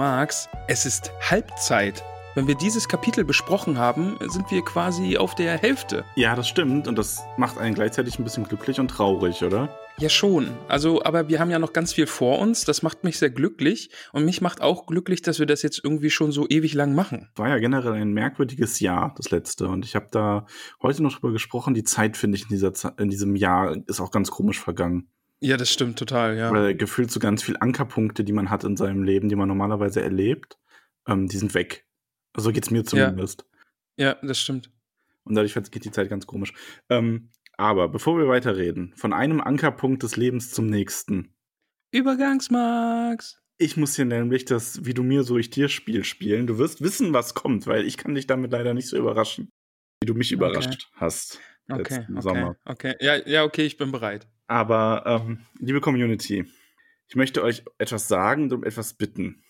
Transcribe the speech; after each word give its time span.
Max, 0.00 0.48
es 0.66 0.86
ist 0.86 1.12
Halbzeit. 1.30 2.02
Wenn 2.34 2.46
wir 2.46 2.54
dieses 2.54 2.88
Kapitel 2.88 3.22
besprochen 3.22 3.76
haben, 3.76 4.16
sind 4.28 4.50
wir 4.50 4.64
quasi 4.64 5.18
auf 5.18 5.34
der 5.34 5.58
Hälfte. 5.58 6.06
Ja, 6.16 6.34
das 6.34 6.48
stimmt. 6.48 6.88
Und 6.88 6.96
das 6.96 7.22
macht 7.36 7.58
einen 7.58 7.74
gleichzeitig 7.74 8.18
ein 8.18 8.24
bisschen 8.24 8.44
glücklich 8.44 8.80
und 8.80 8.88
traurig, 8.88 9.44
oder? 9.44 9.68
Ja, 9.98 10.08
schon. 10.08 10.48
Also, 10.68 11.02
aber 11.04 11.28
wir 11.28 11.38
haben 11.38 11.50
ja 11.50 11.58
noch 11.58 11.74
ganz 11.74 11.92
viel 11.92 12.06
vor 12.06 12.38
uns. 12.38 12.64
Das 12.64 12.82
macht 12.82 13.04
mich 13.04 13.18
sehr 13.18 13.28
glücklich. 13.28 13.90
Und 14.14 14.24
mich 14.24 14.40
macht 14.40 14.62
auch 14.62 14.86
glücklich, 14.86 15.20
dass 15.20 15.38
wir 15.38 15.44
das 15.44 15.60
jetzt 15.60 15.84
irgendwie 15.84 16.08
schon 16.08 16.32
so 16.32 16.46
ewig 16.48 16.72
lang 16.72 16.94
machen. 16.94 17.28
War 17.36 17.50
ja 17.50 17.58
generell 17.58 17.92
ein 17.92 18.14
merkwürdiges 18.14 18.80
Jahr, 18.80 19.12
das 19.18 19.30
letzte. 19.30 19.68
Und 19.68 19.84
ich 19.84 19.96
habe 19.96 20.08
da 20.10 20.46
heute 20.80 21.02
noch 21.02 21.12
drüber 21.12 21.32
gesprochen. 21.34 21.74
Die 21.74 21.84
Zeit, 21.84 22.16
finde 22.16 22.38
ich, 22.38 22.44
in, 22.44 22.48
dieser, 22.48 22.72
in 22.98 23.10
diesem 23.10 23.36
Jahr 23.36 23.76
ist 23.86 24.00
auch 24.00 24.12
ganz 24.12 24.30
komisch 24.30 24.60
vergangen. 24.60 25.10
Ja, 25.40 25.56
das 25.56 25.72
stimmt 25.72 25.98
total, 25.98 26.36
ja. 26.36 26.52
Weil 26.52 26.74
gefühlt 26.74 27.10
so 27.10 27.18
ganz 27.18 27.42
viel 27.42 27.56
Ankerpunkte, 27.58 28.24
die 28.24 28.32
man 28.32 28.50
hat 28.50 28.62
in 28.64 28.76
seinem 28.76 29.02
Leben, 29.02 29.28
die 29.28 29.36
man 29.36 29.48
normalerweise 29.48 30.02
erlebt, 30.02 30.58
ähm, 31.08 31.28
die 31.28 31.38
sind 31.38 31.54
weg. 31.54 31.86
So 32.36 32.52
geht's 32.52 32.70
mir 32.70 32.84
zumindest. 32.84 33.46
Ja, 33.96 34.14
das 34.22 34.38
stimmt. 34.38 34.70
Und 35.24 35.34
dadurch 35.34 35.54
geht 35.54 35.84
die 35.84 35.90
Zeit 35.90 36.10
ganz 36.10 36.26
komisch. 36.26 36.52
Ähm, 36.90 37.30
aber 37.56 37.88
bevor 37.88 38.18
wir 38.18 38.28
weiterreden, 38.28 38.92
von 38.96 39.12
einem 39.12 39.40
Ankerpunkt 39.40 40.02
des 40.02 40.16
Lebens 40.16 40.50
zum 40.52 40.66
nächsten. 40.66 41.34
Übergangsmax. 41.90 43.40
Ich 43.58 43.76
muss 43.76 43.96
hier 43.96 44.04
nämlich 44.04 44.44
das 44.44 44.84
Wie 44.84 44.94
du 44.94 45.02
mir, 45.02 45.22
so 45.22 45.36
ich 45.36 45.50
dir 45.50 45.68
Spiel 45.68 46.04
spielen. 46.04 46.46
Du 46.46 46.58
wirst 46.58 46.82
wissen, 46.82 47.12
was 47.12 47.34
kommt, 47.34 47.66
weil 47.66 47.86
ich 47.86 47.96
kann 47.96 48.14
dich 48.14 48.26
damit 48.26 48.52
leider 48.52 48.74
nicht 48.74 48.88
so 48.88 48.96
überraschen, 48.96 49.50
wie 50.02 50.06
du 50.06 50.14
mich 50.14 50.32
überrascht 50.32 50.88
hast 50.94 51.40
Okay, 51.72 51.94
letzten 51.94 52.12
okay, 52.12 52.22
Sommer. 52.22 52.56
okay. 52.64 52.94
Ja, 53.00 53.16
ja, 53.26 53.44
okay, 53.44 53.62
ich 53.62 53.76
bin 53.76 53.92
bereit. 53.92 54.28
Aber 54.46 55.04
ähm, 55.06 55.46
liebe 55.58 55.80
Community, 55.80 56.44
ich 57.08 57.16
möchte 57.16 57.42
euch 57.42 57.64
etwas 57.78 58.08
sagen 58.08 58.44
und 58.44 58.52
um 58.52 58.64
etwas 58.64 58.94
bitten. 58.94 59.42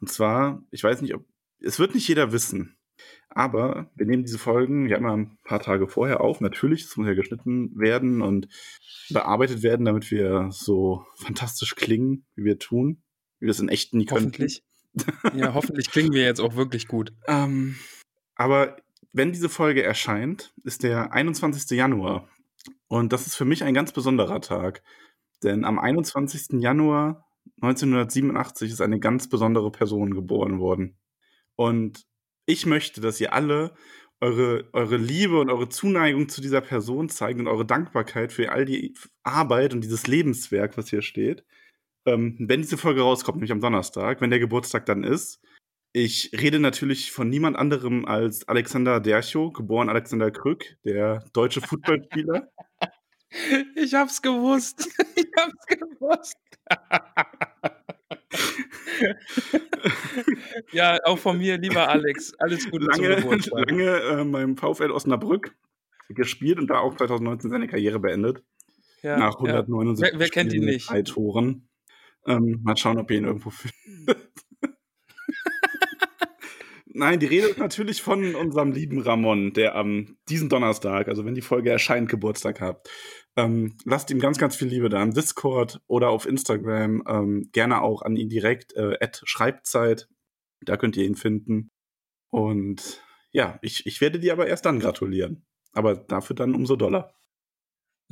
Und 0.00 0.10
zwar, 0.10 0.62
ich 0.70 0.82
weiß 0.82 1.02
nicht, 1.02 1.14
ob 1.14 1.24
es 1.60 1.78
wird 1.78 1.94
nicht 1.94 2.08
jeder 2.08 2.32
wissen, 2.32 2.76
aber 3.28 3.90
wir 3.94 4.06
nehmen 4.06 4.24
diese 4.24 4.38
Folgen 4.38 4.88
ja 4.88 4.96
immer 4.96 5.16
ein 5.16 5.38
paar 5.44 5.60
Tage 5.60 5.88
vorher 5.88 6.20
auf. 6.20 6.40
Natürlich, 6.40 6.84
es 6.84 6.96
muss 6.96 7.06
ja 7.06 7.14
geschnitten 7.14 7.78
werden 7.78 8.20
und 8.20 8.48
bearbeitet 9.10 9.62
werden, 9.62 9.84
damit 9.86 10.10
wir 10.10 10.48
so 10.50 11.06
fantastisch 11.16 11.74
klingen, 11.74 12.26
wie 12.34 12.44
wir 12.44 12.58
tun, 12.58 13.02
wie 13.38 13.46
wir 13.46 13.50
es 13.52 13.60
in 13.60 13.68
echt 13.68 13.94
nie 13.94 14.04
könnten. 14.04 14.26
Hoffentlich. 14.26 14.64
ja, 15.34 15.54
hoffentlich 15.54 15.90
klingen 15.90 16.12
wir 16.12 16.24
jetzt 16.24 16.40
auch 16.40 16.56
wirklich 16.56 16.88
gut. 16.88 17.12
Ähm, 17.26 17.76
aber 18.34 18.76
wenn 19.12 19.32
diese 19.32 19.48
Folge 19.48 19.82
erscheint, 19.82 20.54
ist 20.64 20.82
der 20.82 21.12
21. 21.12 21.70
Januar. 21.76 22.28
Und 22.88 23.12
das 23.12 23.26
ist 23.26 23.36
für 23.36 23.44
mich 23.44 23.64
ein 23.64 23.74
ganz 23.74 23.92
besonderer 23.92 24.40
Tag. 24.40 24.82
Denn 25.42 25.64
am 25.64 25.78
21. 25.78 26.60
Januar 26.60 27.24
1987 27.60 28.70
ist 28.70 28.80
eine 28.80 29.00
ganz 29.00 29.28
besondere 29.28 29.70
Person 29.70 30.14
geboren 30.14 30.60
worden. 30.60 30.96
Und 31.56 32.06
ich 32.46 32.66
möchte, 32.66 33.00
dass 33.00 33.20
ihr 33.20 33.32
alle 33.32 33.74
eure, 34.20 34.68
eure 34.72 34.96
Liebe 34.96 35.40
und 35.40 35.50
eure 35.50 35.68
Zuneigung 35.68 36.28
zu 36.28 36.40
dieser 36.40 36.60
Person 36.60 37.08
zeigt 37.08 37.40
und 37.40 37.48
eure 37.48 37.66
Dankbarkeit 37.66 38.32
für 38.32 38.52
all 38.52 38.64
die 38.64 38.94
Arbeit 39.24 39.74
und 39.74 39.82
dieses 39.82 40.06
Lebenswerk, 40.06 40.76
was 40.76 40.90
hier 40.90 41.02
steht. 41.02 41.44
Ähm, 42.06 42.36
wenn 42.38 42.62
diese 42.62 42.78
Folge 42.78 43.02
rauskommt, 43.02 43.36
nämlich 43.36 43.52
am 43.52 43.60
Donnerstag, 43.60 44.20
wenn 44.20 44.30
der 44.30 44.38
Geburtstag 44.38 44.86
dann 44.86 45.02
ist, 45.02 45.40
ich 45.92 46.30
rede 46.32 46.58
natürlich 46.58 47.12
von 47.12 47.28
niemand 47.28 47.56
anderem 47.56 48.04
als 48.06 48.46
Alexander 48.48 49.00
Dercho, 49.00 49.50
geboren 49.50 49.88
Alexander 49.88 50.30
Krück, 50.30 50.64
der 50.84 51.24
deutsche 51.32 51.60
Footballspieler. 51.60 52.48
Ich 53.76 53.94
hab's 53.94 54.20
gewusst. 54.20 54.90
Ich 55.16 55.26
hab's 55.38 55.66
gewusst. 55.66 56.36
ja, 60.72 60.98
auch 61.04 61.18
von 61.18 61.38
mir, 61.38 61.56
lieber 61.58 61.88
Alex. 61.88 62.32
Alles 62.38 62.68
Gute 62.70 62.86
lange, 62.86 63.14
zum 63.16 63.22
Geburtstag. 63.22 63.70
lange 63.70 64.00
äh, 64.00 64.24
beim 64.24 64.56
VfL 64.56 64.90
Osnabrück 64.90 65.54
gespielt 66.10 66.58
und 66.58 66.68
da 66.68 66.78
auch 66.80 66.94
2019 66.96 67.50
seine 67.50 67.66
Karriere 67.68 67.98
beendet. 67.98 68.42
Ja, 69.02 69.16
nach 69.16 69.34
ja. 69.42 69.60
179 69.60 70.12
Wer- 70.12 70.18
wer 70.20 70.28
kennt 70.28 70.52
ihn 70.52 70.64
nicht? 70.66 70.90
Toren. 71.06 71.68
Ähm, 72.26 72.60
mal 72.62 72.76
schauen, 72.76 72.98
ob 72.98 73.10
ihr 73.10 73.16
ihn 73.18 73.24
irgendwo 73.24 73.50
findet. 73.50 74.30
Nein, 76.94 77.20
die 77.20 77.26
Rede 77.26 77.46
ist 77.46 77.58
natürlich 77.58 78.02
von 78.02 78.34
unserem 78.34 78.72
lieben 78.72 79.00
Ramon, 79.00 79.54
der 79.54 79.74
am 79.74 80.18
diesen 80.28 80.50
Donnerstag, 80.50 81.08
also 81.08 81.24
wenn 81.24 81.34
die 81.34 81.40
Folge 81.40 81.70
erscheint, 81.70 82.10
Geburtstag 82.10 82.60
hat. 82.60 82.86
Ähm, 83.34 83.78
lasst 83.84 84.10
ihm 84.10 84.20
ganz, 84.20 84.36
ganz 84.36 84.56
viel 84.56 84.68
Liebe 84.68 84.90
da 84.90 85.02
im 85.02 85.14
Discord 85.14 85.80
oder 85.86 86.10
auf 86.10 86.26
Instagram. 86.26 87.02
Ähm, 87.08 87.48
gerne 87.52 87.80
auch 87.80 88.02
an 88.02 88.16
ihn 88.16 88.28
direkt, 88.28 88.74
äh, 88.74 89.08
Schreibzeit. 89.24 90.06
Da 90.60 90.76
könnt 90.76 90.96
ihr 90.98 91.06
ihn 91.06 91.16
finden. 91.16 91.70
Und 92.30 93.02
ja, 93.30 93.58
ich, 93.62 93.86
ich 93.86 94.02
werde 94.02 94.20
dir 94.20 94.34
aber 94.34 94.46
erst 94.46 94.66
dann 94.66 94.78
gratulieren. 94.78 95.46
Aber 95.72 95.94
dafür 95.96 96.36
dann 96.36 96.54
umso 96.54 96.76
doller. 96.76 97.14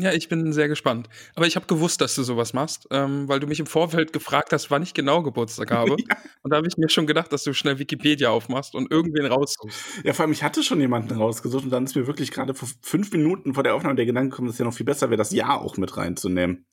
Ja, 0.01 0.13
ich 0.13 0.31
bin 0.31 0.51
sehr 0.55 0.69
gespannt. 0.69 1.11
Aber 1.35 1.47
ich 1.47 1.57
habe 1.57 1.67
gewusst, 1.67 2.01
dass 2.01 2.15
du 2.15 2.23
sowas 2.23 2.55
machst, 2.55 2.89
ähm, 2.91 3.29
weil 3.29 3.39
du 3.39 3.47
mich 3.47 3.61
im 3.61 3.67
Vorfeld 3.67 4.15
gefragt 4.15 4.51
hast, 4.53 4.71
wann 4.71 4.83
ich 4.83 4.95
genau 4.95 5.23
Geburtstag 5.23 5.71
habe. 5.71 5.93
Und 6.43 6.51
da 6.51 6.57
habe 6.57 6.67
ich 6.67 6.79
mir 6.79 6.89
schon 6.89 7.07
gedacht, 7.07 7.31
dass 7.33 7.45
du 7.45 7.53
schnell 7.53 7.79
Wikipedia 7.79 8.31
aufmachst 8.31 8.75
und 8.75 8.91
irgendwen 8.91 9.27
raussuchst. 9.27 9.79
Ja, 10.05 10.15
vor 10.15 10.25
allem, 10.25 10.33
ich 10.33 10.43
hatte 10.43 10.63
schon 10.63 10.81
jemanden 10.81 11.15
rausgesucht 11.17 11.65
und 11.65 11.71
dann 11.71 11.85
ist 11.85 11.95
mir 11.95 12.07
wirklich 12.07 12.31
gerade 12.31 12.55
vor 12.55 12.69
fünf 12.81 13.13
Minuten 13.13 13.53
vor 13.53 13.63
der 13.63 13.75
Aufnahme 13.75 13.97
der 13.97 14.07
Gedanke 14.07 14.31
gekommen, 14.31 14.49
dass 14.49 14.55
es 14.55 14.59
ja 14.59 14.65
noch 14.65 14.73
viel 14.73 14.87
besser 14.87 15.11
wäre, 15.11 15.19
das 15.19 15.33
Jahr 15.33 15.61
auch 15.61 15.77
mit 15.77 15.97
reinzunehmen. 15.97 16.65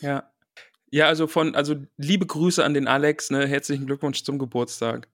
Ja. 0.00 0.32
Ja, 0.90 1.06
also 1.06 1.26
von, 1.26 1.54
also 1.54 1.76
liebe 1.96 2.26
Grüße 2.26 2.64
an 2.64 2.74
den 2.74 2.88
Alex, 2.88 3.30
ne? 3.30 3.46
Herzlichen 3.46 3.86
Glückwunsch 3.86 4.24
zum 4.24 4.38
Geburtstag. 4.38 5.08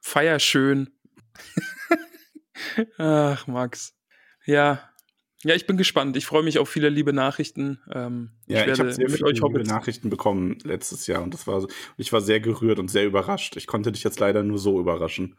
Feier 0.00 0.38
schön. 0.38 0.90
Ach, 2.98 3.46
Max. 3.46 3.94
Ja. 4.46 4.89
Ja, 5.42 5.54
ich 5.54 5.66
bin 5.66 5.76
gespannt. 5.76 6.16
Ich 6.16 6.26
freue 6.26 6.42
mich 6.42 6.58
auf 6.58 6.68
viele 6.68 6.90
liebe 6.90 7.12
Nachrichten. 7.12 7.78
Ähm, 7.92 8.30
Ja, 8.46 8.66
ich, 8.66 8.78
habe 8.78 8.92
sehr 8.92 9.08
mit 9.08 9.16
viele 9.16 9.26
euch 9.28 9.40
liebe. 9.40 9.62
Nachrichten 9.62 10.10
bekommen 10.10 10.58
letztes 10.64 11.06
Jahr 11.06 11.22
und 11.22 11.32
das 11.32 11.46
war 11.46 11.62
so, 11.62 11.68
ich 11.96 12.12
war 12.12 12.20
sehr 12.20 12.40
gerührt 12.40 12.78
und 12.78 12.90
sehr 12.90 13.06
überrascht. 13.06 13.56
Ich 13.56 13.66
konnte 13.66 13.90
dich 13.90 14.04
jetzt 14.04 14.20
leider 14.20 14.42
nur 14.42 14.58
so 14.58 14.78
überraschen. 14.78 15.36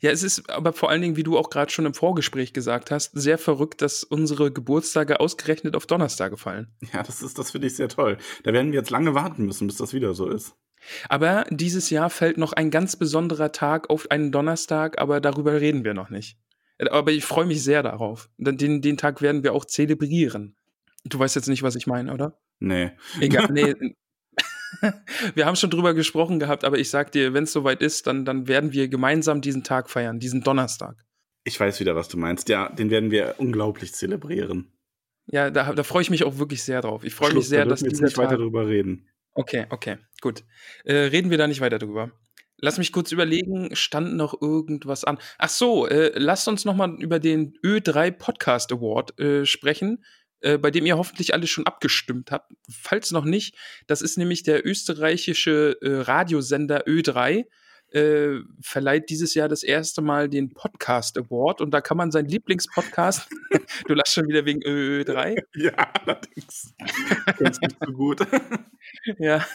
Ja, 0.00 0.10
es 0.10 0.22
ist 0.22 0.48
aber 0.50 0.72
vor 0.72 0.88
allen 0.88 1.02
Dingen, 1.02 1.16
wie 1.16 1.22
du 1.22 1.36
auch 1.36 1.50
gerade 1.50 1.70
schon 1.70 1.84
im 1.84 1.92
Vorgespräch 1.92 2.54
gesagt 2.54 2.90
hast, 2.90 3.10
sehr 3.12 3.36
verrückt, 3.36 3.82
dass 3.82 4.02
unsere 4.02 4.50
Geburtstage 4.50 5.20
ausgerechnet 5.20 5.76
auf 5.76 5.86
Donnerstage 5.86 6.38
fallen. 6.38 6.68
Ja, 6.92 7.02
das 7.02 7.22
ist, 7.22 7.38
das 7.38 7.50
finde 7.50 7.66
ich 7.66 7.76
sehr 7.76 7.88
toll. 7.88 8.16
Da 8.44 8.52
werden 8.52 8.72
wir 8.72 8.78
jetzt 8.78 8.90
lange 8.90 9.14
warten 9.14 9.44
müssen, 9.44 9.66
bis 9.66 9.76
das 9.76 9.92
wieder 9.92 10.14
so 10.14 10.28
ist. 10.28 10.54
Aber 11.08 11.44
dieses 11.50 11.90
Jahr 11.90 12.10
fällt 12.10 12.38
noch 12.38 12.52
ein 12.52 12.70
ganz 12.70 12.96
besonderer 12.96 13.52
Tag 13.52 13.90
auf 13.90 14.10
einen 14.10 14.32
Donnerstag, 14.32 14.98
aber 14.98 15.20
darüber 15.20 15.60
reden 15.60 15.84
wir 15.84 15.94
noch 15.94 16.10
nicht. 16.10 16.38
Aber 16.90 17.12
ich 17.12 17.24
freue 17.24 17.46
mich 17.46 17.62
sehr 17.62 17.82
darauf. 17.82 18.28
Den, 18.38 18.80
den 18.80 18.96
Tag 18.96 19.22
werden 19.22 19.42
wir 19.42 19.52
auch 19.52 19.64
zelebrieren. 19.64 20.56
Du 21.04 21.18
weißt 21.18 21.36
jetzt 21.36 21.48
nicht, 21.48 21.62
was 21.62 21.76
ich 21.76 21.86
meine, 21.86 22.12
oder? 22.12 22.38
Nee. 22.60 22.92
Egal, 23.20 23.48
nee. 23.52 23.74
wir 25.34 25.46
haben 25.46 25.56
schon 25.56 25.70
drüber 25.70 25.94
gesprochen 25.94 26.38
gehabt, 26.38 26.64
aber 26.64 26.78
ich 26.78 26.90
sag 26.90 27.12
dir, 27.12 27.34
wenn 27.34 27.44
es 27.44 27.52
soweit 27.52 27.82
ist, 27.82 28.06
dann, 28.06 28.24
dann 28.24 28.48
werden 28.48 28.72
wir 28.72 28.88
gemeinsam 28.88 29.40
diesen 29.40 29.62
Tag 29.62 29.90
feiern, 29.90 30.18
diesen 30.18 30.42
Donnerstag. 30.42 31.04
Ich 31.44 31.58
weiß 31.60 31.80
wieder, 31.80 31.94
was 31.94 32.08
du 32.08 32.16
meinst. 32.16 32.48
Ja, 32.48 32.70
den 32.70 32.90
werden 32.90 33.10
wir 33.10 33.34
unglaublich 33.38 33.94
zelebrieren. 33.94 34.72
Ja, 35.26 35.50
da, 35.50 35.72
da 35.72 35.82
freue 35.82 36.02
ich 36.02 36.10
mich 36.10 36.24
auch 36.24 36.38
wirklich 36.38 36.62
sehr 36.62 36.80
drauf. 36.80 37.04
Ich 37.04 37.14
freue 37.14 37.34
mich 37.34 37.48
sehr, 37.48 37.64
da 37.64 37.70
dass 37.70 37.82
wir 37.82 37.90
jetzt 37.90 38.02
nicht 38.02 38.16
weiter 38.18 38.30
Tag 38.30 38.38
drüber 38.38 38.66
reden. 38.66 39.08
Okay, 39.34 39.66
okay, 39.70 39.98
gut. 40.20 40.44
Äh, 40.84 40.94
reden 40.94 41.30
wir 41.30 41.38
da 41.38 41.46
nicht 41.46 41.60
weiter 41.60 41.78
drüber. 41.78 42.12
Lass 42.58 42.78
mich 42.78 42.92
kurz 42.92 43.12
überlegen, 43.12 43.74
stand 43.74 44.14
noch 44.16 44.40
irgendwas 44.40 45.04
an? 45.04 45.18
Ach 45.38 45.48
so, 45.48 45.86
äh, 45.86 46.12
lasst 46.16 46.48
uns 46.48 46.64
noch 46.64 46.74
mal 46.76 46.94
über 47.00 47.18
den 47.18 47.54
Ö3 47.64 48.10
Podcast 48.12 48.72
Award 48.72 49.18
äh, 49.20 49.44
sprechen. 49.44 50.04
äh, 50.40 50.58
bei 50.58 50.70
dem 50.70 50.86
ihr 50.86 50.98
hoffentlich 50.98 51.32
alle 51.34 51.46
schon 51.46 51.66
abgestimmt 51.66 52.30
habt. 52.30 52.52
Falls 52.70 53.10
noch 53.10 53.24
nicht, 53.24 53.56
das 53.86 54.02
ist 54.02 54.18
nämlich 54.18 54.42
der 54.42 54.66
österreichische 54.66 55.76
äh, 55.80 56.00
Radiosender 56.02 56.86
Ö3 56.86 57.44
äh, 57.94 58.40
verleiht 58.60 59.08
dieses 59.08 59.34
Jahr 59.34 59.48
das 59.48 59.62
erste 59.62 60.02
Mal 60.02 60.28
den 60.28 60.52
Podcast 60.52 61.16
Award 61.16 61.60
und 61.60 61.70
da 61.70 61.80
kann 61.80 61.96
man 61.96 62.10
seinen 62.10 62.28
Lieblingspodcast, 62.28 63.28
du 63.86 63.94
lachst 63.94 64.14
schon 64.14 64.28
wieder 64.28 64.44
wegen 64.44 64.62
Ö3. 64.62 65.38
Ja, 65.54 65.72
allerdings. 66.04 66.74
Kennst 67.38 67.62
mich 67.62 67.72
so 67.80 67.92
gut. 67.92 68.20
ja. 69.18 69.46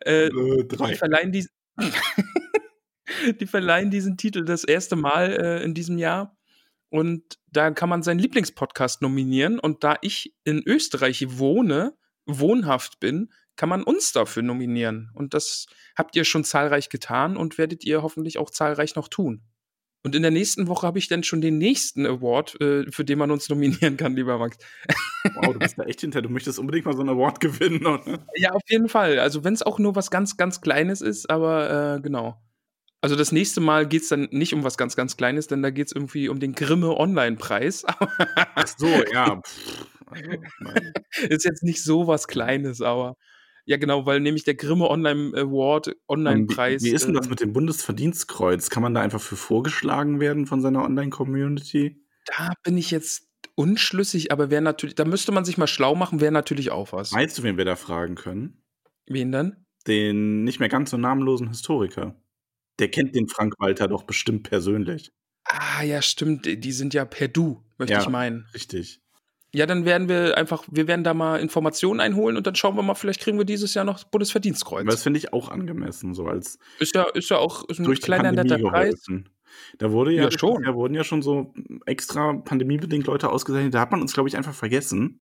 äh, 0.00 0.28
Ö3. 0.28 0.88
die 0.88 0.94
verleihen 0.94 1.32
diesen 1.32 1.50
die 3.40 3.46
verleihen 3.46 3.90
diesen 3.90 4.16
Titel 4.16 4.44
das 4.44 4.64
erste 4.64 4.96
Mal 4.96 5.32
äh, 5.32 5.62
in 5.64 5.74
diesem 5.74 5.98
Jahr. 5.98 6.36
Und 6.88 7.38
da 7.50 7.70
kann 7.70 7.88
man 7.88 8.02
seinen 8.02 8.20
Lieblingspodcast 8.20 9.02
nominieren. 9.02 9.58
Und 9.58 9.82
da 9.82 9.96
ich 10.00 10.34
in 10.44 10.62
Österreich 10.64 11.38
wohne, 11.38 11.96
wohnhaft 12.26 13.00
bin, 13.00 13.32
kann 13.56 13.68
man 13.68 13.82
uns 13.82 14.12
dafür 14.12 14.42
nominieren. 14.42 15.10
Und 15.14 15.34
das 15.34 15.66
habt 15.96 16.16
ihr 16.16 16.24
schon 16.24 16.44
zahlreich 16.44 16.88
getan 16.88 17.36
und 17.36 17.58
werdet 17.58 17.84
ihr 17.84 18.02
hoffentlich 18.02 18.38
auch 18.38 18.50
zahlreich 18.50 18.94
noch 18.94 19.08
tun. 19.08 19.42
Und 20.04 20.14
in 20.14 20.20
der 20.20 20.30
nächsten 20.30 20.68
Woche 20.68 20.86
habe 20.86 20.98
ich 20.98 21.08
dann 21.08 21.22
schon 21.22 21.40
den 21.40 21.56
nächsten 21.56 22.04
Award, 22.04 22.60
äh, 22.60 22.84
für 22.92 23.06
den 23.06 23.18
man 23.18 23.30
uns 23.30 23.48
nominieren 23.48 23.96
kann, 23.96 24.14
lieber 24.14 24.36
Max. 24.36 24.58
Wow, 25.34 25.54
du 25.54 25.58
bist 25.58 25.78
da 25.78 25.84
echt 25.84 26.02
hinter. 26.02 26.20
Du 26.20 26.28
möchtest 26.28 26.58
unbedingt 26.58 26.84
mal 26.84 26.94
so 26.94 27.00
einen 27.00 27.08
Award 27.08 27.40
gewinnen, 27.40 27.86
oder? 27.86 28.24
Ja, 28.36 28.50
auf 28.50 28.62
jeden 28.68 28.90
Fall. 28.90 29.18
Also 29.18 29.44
wenn 29.44 29.54
es 29.54 29.62
auch 29.62 29.78
nur 29.78 29.96
was 29.96 30.10
ganz, 30.10 30.36
ganz 30.36 30.60
Kleines 30.60 31.00
ist, 31.00 31.30
aber 31.30 31.96
äh, 31.96 32.00
genau. 32.02 32.38
Also 33.00 33.16
das 33.16 33.32
nächste 33.32 33.62
Mal 33.62 33.86
geht 33.86 34.02
es 34.02 34.08
dann 34.08 34.28
nicht 34.30 34.52
um 34.52 34.62
was 34.62 34.76
ganz, 34.76 34.94
ganz 34.94 35.16
Kleines, 35.16 35.46
denn 35.46 35.62
da 35.62 35.70
geht 35.70 35.86
es 35.86 35.92
irgendwie 35.92 36.28
um 36.28 36.38
den 36.38 36.54
Grimme 36.54 36.96
Online-Preis. 36.96 37.84
Ach 37.86 38.66
so, 38.66 38.86
ja. 38.86 39.40
Pff, 39.46 39.86
also, 40.10 40.30
ist 41.28 41.44
jetzt 41.44 41.62
nicht 41.62 41.82
so 41.82 42.06
was 42.06 42.28
Kleines, 42.28 42.82
aber 42.82 43.16
ja 43.66 43.76
genau, 43.76 44.06
weil 44.06 44.20
nämlich 44.20 44.44
der 44.44 44.54
Grimme 44.54 44.88
Online 44.90 45.32
Award, 45.36 45.96
Online-Preis. 46.08 46.82
Wie, 46.82 46.90
wie 46.90 46.94
ist 46.94 47.06
denn 47.06 47.14
das 47.14 47.26
ähm, 47.26 47.30
mit 47.30 47.40
dem 47.40 47.52
Bundesverdienstkreuz? 47.52 48.70
Kann 48.70 48.82
man 48.82 48.94
da 48.94 49.00
einfach 49.00 49.20
für 49.20 49.36
vorgeschlagen 49.36 50.20
werden 50.20 50.46
von 50.46 50.60
seiner 50.60 50.84
Online-Community? 50.84 52.00
Da 52.26 52.52
bin 52.62 52.76
ich 52.76 52.90
jetzt 52.90 53.28
unschlüssig, 53.56 54.32
aber 54.32 54.50
wäre 54.50 54.62
natürlich, 54.62 54.94
da 54.94 55.04
müsste 55.04 55.32
man 55.32 55.44
sich 55.44 55.58
mal 55.58 55.66
schlau 55.66 55.94
machen, 55.94 56.20
wäre 56.20 56.32
natürlich 56.32 56.70
auch 56.70 56.92
was. 56.92 57.12
Weißt 57.12 57.38
du, 57.38 57.42
wen 57.42 57.56
wir 57.56 57.64
da 57.64 57.76
fragen 57.76 58.14
können? 58.14 58.62
Wen 59.06 59.32
dann? 59.32 59.64
Den 59.86 60.44
nicht 60.44 60.60
mehr 60.60 60.68
ganz 60.68 60.90
so 60.90 60.96
namenlosen 60.96 61.48
Historiker. 61.48 62.20
Der 62.78 62.90
kennt 62.90 63.14
den 63.14 63.28
Frank 63.28 63.54
Walter 63.58 63.86
doch 63.86 64.02
bestimmt 64.04 64.48
persönlich. 64.48 65.12
Ah, 65.44 65.82
ja, 65.82 66.00
stimmt. 66.02 66.46
Die 66.46 66.72
sind 66.72 66.94
ja 66.94 67.04
per 67.04 67.28
Du, 67.28 67.62
möchte 67.78 67.92
Ja. 67.92 68.00
ich 68.00 68.08
meinen. 68.08 68.48
Richtig. 68.54 69.00
Ja, 69.54 69.66
dann 69.66 69.84
werden 69.84 70.08
wir 70.08 70.36
einfach, 70.36 70.64
wir 70.70 70.88
werden 70.88 71.04
da 71.04 71.14
mal 71.14 71.38
Informationen 71.38 72.00
einholen 72.00 72.36
und 72.36 72.46
dann 72.46 72.56
schauen 72.56 72.76
wir 72.76 72.82
mal, 72.82 72.94
vielleicht 72.94 73.20
kriegen 73.20 73.38
wir 73.38 73.44
dieses 73.44 73.72
Jahr 73.74 73.84
noch 73.84 74.02
Bundesverdienstkreuz. 74.04 74.84
Das 74.86 75.04
finde 75.04 75.18
ich 75.18 75.32
auch 75.32 75.48
angemessen, 75.48 76.12
so 76.12 76.26
als 76.26 76.58
Ist 76.80 76.94
ja, 76.94 77.04
ist 77.14 77.30
ja 77.30 77.38
auch 77.38 77.68
ist 77.68 77.78
ein 77.78 77.84
durch 77.84 78.02
kleiner 78.02 78.24
Pandemie 78.24 78.50
netter 78.50 78.68
Preis. 78.68 79.04
geholfen. 79.06 79.28
Da 79.78 79.92
wurde 79.92 80.12
ja, 80.12 80.24
Ja, 80.24 80.30
schon. 80.30 80.64
Da 80.64 80.74
wurden 80.74 80.94
ja 80.94 81.04
schon 81.04 81.22
so 81.22 81.54
extra 81.86 82.32
pandemiebedingt 82.32 83.06
Leute 83.06 83.30
ausgezeichnet. 83.30 83.74
Da 83.74 83.80
hat 83.80 83.92
man 83.92 84.00
uns, 84.00 84.12
glaube 84.12 84.28
ich, 84.28 84.36
einfach 84.36 84.54
vergessen. 84.54 85.20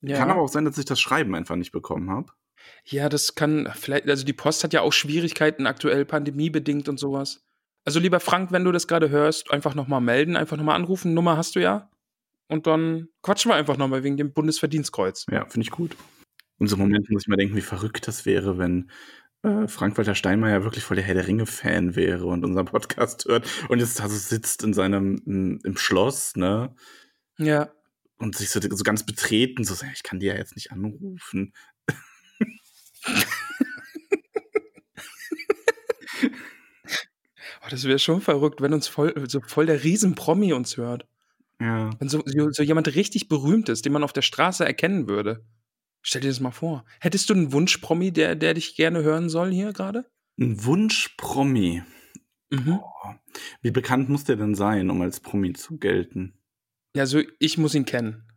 Ja. 0.00 0.18
Kann 0.18 0.30
aber 0.30 0.42
auch 0.42 0.48
sein, 0.48 0.64
dass 0.64 0.78
ich 0.78 0.84
das 0.84 1.00
Schreiben 1.00 1.34
einfach 1.34 1.56
nicht 1.56 1.72
bekommen 1.72 2.10
habe. 2.10 2.32
ja, 2.84 3.08
das 3.08 3.34
kann 3.34 3.68
vielleicht, 3.74 4.08
also 4.08 4.24
die 4.24 4.32
Post 4.32 4.62
hat 4.62 4.72
ja 4.72 4.82
auch 4.82 4.92
Schwierigkeiten 4.92 5.66
aktuell 5.66 6.04
pandemiebedingt 6.04 6.88
und 6.88 6.98
sowas. 6.98 7.44
Also 7.84 7.98
lieber 7.98 8.20
Frank, 8.20 8.52
wenn 8.52 8.64
du 8.64 8.70
das 8.70 8.86
gerade 8.86 9.10
hörst, 9.10 9.50
einfach 9.50 9.74
nochmal 9.74 10.00
melden, 10.00 10.36
einfach 10.36 10.56
nochmal 10.56 10.76
anrufen. 10.76 11.14
Nummer 11.14 11.36
hast 11.36 11.56
du 11.56 11.60
ja. 11.60 11.90
Und 12.52 12.66
dann 12.66 13.08
quatschen 13.22 13.50
wir 13.50 13.54
einfach 13.56 13.78
nochmal 13.78 14.04
wegen 14.04 14.18
dem 14.18 14.34
Bundesverdienstkreuz. 14.34 15.24
Ja, 15.30 15.46
finde 15.46 15.64
ich 15.64 15.70
gut. 15.70 15.96
In 16.58 16.66
so 16.66 16.76
Momenten 16.76 17.14
muss 17.14 17.22
ich 17.22 17.28
mal 17.28 17.36
denken, 17.36 17.56
wie 17.56 17.62
verrückt 17.62 18.06
das 18.06 18.26
wäre, 18.26 18.58
wenn 18.58 18.90
äh, 19.42 19.66
Frank-Walter 19.66 20.14
Steinmeier 20.14 20.62
wirklich 20.62 20.84
voll 20.84 20.96
der 20.96 21.04
Herr 21.06 21.14
der 21.14 21.26
Ringe-Fan 21.26 21.96
wäre 21.96 22.26
und 22.26 22.44
unseren 22.44 22.66
Podcast 22.66 23.24
hört 23.24 23.48
und 23.70 23.78
jetzt 23.78 24.02
also 24.02 24.14
sitzt 24.14 24.64
in 24.64 24.74
seinem 24.74 25.22
im, 25.24 25.60
im 25.64 25.78
Schloss, 25.78 26.36
ne? 26.36 26.76
Ja. 27.38 27.72
Und 28.18 28.36
sich 28.36 28.50
so, 28.50 28.60
so 28.60 28.84
ganz 28.84 29.06
betreten, 29.06 29.64
so, 29.64 29.74
ich 29.94 30.02
kann 30.02 30.20
die 30.20 30.26
ja 30.26 30.34
jetzt 30.34 30.54
nicht 30.54 30.72
anrufen. 30.72 31.54
Oh, 37.64 37.68
das 37.70 37.84
wäre 37.84 38.00
schon 38.00 38.20
verrückt, 38.20 38.60
wenn 38.60 38.72
uns 38.72 38.88
voll, 38.88 39.14
so 39.28 39.40
voll 39.40 39.66
der 39.66 39.84
Riesenpromi 39.84 40.52
uns 40.52 40.76
hört. 40.76 41.06
Ja. 41.62 41.90
Wenn 42.00 42.08
so, 42.08 42.22
so, 42.26 42.62
jemand 42.62 42.92
richtig 42.94 43.28
berühmt 43.28 43.68
ist, 43.68 43.84
den 43.84 43.92
man 43.92 44.02
auf 44.02 44.12
der 44.12 44.22
Straße 44.22 44.64
erkennen 44.64 45.08
würde. 45.08 45.46
Stell 46.02 46.20
dir 46.20 46.28
das 46.28 46.40
mal 46.40 46.50
vor. 46.50 46.84
Hättest 47.00 47.30
du 47.30 47.34
einen 47.34 47.52
Wunsch-Promi, 47.52 48.10
der, 48.10 48.34
der 48.34 48.54
dich 48.54 48.74
gerne 48.74 49.04
hören 49.04 49.28
soll 49.28 49.52
hier 49.52 49.72
gerade? 49.72 50.10
Ein 50.40 50.64
Wunsch-Promi. 50.64 51.84
Mhm. 52.50 52.80
Wie 53.60 53.70
bekannt 53.70 54.08
muss 54.08 54.24
der 54.24 54.36
denn 54.36 54.56
sein, 54.56 54.90
um 54.90 55.00
als 55.02 55.20
Promi 55.20 55.52
zu 55.52 55.78
gelten? 55.78 56.34
Ja, 56.96 57.02
also 57.02 57.22
ich 57.38 57.58
muss 57.58 57.76
ihn 57.76 57.84
kennen. 57.84 58.28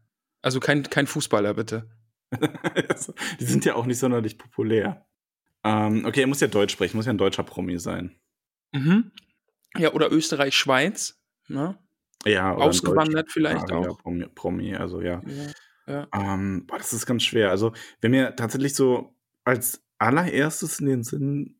Also 0.44 0.60
kein, 0.60 0.84
kein 0.84 1.08
Fußballer, 1.08 1.56
bitte. 1.56 1.90
Die 3.40 3.46
sind 3.46 3.66
ja 3.66 3.74
auch 3.74 3.88
nicht 3.88 3.98
sonderlich 3.98 4.38
populär. 4.38 5.08
Ähm, 5.64 6.06
okay, 6.06 6.22
er 6.22 6.28
muss 6.28 6.42
ja 6.42 6.48
Deutsch 6.48 6.74
sprechen, 6.74 6.98
muss 6.98 7.08
ja 7.08 7.14
ein 7.14 7.18
deutscher 7.18 7.44
Promi 7.44 7.80
sein. 7.80 8.16
Mhm. 8.72 9.12
Ja, 9.78 9.94
oder 9.94 10.12
Österreich-Schweiz. 10.12 11.20
Ne? 11.48 11.80
Ja, 12.26 12.54
Ausgewandert 12.56 13.32
vielleicht 13.32 13.72
auch. 13.72 14.00
Promi, 14.00 14.26
Promi, 14.34 14.76
also 14.76 15.02
ja. 15.02 15.22
Ja. 15.88 16.08
Ähm, 16.14 16.66
boah, 16.66 16.78
das 16.78 16.94
ist 16.94 17.06
ganz 17.06 17.24
schwer. 17.24 17.52
Also, 17.52 17.74
wenn 18.02 18.12
mir 18.12 18.36
tatsächlich 18.36 18.74
so 18.74 19.16
als 19.44 19.84
allererstes 20.00 20.80
in 20.80 20.88
den 20.88 21.04
Sinn 21.04 21.60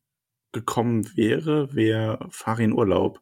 gekommen 0.52 1.16
wäre, 1.16 1.76
wäre 1.76 2.28
Farin 2.32 2.74
Urlaub. 2.74 3.22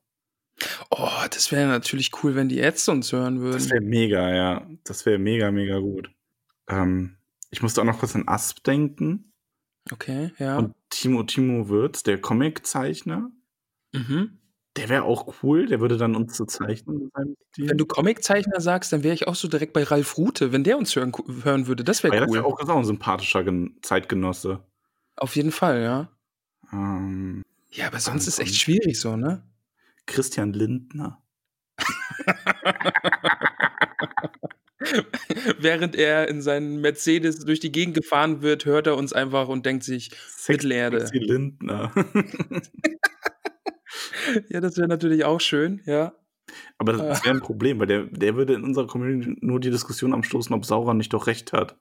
Oh, 0.91 1.09
das 1.31 1.51
wäre 1.51 1.67
natürlich 1.67 2.11
cool, 2.23 2.35
wenn 2.35 2.47
die 2.47 2.59
Ärzte 2.59 2.91
uns 2.91 3.11
hören 3.11 3.41
würden. 3.41 3.53
Das 3.53 3.69
wäre 3.69 3.81
mega, 3.81 4.33
ja. 4.33 4.67
Das 4.83 5.05
wäre 5.05 5.17
mega, 5.17 5.51
mega 5.51 5.79
gut. 5.79 6.11
Ähm, 6.69 7.17
ich 7.49 7.61
musste 7.61 7.81
auch 7.81 7.85
noch 7.85 7.99
kurz 7.99 8.15
an 8.15 8.27
Asp 8.27 8.63
denken. 8.63 9.33
okay, 9.91 10.31
ja. 10.37 10.57
Und 10.57 10.75
Timo 10.89 11.23
Timo 11.23 11.67
Würz, 11.69 12.03
der 12.03 12.21
Comiczeichner, 12.21 13.31
mhm. 13.93 14.39
Der 14.75 14.89
wäre 14.89 15.03
auch 15.03 15.35
cool. 15.43 15.67
Der 15.67 15.79
würde 15.81 15.97
dann 15.97 16.15
uns 16.15 16.35
so 16.35 16.45
zeichnen. 16.45 17.11
Wenn 17.57 17.77
du 17.77 17.85
Comiczeichner 17.85 18.59
sagst, 18.59 18.91
dann 18.91 19.03
wäre 19.03 19.13
ich 19.13 19.27
auch 19.27 19.35
so 19.35 19.47
direkt 19.47 19.73
bei 19.73 19.83
Ralf 19.83 20.17
Rute, 20.17 20.51
wenn 20.51 20.63
der 20.63 20.77
uns 20.77 20.95
hören, 20.95 21.11
hören 21.43 21.67
würde. 21.67 21.83
Das 21.83 22.03
wäre 22.03 22.15
ja, 22.15 22.21
das 22.21 22.29
cool. 22.29 22.37
wäre 22.37 22.45
auch, 22.45 22.59
auch 22.59 22.77
ein 22.77 22.85
sympathischer 22.85 23.43
Gen 23.43 23.77
Zeitgenosse. 23.81 24.63
Auf 25.15 25.35
jeden 25.35 25.51
Fall, 25.51 25.81
ja. 25.83 26.09
Ähm, 26.71 27.43
Ja, 27.69 27.87
aber 27.87 27.99
sonst 27.99 28.27
ist 28.27 28.39
echt 28.39 28.49
Ansonsten- 28.49 28.59
schwierig 28.63 28.99
so, 28.99 29.15
ne? 29.15 29.43
Christian 30.05 30.53
Lindner. 30.53 31.21
Während 35.59 35.95
er 35.95 36.27
in 36.27 36.41
seinen 36.41 36.81
Mercedes 36.81 37.39
durch 37.45 37.59
die 37.59 37.71
Gegend 37.71 37.95
gefahren 37.95 38.41
wird, 38.41 38.65
hört 38.65 38.87
er 38.87 38.97
uns 38.97 39.13
einfach 39.13 39.47
und 39.47 39.65
denkt 39.65 39.83
sich, 39.83 40.11
Mittelerde. 40.47 40.99
Sexy 41.01 41.19
Lindner. 41.19 41.91
ja, 44.49 44.61
das 44.61 44.77
wäre 44.77 44.87
natürlich 44.87 45.25
auch 45.25 45.41
schön, 45.41 45.81
ja. 45.85 46.13
Aber 46.77 46.93
das 46.93 47.23
wäre 47.23 47.35
ein 47.35 47.41
Problem, 47.41 47.79
weil 47.79 47.87
der, 47.87 48.03
der 48.03 48.35
würde 48.35 48.53
in 48.53 48.63
unserer 48.63 48.87
Community 48.87 49.37
nur 49.41 49.59
die 49.59 49.71
Diskussion 49.71 50.13
anstoßen, 50.13 50.53
ob 50.53 50.65
Sauron 50.65 50.97
nicht 50.97 51.13
doch 51.13 51.27
recht 51.27 51.53
hat. 51.53 51.77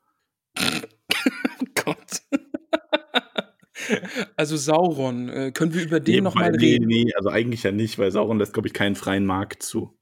Gott. 1.85 2.23
also 4.37 4.57
Sauron, 4.57 5.29
äh, 5.29 5.53
können 5.53 5.75
wir 5.75 5.83
über 5.83 6.01
den 6.01 6.15
Nee, 6.17 6.21
nochmal 6.21 6.55
reden? 6.55 6.87
Nee, 6.87 7.05
nee, 7.05 7.15
also 7.15 7.31
eigentlich 7.31 7.63
ja 7.63 7.73
nicht, 7.73 7.99
weil 7.99 8.11
Sauron 8.11 8.39
lässt, 8.39 8.53
glaube 8.53 8.69
ich, 8.69 8.75
keinen 8.75 8.95
freien 8.95 9.27
Markt 9.27 9.63
zu. 9.63 9.99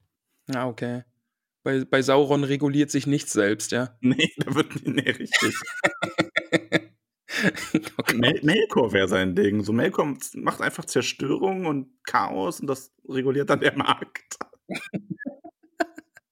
Ja, 0.53 0.67
okay. 0.67 1.03
Bei, 1.63 1.85
bei 1.85 2.01
Sauron 2.01 2.43
reguliert 2.43 2.89
sich 2.89 3.05
nichts 3.07 3.33
selbst, 3.33 3.71
ja. 3.71 3.97
Nee, 4.01 4.31
da 4.37 4.55
wird 4.55 4.85
nee, 4.85 5.09
richtig. 5.09 5.55
okay. 7.97 8.17
Mel 8.17 8.39
Melkor 8.43 8.93
wäre 8.93 9.07
sein 9.07 9.35
Ding. 9.35 9.63
So 9.63 9.73
Melkor 9.73 10.15
macht 10.35 10.61
einfach 10.61 10.85
Zerstörung 10.85 11.65
und 11.65 11.87
Chaos 12.03 12.59
und 12.59 12.67
das 12.67 12.91
reguliert 13.07 13.49
dann 13.49 13.59
der 13.59 13.77
Markt. 13.77 14.37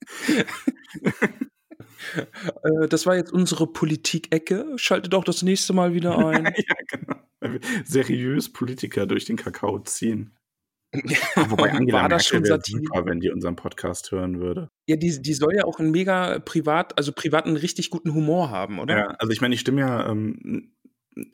Äh, 2.63 2.87
das 2.87 3.05
war 3.05 3.15
jetzt 3.15 3.31
unsere 3.31 3.67
Politik-Ecke. 3.67 4.73
Schaltet 4.77 5.13
auch 5.13 5.23
das 5.23 5.43
nächste 5.43 5.73
Mal 5.73 5.93
wieder 5.93 6.17
ein. 6.27 6.45
ja, 6.45 6.75
genau. 6.87 7.15
Seriös 7.83 8.51
Politiker 8.51 9.05
durch 9.05 9.25
den 9.25 9.37
Kakao 9.37 9.79
ziehen. 9.79 10.35
Ah, 11.35 11.45
Wobei 11.49 11.71
Angela 11.71 12.01
war 12.01 12.09
das 12.09 12.25
schon 12.25 12.43
Satire? 12.43 12.81
super, 12.83 13.05
wenn 13.05 13.19
die 13.19 13.29
unseren 13.29 13.55
Podcast 13.55 14.11
hören 14.11 14.39
würde. 14.39 14.71
Ja, 14.87 14.95
die, 14.95 15.21
die 15.21 15.33
soll 15.35 15.55
ja 15.55 15.65
auch 15.65 15.79
einen 15.79 15.91
mega 15.91 16.39
privat, 16.39 16.97
also 16.97 17.11
privat 17.11 17.45
einen 17.45 17.57
richtig 17.57 17.91
guten 17.91 18.15
Humor 18.15 18.49
haben, 18.49 18.79
oder? 18.79 18.97
Ja, 18.97 19.07
also 19.19 19.31
ich 19.31 19.39
meine, 19.39 19.53
ich 19.53 19.61
stimme 19.61 19.81
ja, 19.81 20.09
ähm, 20.09 20.73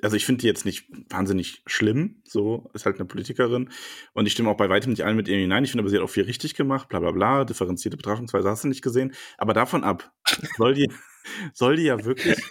also 0.01 0.15
ich 0.15 0.25
finde 0.25 0.41
die 0.41 0.47
jetzt 0.47 0.65
nicht 0.65 0.85
wahnsinnig 1.09 1.63
schlimm, 1.65 2.21
so, 2.23 2.69
ist 2.73 2.85
halt 2.85 2.97
eine 2.97 3.05
Politikerin. 3.05 3.69
Und 4.13 4.25
ich 4.25 4.33
stimme 4.33 4.49
auch 4.49 4.57
bei 4.57 4.69
weitem 4.69 4.91
nicht 4.91 5.03
allen 5.03 5.15
mit 5.15 5.27
ihr 5.27 5.37
hinein. 5.37 5.63
Ich 5.63 5.71
finde 5.71 5.83
aber, 5.83 5.89
sie 5.89 5.97
hat 5.97 6.03
auch 6.03 6.09
viel 6.09 6.23
richtig 6.23 6.55
gemacht, 6.55 6.89
bla 6.89 6.99
bla 6.99 7.11
bla, 7.11 7.45
differenzierte 7.45 7.97
Betrachtungsweise 7.97 8.49
hast 8.49 8.63
du 8.63 8.67
nicht 8.67 8.81
gesehen. 8.81 9.13
Aber 9.37 9.53
davon 9.53 9.83
ab, 9.83 10.11
soll 10.57 10.73
die, 10.73 10.91
soll 11.53 11.75
die 11.75 11.83
ja 11.83 12.03
wirklich. 12.03 12.37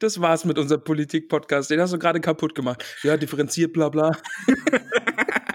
Das 0.00 0.20
war's 0.20 0.44
mit 0.44 0.58
unserem 0.58 0.82
Politik-Podcast. 0.82 1.70
Den 1.70 1.80
hast 1.80 1.92
du 1.92 1.98
gerade 1.98 2.20
kaputt 2.20 2.54
gemacht. 2.54 2.84
Ja, 3.02 3.16
differenziert, 3.16 3.72
bla 3.72 3.88
bla. 3.88 4.12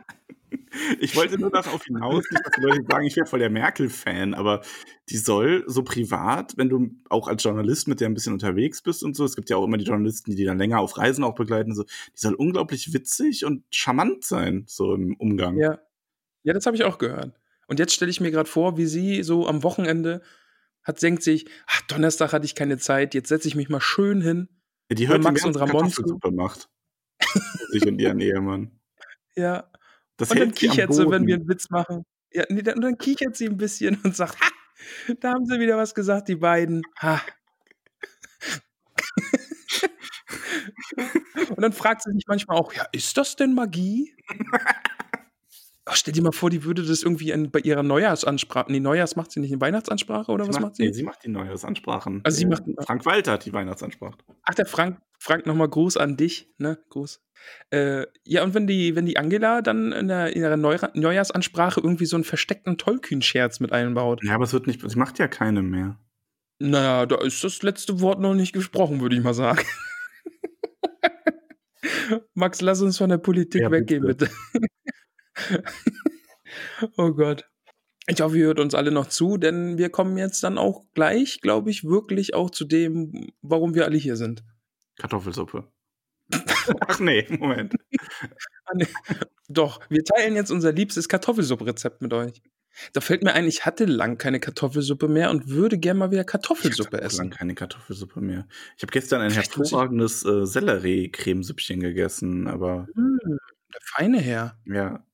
ich 1.01 1.15
wollte 1.15 1.37
nur 1.37 1.51
darauf 1.51 1.83
hinaus, 1.83 2.23
nicht, 2.31 2.45
dass 2.45 2.53
die 2.53 2.61
Leute 2.61 2.85
sagen, 2.89 3.05
ich 3.05 3.15
wäre 3.15 3.25
voll 3.25 3.39
der 3.39 3.49
Merkel-Fan, 3.49 4.33
aber 4.33 4.61
die 5.09 5.17
soll 5.17 5.63
so 5.67 5.83
privat, 5.83 6.57
wenn 6.57 6.69
du 6.69 6.91
auch 7.09 7.27
als 7.27 7.43
Journalist 7.43 7.87
mit 7.87 7.99
der 7.99 8.09
ein 8.09 8.13
bisschen 8.13 8.33
unterwegs 8.33 8.81
bist 8.81 9.03
und 9.03 9.15
so, 9.15 9.25
es 9.25 9.35
gibt 9.35 9.49
ja 9.49 9.57
auch 9.57 9.65
immer 9.65 9.77
die 9.77 9.85
Journalisten, 9.85 10.31
die 10.31 10.37
die 10.37 10.45
dann 10.45 10.57
länger 10.57 10.79
auf 10.79 10.97
Reisen 10.97 11.23
auch 11.23 11.35
begleiten, 11.35 11.73
so, 11.73 11.83
die 11.83 12.19
soll 12.19 12.35
unglaublich 12.35 12.93
witzig 12.93 13.45
und 13.45 13.63
charmant 13.69 14.23
sein, 14.23 14.63
so 14.67 14.93
im 14.93 15.15
Umgang. 15.17 15.57
Ja, 15.57 15.79
ja 16.43 16.53
das 16.53 16.65
habe 16.65 16.75
ich 16.75 16.83
auch 16.83 16.97
gehört. 16.97 17.33
Und 17.67 17.79
jetzt 17.79 17.93
stelle 17.93 18.11
ich 18.11 18.21
mir 18.21 18.31
gerade 18.31 18.49
vor, 18.49 18.77
wie 18.77 18.85
sie 18.85 19.23
so 19.23 19.47
am 19.47 19.63
Wochenende 19.63 20.21
hat, 20.83 21.01
denkt 21.01 21.23
sich, 21.23 21.45
ach, 21.67 21.81
Donnerstag 21.83 22.33
hatte 22.33 22.45
ich 22.45 22.55
keine 22.55 22.77
Zeit, 22.77 23.13
jetzt 23.13 23.29
setze 23.29 23.47
ich 23.47 23.55
mich 23.55 23.69
mal 23.69 23.81
schön 23.81 24.21
hin. 24.21 24.49
Ja, 24.89 24.95
die 24.95 25.07
hört 25.07 25.23
Max 25.23 25.45
und 25.45 25.55
Ramon 25.55 25.89
zu. 25.89 26.19
Macht. 26.31 26.69
Sich 27.69 27.85
und 27.85 27.99
ihren 27.99 28.19
Ehemann. 28.19 28.71
Ja. 29.33 29.70
Das 30.21 30.29
und 30.29 30.39
dann 30.39 30.53
kichert 30.53 30.93
sie, 30.93 31.09
wenn 31.09 31.25
wir 31.25 31.33
einen 31.33 31.47
Witz 31.47 31.71
machen. 31.71 32.05
Ja, 32.31 32.43
nee, 32.49 32.61
dann, 32.61 32.75
und 32.75 32.81
dann 32.81 32.99
kichert 32.99 33.35
sie 33.35 33.47
ein 33.47 33.57
bisschen 33.57 33.99
und 34.03 34.15
sagt, 34.15 34.39
ha, 34.39 34.51
da 35.19 35.31
haben 35.31 35.47
sie 35.47 35.59
wieder 35.59 35.77
was 35.77 35.95
gesagt, 35.95 36.27
die 36.27 36.35
beiden. 36.35 36.83
Ha. 37.01 37.19
und 41.49 41.59
dann 41.59 41.73
fragt 41.73 42.03
sie 42.03 42.11
sich 42.11 42.25
manchmal 42.27 42.57
auch, 42.57 42.71
ja, 42.71 42.85
ist 42.91 43.17
das 43.17 43.35
denn 43.35 43.55
Magie? 43.55 44.15
Ach, 45.85 45.95
stell 45.95 46.13
dir 46.13 46.21
mal 46.21 46.31
vor, 46.31 46.51
die 46.51 46.63
würde 46.63 46.83
das 46.83 47.01
irgendwie 47.01 47.31
in, 47.31 47.49
bei 47.49 47.59
ihrer 47.59 47.81
Neujahrsansprache, 47.81 48.71
nee, 48.71 48.79
Neujahrs 48.79 49.15
macht 49.15 49.31
sie 49.31 49.39
nicht, 49.39 49.51
eine 49.51 49.61
Weihnachtsansprache 49.61 50.31
oder 50.31 50.43
Sie 50.45 50.49
was 50.49 50.55
macht, 50.57 50.63
macht 50.63 50.75
sie? 50.75 50.83
Nee, 50.85 50.93
sie 50.93 51.03
macht 51.03 51.23
die 51.23 51.29
Neujahrsansprachen. 51.29 52.21
Also 52.23 52.37
sie 52.37 52.43
Äh, 52.43 52.47
macht- 52.49 52.63
Frank 52.85 53.05
Walter 53.05 53.31
hat 53.33 53.45
die 53.45 53.53
Weihnachtsansprache. 53.53 54.17
Ach, 54.43 54.53
der 54.53 54.67
Frank, 54.67 54.99
Frank 55.17 55.47
nochmal 55.47 55.69
Gruß 55.69 55.97
an 55.97 56.17
dich, 56.17 56.53
ne? 56.59 56.77
Gruß. 56.89 57.19
Äh, 57.71 58.05
ja, 58.25 58.43
und 58.43 58.53
wenn 58.53 58.67
die, 58.67 58.95
wenn 58.95 59.07
die 59.07 59.17
Angela 59.17 59.63
dann 59.63 59.91
in, 59.91 60.07
der, 60.07 60.35
in 60.35 60.41
ihrer 60.43 60.57
Neu 60.57 60.77
Neujahrsansprache 60.93 61.79
irgendwie 61.81 62.05
so 62.05 62.15
einen 62.15 62.25
versteckten 62.25 62.77
Tollkühn-Scherz 62.77 63.59
mit 63.59 63.71
einbaut. 63.71 64.19
Ja, 64.23 64.35
aber 64.35 64.43
es 64.43 64.53
wird 64.53 64.67
nicht, 64.67 64.87
sie 64.87 64.99
macht 64.99 65.17
ja 65.17 65.27
keine 65.27 65.63
mehr. 65.63 65.97
Naja, 66.59 67.07
da 67.07 67.15
ist 67.21 67.43
das 67.43 67.63
letzte 67.63 68.01
Wort 68.01 68.19
noch 68.19 68.35
nicht 68.35 68.53
gesprochen, 68.53 69.01
würde 69.01 69.15
ich 69.15 69.23
mal 69.23 69.33
sagen. 69.33 69.65
Max, 72.35 72.61
lass 72.61 72.81
uns 72.81 72.99
von 72.99 73.09
der 73.09 73.17
Politik 73.17 73.61
Ja, 73.61 73.71
weggehen, 73.71 74.05
bitte. 74.05 74.29
oh 76.97 77.11
Gott. 77.11 77.45
Ich 78.07 78.19
hoffe, 78.21 78.37
ihr 78.37 78.47
hört 78.47 78.59
uns 78.59 78.73
alle 78.73 78.91
noch 78.91 79.07
zu, 79.07 79.37
denn 79.37 79.77
wir 79.77 79.89
kommen 79.89 80.17
jetzt 80.17 80.43
dann 80.43 80.57
auch 80.57 80.85
gleich, 80.93 81.39
glaube 81.41 81.69
ich, 81.69 81.83
wirklich 81.83 82.33
auch 82.33 82.49
zu 82.49 82.65
dem, 82.65 83.31
warum 83.41 83.75
wir 83.75 83.85
alle 83.85 83.97
hier 83.97 84.15
sind. 84.17 84.43
Kartoffelsuppe. 84.97 85.71
Ach 86.87 86.99
nee, 86.99 87.25
Moment. 87.29 87.73
Ah, 88.65 88.73
nee. 88.75 88.87
Doch, 89.49 89.81
wir 89.89 90.03
teilen 90.05 90.35
jetzt 90.35 90.49
unser 90.51 90.71
liebstes 90.71 91.09
Kartoffelsuppe-Rezept 91.09 92.01
mit 92.01 92.13
euch. 92.13 92.41
Da 92.93 93.01
fällt 93.01 93.21
mir 93.23 93.33
ein, 93.33 93.45
ich 93.47 93.65
hatte 93.65 93.83
lang 93.85 94.17
keine 94.17 94.39
Kartoffelsuppe 94.39 95.09
mehr 95.09 95.29
und 95.29 95.49
würde 95.49 95.77
gerne 95.77 95.99
mal 95.99 96.11
wieder 96.11 96.23
Kartoffelsuppe 96.23 96.97
ich 96.97 97.03
hab 97.03 97.11
auch 97.11 97.17
lang 97.17 97.27
essen. 97.27 97.29
keine 97.31 97.53
Kartoffelsuppe 97.55 98.21
mehr. 98.21 98.47
Ich 98.77 98.83
habe 98.83 98.91
gestern 98.91 99.19
ein 99.21 99.31
Vielleicht 99.31 99.57
hervorragendes 99.57 100.23
äh, 100.23 100.45
Sellerie-Cremesüppchen 100.45 101.81
gegessen, 101.81 102.47
aber 102.47 102.87
Hm, 102.95 103.19
der 103.73 103.81
feine 103.83 104.19
Herr. 104.21 104.57
ja. 104.65 105.05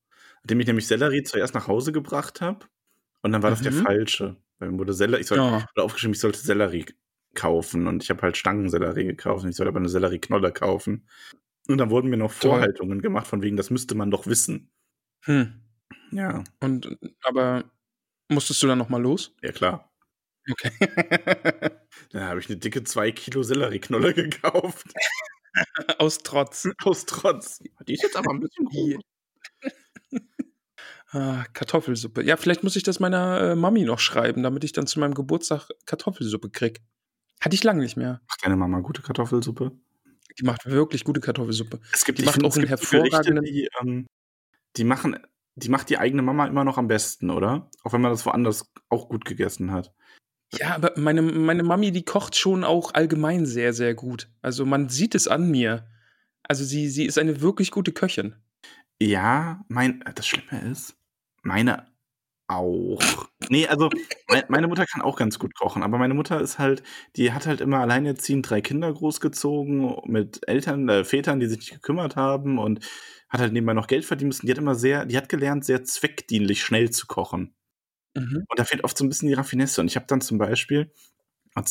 Nachdem 0.44 0.60
ich 0.60 0.68
nämlich 0.68 0.88
Sellerie 0.88 1.24
zuerst 1.24 1.54
nach 1.54 1.68
Hause 1.68 1.92
gebracht 1.92 2.42
habe 2.42 2.66
und 3.22 3.32
dann 3.32 3.44
war 3.44 3.50
das 3.50 3.62
der 3.62 3.72
Mhm. 3.74 3.84
falsche. 3.84 4.36
Weil 4.60 4.72
mir 4.72 4.80
wurde 4.80 4.94
Sellerie, 4.94 5.22
ich 5.22 5.28
soll, 5.28 5.38
Ja. 5.38 5.52
wurde 5.54 5.84
aufgeschrieben, 5.84 6.14
ich 6.14 6.20
sollte 6.20 6.40
Sellerie 6.40 6.86
kaufen 7.36 7.88
und 7.88 8.04
ich 8.04 8.10
habe 8.10 8.22
halt 8.24 8.38
Stangensellerie 8.38 9.06
gekauft 9.06 9.44
und 9.44 9.50
ich 9.52 9.56
soll 9.56 9.68
aber 9.68 9.78
eine 9.80 9.90
Sellerieknolle 9.90 10.52
kaufen. 10.52 11.08
Und 11.68 11.78
dann 11.78 11.90
wurden 11.90 12.10
mir 12.10 12.18
noch 12.18 12.34
Toll. 12.34 12.52
Vorhaltungen 12.52 13.02
gemacht, 13.02 13.28
von 13.28 13.42
wegen, 13.44 13.58
das 13.58 13.70
müsste 13.70 13.94
man 13.96 14.10
doch 14.10 14.26
wissen. 14.26 14.70
Hm. 15.26 15.62
Ja, 16.12 16.44
Und, 16.62 16.98
aber 17.24 17.66
musstest 18.30 18.64
du 18.64 18.68
dann 18.68 18.78
nochmal 18.78 19.02
los? 19.02 19.36
ja 19.44 19.52
klar. 19.52 19.92
Okay. 20.50 20.72
Dann 22.12 22.24
habe 22.24 22.40
ich 22.40 22.48
eine 22.50 22.58
dicke 22.58 22.84
2 22.86 23.12
Kilo 23.12 23.44
Sellerieknolle 23.44 24.14
gekauft. 24.14 24.88
Aus 26.00 26.20
Trotz. 26.20 26.70
Aus 26.84 27.06
Trotz. 27.06 27.60
Die 27.86 27.94
ist 27.94 28.04
jetzt 28.04 28.16
aber 28.16 28.32
ein 28.32 28.40
bisschen 28.40 28.66
Die- 28.70 28.94
groß. 28.94 29.04
Ah, 31.12 31.46
Kartoffelsuppe. 31.54 32.22
Ja, 32.24 32.36
vielleicht 32.38 32.64
muss 32.64 32.76
ich 32.76 32.84
das 32.84 33.00
meiner 33.00 33.40
äh, 33.52 33.56
Mami 33.56 33.84
noch 33.84 34.00
schreiben, 34.00 34.44
damit 34.44 34.64
ich 34.64 34.74
dann 34.74 34.88
zu 34.88 35.00
meinem 35.00 35.14
Geburtstag 35.14 35.70
Kartoffelsuppe 35.86 36.50
krieg. 36.50 36.82
Hatte 37.40 37.56
ich 37.56 37.64
lange 37.64 37.82
nicht 37.82 37.96
mehr. 37.98 38.22
Macht 38.28 38.44
deine 38.44 38.58
Mama 38.58 38.80
gute 38.82 39.02
Kartoffelsuppe? 39.02 39.72
Die 40.40 40.44
macht 40.44 40.66
wirklich 40.66 41.04
gute 41.04 41.22
Kartoffelsuppe. 41.22 41.80
Es 41.94 42.04
gibt, 42.04 42.20
Die 42.20 42.24
macht 42.26 42.34
finde, 42.36 42.50
auch 42.50 42.56
einen 42.56 42.66
Gerichte, 42.66 42.88
hervorragenden- 42.88 43.46
die, 43.46 43.70
ähm, 43.82 44.08
die 44.76 44.84
machen, 44.84 45.18
die 45.56 45.70
macht 45.70 45.90
die 45.90 45.98
eigene 45.98 46.22
Mama 46.22 46.46
immer 46.46 46.64
noch 46.64 46.78
am 46.78 46.88
besten, 46.88 47.30
oder? 47.30 47.70
Auch 47.84 47.94
wenn 47.94 48.02
man 48.02 48.12
das 48.12 48.26
woanders 48.26 48.72
auch 48.90 49.08
gut 49.08 49.24
gegessen 49.26 49.72
hat. 49.72 49.94
Ja, 50.54 50.76
aber 50.76 50.94
meine, 50.96 51.22
meine 51.22 51.64
Mami, 51.64 51.92
die 51.92 52.04
kocht 52.06 52.36
schon 52.36 52.64
auch 52.64 52.94
allgemein 52.94 53.46
sehr, 53.46 53.74
sehr 53.74 53.96
gut. 53.96 54.30
Also 54.42 54.66
man 54.66 54.90
sieht 54.90 55.16
es 55.16 55.28
an 55.28 55.50
mir. 55.50 55.88
Also 56.44 56.64
sie, 56.64 56.90
sie 56.90 57.06
ist 57.06 57.18
eine 57.18 57.42
wirklich 57.42 57.72
gute 57.72 57.92
Köchin. 57.92 58.36
Ja, 59.02 59.64
mein, 59.68 60.04
das 60.16 60.28
Schlimme 60.28 60.60
ist, 60.72 60.96
meine 61.44 61.86
auch. 62.48 63.02
Nee, 63.50 63.68
also 63.68 63.90
mein, 64.30 64.44
meine 64.50 64.68
Mutter 64.68 64.86
kann 64.86 65.02
auch 65.02 65.18
ganz 65.18 65.40
gut 65.40 65.54
kochen, 65.56 65.84
aber 65.84 65.98
meine 65.98 66.14
Mutter 66.14 66.42
ist 66.42 66.60
halt, 66.60 66.84
die 67.18 67.34
hat 67.34 67.46
halt 67.48 67.62
immer 67.62 67.80
alleinerziehend 67.82 68.50
drei 68.50 68.62
Kinder 68.62 68.92
großgezogen 68.94 69.98
mit 70.06 70.48
Eltern, 70.48 70.90
äh, 70.90 71.04
Vätern, 71.06 71.40
die 71.42 71.48
sich 71.48 71.60
nicht 71.60 71.74
gekümmert 71.74 72.16
haben 72.16 72.58
und 72.60 72.86
hat 73.30 73.42
halt 73.42 73.54
nebenbei 73.54 73.74
noch 73.74 73.88
Geld 73.88 74.06
verdienen 74.06 74.30
müssen. 74.30 74.48
Die 74.48 74.52
hat 74.52 74.58
immer 74.60 74.76
sehr, 74.76 75.06
die 75.06 75.18
hat 75.18 75.30
gelernt, 75.30 75.66
sehr 75.66 75.84
zweckdienlich 75.84 76.64
schnell 76.64 76.90
zu 76.92 77.08
kochen. 77.08 77.54
Mhm. 78.16 78.46
Und 78.50 78.60
da 78.60 78.66
fehlt 78.66 78.84
oft 78.84 78.98
so 78.98 79.06
ein 79.06 79.10
bisschen 79.10 79.30
die 79.30 79.36
Raffinesse. 79.36 79.82
Und 79.82 79.88
ich 79.88 79.96
habe 79.98 80.08
dann 80.08 80.22
zum 80.22 80.38
Beispiel, 80.40 80.92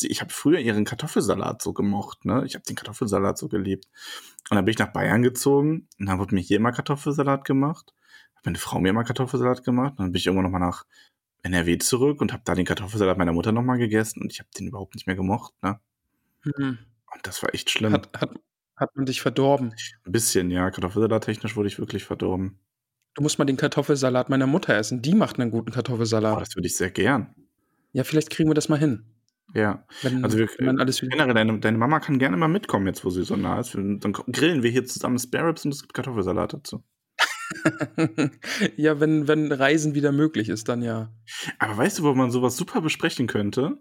ich 0.01 0.21
habe 0.21 0.33
früher 0.33 0.59
ihren 0.59 0.85
Kartoffelsalat 0.85 1.61
so 1.61 1.73
gemocht, 1.73 2.25
ne? 2.25 2.43
Ich 2.45 2.55
habe 2.55 2.65
den 2.65 2.75
Kartoffelsalat 2.75 3.37
so 3.37 3.47
geliebt. 3.47 3.87
Und 4.49 4.55
dann 4.55 4.65
bin 4.65 4.71
ich 4.71 4.79
nach 4.79 4.93
Bayern 4.93 5.21
gezogen 5.23 5.87
und 5.99 6.05
dann 6.05 6.19
wurde 6.19 6.33
mir 6.35 6.41
hier 6.41 6.57
immer 6.57 6.71
Kartoffelsalat 6.71 7.43
gemacht. 7.45 7.93
Hat 8.35 8.45
meine 8.45 8.57
Frau 8.57 8.79
mir 8.79 8.89
immer 8.89 9.03
Kartoffelsalat 9.03 9.63
gemacht. 9.63 9.91
Und 9.93 9.99
dann 9.99 10.11
bin 10.11 10.19
ich 10.19 10.27
irgendwann 10.27 10.49
nochmal 10.51 10.61
nach 10.67 10.85
NRW 11.43 11.77
zurück 11.79 12.21
und 12.21 12.31
habe 12.33 12.43
da 12.45 12.55
den 12.55 12.65
Kartoffelsalat 12.65 13.17
meiner 13.17 13.33
Mutter 13.33 13.51
nochmal 13.51 13.77
gegessen 13.77 14.21
und 14.21 14.31
ich 14.31 14.39
habe 14.39 14.49
den 14.57 14.67
überhaupt 14.67 14.95
nicht 14.95 15.07
mehr 15.07 15.15
gemocht, 15.15 15.53
ne? 15.61 15.79
Mhm. 16.43 16.77
Und 17.13 17.27
das 17.27 17.41
war 17.43 17.53
echt 17.53 17.69
schlimm. 17.69 17.93
Hat, 17.93 18.09
hat, 18.19 18.31
hat 18.75 18.95
man 18.95 19.05
dich 19.05 19.21
verdorben. 19.21 19.73
ein 20.05 20.11
bisschen, 20.11 20.49
ja. 20.51 20.69
Kartoffelsalat 20.71 21.23
technisch 21.23 21.55
wurde 21.55 21.67
ich 21.67 21.79
wirklich 21.79 22.03
verdorben. 22.05 22.59
Du 23.15 23.23
musst 23.23 23.39
mal 23.39 23.45
den 23.45 23.57
Kartoffelsalat 23.57 24.29
meiner 24.29 24.45
Mutter 24.47 24.75
essen. 24.75 25.01
Die 25.01 25.15
macht 25.15 25.39
einen 25.39 25.51
guten 25.51 25.71
Oh, 25.71 25.73
Kartoffelsalat. 25.73 26.39
das 26.41 26.55
würde 26.55 26.67
ich 26.67 26.77
sehr 26.77 26.91
gern. 26.91 27.33
Ja, 27.91 28.03
vielleicht 28.03 28.29
kriegen 28.29 28.49
wir 28.49 28.53
das 28.53 28.69
mal 28.69 28.77
hin. 28.79 29.05
Ja. 29.53 29.85
Wenn, 30.01 30.23
Also 30.23 30.37
wir, 30.37 30.49
wenn 30.57 30.79
alles 30.79 30.99
generell, 30.99 31.33
deine, 31.33 31.59
deine 31.59 31.77
Mama 31.77 31.99
kann 31.99 32.19
gerne 32.19 32.37
mal 32.37 32.47
mitkommen, 32.47 32.87
jetzt 32.87 33.05
wo 33.05 33.09
sie 33.09 33.23
so 33.23 33.35
nah 33.35 33.59
ist. 33.59 33.75
Dann 33.75 33.99
grillen 33.99 34.63
wir 34.63 34.71
hier 34.71 34.85
zusammen 34.85 35.19
Spare 35.19 35.47
Ribs 35.47 35.65
und 35.65 35.73
es 35.73 35.81
gibt 35.81 35.93
Kartoffelsalat 35.93 36.53
dazu. 36.53 36.83
ja, 38.75 38.99
wenn, 38.99 39.27
wenn 39.27 39.51
Reisen 39.51 39.95
wieder 39.95 40.11
möglich 40.11 40.49
ist, 40.49 40.67
dann 40.67 40.81
ja. 40.81 41.13
Aber 41.59 41.77
weißt 41.77 41.99
du, 41.99 42.03
wo 42.03 42.13
man 42.13 42.31
sowas 42.31 42.57
super 42.57 42.81
besprechen 42.81 43.27
könnte? 43.27 43.77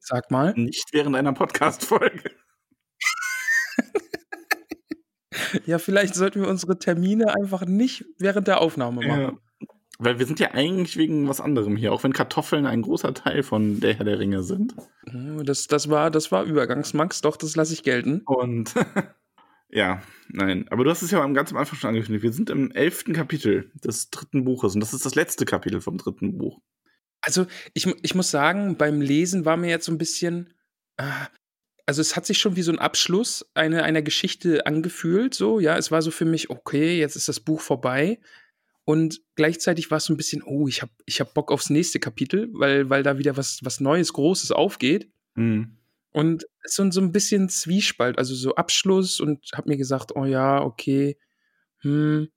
Sag 0.00 0.30
mal. 0.30 0.54
Nicht 0.56 0.88
während 0.92 1.16
einer 1.16 1.32
Podcast-Folge. 1.32 2.22
Ja, 5.66 5.78
vielleicht 5.78 6.14
sollten 6.14 6.40
wir 6.40 6.48
unsere 6.48 6.78
Termine 6.78 7.34
einfach 7.34 7.66
nicht 7.66 8.04
während 8.18 8.48
der 8.48 8.60
Aufnahme 8.60 9.06
machen. 9.06 9.20
Ja. 9.20 9.32
Weil 10.04 10.18
wir 10.18 10.26
sind 10.26 10.40
ja 10.40 10.50
eigentlich 10.50 10.96
wegen 10.96 11.28
was 11.28 11.40
anderem 11.40 11.76
hier, 11.76 11.92
auch 11.92 12.02
wenn 12.02 12.12
Kartoffeln 12.12 12.66
ein 12.66 12.82
großer 12.82 13.14
Teil 13.14 13.44
von 13.44 13.78
der 13.78 13.94
Herr 13.94 14.04
der 14.04 14.18
Ringe 14.18 14.42
sind. 14.42 14.74
Das, 15.44 15.68
das, 15.68 15.90
war, 15.90 16.10
das 16.10 16.32
war 16.32 16.42
Übergangsmax, 16.42 17.20
doch, 17.20 17.36
das 17.36 17.54
lasse 17.54 17.72
ich 17.72 17.84
gelten. 17.84 18.22
Und 18.26 18.74
ja, 19.68 20.02
nein. 20.28 20.66
Aber 20.70 20.82
du 20.82 20.90
hast 20.90 21.02
es 21.02 21.12
ja 21.12 21.22
am 21.22 21.34
ganz 21.34 21.52
am 21.52 21.56
Anfang 21.56 21.78
schon 21.78 21.88
angekündigt. 21.88 22.24
Wir 22.24 22.32
sind 22.32 22.50
im 22.50 22.72
elften 22.72 23.12
Kapitel 23.12 23.70
des 23.74 24.10
dritten 24.10 24.44
Buches 24.44 24.74
und 24.74 24.80
das 24.80 24.92
ist 24.92 25.06
das 25.06 25.14
letzte 25.14 25.44
Kapitel 25.44 25.80
vom 25.80 25.98
dritten 25.98 26.36
Buch. 26.36 26.60
Also, 27.20 27.46
ich, 27.72 27.86
ich 28.02 28.16
muss 28.16 28.32
sagen, 28.32 28.76
beim 28.76 29.00
Lesen 29.00 29.44
war 29.44 29.56
mir 29.56 29.70
jetzt 29.70 29.84
so 29.84 29.92
ein 29.92 29.98
bisschen. 29.98 30.52
ah, 30.96 31.28
also, 31.86 32.00
es 32.00 32.16
hat 32.16 32.26
sich 32.26 32.38
schon 32.38 32.56
wie 32.56 32.62
so 32.62 32.72
ein 32.72 32.80
Abschluss 32.80 33.48
eine, 33.54 33.84
einer 33.84 34.02
Geschichte 34.02 34.66
angefühlt. 34.66 35.34
So, 35.34 35.60
ja, 35.60 35.76
es 35.76 35.92
war 35.92 36.02
so 36.02 36.10
für 36.10 36.24
mich, 36.24 36.50
okay, 36.50 36.98
jetzt 36.98 37.14
ist 37.14 37.28
das 37.28 37.38
Buch 37.38 37.60
vorbei. 37.60 38.18
Und 38.84 39.20
gleichzeitig 39.36 39.90
war 39.90 39.98
es 39.98 40.06
so 40.06 40.12
ein 40.12 40.16
bisschen, 40.16 40.42
oh, 40.42 40.66
ich 40.66 40.82
habe 40.82 40.92
ich 41.06 41.20
hab 41.20 41.34
Bock 41.34 41.52
aufs 41.52 41.70
nächste 41.70 42.00
Kapitel, 42.00 42.48
weil, 42.52 42.90
weil 42.90 43.02
da 43.02 43.18
wieder 43.18 43.36
was, 43.36 43.60
was 43.62 43.80
Neues, 43.80 44.12
Großes 44.12 44.50
aufgeht. 44.50 45.10
Hm. 45.36 45.78
Und 46.10 46.44
es 46.62 46.72
ist 46.72 46.76
so, 46.76 46.90
so 46.90 47.00
ein 47.00 47.12
bisschen 47.12 47.48
Zwiespalt, 47.48 48.18
also 48.18 48.34
so 48.34 48.54
Abschluss 48.56 49.20
und 49.20 49.48
habe 49.54 49.70
mir 49.70 49.76
gesagt, 49.76 50.14
oh 50.14 50.24
ja, 50.24 50.60
okay. 50.62 51.16
Hm. 51.78 52.28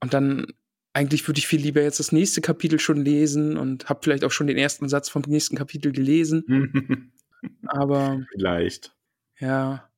Und 0.00 0.14
dann 0.14 0.46
eigentlich 0.94 1.26
würde 1.26 1.38
ich 1.38 1.46
viel 1.46 1.60
lieber 1.60 1.82
jetzt 1.82 2.00
das 2.00 2.12
nächste 2.12 2.40
Kapitel 2.40 2.78
schon 2.78 3.04
lesen 3.04 3.56
und 3.56 3.88
habe 3.88 4.00
vielleicht 4.02 4.24
auch 4.24 4.30
schon 4.30 4.46
den 4.46 4.58
ersten 4.58 4.88
Satz 4.88 5.08
vom 5.08 5.22
nächsten 5.26 5.56
Kapitel 5.56 5.92
gelesen. 5.92 7.12
aber 7.66 8.24
Vielleicht. 8.32 8.94
ja. 9.38 9.88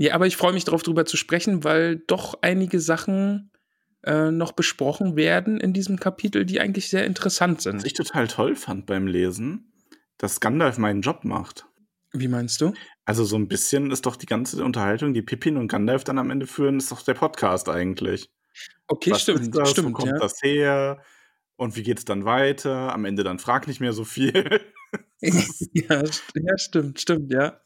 Ja, 0.00 0.14
aber 0.14 0.28
ich 0.28 0.36
freue 0.36 0.52
mich 0.52 0.64
darauf, 0.64 0.84
drüber 0.84 1.06
zu 1.06 1.16
sprechen, 1.16 1.64
weil 1.64 1.96
doch 1.96 2.38
einige 2.40 2.78
Sachen 2.78 3.50
äh, 4.04 4.30
noch 4.30 4.52
besprochen 4.52 5.16
werden 5.16 5.60
in 5.60 5.72
diesem 5.72 5.98
Kapitel, 5.98 6.44
die 6.44 6.60
eigentlich 6.60 6.88
sehr 6.88 7.04
interessant 7.04 7.58
Was 7.58 7.64
sind. 7.64 7.86
ich 7.86 7.94
total 7.94 8.28
toll 8.28 8.56
fand 8.56 8.86
beim 8.86 9.06
Lesen, 9.06 9.72
dass 10.18 10.40
Gandalf 10.40 10.78
meinen 10.78 11.02
Job 11.02 11.24
macht. 11.24 11.66
Wie 12.12 12.28
meinst 12.28 12.60
du? 12.60 12.72
Also 13.04 13.24
so 13.24 13.36
ein 13.36 13.48
bisschen 13.48 13.90
ist 13.90 14.06
doch 14.06 14.16
die 14.16 14.26
ganze 14.26 14.64
Unterhaltung, 14.64 15.14
die 15.14 15.22
Pippin 15.22 15.56
und 15.56 15.68
Gandalf 15.68 16.04
dann 16.04 16.18
am 16.18 16.30
Ende 16.30 16.46
führen, 16.46 16.78
ist 16.78 16.90
doch 16.90 17.02
der 17.02 17.14
Podcast 17.14 17.68
eigentlich. 17.68 18.30
Okay, 18.86 19.10
Was 19.10 19.22
stimmt, 19.22 19.54
das? 19.54 19.68
Wo 19.68 19.72
stimmt, 19.72 19.92
kommt 19.94 20.12
ja. 20.12 20.18
das 20.18 20.42
her? 20.42 21.02
Und 21.56 21.76
wie 21.76 21.82
geht's 21.82 22.04
dann 22.04 22.24
weiter? 22.24 22.92
Am 22.92 23.04
Ende 23.04 23.24
dann 23.24 23.38
frag 23.38 23.66
nicht 23.66 23.80
mehr 23.80 23.92
so 23.92 24.04
viel. 24.04 24.60
ja, 25.20 26.02
ja, 26.34 26.58
stimmt, 26.58 27.00
stimmt, 27.00 27.32
ja. 27.32 27.60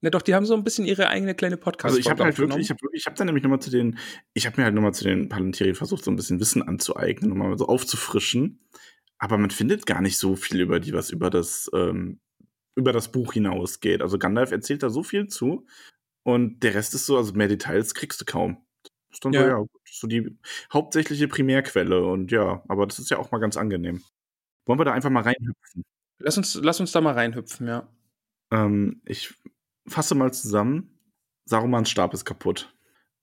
Na 0.00 0.10
doch, 0.10 0.22
die 0.22 0.34
haben 0.34 0.46
so 0.46 0.54
ein 0.54 0.62
bisschen 0.62 0.84
ihre 0.84 1.08
eigene 1.08 1.34
kleine 1.34 1.56
podcast 1.56 1.86
Also 1.86 1.98
ich 1.98 2.08
habe 2.08 2.22
halt 2.22 2.38
wirklich, 2.38 2.60
ich 2.60 2.70
habe 2.70 2.80
ich 2.92 3.06
habe 3.06 3.16
dann 3.16 3.26
nämlich 3.26 3.42
nochmal 3.42 3.60
zu 3.60 3.70
den, 3.70 3.98
ich 4.32 4.46
habe 4.46 4.60
mir 4.60 4.64
halt 4.64 4.74
nochmal 4.74 4.94
zu 4.94 5.04
den 5.04 5.28
Palantirien 5.28 5.74
versucht, 5.74 6.04
so 6.04 6.10
ein 6.10 6.16
bisschen 6.16 6.38
Wissen 6.38 6.62
anzueignen, 6.62 7.32
um 7.32 7.38
mal 7.38 7.58
so 7.58 7.66
aufzufrischen. 7.66 8.60
Aber 9.18 9.38
man 9.38 9.50
findet 9.50 9.86
gar 9.86 10.00
nicht 10.00 10.16
so 10.18 10.36
viel 10.36 10.60
über 10.60 10.78
die, 10.78 10.92
was 10.92 11.10
über 11.10 11.30
das, 11.30 11.68
ähm, 11.74 12.20
über 12.76 12.92
das 12.92 13.10
Buch 13.10 13.32
hinausgeht. 13.32 14.00
Also 14.02 14.18
Gandalf 14.18 14.52
erzählt 14.52 14.84
da 14.84 14.90
so 14.90 15.02
viel 15.02 15.26
zu 15.26 15.66
und 16.22 16.62
der 16.62 16.74
Rest 16.74 16.94
ist 16.94 17.06
so, 17.06 17.16
also 17.16 17.32
mehr 17.32 17.48
Details 17.48 17.94
kriegst 17.94 18.20
du 18.20 18.24
kaum. 18.24 18.64
Das 19.10 19.16
ist 19.16 19.24
dann 19.24 19.32
so, 19.32 19.40
Ja. 19.40 19.48
ja, 19.48 19.56
gut, 19.56 19.70
so 19.90 20.06
die 20.06 20.38
hauptsächliche 20.72 21.26
Primärquelle 21.26 22.04
und 22.04 22.30
ja, 22.30 22.62
aber 22.68 22.86
das 22.86 23.00
ist 23.00 23.10
ja 23.10 23.18
auch 23.18 23.32
mal 23.32 23.38
ganz 23.38 23.56
angenehm. 23.56 24.04
Wollen 24.66 24.78
wir 24.78 24.84
da 24.84 24.92
einfach 24.92 25.10
mal 25.10 25.22
reinhüpfen? 25.22 25.82
Lass 26.20 26.36
uns, 26.36 26.54
lass 26.54 26.78
uns 26.78 26.92
da 26.92 27.00
mal 27.00 27.14
reinhüpfen, 27.14 27.66
ja. 27.66 27.88
Ähm, 28.52 29.00
ich 29.04 29.34
fasse 29.88 30.14
mal 30.14 30.32
zusammen. 30.32 30.98
Sarumans 31.44 31.90
Stab 31.90 32.14
ist 32.14 32.24
kaputt. 32.24 32.74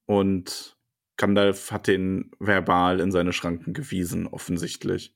Und 0.06 0.78
Gandalf 1.18 1.72
hat 1.72 1.88
den 1.88 2.32
verbal 2.40 3.00
in 3.00 3.12
seine 3.12 3.34
Schranken 3.34 3.74
gewiesen, 3.74 4.28
offensichtlich. 4.28 5.16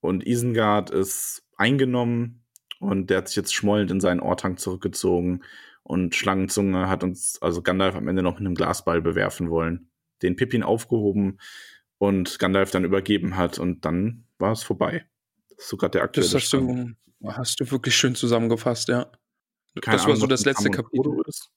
Und 0.00 0.26
Isengard 0.26 0.90
ist 0.90 1.44
eingenommen 1.56 2.44
und 2.78 3.10
der 3.10 3.18
hat 3.18 3.28
sich 3.28 3.36
jetzt 3.36 3.54
schmollend 3.54 3.90
in 3.90 4.00
seinen 4.00 4.20
Ortank 4.20 4.60
zurückgezogen. 4.60 5.42
Und 5.82 6.14
Schlangenzunge 6.14 6.88
hat 6.88 7.02
uns, 7.02 7.40
also 7.40 7.62
Gandalf 7.62 7.96
am 7.96 8.08
Ende 8.08 8.22
noch 8.22 8.34
mit 8.34 8.40
einem 8.40 8.54
Glasball 8.54 9.00
bewerfen 9.00 9.50
wollen. 9.50 9.90
Den 10.22 10.36
Pippin 10.36 10.62
aufgehoben 10.62 11.38
und 11.96 12.38
Gandalf 12.38 12.70
dann 12.70 12.84
übergeben 12.84 13.36
hat 13.36 13.58
und 13.58 13.84
dann 13.84 14.26
war 14.38 14.52
es 14.52 14.62
vorbei. 14.62 15.06
Das 15.50 15.64
ist 15.64 15.68
sogar 15.70 15.90
der 15.90 16.02
aktuelle 16.02 16.26
Das 16.26 16.34
hast 16.34 16.48
Stand. 16.48 16.96
du, 17.20 17.28
hast 17.28 17.58
du 17.60 17.70
wirklich 17.70 17.96
schön 17.96 18.14
zusammengefasst, 18.14 18.88
ja. 18.88 19.10
Keine 19.80 19.96
das 19.96 20.02
war 20.04 20.10
Ahnung, 20.10 20.20
so 20.20 20.30
was 20.30 20.40
das 20.40 20.44
letzte 20.44 20.70
Kapitel. 20.70 21.22
ist. 21.26 21.50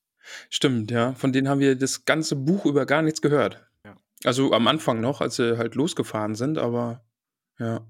Stimmt, 0.50 0.92
ja. 0.92 1.14
Von 1.14 1.34
denen 1.34 1.50
haben 1.50 1.60
wir 1.60 1.76
das 1.76 2.06
ganze 2.06 2.36
Buch 2.36 2.66
über 2.66 2.86
gar 2.86 3.02
nichts 3.02 3.22
gehört. 3.22 3.66
Ja. 3.86 3.96
Also 4.24 4.54
am 4.54 4.68
Anfang 4.68 5.02
noch, 5.02 5.22
als 5.22 5.36
sie 5.38 5.58
halt 5.58 5.76
losgefahren 5.76 6.36
sind, 6.36 6.58
aber 6.58 7.04
ja. 7.60 7.86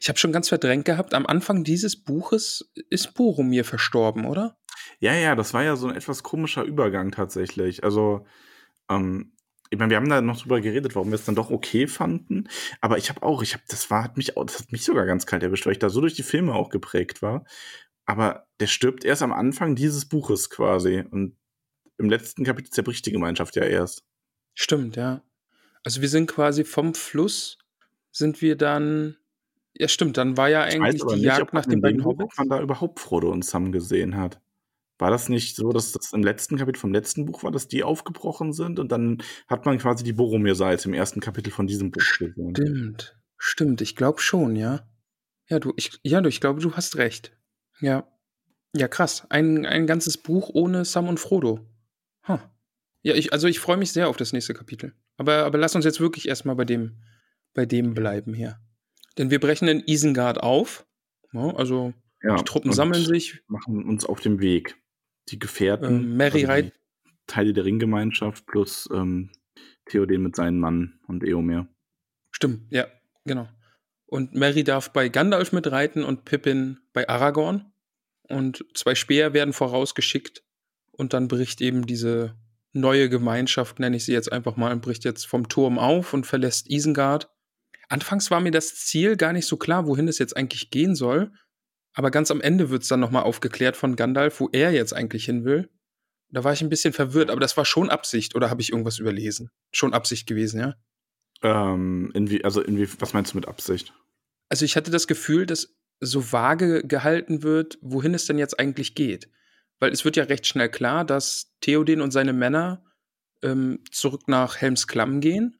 Ich 0.00 0.08
habe 0.08 0.18
schon 0.18 0.32
ganz 0.32 0.48
verdrängt 0.48 0.84
gehabt, 0.86 1.12
am 1.14 1.26
Anfang 1.26 1.62
dieses 1.62 2.02
Buches 2.02 2.72
ist 2.90 3.14
Boromir 3.14 3.64
verstorben, 3.64 4.24
oder? 4.24 4.56
Ja, 5.00 5.14
ja, 5.14 5.34
das 5.34 5.52
war 5.54 5.62
ja 5.64 5.76
so 5.76 5.88
ein 5.88 5.96
etwas 5.96 6.22
komischer 6.22 6.62
Übergang 6.64 7.10
tatsächlich. 7.12 7.84
Also, 7.84 8.26
ähm, 8.90 9.32
ich 9.68 9.78
meine, 9.78 9.90
wir 9.90 9.96
haben 9.96 10.08
da 10.08 10.20
noch 10.22 10.40
drüber 10.40 10.60
geredet, 10.60 10.94
warum 10.94 11.08
wir 11.10 11.16
es 11.16 11.24
dann 11.24 11.34
doch 11.34 11.50
okay 11.50 11.86
fanden. 11.88 12.48
Aber 12.80 12.98
ich 12.98 13.10
habe 13.10 13.22
auch, 13.22 13.42
ich 13.42 13.52
habe, 13.54 13.64
das 13.68 13.90
war, 13.90 14.02
hat 14.04 14.16
mich, 14.16 14.36
auch- 14.36 14.44
das 14.46 14.60
hat 14.60 14.72
mich 14.72 14.84
sogar 14.84 15.06
ganz 15.06 15.26
kalt 15.26 15.42
erwischt, 15.42 15.66
weil 15.66 15.72
ich 15.72 15.78
da 15.78 15.90
so 15.90 16.00
durch 16.00 16.14
die 16.14 16.22
Filme 16.22 16.54
auch 16.54 16.70
geprägt 16.70 17.20
war. 17.20 17.44
Aber 18.06 18.46
der 18.60 18.68
stirbt 18.68 19.04
erst 19.04 19.22
am 19.22 19.32
Anfang 19.32 19.74
dieses 19.74 20.06
Buches 20.06 20.48
quasi. 20.48 21.04
Und 21.10 21.36
im 21.98 22.08
letzten 22.08 22.44
Kapitel 22.44 22.70
zerbricht 22.70 23.04
die 23.06 23.12
Gemeinschaft 23.12 23.56
ja 23.56 23.64
erst. 23.64 24.04
Stimmt, 24.54 24.96
ja. 24.96 25.22
Also 25.84 26.00
wir 26.00 26.08
sind 26.08 26.26
quasi 26.26 26.64
vom 26.64 26.94
Fluss, 26.94 27.58
sind 28.10 28.40
wir 28.42 28.56
dann. 28.56 29.16
Ja, 29.78 29.88
stimmt, 29.88 30.16
dann 30.16 30.36
war 30.36 30.48
ja 30.48 30.66
Ich 30.66 30.80
eigentlich 30.80 31.04
die 31.04 31.16
nicht, 31.16 31.24
Jagd 31.24 31.52
nach 31.52 31.66
den 31.66 31.82
beiden 31.82 32.04
Hobbits. 32.04 32.32
ob 32.32 32.38
man 32.38 32.48
da 32.48 32.62
überhaupt 32.62 32.98
Frodo 32.98 33.30
und 33.30 33.44
Sam 33.44 33.72
gesehen 33.72 34.16
hat. 34.16 34.40
War 34.98 35.10
das 35.10 35.28
nicht 35.28 35.54
so, 35.54 35.72
dass 35.72 35.92
das 35.92 36.14
im 36.14 36.22
letzten 36.22 36.56
Kapitel 36.56 36.80
vom 36.80 36.92
letzten 36.92 37.26
Buch 37.26 37.42
war, 37.42 37.50
dass 37.50 37.68
die 37.68 37.84
aufgebrochen 37.84 38.54
sind 38.54 38.78
und 38.78 38.90
dann 38.90 39.22
hat 39.46 39.66
man 39.66 39.76
quasi 39.76 40.02
die 40.02 40.14
Boromir-Seite 40.14 40.88
im 40.88 40.94
ersten 40.94 41.20
Kapitel 41.20 41.50
von 41.50 41.66
diesem 41.66 41.90
Buch 41.90 42.02
gesehen? 42.18 42.54
Stimmt, 42.56 43.18
stimmt, 43.36 43.80
ich 43.82 43.94
glaube 43.94 44.20
schon, 44.20 44.56
ja. 44.56 44.88
Ja, 45.48 45.58
du, 45.60 45.74
ich, 45.76 46.00
ja, 46.02 46.22
du, 46.22 46.30
ich 46.30 46.40
glaube, 46.40 46.60
du 46.60 46.72
hast 46.72 46.96
recht. 46.96 47.35
Ja. 47.80 48.06
Ja, 48.74 48.88
krass. 48.88 49.26
Ein, 49.30 49.64
ein 49.66 49.86
ganzes 49.86 50.18
Buch 50.18 50.50
ohne 50.52 50.84
Sam 50.84 51.08
und 51.08 51.18
Frodo. 51.20 51.60
Huh. 52.28 52.38
Ja, 53.02 53.14
ich, 53.14 53.32
also 53.32 53.46
ich 53.48 53.58
freue 53.60 53.76
mich 53.76 53.92
sehr 53.92 54.08
auf 54.08 54.16
das 54.16 54.32
nächste 54.32 54.52
Kapitel. 54.54 54.94
Aber, 55.16 55.44
aber 55.44 55.58
lass 55.58 55.74
uns 55.74 55.84
jetzt 55.84 56.00
wirklich 56.00 56.28
erstmal 56.28 56.56
bei 56.56 56.64
dem, 56.64 57.02
bei 57.54 57.64
dem 57.64 57.94
bleiben 57.94 58.34
hier. 58.34 58.58
Denn 59.16 59.30
wir 59.30 59.40
brechen 59.40 59.68
in 59.68 59.82
Isengard 59.86 60.42
auf. 60.42 60.86
Ja, 61.32 61.54
also 61.54 61.94
Ja, 62.22 62.36
die 62.36 62.44
Truppen 62.44 62.72
sammeln 62.72 63.04
sich. 63.04 63.40
machen 63.46 63.84
uns 63.86 64.04
auf 64.04 64.20
dem 64.20 64.40
Weg. 64.40 64.76
Die 65.30 65.38
Gefährten, 65.38 65.86
Ähm, 66.00 66.16
Merry 66.16 66.40
also 66.46 66.52
reit- 66.52 66.72
die 67.06 67.12
Teile 67.26 67.52
der 67.54 67.64
Ringgemeinschaft 67.64 68.46
plus 68.46 68.88
ähm, 68.92 69.30
Theoden 69.86 70.22
mit 70.22 70.36
seinem 70.36 70.58
Mann 70.58 71.00
und 71.08 71.24
Eomer. 71.24 71.66
Stimmt, 72.30 72.70
ja, 72.70 72.86
genau. 73.24 73.48
Und 74.06 74.34
Mary 74.34 74.64
darf 74.64 74.92
bei 74.92 75.08
Gandalf 75.08 75.52
mitreiten 75.52 76.04
und 76.04 76.24
Pippin 76.24 76.78
bei 76.92 77.08
Aragorn. 77.08 77.72
Und 78.28 78.64
zwei 78.74 78.94
Speer 78.94 79.32
werden 79.32 79.52
vorausgeschickt. 79.52 80.42
Und 80.92 81.12
dann 81.12 81.28
bricht 81.28 81.60
eben 81.60 81.86
diese 81.86 82.36
neue 82.72 83.08
Gemeinschaft, 83.08 83.80
nenne 83.80 83.96
ich 83.96 84.04
sie 84.04 84.12
jetzt 84.12 84.30
einfach 84.30 84.56
mal, 84.56 84.76
bricht 84.76 85.04
jetzt 85.04 85.26
vom 85.26 85.48
Turm 85.48 85.78
auf 85.78 86.12
und 86.12 86.26
verlässt 86.26 86.68
Isengard. 86.70 87.30
Anfangs 87.88 88.30
war 88.30 88.40
mir 88.40 88.50
das 88.50 88.74
Ziel 88.74 89.16
gar 89.16 89.32
nicht 89.32 89.46
so 89.46 89.56
klar, 89.56 89.86
wohin 89.86 90.08
es 90.08 90.18
jetzt 90.18 90.36
eigentlich 90.36 90.70
gehen 90.70 90.94
soll. 90.94 91.32
Aber 91.94 92.10
ganz 92.10 92.30
am 92.30 92.40
Ende 92.40 92.70
wird 92.70 92.82
es 92.82 92.88
dann 92.88 93.00
nochmal 93.00 93.22
aufgeklärt 93.22 93.76
von 93.76 93.96
Gandalf, 93.96 94.40
wo 94.40 94.48
er 94.52 94.72
jetzt 94.72 94.92
eigentlich 94.92 95.24
hin 95.24 95.44
will. 95.44 95.70
Da 96.28 96.44
war 96.44 96.52
ich 96.52 96.60
ein 96.60 96.68
bisschen 96.68 96.92
verwirrt, 96.92 97.30
aber 97.30 97.40
das 97.40 97.56
war 97.56 97.64
schon 97.64 97.88
Absicht, 97.88 98.34
oder 98.34 98.50
habe 98.50 98.60
ich 98.60 98.70
irgendwas 98.70 98.98
überlesen? 98.98 99.50
Schon 99.72 99.94
Absicht 99.94 100.26
gewesen, 100.26 100.60
ja? 100.60 100.74
Ähm, 101.42 102.10
inwie, 102.14 102.42
also 102.44 102.62
inwie, 102.62 102.88
was 102.98 103.12
meinst 103.12 103.32
du 103.32 103.36
mit 103.38 103.48
Absicht? 103.48 103.92
Also 104.48 104.64
ich 104.64 104.76
hatte 104.76 104.90
das 104.90 105.06
Gefühl, 105.06 105.46
dass 105.46 105.76
so 106.00 106.32
vage 106.32 106.82
gehalten 106.86 107.42
wird, 107.42 107.78
wohin 107.80 108.14
es 108.14 108.26
denn 108.26 108.38
jetzt 108.38 108.58
eigentlich 108.58 108.94
geht. 108.94 109.28
Weil 109.78 109.92
es 109.92 110.04
wird 110.04 110.16
ja 110.16 110.24
recht 110.24 110.46
schnell 110.46 110.70
klar, 110.70 111.04
dass 111.04 111.52
Theoden 111.60 112.00
und 112.00 112.10
seine 112.10 112.32
Männer 112.32 112.84
ähm, 113.42 113.80
zurück 113.90 114.28
nach 114.28 114.56
Helms 114.56 114.86
Klamm 114.86 115.20
gehen. 115.20 115.58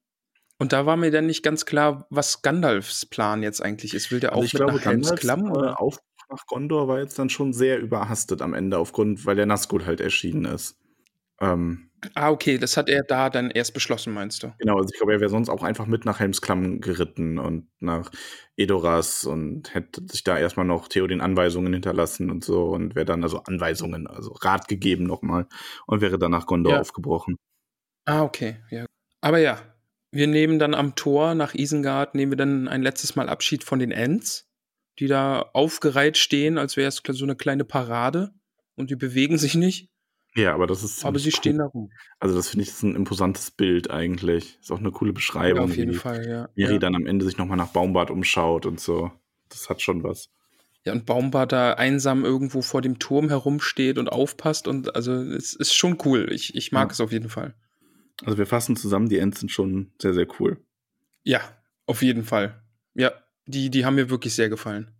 Und 0.59 0.73
da 0.73 0.87
war 0.87 0.97
mir 0.97 1.11
dann 1.11 1.27
nicht 1.27 1.43
ganz 1.43 1.67
klar, 1.67 2.07
was 2.11 2.41
Gandalfs 2.41 3.05
Plan 3.05 3.43
jetzt 3.43 3.61
eigentlich 3.63 3.93
ist. 3.95 4.11
Will 4.11 4.21
der 4.21 4.33
auch 4.33 4.37
Also 4.37 4.47
ich 4.47 4.53
mit 4.55 4.61
glaube, 4.61 4.75
nach 4.77 4.85
Helms 4.85 5.15
Klamm? 5.15 5.47
äh, 5.47 5.51
Oder? 5.51 5.81
Aufbruch 5.81 6.03
nach 6.31 6.47
Gondor 6.47 6.89
war 6.89 6.99
jetzt 6.99 7.19
dann 7.19 7.31
schon 7.31 7.53
sehr 7.53 7.79
überhastet 7.79 8.43
am 8.43 8.55
Ende, 8.55 8.79
aufgrund, 8.79 9.27
weil 9.27 9.37
der 9.37 9.47
Nazgul 9.47 9.87
halt 9.87 10.01
erschienen 10.01 10.45
ist. 10.47 10.79
Ähm, 11.41 11.86
Ah, 12.15 12.31
okay, 12.31 12.59
das 12.59 12.77
hat 12.77 12.89
er 12.89 13.03
da 13.05 13.31
dann 13.31 13.51
erst 13.51 13.73
beschlossen, 13.75 14.13
meinst 14.13 14.43
du? 14.43 14.53
genau, 14.59 14.77
also 14.77 14.89
ich 14.93 14.97
glaube, 14.99 15.13
er 15.13 15.21
wäre 15.21 15.31
sonst 15.31 15.49
auch 15.49 15.63
einfach 15.63 15.87
mit 15.87 16.05
nach 16.05 16.21
Helmsklamm 16.21 16.81
geritten 16.81 17.39
und 17.39 17.69
nach 17.81 18.11
Edoras 18.57 19.25
und 19.25 19.75
hätte 19.75 20.03
sich 20.11 20.25
da 20.25 20.39
erstmal 20.39 20.67
noch 20.67 20.89
Theoden 20.89 21.21
Anweisungen 21.21 21.73
hinterlassen 21.73 22.31
und 22.31 22.45
so 22.45 22.69
und 22.71 22.95
wäre 22.95 23.05
dann, 23.07 23.23
also 23.23 23.39
Anweisungen, 23.45 24.07
also 24.07 24.33
Rat 24.33 24.69
gegeben 24.69 25.05
nochmal 25.05 25.47
und 25.87 26.01
wäre 26.01 26.19
dann 26.19 26.31
nach 26.33 26.47
Gondor 26.47 26.75
Ja. 26.75 26.81
aufgebrochen. 26.81 27.37
Ah, 28.05 28.23
okay, 28.23 28.57
ja. 28.71 28.87
Aber 29.21 29.39
ja, 29.39 29.61
wir 30.13 30.27
nehmen 30.29 30.59
dann 30.59 30.75
am 30.75 30.95
Tor 30.95 31.35
nach 31.35 31.55
Isengard, 31.55 32.15
nehmen 32.15 32.33
wir 32.33 32.37
dann 32.37 32.69
ein 32.69 32.83
letztes 32.83 33.17
Mal 33.17 33.29
Abschied 33.29 33.65
von 33.65 33.79
den 33.81 33.91
Ents, 33.91 34.49
die 34.99 35.09
da 35.09 35.43
aufgereiht 35.53 36.17
stehen, 36.17 36.59
als 36.59 36.77
wäre 36.77 36.89
es 36.89 37.03
so 37.05 37.25
eine 37.25 37.37
kleine 37.37 37.65
Parade 37.65 38.33
und 38.77 38.91
die 38.91 38.97
bewegen 38.97 39.39
sich 39.39 39.55
nicht, 39.57 39.91
Ja, 40.37 40.55
aber 40.55 40.67
das 40.67 40.83
ist 40.83 41.05
aber 41.05 41.19
sie 41.19 41.29
cool. 41.29 41.33
stehen 41.33 41.59
da 41.59 41.65
rum. 41.65 41.91
Also 42.21 42.37
das 42.37 42.49
finde 42.49 42.65
ich 42.65 42.69
ist 42.71 42.83
ein 42.83 42.95
imposantes 42.95 43.51
Bild 43.51 43.91
eigentlich. 43.91 44.59
Ist 44.61 44.71
auch 44.71 44.79
eine 44.79 44.91
coole 44.93 45.11
Ja, 45.11 45.15
Beschreibung, 45.15 45.65
auf 45.65 45.77
jeden 45.77 45.93
wie 45.93 45.97
Fall, 45.97 46.29
ja. 46.29 46.49
Miri 46.55 46.75
Ja. 46.75 46.79
dann 46.79 46.95
am 46.95 47.07
Ende 47.07 47.25
sich 47.25 47.39
nochmal 47.39 47.57
nach 47.57 47.69
Baumbart 47.73 48.11
umschaut 48.11 48.67
und 48.67 48.79
so. 48.81 49.11
Das 49.49 49.71
hat 49.71 49.81
schon 49.81 50.03
was. 50.03 50.29
ja, 50.85 50.93
und 50.93 51.07
Baumbart 51.07 51.53
da 51.53 51.73
einsam 51.75 52.25
irgendwo 52.25 52.63
vor 52.63 52.83
dem 52.83 52.99
Turm 52.99 53.29
herumsteht 53.29 53.99
und 53.99 54.09
aufpasst 54.09 54.69
und 54.69 54.95
also 54.95 55.13
es 55.15 55.53
ist 55.55 55.75
schon 55.75 55.99
cool. 56.05 56.31
Ich, 56.33 56.55
ich 56.55 56.71
mag 56.71 56.89
Ja. 56.89 56.93
es 56.93 57.01
auf 57.01 57.13
jeden 57.13 57.29
Fall. 57.29 57.55
Also 58.25 58.39
wir 58.39 58.47
fassen 58.47 58.77
zusammen, 58.77 59.09
die 59.09 59.19
Ents 59.19 59.41
sind 59.41 59.51
schon 59.51 59.93
sehr, 60.01 60.15
sehr 60.15 60.27
cool. 60.39 60.59
Ja, 61.25 61.41
auf 61.87 62.03
jeden 62.03 62.25
Fall. 62.25 62.63
Ja, 62.95 63.13
die, 63.47 63.71
die 63.71 63.85
haben 63.85 63.95
mir 63.97 64.11
wirklich 64.11 64.35
sehr 64.35 64.49
gefallen. 64.49 64.91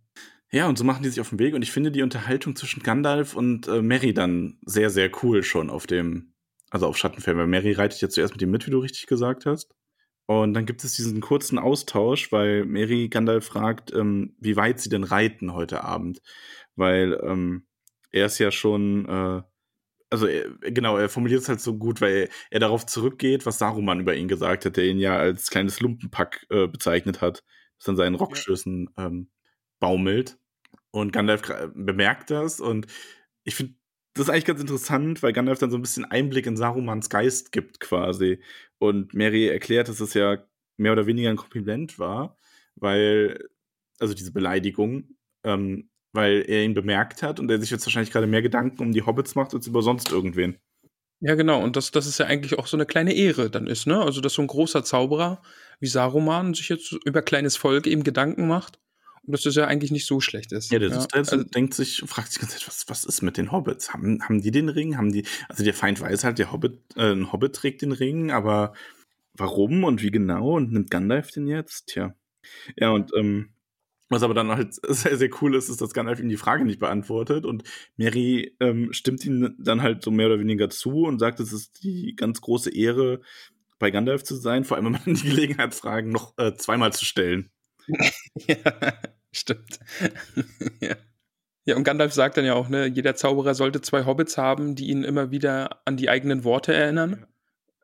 Ja, 0.51 0.67
und 0.67 0.77
so 0.77 0.85
machen 0.85 1.03
die 1.03 1.09
sich 1.09 1.19
auf 1.19 1.29
den 1.29 1.39
Weg 1.39 1.53
und 1.53 1.61
ich 1.61 1.71
finde 1.71 1.91
die 1.91 2.03
Unterhaltung 2.03 2.55
zwischen 2.55 2.81
Gandalf 2.81 3.35
und 3.35 3.67
äh, 3.67 3.81
Mary 3.81 4.13
dann 4.13 4.57
sehr, 4.65 4.89
sehr 4.89 5.11
cool 5.23 5.43
schon 5.43 5.69
auf 5.69 5.87
dem, 5.87 6.33
also 6.69 6.87
auf 6.87 6.97
Schattenfeld, 6.97 7.37
weil 7.37 7.47
Mary 7.47 7.73
reitet 7.73 7.99
ja 8.01 8.09
zuerst 8.09 8.33
mit 8.33 8.41
ihm 8.41 8.51
mit, 8.51 8.65
wie 8.65 8.71
du 8.71 8.79
richtig 8.79 9.07
gesagt 9.07 9.45
hast. 9.45 9.73
Und 10.25 10.53
dann 10.53 10.65
gibt 10.65 10.83
es 10.83 10.93
diesen 10.93 11.21
kurzen 11.21 11.57
Austausch, 11.57 12.31
weil 12.31 12.65
Mary 12.65 13.09
Gandalf 13.09 13.45
fragt, 13.45 13.93
ähm, 13.93 14.35
wie 14.39 14.57
weit 14.57 14.79
sie 14.79 14.89
denn 14.89 15.03
reiten 15.05 15.53
heute 15.53 15.83
Abend. 15.83 16.21
Weil 16.75 17.19
ähm, 17.23 17.65
er 18.11 18.25
ist 18.27 18.39
ja 18.39 18.51
schon, 18.51 19.05
äh, 19.07 19.41
also 20.09 20.27
er, 20.27 20.49
genau, 20.71 20.97
er 20.97 21.09
formuliert 21.09 21.41
es 21.41 21.49
halt 21.49 21.61
so 21.61 21.77
gut, 21.77 22.01
weil 22.01 22.13
er, 22.15 22.29
er, 22.51 22.59
darauf 22.59 22.85
zurückgeht, 22.85 23.45
was 23.45 23.57
Saruman 23.59 24.01
über 24.01 24.15
ihn 24.15 24.27
gesagt 24.27 24.65
hat, 24.65 24.77
der 24.77 24.85
ihn 24.85 24.99
ja 24.99 25.17
als 25.17 25.49
kleines 25.49 25.79
Lumpenpack 25.81 26.45
äh, 26.49 26.67
bezeichnet 26.67 27.21
hat, 27.21 27.43
das 27.79 27.89
an 27.89 27.97
seinen 27.97 28.15
Rockschößen 28.15 28.89
ähm, 28.97 29.29
baumelt. 29.79 30.37
Und 30.91 31.13
Gandalf 31.13 31.41
bemerkt 31.75 32.31
das 32.31 32.59
und 32.59 32.87
ich 33.43 33.55
finde 33.55 33.75
das 34.17 34.27
ist 34.27 34.29
eigentlich 34.31 34.45
ganz 34.45 34.61
interessant, 34.61 35.21
weil 35.21 35.31
Gandalf 35.31 35.59
dann 35.59 35.69
so 35.69 35.77
ein 35.77 35.81
bisschen 35.81 36.05
Einblick 36.05 36.47
in 36.47 36.57
Sarumans 36.57 37.09
Geist 37.09 37.51
gibt 37.51 37.79
quasi. 37.79 38.39
Und 38.79 39.13
Mary 39.13 39.47
erklärt, 39.47 39.89
dass 39.89 39.99
es 39.99 40.13
ja 40.15 40.43
mehr 40.77 40.91
oder 40.91 41.05
weniger 41.05 41.29
ein 41.29 41.37
Kompliment 41.37 41.99
war, 41.99 42.37
weil, 42.75 43.47
also 43.99 44.13
diese 44.13 44.31
Beleidigung, 44.31 45.15
ähm, 45.43 45.89
weil 46.13 46.43
er 46.47 46.63
ihn 46.63 46.73
bemerkt 46.73 47.21
hat 47.21 47.39
und 47.39 47.51
er 47.51 47.59
sich 47.59 47.69
jetzt 47.69 47.85
wahrscheinlich 47.85 48.11
gerade 48.11 48.27
mehr 48.27 48.41
Gedanken 48.41 48.81
um 48.81 48.91
die 48.91 49.03
Hobbits 49.03 49.35
macht 49.35 49.53
als 49.53 49.67
über 49.67 49.81
sonst 49.81 50.11
irgendwen. 50.11 50.57
Ja, 51.19 51.35
genau. 51.35 51.63
Und 51.63 51.75
das, 51.75 51.91
das 51.91 52.07
ist 52.07 52.19
ja 52.19 52.25
eigentlich 52.25 52.57
auch 52.57 52.67
so 52.67 52.77
eine 52.77 52.85
kleine 52.85 53.13
Ehre 53.13 53.49
dann 53.49 53.67
ist, 53.67 53.87
ne? 53.87 53.99
Also, 53.99 54.21
dass 54.21 54.33
so 54.33 54.41
ein 54.41 54.47
großer 54.47 54.83
Zauberer 54.83 55.41
wie 55.79 55.87
Saruman 55.87 56.53
sich 56.53 56.69
jetzt 56.69 56.91
über 57.05 57.21
kleines 57.21 57.55
Volk 57.55 57.87
eben 57.87 58.03
Gedanken 58.03 58.47
macht 58.47 58.79
dass 59.31 59.43
das 59.43 59.55
ja 59.55 59.65
eigentlich 59.65 59.91
nicht 59.91 60.05
so 60.05 60.19
schlecht 60.19 60.51
ist. 60.51 60.71
Ja, 60.71 60.79
der 60.79 60.89
ja. 60.89 61.07
Also, 61.11 61.43
denkt 61.43 61.73
sich, 61.73 62.03
fragt 62.05 62.31
sich 62.31 62.41
ganz 62.41 62.67
was, 62.67 62.85
was 62.87 63.05
ist 63.05 63.21
mit 63.21 63.37
den 63.37 63.51
Hobbits? 63.51 63.93
Haben, 63.93 64.23
haben 64.23 64.41
die 64.41 64.51
den 64.51 64.69
Ring? 64.69 64.97
Haben 64.97 65.11
die, 65.11 65.25
also 65.49 65.63
der 65.63 65.73
Feind 65.73 66.01
weiß 66.01 66.23
halt, 66.23 66.39
der 66.39 66.51
Hobbit, 66.51 66.79
äh, 66.95 67.11
ein 67.11 67.31
Hobbit 67.31 67.53
trägt 67.53 67.81
den 67.81 67.91
Ring, 67.91 68.31
aber 68.31 68.73
warum 69.33 69.83
und 69.83 70.01
wie 70.01 70.11
genau 70.11 70.55
und 70.57 70.71
nimmt 70.71 70.91
Gandalf 70.91 71.31
den 71.31 71.47
jetzt? 71.47 71.87
Tja. 71.87 72.15
Ja, 72.75 72.91
und 72.91 73.11
ähm, 73.15 73.49
was 74.09 74.23
aber 74.23 74.33
dann 74.33 74.49
halt 74.49 74.73
sehr, 74.87 75.17
sehr 75.17 75.29
cool 75.41 75.55
ist, 75.55 75.69
ist, 75.69 75.81
dass 75.81 75.93
Gandalf 75.93 76.19
ihm 76.19 76.29
die 76.29 76.37
Frage 76.37 76.65
nicht 76.65 76.79
beantwortet 76.79 77.45
und 77.45 77.63
Mary 77.97 78.55
ähm, 78.59 78.93
stimmt 78.93 79.25
ihm 79.25 79.55
dann 79.59 79.81
halt 79.81 80.03
so 80.03 80.11
mehr 80.11 80.27
oder 80.27 80.39
weniger 80.39 80.69
zu 80.69 81.03
und 81.03 81.19
sagt, 81.19 81.39
es 81.39 81.51
ist 81.51 81.83
die 81.83 82.15
ganz 82.15 82.41
große 82.41 82.73
Ehre, 82.73 83.21
bei 83.79 83.91
Gandalf 83.91 84.23
zu 84.23 84.35
sein, 84.35 84.63
vor 84.63 84.77
allem 84.77 84.85
wenn 84.85 84.91
man 84.93 85.01
die 85.15 85.29
Gelegenheitsfragen 85.29 86.11
noch 86.11 86.37
äh, 86.37 86.53
zweimal 86.55 86.93
zu 86.93 87.05
stellen. 87.05 87.49
ja, 88.47 88.57
stimmt. 89.31 89.79
ja. 90.81 90.95
ja, 91.65 91.75
und 91.75 91.83
Gandalf 91.83 92.13
sagt 92.13 92.37
dann 92.37 92.45
ja 92.45 92.53
auch, 92.53 92.69
ne, 92.69 92.85
jeder 92.85 93.15
Zauberer 93.15 93.55
sollte 93.55 93.81
zwei 93.81 94.05
Hobbits 94.05 94.37
haben, 94.37 94.75
die 94.75 94.87
ihn 94.87 95.03
immer 95.03 95.31
wieder 95.31 95.81
an 95.85 95.97
die 95.97 96.09
eigenen 96.09 96.43
Worte 96.43 96.73
erinnern. 96.73 97.17
Ja. 97.19 97.27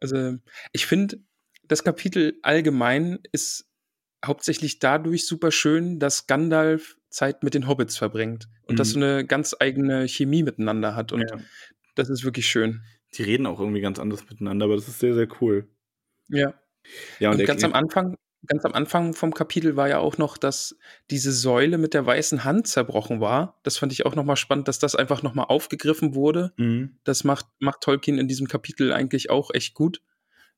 Also, 0.01 0.38
ich 0.71 0.86
finde, 0.86 1.19
das 1.63 1.84
Kapitel 1.84 2.38
allgemein 2.41 3.19
ist 3.32 3.69
hauptsächlich 4.25 4.79
dadurch 4.79 5.25
super 5.25 5.51
schön, 5.51 5.99
dass 5.99 6.27
Gandalf 6.27 6.97
Zeit 7.10 7.43
mit 7.43 7.53
den 7.53 7.67
Hobbits 7.67 7.97
verbringt 7.97 8.47
und 8.63 8.75
mhm. 8.75 8.77
das 8.77 8.91
so 8.91 8.99
eine 8.99 9.25
ganz 9.25 9.56
eigene 9.60 10.08
Chemie 10.08 10.43
miteinander 10.43 10.95
hat. 10.95 11.12
Und 11.12 11.29
ja. 11.29 11.38
das 11.95 12.10
ist 12.10 12.23
wirklich 12.23 12.47
schön. 12.47 12.82
Die 13.15 13.23
reden 13.23 13.45
auch 13.45 13.60
irgendwie 13.60 13.82
ganz 13.82 13.99
anders 13.99 14.27
miteinander, 14.29 14.65
aber 14.65 14.75
das 14.75 14.88
ist 14.88 14.99
sehr, 14.99 15.13
sehr 15.13 15.27
cool. 15.41 15.67
Ja. 16.29 16.53
Ja, 17.19 17.32
und, 17.32 17.39
und 17.39 17.45
ganz 17.45 17.63
am 17.63 17.73
Anfang, 17.73 18.17
ganz 18.45 18.65
am 18.65 18.73
Anfang 18.73 19.13
vom 19.13 19.34
Kapitel 19.34 19.75
war 19.75 19.88
ja 19.88 19.99
auch 19.99 20.17
noch, 20.17 20.38
dass 20.38 20.77
diese 21.10 21.32
Säule 21.32 21.77
mit 21.77 21.93
der 21.93 22.06
weißen 22.06 22.43
Hand 22.43 22.67
zerbrochen 22.67 23.21
war. 23.21 23.60
Das 23.63 23.77
fand 23.77 23.93
ich 23.93 24.06
auch 24.06 24.15
nochmal 24.15 24.36
spannend, 24.36 24.67
dass 24.67 24.79
das 24.79 24.95
einfach 24.95 25.23
nochmal 25.23 25.45
aufgegriffen 25.47 26.15
wurde. 26.15 26.53
Mhm. 26.58 26.97
Das 27.03 27.23
macht, 27.23 27.45
macht 27.60 27.82
Tolkien 27.82 28.17
in 28.17 28.27
diesem 28.27 28.47
Kapitel 28.47 28.91
eigentlich 28.91 29.29
auch 29.29 29.51
echt 29.53 29.73
gut, 29.73 30.01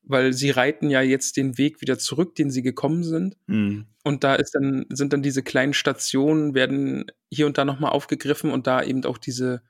weil 0.02 0.32
sie 0.32 0.50
reiten 0.50 0.90
ja 0.90 1.00
jetzt 1.00 1.36
den 1.36 1.58
Weg 1.58 1.80
wieder 1.80 1.98
zurück, 1.98 2.34
den 2.34 2.50
sie 2.50 2.62
gekommen 2.62 3.04
sind. 3.04 3.36
Mhm. 3.46 3.86
Und 4.02 4.24
da 4.24 4.34
ist 4.34 4.54
dann, 4.54 4.86
sind 4.88 5.12
dann 5.12 5.22
diese 5.22 5.42
kleinen 5.42 5.72
Stationen, 5.72 6.54
werden 6.54 7.06
hier 7.30 7.46
und 7.46 7.58
da 7.58 7.64
nochmal 7.64 7.92
aufgegriffen 7.92 8.50
und 8.50 8.66
da 8.66 8.82
eben 8.82 9.04
auch 9.04 9.18
diese, 9.18 9.62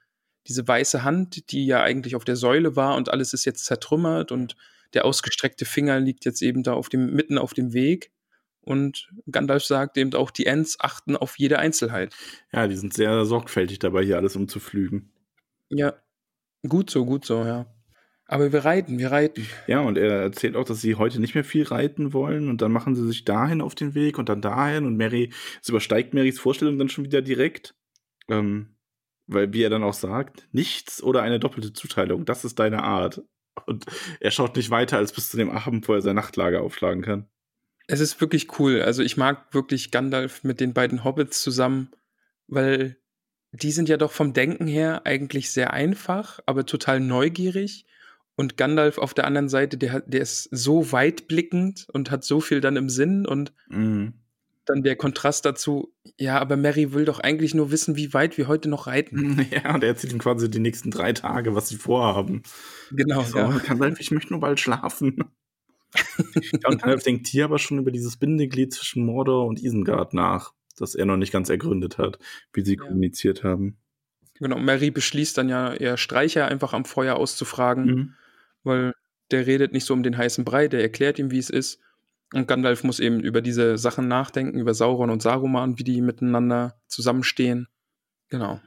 diese 0.47 0.67
weiße 0.67 1.05
Hand, 1.05 1.51
die 1.51 1.67
ja 1.67 1.83
eigentlich 1.83 2.17
auf 2.17 2.25
der 2.25 2.37
Säule 2.37 2.77
war 2.77 2.97
und 2.97 3.11
alles 3.11 3.35
ist 3.35 3.45
jetzt 3.45 3.65
zertrümmert 3.65 4.33
und 4.33 4.57
der 4.95 5.05
ausgestreckte 5.05 5.65
Finger 5.65 6.01
liegt 6.01 6.25
jetzt 6.25 6.43
eben 6.43 6.63
da 6.63 6.75
auf 6.75 6.89
dem, 6.89 7.15
mitten 7.15 7.39
auf 7.39 7.55
dem 7.55 7.73
Weg. 7.73 8.13
Und 8.61 9.09
Gandalf 9.31 9.65
sagt 9.65 9.97
eben 9.97 10.13
auch, 10.15 10.31
die 10.31 10.47
Ents 10.47 10.81
achten 10.81 11.17
auf 11.17 11.39
jede 11.39 11.59
Einzelheit. 11.59 12.15
Ja, 12.53 12.67
die 12.67 12.77
sind 12.77 12.95
sehr 12.95 13.25
sorgfältig 13.25 13.79
dabei, 13.79 14.05
hier 14.05 14.17
alles 14.17 14.35
umzuflügen. 14.35 15.13
Ja, 15.69 15.95
gut 16.69 16.91
so, 16.91 17.05
gut 17.05 17.25
so, 17.25 17.45
ja. 17.45 17.67
Aber 18.29 18.53
wir 18.53 18.65
reiten, 18.65 18.99
wir 18.99 19.13
reiten. 19.13 19.47
Ja, 19.69 19.81
und 19.81 19.97
er 19.97 20.21
erzählt 20.21 20.57
auch, 20.57 20.65
dass 20.65 20.81
sie 20.81 20.97
heute 20.97 21.21
nicht 21.21 21.37
mehr 21.37 21.45
viel 21.45 21.63
reiten 21.63 22.13
wollen 22.13 22.49
und 22.49 22.61
dann 22.61 22.73
machen 22.73 22.97
sie 22.97 23.07
sich 23.07 23.25
dahin 23.25 23.61
auf 23.61 23.77
den 23.77 23.95
Weg 23.95 24.19
und 24.19 24.29
dann 24.29 24.43
dahin 24.43 24.85
und 24.85 24.97
Mary, 24.97 25.33
es 25.63 25.69
übersteigt 25.69 26.13
Marys 26.13 26.41
Vorstellung 26.41 26.77
dann 26.77 26.89
schon 26.89 27.05
wieder 27.05 27.23
direkt. 27.23 27.77
Ähm, 28.29 28.77
weil, 29.29 29.53
wie 29.53 29.63
er 29.63 29.71
dann 29.71 29.85
auch 29.85 29.95
sagt, 29.95 30.49
nichts 30.53 31.03
oder 31.03 31.23
eine 31.23 31.39
doppelte 31.39 31.73
Zuteilung, 31.73 32.25
das 32.25 32.45
ist 32.45 32.59
deine 32.59 32.83
Art. 32.83 33.23
Und 33.65 33.87
er 34.21 34.31
schaut 34.31 34.57
nicht 34.57 34.71
weiter 34.71 34.99
als 34.99 35.13
bis 35.13 35.31
zu 35.31 35.37
dem 35.37 35.51
Abend, 35.51 35.89
wo 35.89 35.95
er 35.95 36.03
sein 36.03 36.17
Nachtlager 36.17 36.63
aufschlagen 36.63 37.03
kann. 37.03 37.29
Es 37.87 38.01
ist 38.01 38.21
wirklich 38.21 38.59
cool. 38.59 38.83
Also 38.83 39.03
ich 39.03 39.17
mag 39.17 39.55
wirklich 39.55 39.91
Gandalf 39.91 40.45
mit 40.45 40.61
den 40.61 40.75
beiden 40.75 41.05
Hobbits 41.05 41.41
zusammen, 41.43 41.91
weil 42.49 42.97
die 43.53 43.71
sind 43.71 43.89
ja 43.89 43.97
doch 43.97 44.13
vom 44.13 44.33
Denken 44.33 44.67
her 44.67 45.03
eigentlich 45.05 45.51
sehr 45.51 45.73
einfach, 45.73 46.41
aber 46.47 46.67
total 46.67 47.01
neugierig. 47.01 47.87
Und 48.35 48.57
Gandalf 48.59 48.99
auf 48.99 49.15
der 49.15 49.27
anderen 49.27 49.49
Seite, 49.49 49.79
der, 49.79 50.01
der 50.01 50.21
ist 50.21 50.49
so 50.51 50.93
weitblickend 50.93 51.87
und 51.91 52.11
hat 52.11 52.25
so 52.25 52.41
viel 52.41 52.61
dann 52.61 52.77
im 52.77 52.91
Sinn 52.91 53.25
und 53.25 53.55
mhm 53.69 54.15
dann 54.67 54.83
der 54.83 54.97
Kontrast 54.97 55.45
dazu, 55.45 55.95
ja, 56.19 56.39
aber 56.39 56.57
Mary 56.57 56.93
will 56.93 57.05
doch 57.05 57.21
eigentlich 57.21 57.55
nur 57.55 57.71
wissen, 57.71 57.97
wie 57.97 58.13
weit 58.13 58.37
wir 58.37 58.49
heute 58.49 58.69
noch 58.69 58.87
reiten. 58.87 59.47
Ja, 59.51 59.75
und 59.75 59.83
er 59.83 59.91
erzählt 59.91 60.13
ihm 60.13 60.19
quasi 60.19 60.51
die 60.51 60.59
nächsten 60.59 60.91
drei 60.91 61.13
Tage, 61.13 61.55
was 61.55 61.69
sie 61.69 61.77
vorhaben. 61.77 62.43
Genau. 62.91 63.23
So, 63.23 63.39
ja. 63.39 63.59
Gandalf, 63.59 64.01
ich 64.01 64.11
möchte 64.11 64.33
nur 64.33 64.41
bald 64.41 64.61
schlafen. 64.61 65.25
ja, 65.95 66.69
und 66.69 66.83
Gandalf 66.83 67.05
denkt 67.05 67.29
hier 67.29 67.45
aber 67.45 67.59
schon 67.59 67.79
über 67.79 67.91
dieses 67.91 68.17
Bindeglied 68.17 68.73
zwischen 68.73 69.05
Mordor 69.05 69.47
und 69.47 69.63
Isengard 69.63 70.15
nach, 70.15 70.53
das 70.77 70.95
er 70.95 71.07
noch 71.07 71.17
nicht 71.17 71.33
ganz 71.33 71.49
ergründet 71.49 71.99
hat, 71.99 72.19
wie 72.53 72.65
sie 72.65 72.77
ja. 72.77 72.83
kommuniziert 72.83 73.45
haben. 73.45 73.79
Genau, 74.39 74.59
Mary 74.59 74.91
beschließt 74.91 75.39
dann 75.39 75.49
ja 75.49 75.73
eher 75.73 75.97
Streicher 75.97 76.49
einfach 76.49 76.73
am 76.73 76.85
Feuer 76.85 77.17
auszufragen, 77.17 77.85
mhm. 77.87 78.15
weil 78.65 78.93
der 79.31 79.47
redet 79.47 79.73
nicht 79.73 79.85
so 79.85 79.95
um 79.95 80.03
den 80.03 80.17
heißen 80.17 80.45
Brei, 80.45 80.69
der 80.69 80.83
erklärt 80.83 81.19
ihm, 81.19 81.31
wie 81.31 81.39
es 81.39 81.51
ist. 81.51 81.81
Und 82.33 82.49
Gandalf 82.49 82.83
muss 82.83 83.01
eben 83.01 83.21
über 83.21 83.41
diese 83.41 83.79
Sachen 83.79 84.09
nachdenken, 84.09 84.59
über 84.59 84.75
Sauron 84.75 85.11
und 85.11 85.23
Saruman, 85.23 85.79
wie 85.79 85.85
die 85.85 86.01
miteinander 86.01 86.81
zusammenstehen. 86.89 87.69
Genau. 88.29 88.61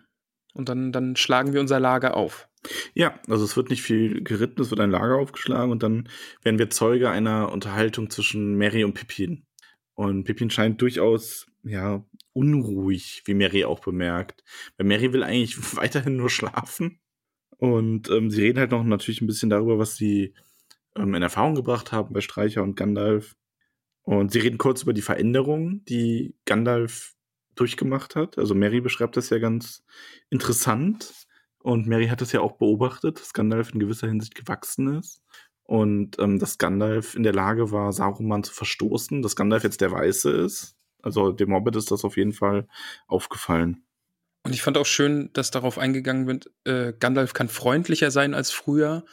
Und 0.54 0.70
dann, 0.70 0.92
dann 0.92 1.16
schlagen 1.16 1.54
wir 1.54 1.60
unser 1.60 1.80
Lager 1.80 2.16
auf. 2.16 2.48
Ja, 2.94 3.20
also 3.28 3.46
es 3.46 3.56
wird 3.56 3.70
nicht 3.70 3.82
viel 3.82 4.24
geritten, 4.24 4.62
es 4.62 4.70
wird 4.70 4.80
ein 4.80 4.92
Lager 4.92 5.18
aufgeschlagen 5.18 5.72
und 5.72 5.84
dann 5.84 6.10
werden 6.42 6.60
wir 6.60 6.70
Zeuge 6.70 7.10
einer 7.10 7.52
Unterhaltung 7.52 8.10
zwischen 8.10 8.56
Mary 8.56 8.84
und 8.84 8.94
Pippin. 8.94 9.46
Und 9.94 10.24
Pippin 10.24 10.50
scheint 10.50 10.82
durchaus, 10.82 11.48
ja, 11.64 12.04
unruhig, 12.34 13.24
wie 13.26 13.34
Mary 13.34 13.66
auch 13.66 13.80
bemerkt. 13.80 14.44
Weil 14.78 14.88
Mary 14.88 15.12
will 15.14 15.24
eigentlich 15.24 15.58
weiterhin 15.76 16.16
nur 16.16 16.30
schlafen. 16.30 17.00
Und 17.58 18.10
ähm, 18.10 18.32
sie 18.32 18.42
reden 18.42 18.60
halt 18.60 18.72
noch 18.72 18.84
natürlich 18.84 19.22
ein 19.22 19.28
bisschen 19.28 19.50
darüber, 19.50 19.78
was 19.78 19.98
sie 19.98 20.34
ähm, 20.96 21.14
in 21.16 21.22
Erfahrung 21.22 21.56
gebracht 21.56 21.92
haben 21.92 22.14
bei 22.14 22.22
Streicher 22.22 22.64
und 22.64 22.76
Gandalf. 22.76 23.36
Und 24.04 24.32
sie 24.32 24.40
reden 24.40 24.58
kurz 24.58 24.84
über 24.84 24.94
die 24.94 25.02
Veränderungen, 25.02 25.84
die 25.86 26.36
Gandalf 26.46 27.16
durchgemacht 27.56 28.16
hat. 28.16 28.38
Also 28.38 28.56
Mary 28.56 28.82
beschreibt 28.82 29.18
das 29.18 29.30
ja 29.30 29.40
ganz 29.40 29.84
interessant. 30.30 31.14
Und 31.62 31.88
Mary 31.88 32.08
hat 32.08 32.22
das 32.22 32.32
ja 32.32 32.42
auch 32.42 32.54
beobachtet, 32.54 33.20
dass 33.20 33.34
Gandalf 33.34 33.74
in 33.74 33.80
gewisser 33.80 34.08
Hinsicht 34.08 34.34
gewachsen 34.34 34.98
ist. 34.98 35.22
Und 35.64 36.18
ähm, 36.18 36.40
dass 36.40 36.58
Gandalf 36.58 37.16
in 37.16 37.24
der 37.24 37.34
Lage 37.34 37.72
war, 37.72 37.94
Saruman 37.94 38.44
zu 38.44 38.54
verstoßen, 38.54 39.22
dass 39.22 39.36
Gandalf 39.36 39.64
jetzt 39.64 39.82
der 39.82 39.92
Weiße 39.92 40.32
ist. 40.32 40.76
Also 41.02 41.32
dem 41.32 41.54
Hobbit 41.54 41.76
ist 41.76 41.92
das 41.92 42.04
auf 42.04 42.18
jeden 42.18 42.34
Fall 42.34 42.68
aufgefallen. 43.08 43.84
Und 44.44 44.54
ich 44.54 44.62
fand 44.62 44.78
auch 44.78 44.86
schön, 44.86 45.30
dass 45.34 45.52
darauf 45.52 45.78
eingegangen 45.78 46.26
wird, 46.26 46.50
äh, 46.64 46.94
Gandalf 46.98 47.34
kann 47.34 47.50
freundlicher 47.50 48.10
sein 48.10 48.34
als 48.34 48.52
früher 48.52 49.06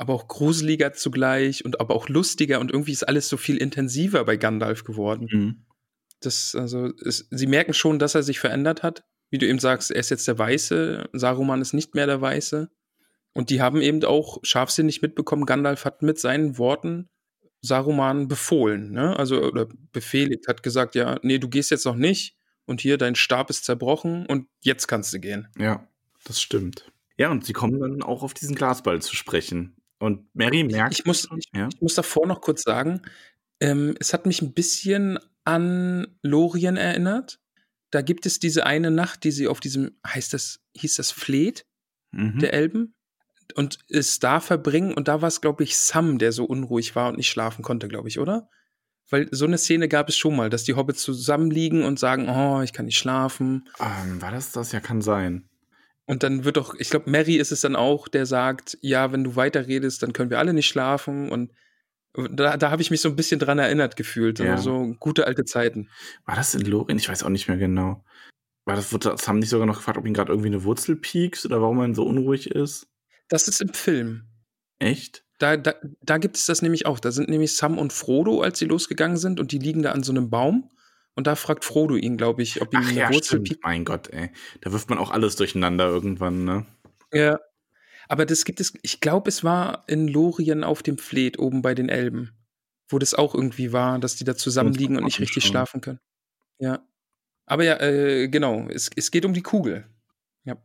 aber 0.00 0.14
auch 0.14 0.28
gruseliger 0.28 0.94
zugleich 0.94 1.62
und 1.62 1.78
aber 1.78 1.94
auch 1.94 2.08
lustiger 2.08 2.58
und 2.58 2.70
irgendwie 2.70 2.92
ist 2.92 3.06
alles 3.06 3.28
so 3.28 3.36
viel 3.36 3.58
intensiver 3.58 4.24
bei 4.24 4.38
Gandalf 4.38 4.82
geworden. 4.82 5.28
Mhm. 5.30 5.66
Das, 6.20 6.54
also, 6.54 6.90
es, 7.04 7.28
sie 7.30 7.46
merken 7.46 7.74
schon, 7.74 7.98
dass 7.98 8.14
er 8.14 8.22
sich 8.22 8.40
verändert 8.40 8.82
hat. 8.82 9.04
Wie 9.28 9.36
du 9.36 9.46
eben 9.46 9.58
sagst, 9.58 9.90
er 9.90 10.00
ist 10.00 10.10
jetzt 10.10 10.26
der 10.26 10.38
Weiße, 10.38 11.10
Saruman 11.12 11.60
ist 11.60 11.74
nicht 11.74 11.94
mehr 11.94 12.06
der 12.06 12.20
Weiße. 12.20 12.70
Und 13.34 13.50
die 13.50 13.60
haben 13.60 13.82
eben 13.82 14.02
auch 14.04 14.38
scharfsinnig 14.42 15.02
mitbekommen, 15.02 15.44
Gandalf 15.44 15.84
hat 15.84 16.00
mit 16.00 16.18
seinen 16.18 16.56
Worten 16.56 17.10
Saruman 17.60 18.26
befohlen, 18.26 18.92
ne? 18.92 19.18
Also, 19.18 19.42
oder 19.42 19.68
befehligt, 19.92 20.48
hat 20.48 20.62
gesagt, 20.62 20.94
ja, 20.94 21.18
nee, 21.22 21.38
du 21.38 21.50
gehst 21.50 21.70
jetzt 21.70 21.84
noch 21.84 21.96
nicht 21.96 22.36
und 22.64 22.80
hier, 22.80 22.96
dein 22.96 23.16
Stab 23.16 23.50
ist 23.50 23.66
zerbrochen 23.66 24.24
und 24.24 24.48
jetzt 24.62 24.86
kannst 24.88 25.12
du 25.12 25.20
gehen. 25.20 25.48
Ja, 25.58 25.86
das 26.24 26.40
stimmt. 26.40 26.90
Ja, 27.18 27.30
und 27.30 27.44
sie 27.44 27.52
kommen 27.52 27.78
dann 27.78 28.02
auch 28.02 28.22
auf 28.22 28.32
diesen 28.32 28.54
Glasball 28.54 29.02
zu 29.02 29.14
sprechen. 29.14 29.76
Und 30.00 30.34
Mary 30.34 30.64
merkt. 30.64 30.98
Ich 30.98 31.04
muss, 31.04 31.28
ich, 31.36 31.46
ja? 31.54 31.68
ich 31.72 31.80
muss 31.80 31.94
davor 31.94 32.26
noch 32.26 32.40
kurz 32.40 32.62
sagen, 32.62 33.02
Ähm, 33.62 33.94
es 34.00 34.14
hat 34.14 34.24
mich 34.24 34.40
ein 34.40 34.54
bisschen 34.54 35.18
an 35.44 36.06
Lorien 36.22 36.76
erinnert. 36.78 37.38
Da 37.90 38.00
gibt 38.00 38.24
es 38.24 38.38
diese 38.38 38.64
eine 38.64 38.90
Nacht, 38.90 39.22
die 39.24 39.30
sie 39.32 39.48
auf 39.48 39.60
diesem, 39.60 39.98
heißt 40.06 40.32
das, 40.32 40.60
hieß 40.76 40.96
das 40.96 41.10
Fleet 41.10 41.66
Mhm. 42.12 42.38
der 42.38 42.54
Elben? 42.54 42.94
Und 43.56 43.78
es 43.88 44.18
da 44.18 44.40
verbringen, 44.40 44.94
und 44.94 45.08
da 45.08 45.20
war 45.20 45.28
es, 45.28 45.40
glaube 45.42 45.62
ich, 45.64 45.76
Sam, 45.76 46.18
der 46.18 46.32
so 46.32 46.44
unruhig 46.44 46.96
war 46.96 47.08
und 47.10 47.18
nicht 47.18 47.28
schlafen 47.28 47.62
konnte, 47.62 47.86
glaube 47.88 48.08
ich, 48.08 48.18
oder? 48.18 48.48
Weil 49.10 49.28
so 49.32 49.44
eine 49.44 49.58
Szene 49.58 49.88
gab 49.88 50.08
es 50.08 50.16
schon 50.16 50.36
mal, 50.36 50.48
dass 50.50 50.64
die 50.64 50.74
Hobbits 50.74 51.02
zusammenliegen 51.02 51.82
und 51.82 51.98
sagen, 51.98 52.28
oh, 52.30 52.62
ich 52.62 52.72
kann 52.72 52.86
nicht 52.86 52.96
schlafen. 52.98 53.68
Ähm, 53.78 54.22
war 54.22 54.30
das 54.30 54.52
das? 54.52 54.72
Ja, 54.72 54.80
kann 54.80 55.02
sein. 55.02 55.49
Und 56.06 56.22
dann 56.22 56.44
wird 56.44 56.56
doch, 56.56 56.74
ich 56.74 56.90
glaube, 56.90 57.10
Mary 57.10 57.36
ist 57.36 57.52
es 57.52 57.60
dann 57.60 57.76
auch, 57.76 58.08
der 58.08 58.26
sagt, 58.26 58.78
ja, 58.80 59.12
wenn 59.12 59.24
du 59.24 59.36
weiterredest, 59.36 60.02
dann 60.02 60.12
können 60.12 60.30
wir 60.30 60.38
alle 60.38 60.52
nicht 60.52 60.66
schlafen. 60.66 61.30
Und 61.30 61.52
da, 62.14 62.56
da 62.56 62.70
habe 62.70 62.82
ich 62.82 62.90
mich 62.90 63.00
so 63.00 63.08
ein 63.08 63.16
bisschen 63.16 63.38
dran 63.38 63.58
erinnert 63.58 63.96
gefühlt. 63.96 64.38
Ja. 64.40 64.58
So 64.58 64.94
gute 64.98 65.26
alte 65.26 65.44
Zeiten. 65.44 65.88
War 66.24 66.34
das 66.34 66.54
in 66.54 66.62
Lorien? 66.62 66.98
Ich 66.98 67.08
weiß 67.08 67.22
auch 67.22 67.28
nicht 67.28 67.48
mehr 67.48 67.56
genau. 67.56 68.04
War 68.64 68.76
das, 68.76 68.90
das 68.90 69.28
haben 69.28 69.38
nicht 69.38 69.48
sogar 69.48 69.66
noch 69.66 69.76
gefragt, 69.76 69.98
ob 69.98 70.06
ihn 70.06 70.14
gerade 70.14 70.32
irgendwie 70.32 70.48
eine 70.48 70.64
Wurzel 70.64 70.96
piekst 70.96 71.46
oder 71.46 71.62
warum 71.62 71.80
er 71.80 71.94
so 71.94 72.04
unruhig 72.04 72.50
ist? 72.50 72.88
Das 73.28 73.46
ist 73.46 73.60
im 73.60 73.72
Film. 73.72 74.24
Echt? 74.80 75.24
Da, 75.38 75.56
da, 75.56 75.74
da 76.02 76.18
gibt 76.18 76.36
es 76.36 76.46
das 76.46 76.60
nämlich 76.60 76.86
auch. 76.86 77.00
Da 77.00 77.12
sind 77.12 77.28
nämlich 77.28 77.56
Sam 77.56 77.78
und 77.78 77.92
Frodo, 77.92 78.42
als 78.42 78.58
sie 78.58 78.66
losgegangen 78.66 79.16
sind, 79.16 79.40
und 79.40 79.52
die 79.52 79.58
liegen 79.58 79.82
da 79.82 79.92
an 79.92 80.02
so 80.02 80.12
einem 80.12 80.28
Baum. 80.28 80.70
Und 81.14 81.26
da 81.26 81.34
fragt 81.34 81.64
Frodo 81.64 81.96
ihn, 81.96 82.16
glaube 82.16 82.42
ich, 82.42 82.62
ob 82.62 82.72
ihm 82.72 82.80
Ach 82.82 82.88
eine 82.88 82.98
ja, 82.98 83.12
Wurzel 83.12 83.44
stimmt. 83.44 83.62
Mein 83.62 83.84
Gott, 83.84 84.08
ey. 84.10 84.30
Da 84.60 84.72
wirft 84.72 84.88
man 84.90 84.98
auch 84.98 85.10
alles 85.10 85.36
durcheinander 85.36 85.88
irgendwann, 85.88 86.44
ne? 86.44 86.66
Ja. 87.12 87.38
Aber 88.08 88.26
das 88.26 88.44
gibt 88.44 88.60
es, 88.60 88.72
ich 88.82 89.00
glaube, 89.00 89.28
es 89.28 89.44
war 89.44 89.84
in 89.86 90.08
Lorien 90.08 90.64
auf 90.64 90.82
dem 90.82 90.98
Fleet 90.98 91.38
oben 91.38 91.62
bei 91.62 91.74
den 91.74 91.88
Elben, 91.88 92.30
wo 92.88 92.98
das 92.98 93.14
auch 93.14 93.34
irgendwie 93.34 93.72
war, 93.72 93.98
dass 93.98 94.16
die 94.16 94.24
da 94.24 94.36
zusammenliegen 94.36 94.96
und 94.96 95.04
nicht 95.04 95.20
richtig 95.20 95.44
anschauen. 95.44 95.50
schlafen 95.50 95.80
können. 95.80 96.00
Ja. 96.58 96.80
Aber 97.46 97.64
ja, 97.64 97.80
äh, 97.80 98.28
genau, 98.28 98.68
es, 98.68 98.90
es 98.94 99.10
geht 99.10 99.24
um 99.24 99.32
die 99.32 99.42
Kugel. 99.42 99.86
Ja. 100.44 100.56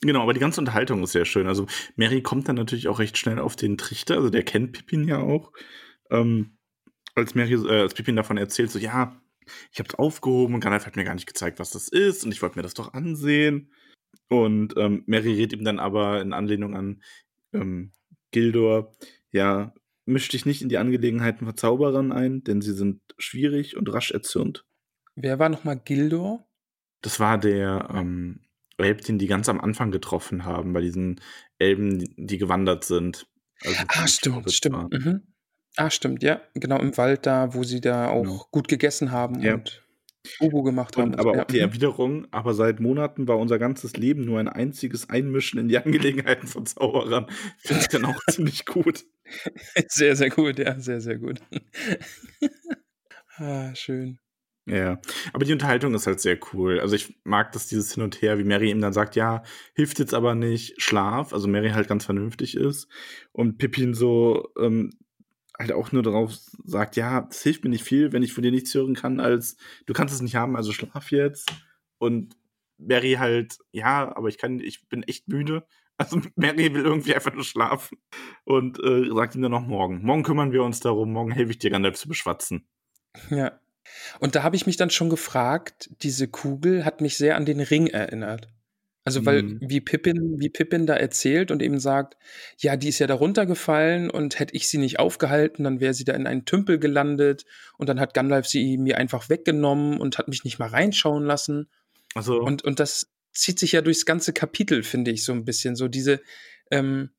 Genau, 0.00 0.22
aber 0.22 0.34
die 0.34 0.40
ganze 0.40 0.60
Unterhaltung 0.60 1.02
ist 1.02 1.12
sehr 1.12 1.24
schön. 1.24 1.46
Also 1.46 1.66
Mary 1.94 2.22
kommt 2.22 2.48
dann 2.48 2.56
natürlich 2.56 2.88
auch 2.88 2.98
recht 2.98 3.16
schnell 3.18 3.38
auf 3.38 3.56
den 3.56 3.78
Trichter, 3.78 4.16
also 4.16 4.30
der 4.30 4.42
kennt 4.42 4.72
Pippin 4.72 5.06
ja 5.08 5.18
auch. 5.18 5.52
Ähm, 6.10 6.58
als 7.14 7.34
Mary, 7.34 7.54
äh, 7.54 7.82
als 7.82 7.94
Pippin 7.94 8.16
davon 8.16 8.36
erzählt, 8.36 8.70
so 8.70 8.78
ja, 8.78 9.20
ich 9.72 9.78
hab's 9.78 9.94
aufgehoben 9.94 10.54
und 10.54 10.60
Gandalf 10.60 10.86
hat 10.86 10.96
mir 10.96 11.04
gar 11.04 11.14
nicht 11.14 11.26
gezeigt, 11.26 11.58
was 11.58 11.70
das 11.70 11.88
ist 11.88 12.24
und 12.24 12.32
ich 12.32 12.42
wollte 12.42 12.58
mir 12.58 12.62
das 12.62 12.74
doch 12.74 12.92
ansehen. 12.94 13.70
Und 14.28 14.74
ähm, 14.76 15.02
Mary 15.06 15.34
redet 15.34 15.52
ihm 15.58 15.64
dann 15.64 15.78
aber 15.78 16.20
in 16.20 16.32
Anlehnung 16.32 16.74
an 16.74 17.02
ähm, 17.52 17.92
Gildor, 18.32 18.94
ja, 19.30 19.72
misch 20.04 20.28
dich 20.28 20.46
nicht 20.46 20.62
in 20.62 20.68
die 20.68 20.78
Angelegenheiten 20.78 21.46
von 21.46 21.56
Zauberern 21.56 22.12
ein, 22.12 22.42
denn 22.44 22.60
sie 22.60 22.72
sind 22.74 23.00
schwierig 23.18 23.76
und 23.76 23.92
rasch 23.92 24.10
erzürnt. 24.10 24.64
Wer 25.14 25.38
war 25.38 25.48
nochmal 25.48 25.78
Gildor? 25.78 26.46
Das 27.02 27.20
war 27.20 27.38
der 27.38 27.88
ähm, 27.94 28.40
Elb, 28.78 29.02
den 29.02 29.18
die 29.18 29.26
ganz 29.26 29.48
am 29.48 29.60
Anfang 29.60 29.90
getroffen 29.90 30.44
haben, 30.44 30.72
bei 30.72 30.80
diesen 30.80 31.20
Elben, 31.58 31.98
die- 32.16 32.38
gewandert 32.38 32.84
sind. 32.84 33.26
Also 33.62 33.84
Ah, 33.88 34.06
stimmt, 34.06 34.52
stimmt. 34.52 34.92
Mhm. 34.92 35.22
Ah, 35.76 35.90
stimmt, 35.90 36.22
ja. 36.22 36.40
Genau, 36.54 36.78
im 36.78 36.96
Wald 36.96 37.26
da, 37.26 37.54
wo 37.54 37.62
sie 37.62 37.80
da 37.80 38.08
auch 38.08 38.22
Genau. 38.22 38.46
gut 38.50 38.68
gegessen 38.68 39.10
haben 39.10 39.40
Ja. 39.40 39.54
und 39.54 39.82
Ubu 40.40 40.62
gemacht 40.62 40.96
haben. 40.96 41.12
Und 41.12 41.20
aber 41.20 41.36
ja. 41.36 41.42
auch 41.42 41.46
die 41.46 41.60
Erwiderung, 41.60 42.26
aber 42.32 42.54
seit 42.54 42.80
Monaten 42.80 43.28
war 43.28 43.38
unser 43.38 43.58
ganzes 43.58 43.96
Leben 43.96 44.24
nur 44.24 44.40
ein 44.40 44.48
einziges 44.48 45.08
Einmischen 45.10 45.60
in 45.60 45.68
die 45.68 45.78
Angelegenheiten 45.78 46.48
von 46.48 46.66
Zauberern. 46.66 47.26
Finde 47.58 47.82
ich 47.82 47.88
dann 47.88 48.04
auch 48.06 48.18
ziemlich 48.30 48.64
gut. 48.66 49.04
Sehr, 49.88 50.16
sehr 50.16 50.30
gut, 50.30 50.58
ja, 50.58 50.78
sehr, 50.80 51.00
sehr 51.00 51.18
gut. 51.18 51.40
ah, 53.36 53.74
schön. 53.74 54.18
Ja, 54.68 55.00
aber 55.32 55.44
die 55.44 55.52
Unterhaltung 55.52 55.94
ist 55.94 56.08
halt 56.08 56.18
sehr 56.18 56.38
cool. 56.52 56.80
Also 56.80 56.96
ich 56.96 57.16
mag 57.22 57.52
das 57.52 57.68
dieses 57.68 57.94
Hin 57.94 58.02
und 58.02 58.20
Her, 58.20 58.36
wie 58.38 58.44
Mary 58.44 58.70
ihm 58.70 58.80
dann 58.80 58.92
sagt, 58.92 59.14
ja, 59.14 59.44
hilft 59.74 60.00
jetzt 60.00 60.12
aber 60.12 60.34
nicht, 60.34 60.82
schlaf. 60.82 61.32
Also 61.32 61.46
Mary 61.46 61.70
halt 61.70 61.86
ganz 61.86 62.04
vernünftig 62.04 62.56
ist 62.56 62.88
und 63.30 63.58
Pippin 63.58 63.94
so 63.94 64.48
ähm, 64.60 64.90
halt 65.58 65.72
auch 65.72 65.92
nur 65.92 66.02
darauf 66.02 66.32
sagt, 66.64 66.96
ja, 66.96 67.22
das 67.22 67.42
hilft 67.42 67.64
mir 67.64 67.70
nicht 67.70 67.84
viel, 67.84 68.12
wenn 68.12 68.22
ich 68.22 68.32
von 68.32 68.42
dir 68.42 68.50
nichts 68.50 68.74
hören 68.74 68.94
kann, 68.94 69.20
als 69.20 69.56
du 69.86 69.92
kannst 69.92 70.14
es 70.14 70.20
nicht 70.20 70.36
haben, 70.36 70.56
also 70.56 70.72
schlaf 70.72 71.10
jetzt. 71.10 71.52
Und 71.98 72.36
Mary 72.78 73.14
halt, 73.14 73.58
ja, 73.72 74.14
aber 74.16 74.28
ich 74.28 74.38
kann, 74.38 74.60
ich 74.60 74.88
bin 74.88 75.02
echt 75.02 75.28
müde. 75.28 75.66
Also 75.98 76.20
Mary 76.34 76.74
will 76.74 76.84
irgendwie 76.84 77.14
einfach 77.14 77.32
nur 77.32 77.42
schlafen 77.42 77.96
und 78.44 78.78
äh, 78.84 79.08
sagt 79.14 79.34
ihm 79.34 79.40
dann 79.40 79.50
noch 79.50 79.66
morgen. 79.66 80.02
Morgen 80.02 80.24
kümmern 80.24 80.52
wir 80.52 80.62
uns 80.62 80.80
darum, 80.80 81.10
morgen 81.10 81.30
helfe 81.30 81.52
ich 81.52 81.58
dir, 81.58 81.70
Gandalf 81.70 81.96
zu 81.96 82.06
beschwatzen. 82.06 82.68
Ja. 83.30 83.58
Und 84.20 84.34
da 84.34 84.42
habe 84.42 84.56
ich 84.56 84.66
mich 84.66 84.76
dann 84.76 84.90
schon 84.90 85.08
gefragt, 85.08 85.88
diese 86.02 86.28
Kugel 86.28 86.84
hat 86.84 87.00
mich 87.00 87.16
sehr 87.16 87.34
an 87.34 87.46
den 87.46 87.60
Ring 87.60 87.86
erinnert. 87.86 88.52
Also, 89.06 89.24
weil, 89.24 89.44
Mhm. 89.44 89.60
wie 89.62 89.80
Pippin, 89.80 90.34
wie 90.40 90.48
Pippin 90.50 90.84
da 90.84 90.94
erzählt 90.94 91.52
und 91.52 91.62
eben 91.62 91.78
sagt, 91.78 92.16
ja, 92.58 92.76
die 92.76 92.88
ist 92.88 92.98
ja 92.98 93.06
da 93.06 93.14
runtergefallen 93.14 94.10
und 94.10 94.40
hätte 94.40 94.54
ich 94.56 94.68
sie 94.68 94.78
nicht 94.78 94.98
aufgehalten, 94.98 95.62
dann 95.62 95.78
wäre 95.78 95.94
sie 95.94 96.04
da 96.04 96.12
in 96.12 96.26
einen 96.26 96.44
Tümpel 96.44 96.80
gelandet 96.80 97.44
und 97.78 97.88
dann 97.88 98.00
hat 98.00 98.14
Gandalf 98.14 98.46
sie 98.46 98.76
mir 98.78 98.98
einfach 98.98 99.28
weggenommen 99.28 100.00
und 100.00 100.18
hat 100.18 100.26
mich 100.26 100.42
nicht 100.42 100.58
mal 100.58 100.68
reinschauen 100.68 101.24
lassen. 101.24 101.68
Also 102.16 102.40
Und, 102.40 102.64
und 102.64 102.80
das 102.80 103.12
zieht 103.32 103.60
sich 103.60 103.72
ja 103.72 103.80
durchs 103.80 104.06
ganze 104.06 104.32
Kapitel, 104.32 104.82
finde 104.82 105.12
ich, 105.12 105.22
so 105.22 105.32
ein 105.32 105.44
bisschen. 105.44 105.76
So 105.76 105.86
diese, 105.86 106.20
ähm, 106.72 107.10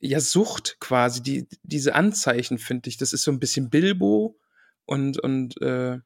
ja, 0.00 0.20
Sucht 0.20 0.78
quasi, 0.80 1.22
die, 1.22 1.48
diese 1.62 1.94
Anzeichen, 1.94 2.56
finde 2.56 2.88
ich. 2.88 2.96
Das 2.96 3.12
ist 3.12 3.24
so 3.24 3.30
ein 3.30 3.40
bisschen 3.40 3.68
Bilbo 3.68 4.38
und, 4.86 5.18
und 5.18 5.60
äh, 5.60 5.98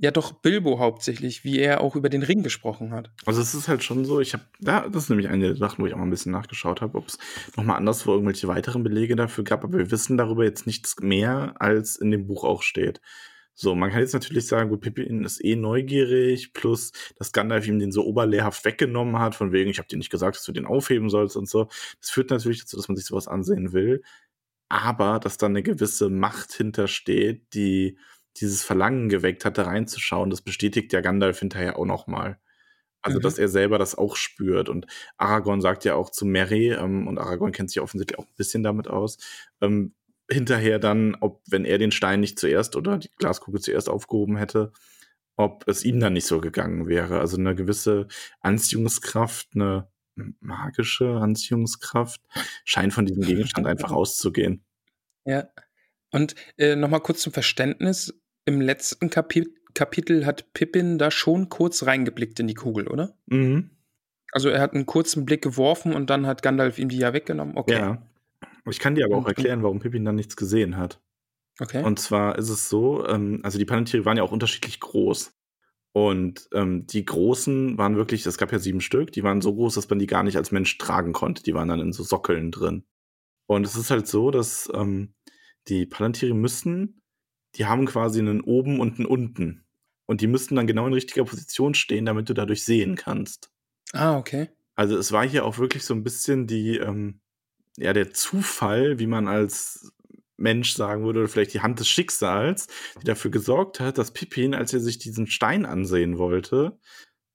ja, 0.00 0.12
doch 0.12 0.32
Bilbo 0.32 0.78
hauptsächlich, 0.78 1.42
wie 1.42 1.58
er 1.58 1.80
auch 1.80 1.96
über 1.96 2.08
den 2.08 2.22
Ring 2.22 2.44
gesprochen 2.44 2.92
hat. 2.92 3.10
Also 3.26 3.40
es 3.40 3.52
ist 3.54 3.66
halt 3.66 3.82
schon 3.82 4.04
so, 4.04 4.20
ich 4.20 4.32
habe, 4.32 4.44
ja, 4.60 4.88
das 4.88 5.04
ist 5.04 5.08
nämlich 5.10 5.28
eine 5.28 5.48
der 5.48 5.56
Sachen, 5.56 5.82
wo 5.82 5.86
ich 5.86 5.92
auch 5.92 5.98
mal 5.98 6.04
ein 6.04 6.10
bisschen 6.10 6.30
nachgeschaut 6.30 6.80
habe, 6.80 6.96
ob 6.96 7.08
es 7.08 7.18
nochmal 7.56 7.76
anderswo 7.78 8.12
irgendwelche 8.12 8.46
weiteren 8.46 8.84
Belege 8.84 9.16
dafür 9.16 9.42
gab, 9.42 9.64
aber 9.64 9.78
wir 9.78 9.90
wissen 9.90 10.16
darüber 10.16 10.44
jetzt 10.44 10.66
nichts 10.66 10.96
mehr, 11.00 11.54
als 11.58 11.96
in 11.96 12.12
dem 12.12 12.28
Buch 12.28 12.44
auch 12.44 12.62
steht. 12.62 13.00
So, 13.54 13.74
man 13.74 13.90
kann 13.90 13.98
jetzt 13.98 14.12
natürlich 14.12 14.46
sagen, 14.46 14.70
gut, 14.70 14.82
Pippin 14.82 15.24
ist 15.24 15.44
eh 15.44 15.56
neugierig, 15.56 16.52
plus, 16.52 16.92
dass 17.16 17.32
Gandalf 17.32 17.66
ihm 17.66 17.80
den 17.80 17.90
so 17.90 18.04
oberlehrhaft 18.04 18.64
weggenommen 18.64 19.18
hat, 19.18 19.34
von 19.34 19.50
wegen, 19.50 19.68
ich 19.68 19.78
habe 19.78 19.88
dir 19.88 19.98
nicht 19.98 20.10
gesagt, 20.10 20.36
dass 20.36 20.44
du 20.44 20.52
den 20.52 20.64
aufheben 20.64 21.10
sollst 21.10 21.36
und 21.36 21.48
so. 21.48 21.66
Das 22.00 22.10
führt 22.10 22.30
natürlich 22.30 22.60
dazu, 22.60 22.76
dass 22.76 22.86
man 22.86 22.96
sich 22.96 23.06
sowas 23.06 23.26
ansehen 23.26 23.72
will, 23.72 24.02
aber 24.68 25.18
dass 25.18 25.38
da 25.38 25.46
eine 25.46 25.64
gewisse 25.64 26.08
Macht 26.08 26.52
hintersteht, 26.52 27.52
die 27.52 27.98
dieses 28.40 28.64
Verlangen 28.64 29.08
geweckt 29.08 29.44
hat, 29.44 29.58
da 29.58 29.64
reinzuschauen, 29.64 30.30
das 30.30 30.42
bestätigt 30.42 30.92
ja 30.92 31.00
Gandalf 31.00 31.40
hinterher 31.40 31.78
auch 31.78 31.84
nochmal. 31.86 32.38
Also, 33.02 33.18
Mhm. 33.18 33.22
dass 33.22 33.38
er 33.38 33.48
selber 33.48 33.78
das 33.78 33.94
auch 33.96 34.16
spürt. 34.16 34.68
Und 34.68 34.86
Aragorn 35.16 35.60
sagt 35.60 35.84
ja 35.84 35.94
auch 35.94 36.10
zu 36.10 36.26
Mary, 36.26 36.72
ähm, 36.72 37.06
und 37.06 37.18
Aragorn 37.18 37.52
kennt 37.52 37.70
sich 37.70 37.80
offensichtlich 37.80 38.18
auch 38.18 38.24
ein 38.24 38.36
bisschen 38.36 38.62
damit 38.62 38.88
aus, 38.88 39.18
ähm, 39.60 39.94
hinterher 40.30 40.78
dann, 40.78 41.16
ob, 41.20 41.42
wenn 41.48 41.64
er 41.64 41.78
den 41.78 41.92
Stein 41.92 42.20
nicht 42.20 42.38
zuerst 42.38 42.76
oder 42.76 42.98
die 42.98 43.10
Glaskugel 43.16 43.60
zuerst 43.60 43.88
aufgehoben 43.88 44.36
hätte, 44.36 44.72
ob 45.36 45.66
es 45.68 45.84
ihm 45.84 46.00
dann 46.00 46.12
nicht 46.14 46.26
so 46.26 46.40
gegangen 46.40 46.86
wäre. 46.88 47.20
Also 47.20 47.36
eine 47.38 47.54
gewisse 47.54 48.08
Anziehungskraft, 48.40 49.50
eine 49.54 49.88
magische 50.40 51.08
Anziehungskraft 51.16 52.20
scheint 52.64 52.92
von 52.92 53.06
diesem 53.06 53.22
Gegenstand 53.22 53.66
einfach 53.66 53.92
auszugehen. 53.92 54.64
Ja. 55.24 55.48
Und 56.10 56.34
äh, 56.56 56.74
nochmal 56.74 57.00
kurz 57.00 57.20
zum 57.22 57.32
Verständnis. 57.32 58.14
Im 58.48 58.62
letzten 58.62 59.10
Kapi 59.10 59.46
Kapitel 59.74 60.24
hat 60.24 60.54
Pippin 60.54 60.96
da 60.96 61.10
schon 61.10 61.50
kurz 61.50 61.84
reingeblickt 61.84 62.40
in 62.40 62.48
die 62.48 62.54
Kugel, 62.54 62.88
oder? 62.88 63.14
Mhm. 63.26 63.70
Also 64.32 64.48
er 64.48 64.62
hat 64.62 64.72
einen 64.72 64.86
kurzen 64.86 65.26
Blick 65.26 65.42
geworfen 65.42 65.92
und 65.92 66.08
dann 66.08 66.26
hat 66.26 66.42
Gandalf 66.42 66.78
ihm 66.78 66.88
die 66.88 66.96
ja 66.96 67.12
weggenommen. 67.12 67.58
Okay. 67.58 67.74
Ja. 67.74 68.02
Ich 68.70 68.78
kann 68.78 68.94
dir 68.94 69.04
aber 69.04 69.16
auch 69.16 69.26
Und- 69.26 69.28
erklären, 69.28 69.62
warum 69.62 69.80
Pippin 69.80 70.06
dann 70.06 70.14
nichts 70.16 70.34
gesehen 70.34 70.78
hat. 70.78 71.00
Okay. 71.60 71.84
Und 71.84 71.98
zwar 72.00 72.38
ist 72.38 72.48
es 72.48 72.70
so, 72.70 73.06
ähm, 73.06 73.40
also 73.42 73.58
die 73.58 73.66
Palantiere 73.66 74.06
waren 74.06 74.16
ja 74.16 74.22
auch 74.22 74.32
unterschiedlich 74.32 74.80
groß. 74.80 75.34
Und 75.92 76.48
ähm, 76.54 76.86
die 76.86 77.04
großen 77.04 77.76
waren 77.76 77.96
wirklich, 77.96 78.24
es 78.24 78.38
gab 78.38 78.50
ja 78.52 78.58
sieben 78.58 78.80
Stück, 78.80 79.12
die 79.12 79.22
waren 79.22 79.42
so 79.42 79.54
groß, 79.54 79.74
dass 79.74 79.90
man 79.90 79.98
die 79.98 80.06
gar 80.06 80.22
nicht 80.22 80.36
als 80.38 80.52
Mensch 80.52 80.78
tragen 80.78 81.12
konnte. 81.12 81.42
Die 81.42 81.54
waren 81.54 81.68
dann 81.68 81.80
in 81.80 81.92
so 81.92 82.02
Sockeln 82.02 82.50
drin. 82.52 82.84
Und 83.46 83.66
es 83.66 83.76
ist 83.76 83.90
halt 83.90 84.06
so, 84.06 84.30
dass 84.30 84.70
ähm, 84.74 85.12
die 85.68 85.84
Palantiere 85.84 86.34
müssen, 86.34 87.02
die 87.58 87.66
haben 87.66 87.86
quasi 87.86 88.20
einen 88.20 88.40
oben 88.40 88.80
und 88.80 88.98
einen 88.98 89.06
unten. 89.06 89.64
Und 90.06 90.20
die 90.20 90.26
müssten 90.26 90.56
dann 90.56 90.66
genau 90.66 90.86
in 90.86 90.94
richtiger 90.94 91.24
Position 91.24 91.74
stehen, 91.74 92.06
damit 92.06 92.28
du 92.28 92.34
dadurch 92.34 92.64
sehen 92.64 92.96
kannst. 92.96 93.50
ah, 93.92 94.16
okay. 94.16 94.48
Also 94.74 94.96
es 94.96 95.10
war 95.10 95.28
hier 95.28 95.44
auch 95.44 95.58
wirklich 95.58 95.84
so 95.84 95.92
ein 95.92 96.04
bisschen 96.04 96.46
die, 96.46 96.78
ähm, 96.78 97.20
ja, 97.76 97.92
der 97.92 98.12
Zufall, 98.12 98.98
wie 99.00 99.08
man 99.08 99.26
als 99.26 99.92
Mensch 100.36 100.72
sagen 100.74 101.04
würde, 101.04 101.18
oder 101.20 101.28
vielleicht 101.28 101.52
die 101.52 101.62
Hand 101.62 101.80
des 101.80 101.88
Schicksals, 101.88 102.68
die 103.00 103.04
dafür 103.04 103.32
gesorgt 103.32 103.80
hat, 103.80 103.98
dass 103.98 104.12
Pippin, 104.12 104.54
als 104.54 104.72
er 104.72 104.80
sich 104.80 104.98
diesen 104.98 105.26
Stein 105.26 105.66
ansehen 105.66 106.16
wollte, 106.16 106.78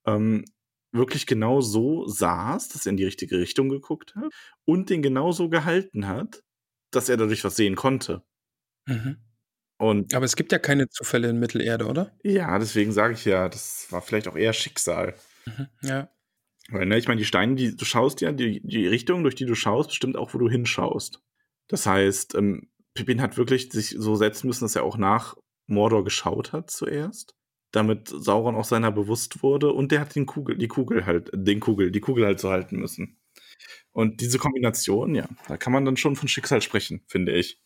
ähm, 0.06 0.46
wirklich 0.90 1.26
genau 1.26 1.60
so 1.60 2.06
saß, 2.06 2.68
dass 2.70 2.86
er 2.86 2.90
in 2.90 2.96
die 2.96 3.04
richtige 3.04 3.38
Richtung 3.38 3.68
geguckt 3.68 4.14
hat 4.14 4.32
und 4.64 4.88
den 4.88 5.02
genau 5.02 5.32
so 5.32 5.48
gehalten 5.48 6.06
hat, 6.06 6.42
dass 6.90 7.08
er 7.08 7.16
dadurch 7.16 7.44
was 7.44 7.56
sehen 7.56 7.76
konnte. 7.76 8.22
Mhm. 8.86 9.18
Und 9.84 10.14
Aber 10.14 10.24
es 10.24 10.34
gibt 10.34 10.50
ja 10.50 10.58
keine 10.58 10.88
Zufälle 10.88 11.28
in 11.28 11.38
Mittelerde, 11.38 11.86
oder? 11.86 12.10
ja, 12.22 12.58
deswegen 12.58 12.90
sage 12.92 13.12
ich 13.12 13.26
ja, 13.26 13.50
das 13.50 13.86
war 13.90 14.00
vielleicht 14.00 14.28
auch 14.28 14.36
eher 14.36 14.54
Schicksal. 14.54 15.14
Ja. 15.82 16.08
Weil, 16.70 16.86
ne, 16.86 16.96
ich 16.96 17.06
meine, 17.06 17.18
die 17.18 17.26
Steine, 17.26 17.54
die 17.54 17.76
du 17.76 17.84
schaust 17.84 18.22
ja, 18.22 18.32
die, 18.32 18.62
die 18.64 18.86
Richtung, 18.86 19.22
durch 19.22 19.34
die 19.34 19.44
du 19.44 19.54
schaust, 19.54 19.90
bestimmt 19.90 20.16
auch, 20.16 20.32
wo 20.32 20.38
du 20.38 20.48
hinschaust. 20.48 21.20
Das 21.68 21.84
heißt, 21.84 22.34
ähm, 22.34 22.70
Pippin 22.94 23.20
hat 23.20 23.36
wirklich 23.36 23.70
sich 23.70 23.94
so 23.98 24.16
setzen 24.16 24.46
müssen, 24.46 24.64
dass 24.64 24.74
er 24.74 24.84
auch 24.84 24.96
nach 24.96 25.36
Mordor 25.66 26.02
geschaut 26.02 26.52
hat 26.52 26.70
zuerst, 26.70 27.34
damit 27.70 28.08
Sauron 28.08 28.56
auch 28.56 28.64
seiner 28.64 28.90
bewusst 28.90 29.42
wurde 29.42 29.70
und 29.70 29.92
der 29.92 30.00
hat 30.00 30.14
den 30.14 30.24
Kugel, 30.24 30.56
die 30.56 30.68
Kugel 30.68 31.04
halt, 31.04 31.30
den 31.34 31.60
Kugel, 31.60 31.90
die 31.90 32.00
Kugel 32.00 32.24
halt 32.24 32.40
so 32.40 32.48
halten 32.48 32.78
müssen. 32.78 33.18
Und 33.92 34.22
diese 34.22 34.38
Kombination, 34.38 35.14
ja, 35.14 35.28
da 35.46 35.58
kann 35.58 35.74
man 35.74 35.84
dann 35.84 35.98
schon 35.98 36.16
von 36.16 36.28
Schicksal 36.28 36.62
sprechen, 36.62 37.02
finde 37.06 37.32
ich. 37.32 37.60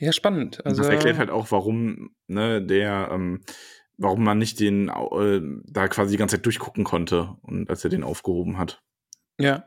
Ja, 0.00 0.12
spannend. 0.12 0.64
Also, 0.64 0.82
das 0.82 0.90
erklärt 0.90 1.18
halt 1.18 1.30
auch, 1.30 1.50
warum, 1.52 2.10
ne, 2.26 2.60
der, 2.60 3.10
ähm, 3.12 3.42
warum 3.98 4.24
man 4.24 4.38
nicht 4.38 4.58
den 4.58 4.88
äh, 4.88 5.40
da 5.70 5.88
quasi 5.88 6.12
die 6.12 6.16
ganze 6.16 6.36
Zeit 6.36 6.46
durchgucken 6.46 6.84
konnte 6.84 7.36
und 7.42 7.68
als 7.70 7.84
er 7.84 7.90
den 7.90 8.02
aufgehoben 8.02 8.58
hat. 8.58 8.82
ja. 9.38 9.64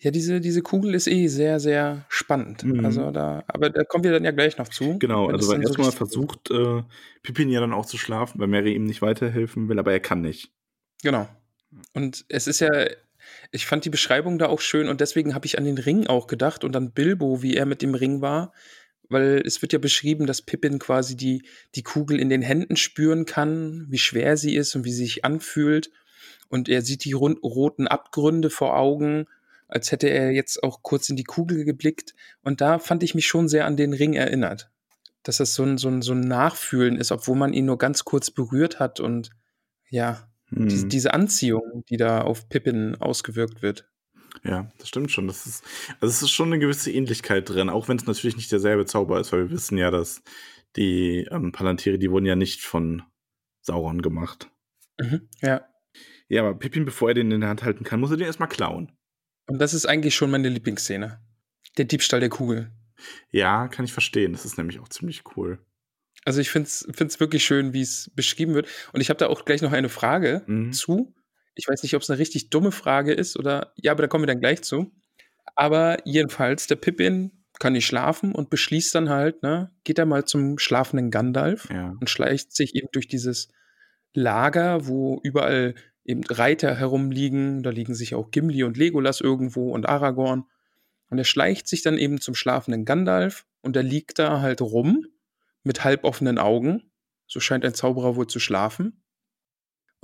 Ja, 0.00 0.10
diese, 0.10 0.40
diese 0.40 0.60
Kugel 0.60 0.92
ist 0.92 1.06
eh 1.06 1.28
sehr, 1.28 1.60
sehr 1.60 2.04
spannend. 2.08 2.64
Mhm. 2.64 2.84
Also 2.84 3.12
da, 3.12 3.44
aber 3.46 3.70
da 3.70 3.84
kommen 3.84 4.02
wir 4.02 4.10
dann 4.10 4.24
ja 4.24 4.32
gleich 4.32 4.58
noch 4.58 4.68
zu. 4.68 4.98
Genau, 4.98 5.28
also 5.28 5.48
weil 5.48 5.58
so 5.58 5.62
erstmal 5.62 5.86
richtig- 5.86 5.98
versucht 5.98 6.50
äh, 6.50 6.82
Pippin 7.22 7.48
ja 7.48 7.60
dann 7.60 7.72
auch 7.72 7.86
zu 7.86 7.96
schlafen, 7.96 8.40
weil 8.40 8.48
Mary 8.48 8.74
ihm 8.74 8.84
nicht 8.84 9.02
weiterhelfen 9.02 9.68
will, 9.68 9.78
aber 9.78 9.92
er 9.92 10.00
kann 10.00 10.20
nicht. 10.20 10.52
Genau. 11.04 11.28
Und 11.94 12.26
es 12.28 12.48
ist 12.48 12.58
ja, 12.58 12.70
ich 13.52 13.66
fand 13.66 13.84
die 13.84 13.90
Beschreibung 13.90 14.36
da 14.36 14.48
auch 14.48 14.60
schön 14.60 14.88
und 14.88 15.00
deswegen 15.00 15.32
habe 15.32 15.46
ich 15.46 15.58
an 15.58 15.64
den 15.64 15.78
Ring 15.78 16.08
auch 16.08 16.26
gedacht 16.26 16.64
und 16.64 16.74
an 16.74 16.90
Bilbo, 16.90 17.40
wie 17.42 17.56
er 17.56 17.64
mit 17.64 17.80
dem 17.80 17.94
Ring 17.94 18.20
war, 18.20 18.52
weil 19.08 19.42
es 19.44 19.62
wird 19.62 19.72
ja 19.72 19.78
beschrieben, 19.78 20.26
dass 20.26 20.42
Pippin 20.42 20.78
quasi 20.78 21.16
die, 21.16 21.42
die 21.74 21.82
Kugel 21.82 22.18
in 22.18 22.28
den 22.28 22.42
Händen 22.42 22.76
spüren 22.76 23.26
kann, 23.26 23.86
wie 23.88 23.98
schwer 23.98 24.36
sie 24.36 24.54
ist 24.54 24.74
und 24.74 24.84
wie 24.84 24.92
sie 24.92 25.04
sich 25.04 25.24
anfühlt. 25.24 25.90
Und 26.48 26.68
er 26.68 26.82
sieht 26.82 27.04
die 27.04 27.12
rund, 27.12 27.42
roten 27.42 27.86
Abgründe 27.86 28.50
vor 28.50 28.76
Augen, 28.76 29.26
als 29.68 29.92
hätte 29.92 30.08
er 30.08 30.32
jetzt 30.32 30.62
auch 30.62 30.82
kurz 30.82 31.08
in 31.08 31.16
die 31.16 31.24
Kugel 31.24 31.64
geblickt. 31.64 32.14
Und 32.42 32.60
da 32.60 32.78
fand 32.78 33.02
ich 33.02 33.14
mich 33.14 33.26
schon 33.26 33.48
sehr 33.48 33.66
an 33.66 33.76
den 33.76 33.92
Ring 33.92 34.14
erinnert. 34.14 34.70
Dass 35.22 35.38
das 35.38 35.54
so 35.54 35.64
ein, 35.64 35.78
so 35.78 35.88
ein, 35.88 36.02
so 36.02 36.12
ein 36.12 36.20
Nachfühlen 36.20 36.96
ist, 36.96 37.12
obwohl 37.12 37.36
man 37.36 37.54
ihn 37.54 37.64
nur 37.64 37.78
ganz 37.78 38.04
kurz 38.04 38.30
berührt 38.30 38.78
hat 38.78 39.00
und 39.00 39.30
ja, 39.88 40.28
Hm. 40.54 40.68
diese, 40.68 40.86
diese 40.86 41.14
Anziehung, 41.14 41.84
die 41.88 41.96
da 41.96 42.20
auf 42.20 42.48
Pippin 42.48 42.96
ausgewirkt 42.96 43.62
wird. 43.62 43.88
Ja, 44.42 44.70
das 44.78 44.88
stimmt 44.88 45.10
schon. 45.10 45.26
Das 45.26 45.46
ist, 45.46 45.64
also 46.00 46.06
es 46.06 46.22
ist 46.22 46.30
schon 46.30 46.48
eine 46.48 46.58
gewisse 46.58 46.90
Ähnlichkeit 46.90 47.48
drin, 47.48 47.70
auch 47.70 47.88
wenn 47.88 47.96
es 47.96 48.06
natürlich 48.06 48.36
nicht 48.36 48.50
derselbe 48.52 48.84
Zauber 48.86 49.20
ist, 49.20 49.32
weil 49.32 49.44
wir 49.44 49.50
wissen 49.50 49.78
ja, 49.78 49.90
dass 49.90 50.22
die 50.76 51.26
ähm, 51.30 51.52
Palantir, 51.52 51.98
die 51.98 52.10
wurden 52.10 52.26
ja 52.26 52.36
nicht 52.36 52.62
von 52.62 53.02
Sauron 53.62 54.02
gemacht. 54.02 54.50
Mhm. 55.00 55.28
Ja. 55.40 55.66
Ja, 56.28 56.42
aber 56.42 56.58
Pippin, 56.58 56.84
bevor 56.84 57.08
er 57.10 57.14
den 57.14 57.30
in 57.30 57.40
der 57.40 57.50
Hand 57.50 57.62
halten 57.62 57.84
kann, 57.84 58.00
muss 58.00 58.10
er 58.10 58.16
den 58.16 58.26
erstmal 58.26 58.48
klauen. 58.48 58.90
Und 59.46 59.58
das 59.60 59.74
ist 59.74 59.86
eigentlich 59.86 60.14
schon 60.14 60.30
meine 60.30 60.48
Lieblingsszene. 60.48 61.20
Der 61.76 61.84
Diebstahl 61.84 62.20
der 62.20 62.30
Kugel. 62.30 62.72
Ja, 63.30 63.68
kann 63.68 63.84
ich 63.84 63.92
verstehen. 63.92 64.32
Das 64.32 64.44
ist 64.44 64.56
nämlich 64.56 64.80
auch 64.80 64.88
ziemlich 64.88 65.22
cool. 65.36 65.58
Also 66.24 66.40
ich 66.40 66.50
finde 66.50 66.66
es 66.68 67.20
wirklich 67.20 67.44
schön, 67.44 67.72
wie 67.74 67.82
es 67.82 68.10
beschrieben 68.14 68.54
wird. 68.54 68.68
Und 68.92 69.00
ich 69.00 69.10
habe 69.10 69.18
da 69.18 69.26
auch 69.26 69.44
gleich 69.44 69.60
noch 69.60 69.72
eine 69.72 69.90
Frage 69.90 70.42
Mhm. 70.46 70.72
zu. 70.72 71.14
Ich 71.54 71.68
weiß 71.68 71.82
nicht, 71.82 71.94
ob 71.94 72.02
es 72.02 72.10
eine 72.10 72.18
richtig 72.18 72.50
dumme 72.50 72.72
Frage 72.72 73.12
ist 73.12 73.36
oder 73.38 73.72
ja, 73.76 73.92
aber 73.92 74.02
da 74.02 74.08
kommen 74.08 74.22
wir 74.24 74.26
dann 74.28 74.40
gleich 74.40 74.62
zu. 74.62 74.92
Aber 75.56 75.98
jedenfalls, 76.04 76.66
der 76.66 76.76
Pippin 76.76 77.44
kann 77.60 77.74
nicht 77.74 77.86
schlafen 77.86 78.34
und 78.34 78.50
beschließt 78.50 78.94
dann 78.94 79.08
halt, 79.10 79.42
ne, 79.42 79.70
geht 79.84 79.98
er 79.98 80.06
mal 80.06 80.24
zum 80.24 80.58
schlafenden 80.58 81.10
Gandalf 81.10 81.68
Ja. 81.70 81.94
und 82.00 82.10
schleicht 82.10 82.52
sich 82.54 82.74
eben 82.74 82.88
durch 82.92 83.06
dieses 83.06 83.48
Lager, 84.12 84.86
wo 84.86 85.20
überall 85.22 85.74
eben 86.04 86.24
Reiter 86.24 86.74
herumliegen. 86.74 87.62
Da 87.62 87.70
liegen 87.70 87.94
sich 87.94 88.14
auch 88.14 88.30
Gimli 88.30 88.64
und 88.64 88.76
Legolas 88.76 89.20
irgendwo 89.20 89.70
und 89.72 89.88
Aragorn. 89.88 90.44
Und 91.10 91.18
er 91.18 91.24
schleicht 91.24 91.68
sich 91.68 91.82
dann 91.82 91.98
eben 91.98 92.20
zum 92.20 92.34
schlafenden 92.34 92.84
Gandalf 92.84 93.46
und 93.62 93.76
er 93.76 93.82
liegt 93.82 94.18
da 94.18 94.40
halt 94.40 94.60
rum 94.60 95.06
mit 95.62 95.84
halboffenen 95.84 96.38
Augen. 96.38 96.90
So 97.26 97.40
scheint 97.40 97.64
ein 97.64 97.74
Zauberer 97.74 98.16
wohl 98.16 98.26
zu 98.26 98.40
schlafen. 98.40 99.03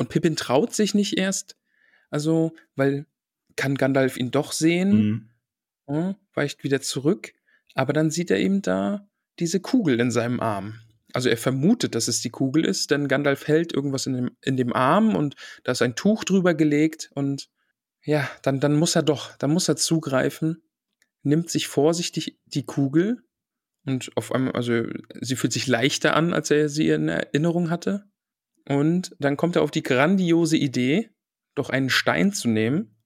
Und 0.00 0.08
Pippin 0.08 0.34
traut 0.34 0.74
sich 0.74 0.94
nicht 0.94 1.18
erst, 1.18 1.58
also, 2.08 2.54
weil 2.74 3.04
kann 3.54 3.74
Gandalf 3.74 4.16
ihn 4.16 4.30
doch 4.30 4.52
sehen, 4.52 5.30
Mhm. 5.86 5.94
ja, 5.94 6.16
weicht 6.32 6.64
wieder 6.64 6.80
zurück, 6.80 7.34
aber 7.74 7.92
dann 7.92 8.10
sieht 8.10 8.30
er 8.30 8.38
eben 8.38 8.62
da 8.62 9.06
diese 9.38 9.60
Kugel 9.60 10.00
in 10.00 10.10
seinem 10.10 10.40
Arm. 10.40 10.80
Also 11.12 11.28
er 11.28 11.36
vermutet, 11.36 11.94
dass 11.94 12.08
es 12.08 12.22
die 12.22 12.30
Kugel 12.30 12.64
ist, 12.64 12.90
denn 12.90 13.08
Gandalf 13.08 13.46
hält 13.46 13.74
irgendwas 13.74 14.06
in 14.06 14.14
dem, 14.14 14.30
in 14.40 14.56
dem 14.56 14.72
Arm 14.72 15.14
und 15.14 15.34
da 15.64 15.72
ist 15.72 15.82
ein 15.82 15.96
Tuch 15.96 16.24
drüber 16.24 16.54
gelegt 16.54 17.10
und 17.14 17.50
ja, 18.02 18.26
dann, 18.42 18.58
dann 18.58 18.76
muss 18.76 18.96
er 18.96 19.02
doch, 19.02 19.36
dann 19.36 19.50
muss 19.50 19.68
er 19.68 19.76
zugreifen, 19.76 20.62
nimmt 21.22 21.50
sich 21.50 21.68
vorsichtig 21.68 22.38
die 22.46 22.64
Kugel 22.64 23.22
und 23.84 24.16
auf 24.16 24.32
einmal, 24.32 24.52
also 24.52 24.84
sie 25.20 25.36
fühlt 25.36 25.52
sich 25.52 25.66
leichter 25.66 26.16
an, 26.16 26.32
als 26.32 26.50
er 26.50 26.70
sie 26.70 26.88
in 26.88 27.08
Erinnerung 27.08 27.68
hatte. 27.68 28.09
Und 28.68 29.14
dann 29.18 29.36
kommt 29.36 29.56
er 29.56 29.62
auf 29.62 29.70
die 29.70 29.82
grandiose 29.82 30.56
Idee, 30.56 31.10
doch 31.54 31.70
einen 31.70 31.90
Stein 31.90 32.32
zu 32.32 32.48
nehmen, 32.48 32.96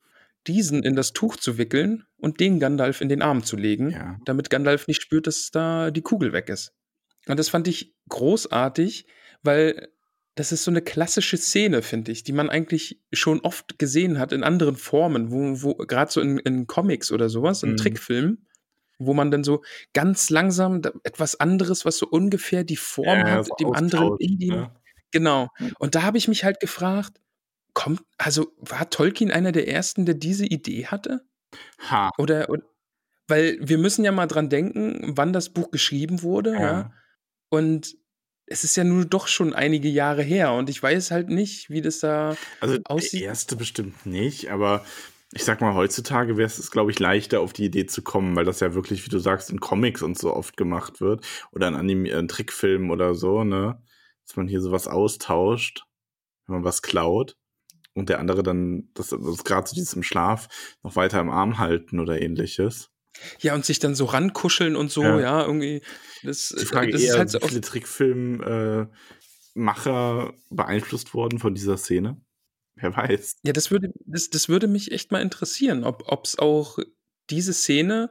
diesen 0.47 0.83
in 0.83 0.95
das 0.95 1.13
Tuch 1.13 1.37
zu 1.37 1.57
wickeln 1.59 2.05
und 2.19 2.39
den 2.41 2.61
Gandalf 2.61 3.01
in 3.01 3.09
den 3.09 3.23
Arm 3.23 3.45
zu 3.45 3.57
legen, 3.57 3.91
Ja. 3.91 4.19
damit 4.27 4.51
Gandalf 4.51 4.87
nicht 4.87 5.01
spürt, 5.03 5.27
dass 5.27 5.51
da 5.51 5.91
die 5.91 6.03
Kugel 6.03 6.33
weg 6.33 6.49
ist. 6.51 6.73
Und 7.27 7.39
das 7.39 7.49
fand 7.49 7.67
ich 7.69 7.95
großartig, 8.11 9.07
weil 9.43 9.89
das 10.35 10.51
ist 10.53 10.65
so 10.65 10.71
eine 10.71 10.83
klassische 10.83 11.37
Szene, 11.39 11.81
finde 11.81 12.11
ich, 12.13 12.25
die 12.25 12.33
man 12.33 12.51
eigentlich 12.51 13.01
schon 13.13 13.41
oft 13.41 13.79
gesehen 13.79 14.19
hat 14.19 14.33
in 14.33 14.43
anderen 14.43 14.77
Formen, 14.77 15.31
wo, 15.31 15.63
wo 15.63 15.75
gerade 15.77 16.11
so 16.13 16.21
in, 16.21 16.39
in 16.39 16.67
Comics 16.67 17.13
oder 17.13 17.29
sowas, 17.29 17.63
in 17.63 17.71
Mhm. 17.73 17.77
Trickfilmen, 17.77 18.47
wo 18.99 19.15
man 19.15 19.31
dann 19.31 19.45
so 19.45 19.63
ganz 19.95 20.29
langsam 20.31 20.83
etwas 21.05 21.39
anderes, 21.41 21.85
was 21.85 21.97
so 21.97 22.07
ungefähr 22.09 22.65
die 22.65 22.77
Form 22.77 23.21
Ja, 23.21 23.31
hat, 23.37 23.49
dem 23.61 23.73
anderen 23.73 24.17
in 24.19 24.39
dem. 24.39 24.49
ne? 24.57 24.71
Genau. 25.15 25.49
Und 25.79 25.95
da 25.95 26.03
habe 26.03 26.19
ich 26.19 26.29
mich 26.29 26.45
halt 26.45 26.59
gefragt, 26.61 27.21
kommt, 27.73 28.03
also 28.19 28.53
war 28.59 28.91
Tolkien 28.91 29.31
einer 29.31 29.53
der 29.53 29.69
ersten, 29.69 30.05
der 30.05 30.17
diese 30.17 30.45
Idee 30.45 30.87
hatte? 30.87 31.25
Ha. 31.89 32.11
Oder, 32.19 32.51
oder 32.51 32.63
weil 33.29 33.57
wir 33.61 33.79
müssen 33.79 34.05
ja 34.05 34.13
mal 34.13 34.27
dran 34.27 34.51
denken, 34.51 35.13
wann 35.17 35.33
das 35.33 35.51
Buch 35.51 35.71
geschrieben 35.71 36.23
wurde, 36.23 36.53
ja. 36.53 36.61
Ja. 36.61 36.93
Und 37.49 37.95
es 38.47 38.65
ist 38.65 38.77
ja 38.77 38.85
nun 38.85 39.09
doch 39.09 39.29
schon 39.29 39.55
einige 39.55 39.89
Jahre 39.89 40.23
her 40.23 40.53
und 40.53 40.69
ich 40.69 40.83
weiß 40.83 41.11
halt 41.13 41.29
nicht, 41.29 41.71
wie 41.71 41.81
das 41.81 42.01
da 42.01 42.37
Also 42.61 42.79
aussieht. 42.85 43.23
der 43.23 43.29
erste 43.29 43.57
bestimmt 43.57 44.05
nicht, 44.05 44.51
aber 44.51 44.85
ich 45.33 45.45
sag 45.45 45.61
mal, 45.61 45.75
heutzutage 45.75 46.37
wäre 46.37 46.47
es, 46.47 46.71
glaube 46.71 46.91
ich, 46.91 46.99
leichter 46.99 47.41
auf 47.41 47.53
die 47.53 47.65
Idee 47.65 47.87
zu 47.87 48.03
kommen, 48.03 48.37
weil 48.37 48.45
das 48.45 48.61
ja 48.61 48.75
wirklich, 48.75 49.05
wie 49.05 49.11
du 49.11 49.19
sagst, 49.19 49.51
in 49.51 49.61
Comics 49.61 50.03
und 50.03 50.19
so 50.19 50.35
oft 50.35 50.57
gemacht 50.57 51.01
wird 51.01 51.25
oder 51.53 51.69
in, 51.69 51.75
Anim 51.75 52.05
in 52.05 52.29
Trickfilmen 52.29 52.91
oder 52.91 53.15
so, 53.15 53.45
ne? 53.45 53.81
Dass 54.27 54.37
man 54.37 54.49
hier 54.49 54.61
sowas 54.61 54.89
austauscht, 54.89 55.85
wenn 56.47 56.57
man 56.57 56.65
was 56.65 56.83
klaut 56.83 57.37
und 57.95 58.09
der 58.09 58.19
andere 58.19 58.43
dann, 58.43 58.91
das, 58.95 59.11
das 59.11 59.45
gerade 59.45 59.69
so 59.69 59.75
dieses 59.75 59.95
im 59.95 60.03
Schlaf, 60.03 60.49
noch 60.83 60.97
weiter 60.97 61.21
im 61.21 61.31
Arm 61.31 61.59
halten 61.59 62.01
oder 62.01 62.21
ähnliches. 62.21 62.91
Ja, 63.39 63.55
und 63.55 63.65
sich 63.65 63.79
dann 63.79 63.95
so 63.95 64.07
rankuscheln 64.07 64.75
und 64.75 64.91
so, 64.91 65.03
Ja. 65.03 65.21
ja, 65.21 65.47
irgendwie. 65.47 65.83
Das, 66.25 66.49
Die 66.49 66.65
Frage 66.65 66.91
das 66.91 67.03
eher, 67.03 67.13
ist 67.13 67.19
halt 67.19 67.31
so 67.31 67.39
viele 67.41 67.61
Trickfilm-Macher 67.61 70.33
beeinflusst 70.51 71.15
wurden 71.15 71.39
von 71.39 71.55
dieser 71.55 71.77
Szene? 71.77 72.21
Wer 72.75 72.97
weiß. 72.97 73.37
Ja, 73.45 73.53
das 73.53 73.71
würde, 73.71 73.93
das, 74.05 74.31
das 74.31 74.49
würde 74.49 74.67
mich 74.67 74.91
echt 74.91 75.13
mal 75.13 75.23
interessieren, 75.23 75.85
ob 75.85 76.25
es 76.25 76.37
auch 76.39 76.81
diese 77.31 77.53
Szene 77.53 78.11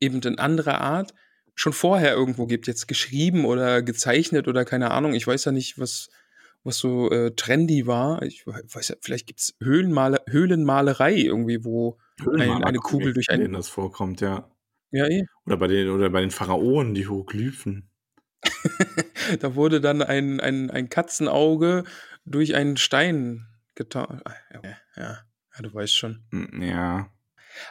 eben 0.00 0.22
in 0.22 0.38
anderer 0.38 0.80
Art 0.80 1.12
schon 1.58 1.72
vorher 1.72 2.12
irgendwo 2.14 2.46
gibt, 2.46 2.68
jetzt 2.68 2.86
geschrieben 2.86 3.44
oder 3.44 3.82
gezeichnet 3.82 4.46
oder 4.46 4.64
keine 4.64 4.92
Ahnung. 4.92 5.14
Ich 5.14 5.26
weiß 5.26 5.44
ja 5.44 5.52
nicht, 5.52 5.78
was, 5.78 6.08
was 6.62 6.78
so 6.78 7.10
äh, 7.10 7.32
trendy 7.34 7.86
war. 7.86 8.22
Ich 8.22 8.46
weiß 8.46 8.88
ja, 8.88 8.96
vielleicht 9.00 9.26
gibt 9.26 9.40
es 9.40 9.56
Höhlenmale, 9.60 10.22
Höhlenmalerei 10.28 11.14
irgendwie, 11.16 11.64
wo 11.64 11.98
ein, 12.38 12.62
eine 12.62 12.78
Kugel 12.78 13.12
durch 13.12 13.26
in 13.28 13.40
denen 13.40 13.54
ein. 13.54 13.58
das 13.58 13.68
vorkommt, 13.68 14.20
ja. 14.20 14.48
Ja, 14.92 15.06
eh. 15.06 15.24
Oder 15.46 15.56
bei 15.56 15.66
den, 15.66 15.90
oder 15.90 16.10
bei 16.10 16.20
den 16.20 16.30
Pharaonen, 16.30 16.94
die 16.94 17.02
Hieroglyphen. 17.02 17.90
Da 19.40 19.54
wurde 19.56 19.82
dann 19.82 20.00
ein, 20.00 20.40
ein, 20.40 20.70
ein 20.70 20.88
Katzenauge 20.88 21.84
durch 22.24 22.54
einen 22.54 22.78
Stein 22.78 23.46
getan. 23.74 24.22
Ja, 24.54 24.62
ja, 24.62 24.76
ja, 24.96 25.62
du 25.62 25.74
weißt 25.74 25.94
schon. 25.94 26.24
Hm, 26.30 26.62
Ja. 26.62 27.12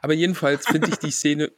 Aber 0.02 0.14
jedenfalls 0.14 0.68
finde 0.68 0.90
ich 0.90 0.98
die 0.98 1.10
Szene. 1.12 1.52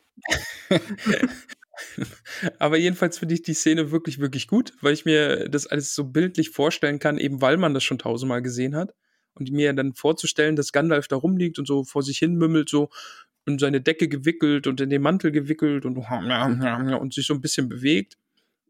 Aber 2.60 2.78
jedenfalls 2.78 3.18
finde 3.18 3.36
ich 3.36 3.42
die 3.42 3.54
Szene 3.54 3.92
wirklich, 3.92 4.20
wirklich 4.20 4.48
gut, 4.48 4.74
weil 4.82 4.94
ich 4.94 5.06
mir 5.06 5.50
das 5.50 5.68
alles 5.68 5.96
so 5.96 6.04
bildlich 6.06 6.50
vorstellen 6.50 7.00
kann, 7.00 7.18
eben 7.18 7.42
weil 7.42 7.58
man 7.58 7.74
das 7.74 7.84
schon 7.84 8.00
tausendmal 8.00 8.42
gesehen 8.42 8.76
hat. 8.76 8.94
Und 9.36 9.52
mir 9.52 9.72
dann 9.74 9.94
vorzustellen, 9.94 10.56
dass 10.56 10.74
Gandalf 10.74 11.08
da 11.08 11.16
rumliegt 11.16 11.60
und 11.60 11.68
so 11.68 11.84
vor 11.86 12.04
sich 12.04 12.18
hin 12.18 12.36
mümmelt, 12.36 12.68
so 12.70 12.90
in 13.46 13.58
seine 13.58 13.80
Decke 13.80 14.10
gewickelt 14.10 14.68
und 14.68 14.82
in 14.82 14.90
den 14.90 15.02
Mantel 15.02 15.32
gewickelt 15.32 15.86
und, 15.86 15.98
und 17.02 17.14
sich 17.14 17.26
so 17.26 17.34
ein 17.34 17.42
bisschen 17.42 17.70
bewegt. 17.70 18.18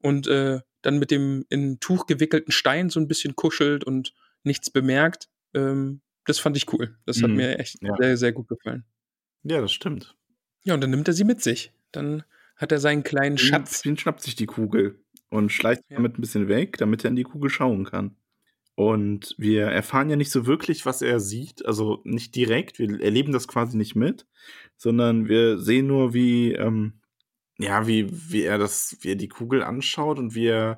Und 0.02 0.28
äh, 0.28 0.60
dann 0.82 1.00
mit 1.00 1.12
dem 1.12 1.46
in 1.50 1.80
Tuch 1.80 2.06
gewickelten 2.06 2.52
Stein 2.52 2.90
so 2.90 3.00
ein 3.00 3.08
bisschen 3.08 3.36
kuschelt 3.36 3.84
und 3.84 4.14
nichts 4.44 4.70
bemerkt. 4.70 5.28
Ähm, 5.54 6.02
das 6.26 6.40
fand 6.40 6.56
ich 6.56 6.72
cool. 6.72 6.96
Das 7.06 7.22
hat 7.24 7.32
Mhm. 7.32 7.38
mir 7.38 7.60
echt 7.60 7.78
Ja. 7.82 7.96
sehr, 8.00 8.16
sehr 8.18 8.32
gut 8.32 8.48
gefallen. 8.48 8.86
Ja, 9.44 9.60
das 9.62 9.72
stimmt. 9.72 10.16
Ja, 10.64 10.76
und 10.76 10.82
dann 10.82 10.92
nimmt 10.92 11.08
er 11.08 11.14
sie 11.14 11.24
mit 11.24 11.42
sich. 11.42 11.74
Dann 11.92 12.24
hat 12.60 12.72
er 12.72 12.80
seinen 12.80 13.04
kleinen 13.04 13.38
Schatz. 13.40 13.82
Pippin 13.82 13.98
schnappt 13.98 14.22
sich 14.22 14.36
die 14.36 14.46
Kugel 14.46 15.04
und 15.30 15.52
schleicht 15.52 15.82
Ja. 15.90 15.96
damit 15.96 16.18
ein 16.18 16.22
bisschen 16.22 16.48
weg, 16.48 16.78
damit 16.78 17.04
er 17.04 17.10
in 17.10 17.16
die 17.16 17.24
Kugel 17.24 17.50
schauen 17.50 17.86
kann. 17.86 18.16
Und 18.76 19.36
wir 19.38 19.66
erfahren 19.66 20.10
ja 20.10 20.16
nicht 20.16 20.32
so 20.32 20.46
wirklich, 20.46 20.86
was 20.86 21.02
er 21.02 21.20
sieht, 21.20 21.66
also 21.66 22.02
nicht 22.06 22.36
direkt, 22.36 22.80
wir 22.80 23.02
erleben 23.02 23.34
das 23.34 23.48
quasi 23.48 23.76
nicht 23.76 23.96
mit, 23.96 24.26
sondern 24.78 25.28
wir 25.28 25.58
sehen 25.58 25.88
nur, 25.88 26.14
wie, 26.14 26.54
ähm, 26.54 27.02
ja, 27.58 27.88
wie, 27.88 28.08
wie 28.32 28.44
er 28.44 28.58
das, 28.58 28.98
wie 29.02 29.10
er 29.12 29.16
die 29.16 29.28
Kugel 29.28 29.64
anschaut 29.64 30.18
und 30.18 30.34
wie 30.34 30.48
er, 30.48 30.78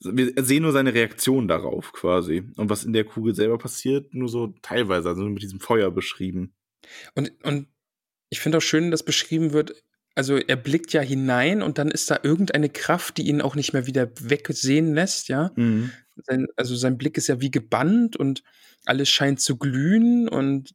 wir 0.00 0.32
sehen 0.44 0.62
nur 0.64 0.72
seine 0.72 0.92
Reaktion 0.92 1.48
darauf 1.48 1.92
quasi. 1.92 2.42
Und 2.56 2.68
was 2.68 2.84
in 2.84 2.92
der 2.92 3.04
Kugel 3.04 3.34
selber 3.34 3.56
passiert, 3.56 4.12
nur 4.12 4.28
so 4.28 4.48
teilweise, 4.60 5.08
also 5.08 5.22
mit 5.22 5.42
diesem 5.42 5.60
Feuer 5.60 5.90
beschrieben. 5.90 6.52
Und, 7.14 7.32
und 7.42 7.68
ich 8.28 8.40
finde 8.40 8.58
auch 8.58 8.62
schön, 8.62 8.90
dass 8.90 9.02
beschrieben 9.02 9.52
wird, 9.52 9.82
also 10.20 10.36
er 10.36 10.56
blickt 10.56 10.92
ja 10.92 11.00
hinein 11.00 11.62
und 11.62 11.78
dann 11.78 11.90
ist 11.90 12.10
da 12.10 12.20
irgendeine 12.22 12.68
Kraft, 12.68 13.16
die 13.16 13.26
ihn 13.26 13.40
auch 13.40 13.54
nicht 13.54 13.72
mehr 13.72 13.86
wieder 13.86 14.10
wegsehen 14.20 14.92
lässt, 14.92 15.28
ja. 15.28 15.50
Mhm. 15.56 15.92
Sein, 16.26 16.46
also 16.56 16.76
sein 16.76 16.98
Blick 16.98 17.16
ist 17.16 17.28
ja 17.28 17.40
wie 17.40 17.50
gebannt 17.50 18.18
und 18.18 18.42
alles 18.84 19.08
scheint 19.08 19.40
zu 19.40 19.56
glühen 19.56 20.28
und 20.28 20.72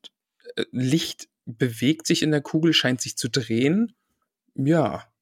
äh, 0.55 0.65
Licht 0.71 1.27
bewegt 1.45 2.07
sich 2.07 2.23
in 2.23 2.31
der 2.31 2.41
Kugel, 2.41 2.73
scheint 2.73 3.01
sich 3.01 3.17
zu 3.17 3.29
drehen. 3.29 3.95
Ja. 4.55 5.13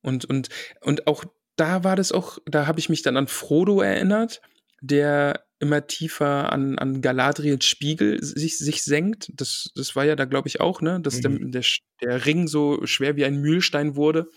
Und, 0.00 0.26
und, 0.26 0.48
und 0.82 1.08
auch 1.08 1.24
da 1.56 1.82
war 1.82 1.96
das 1.96 2.12
auch, 2.12 2.38
da 2.46 2.68
habe 2.68 2.78
ich 2.78 2.88
mich 2.88 3.02
dann 3.02 3.16
an 3.16 3.26
Frodo 3.26 3.80
erinnert, 3.80 4.42
der 4.80 5.44
immer 5.62 5.86
tiefer 5.86 6.52
an, 6.52 6.78
an 6.78 7.00
Galadriels 7.00 7.64
Spiegel 7.64 8.22
sich, 8.22 8.58
sich 8.58 8.82
senkt. 8.82 9.30
Das, 9.34 9.70
das 9.74 9.96
war 9.96 10.04
ja 10.04 10.16
da, 10.16 10.26
glaube 10.26 10.48
ich, 10.48 10.60
auch, 10.60 10.82
ne? 10.82 11.00
Dass 11.00 11.22
Mhm. 11.22 11.50
der, 11.52 11.62
der, 11.62 11.64
der 12.02 12.26
Ring 12.26 12.48
so 12.48 12.84
schwer 12.86 13.16
wie 13.16 13.24
ein 13.24 13.40
Mühlstein 13.40 13.96
wurde 13.96 14.28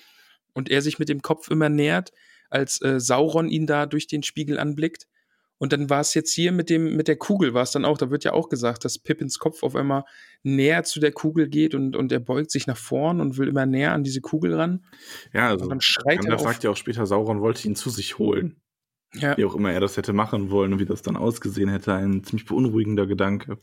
und 0.53 0.69
er 0.69 0.81
sich 0.81 0.99
mit 0.99 1.09
dem 1.09 1.21
Kopf 1.21 1.49
immer 1.49 1.67
nähert, 1.69 2.11
als 2.49 2.81
äh, 2.81 2.99
Sauron 2.99 3.49
ihn 3.49 3.67
da 3.67 3.85
durch 3.87 4.07
den 4.07 4.23
Spiegel 4.23 4.59
anblickt. 4.59 5.07
Und 5.57 5.71
dann 5.73 5.89
war 5.89 6.01
es 6.01 6.13
jetzt 6.13 6.33
hier 6.33 6.51
mit 6.51 6.69
dem, 6.69 6.95
mit 6.97 7.07
der 7.07 7.15
Kugel, 7.15 7.53
war 7.53 7.63
es 7.63 7.71
dann 7.71 7.85
auch, 7.85 7.97
da 7.97 8.11
wird 8.11 8.25
ja 8.25 8.33
auch 8.33 8.49
gesagt, 8.49 8.83
dass 8.85 8.99
Pippins 8.99 9.39
Kopf 9.39 9.63
auf 9.63 9.75
einmal 9.75 10.03
näher 10.43 10.83
zu 10.83 10.99
der 10.99 11.13
Kugel 11.13 11.47
geht 11.47 11.73
und, 11.73 11.95
und 11.95 12.11
er 12.11 12.19
beugt 12.19 12.51
sich 12.51 12.67
nach 12.67 12.77
vorn 12.77 13.21
und 13.21 13.37
will 13.37 13.47
immer 13.47 13.65
näher 13.65 13.93
an 13.93 14.03
diese 14.03 14.19
Kugel 14.21 14.53
ran. 14.53 14.85
Ja, 15.33 15.47
also 15.49 15.63
Und 15.63 15.69
dann 15.69 15.81
schreit 15.81 16.25
er 16.25 16.35
auf. 16.35 16.41
sagt 16.41 16.63
ja 16.65 16.71
auch 16.71 16.77
später, 16.77 17.05
Sauron 17.05 17.39
wollte 17.41 17.67
ihn 17.67 17.75
zu 17.75 17.89
sich 17.89 18.17
holen. 18.19 18.57
Ja, 19.17 19.37
wie 19.37 19.45
auch 19.45 19.55
immer 19.55 19.71
er 19.71 19.79
das 19.79 19.97
hätte 19.97 20.13
machen 20.13 20.49
wollen 20.49 20.73
und 20.73 20.79
wie 20.79 20.85
das 20.85 21.01
dann 21.01 21.17
ausgesehen 21.17 21.69
hätte, 21.69 21.93
ein 21.93 22.23
ziemlich 22.23 22.45
beunruhigender 22.45 23.07
Gedanke. 23.07 23.57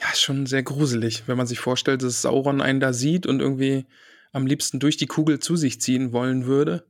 ja, 0.00 0.14
schon 0.14 0.46
sehr 0.46 0.62
gruselig, 0.62 1.24
wenn 1.26 1.36
man 1.36 1.46
sich 1.46 1.60
vorstellt, 1.60 2.02
dass 2.02 2.22
Sauron 2.22 2.60
einen 2.60 2.80
da 2.80 2.92
sieht 2.92 3.26
und 3.26 3.40
irgendwie 3.40 3.86
am 4.32 4.46
liebsten 4.46 4.80
durch 4.80 4.96
die 4.96 5.06
Kugel 5.06 5.38
zu 5.38 5.56
sich 5.56 5.80
ziehen 5.80 6.12
wollen 6.12 6.46
würde. 6.46 6.86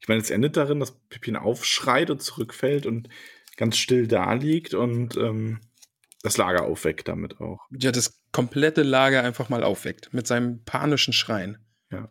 Ich 0.00 0.08
meine, 0.08 0.20
es 0.20 0.30
endet 0.30 0.56
darin, 0.56 0.80
dass 0.80 0.92
Pippin 1.08 1.36
aufschreit 1.36 2.10
und 2.10 2.22
zurückfällt 2.22 2.86
und 2.86 3.08
ganz 3.56 3.76
still 3.76 4.06
da 4.06 4.32
liegt 4.32 4.74
und 4.74 5.16
ähm, 5.16 5.60
das 6.22 6.36
Lager 6.36 6.64
aufweckt 6.64 7.08
damit 7.08 7.40
auch. 7.40 7.66
Ja, 7.70 7.92
das 7.92 8.20
komplette 8.32 8.82
Lager 8.82 9.22
einfach 9.22 9.48
mal 9.48 9.62
aufweckt 9.62 10.12
mit 10.12 10.26
seinem 10.26 10.64
panischen 10.64 11.12
Schreien. 11.12 11.58
Ja, 11.90 12.08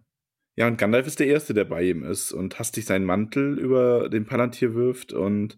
und 0.65 0.77
Gandalf 0.77 1.05
ist 1.05 1.19
der 1.19 1.27
Erste, 1.27 1.53
der 1.53 1.65
bei 1.65 1.83
ihm 1.83 2.03
ist 2.03 2.31
und 2.31 2.57
hastig 2.57 2.85
seinen 2.85 3.05
Mantel 3.05 3.59
über 3.59 4.09
den 4.09 4.25
Palantir 4.25 4.73
wirft 4.73 5.13
und 5.13 5.55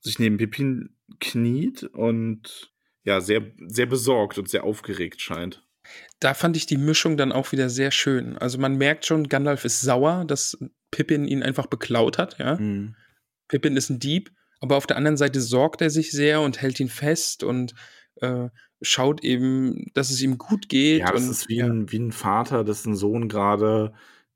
sich 0.00 0.18
neben 0.18 0.36
Pippin 0.36 0.94
kniet 1.18 1.84
und 1.84 2.70
ja, 3.04 3.22
sehr, 3.22 3.42
sehr 3.66 3.86
besorgt 3.86 4.36
und 4.36 4.50
sehr 4.50 4.64
aufgeregt 4.64 5.22
scheint. 5.22 5.66
Da 6.20 6.34
fand 6.34 6.58
ich 6.58 6.66
die 6.66 6.76
Mischung 6.76 7.16
dann 7.16 7.32
auch 7.32 7.52
wieder 7.52 7.70
sehr 7.70 7.90
schön. 7.90 8.36
Also 8.36 8.58
man 8.58 8.76
merkt 8.76 9.06
schon, 9.06 9.28
Gandalf 9.28 9.64
ist 9.64 9.80
sauer, 9.80 10.24
dass 10.26 10.58
Pippin 10.90 11.26
ihn 11.26 11.42
einfach 11.42 11.66
beklaut 11.66 12.18
hat, 12.18 12.38
ja. 12.38 12.56
Mhm. 12.56 12.96
Pippin 13.48 13.76
ist 13.76 13.90
ein 13.90 13.98
Dieb, 13.98 14.30
aber 14.60 14.76
auf 14.76 14.86
der 14.86 14.96
anderen 14.96 15.16
Seite 15.16 15.40
sorgt 15.40 15.80
er 15.80 15.90
sich 15.90 16.10
sehr 16.10 16.40
und 16.40 16.60
hält 16.60 16.80
ihn 16.80 16.88
fest 16.88 17.44
und 17.44 17.74
äh, 18.16 18.48
schaut 18.80 19.22
eben, 19.24 19.90
dass 19.94 20.10
es 20.10 20.22
ihm 20.22 20.38
gut 20.38 20.68
geht. 20.68 21.00
Ja, 21.00 21.12
das 21.12 21.24
und, 21.24 21.30
ist 21.30 21.48
wie, 21.48 21.56
ja. 21.56 21.66
ein, 21.66 21.90
wie 21.90 21.98
ein 21.98 22.12
Vater, 22.12 22.64
dessen 22.64 22.94
Sohn 22.94 23.28
gerade, 23.28 23.92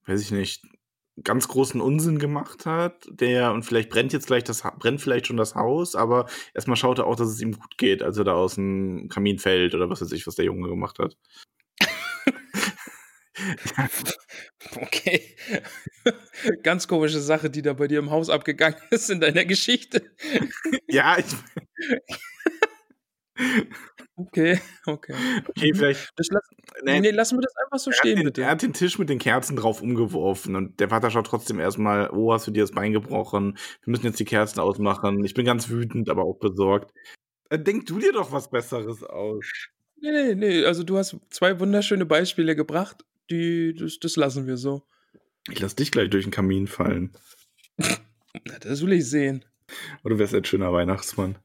weiß 0.08 0.22
ich 0.22 0.30
nicht, 0.30 0.62
ganz 1.24 1.48
großen 1.48 1.80
Unsinn 1.80 2.18
gemacht 2.18 2.66
hat, 2.66 3.06
der, 3.10 3.52
und 3.52 3.64
vielleicht 3.64 3.90
brennt 3.90 4.12
jetzt 4.12 4.26
gleich 4.26 4.44
das, 4.44 4.62
brennt 4.78 5.00
vielleicht 5.00 5.26
schon 5.26 5.36
das 5.36 5.54
Haus, 5.54 5.94
aber 5.94 6.26
erstmal 6.54 6.76
schaut 6.76 6.98
er 6.98 7.06
auch, 7.06 7.16
dass 7.16 7.28
es 7.28 7.40
ihm 7.40 7.52
gut 7.52 7.76
geht, 7.76 8.02
als 8.02 8.18
er 8.18 8.24
da 8.24 8.34
aus 8.34 8.54
dem 8.54 9.08
Kamin 9.08 9.38
fällt 9.38 9.74
oder 9.74 9.90
was 9.90 10.00
weiß 10.00 10.12
ich, 10.12 10.26
was 10.26 10.36
der 10.36 10.44
Junge 10.44 10.68
gemacht 10.68 10.98
hat. 10.98 11.16
Okay. 14.76 15.36
Ganz 16.62 16.88
komische 16.88 17.20
Sache, 17.20 17.50
die 17.50 17.62
da 17.62 17.72
bei 17.72 17.88
dir 17.88 17.98
im 17.98 18.10
Haus 18.10 18.30
abgegangen 18.30 18.78
ist 18.90 19.10
in 19.10 19.20
deiner 19.20 19.44
Geschichte. 19.44 20.10
ja, 20.88 21.18
ich, 21.18 21.26
Okay, 24.16 24.60
okay. 24.86 25.14
okay, 25.48 25.72
vielleicht. 25.74 26.12
Lass, 26.16 26.42
Nee, 26.82 27.00
nee, 27.00 27.10
lassen 27.10 27.38
wir 27.38 27.42
das 27.42 27.54
einfach 27.56 27.78
so 27.78 27.92
stehen, 27.92 28.16
den, 28.16 28.24
bitte. 28.26 28.42
er 28.42 28.50
hat 28.50 28.62
den 28.62 28.72
Tisch 28.72 28.98
mit 28.98 29.08
den 29.08 29.18
Kerzen 29.18 29.56
drauf 29.56 29.80
umgeworfen 29.80 30.56
und 30.56 30.80
der 30.80 30.88
Vater 30.88 31.10
schaut 31.10 31.26
trotzdem 31.26 31.60
erstmal, 31.60 32.10
oh, 32.10 32.32
hast 32.32 32.46
du 32.46 32.50
dir 32.50 32.62
das 32.62 32.72
Bein 32.72 32.92
gebrochen? 32.92 33.56
Wir 33.84 33.90
müssen 33.90 34.06
jetzt 34.06 34.20
die 34.20 34.24
Kerzen 34.24 34.60
ausmachen. 34.60 35.24
Ich 35.24 35.34
bin 35.34 35.46
ganz 35.46 35.68
wütend, 35.68 36.10
aber 36.10 36.24
auch 36.24 36.38
besorgt. 36.38 36.92
Äh, 37.50 37.58
Denk 37.58 37.86
du 37.86 37.98
dir 37.98 38.12
doch 38.12 38.32
was 38.32 38.50
Besseres 38.50 39.02
aus. 39.02 39.44
Nee, 40.00 40.10
nee, 40.10 40.34
nee. 40.34 40.64
Also 40.64 40.82
du 40.84 40.98
hast 40.98 41.16
zwei 41.30 41.58
wunderschöne 41.58 42.06
Beispiele 42.06 42.54
gebracht, 42.54 43.04
die, 43.30 43.74
das, 43.74 43.98
das 43.98 44.16
lassen 44.16 44.46
wir 44.46 44.56
so. 44.56 44.82
Ich 45.50 45.60
lass 45.60 45.76
dich 45.76 45.90
gleich 45.90 46.10
durch 46.10 46.24
den 46.24 46.30
Kamin 46.30 46.66
fallen. 46.66 47.12
Na, 47.78 48.58
das 48.60 48.82
will 48.82 48.92
ich 48.92 49.08
sehen. 49.08 49.44
Oder 50.04 50.14
du 50.14 50.18
wärst 50.18 50.34
ein 50.34 50.44
schöner 50.44 50.72
Weihnachtsmann. 50.72 51.36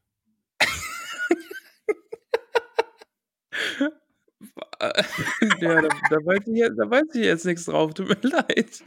ja, 5.61 5.81
da, 5.81 5.87
da, 6.09 6.17
weiß 6.17 6.47
ich 6.47 6.57
jetzt, 6.57 6.77
da 6.77 6.89
weiß 6.89 7.15
ich 7.15 7.25
jetzt 7.25 7.45
nichts 7.45 7.65
drauf. 7.65 7.93
Tut 7.93 8.09
mir 8.09 8.17
leid. 8.29 8.83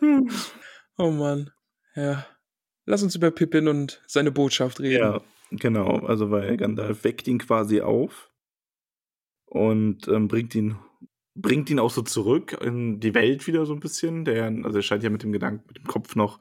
oh 0.98 1.10
Mann. 1.10 1.50
Ja. 1.94 2.26
Lass 2.86 3.02
uns 3.02 3.14
über 3.14 3.30
Pippin 3.30 3.68
und 3.68 4.02
seine 4.06 4.30
Botschaft 4.30 4.80
reden. 4.80 5.02
Ja, 5.02 5.20
genau. 5.50 6.00
Also, 6.00 6.30
weil 6.30 6.56
Gandalf 6.56 7.04
weckt 7.04 7.26
ihn 7.28 7.38
quasi 7.38 7.80
auf 7.80 8.30
und 9.46 10.08
ähm, 10.08 10.28
bringt 10.28 10.54
ihn 10.54 10.76
bringt 11.36 11.68
ihn 11.68 11.80
auch 11.80 11.90
so 11.90 12.02
zurück 12.02 12.56
in 12.60 13.00
die 13.00 13.14
Welt 13.14 13.46
wieder 13.46 13.66
so 13.66 13.72
ein 13.72 13.80
bisschen. 13.80 14.24
Der, 14.24 14.44
also 14.44 14.78
er 14.78 14.82
scheint 14.82 15.02
ja 15.02 15.10
mit 15.10 15.22
dem 15.22 15.32
Gedanken, 15.32 15.64
mit 15.66 15.78
dem 15.78 15.86
Kopf 15.86 16.14
noch 16.16 16.38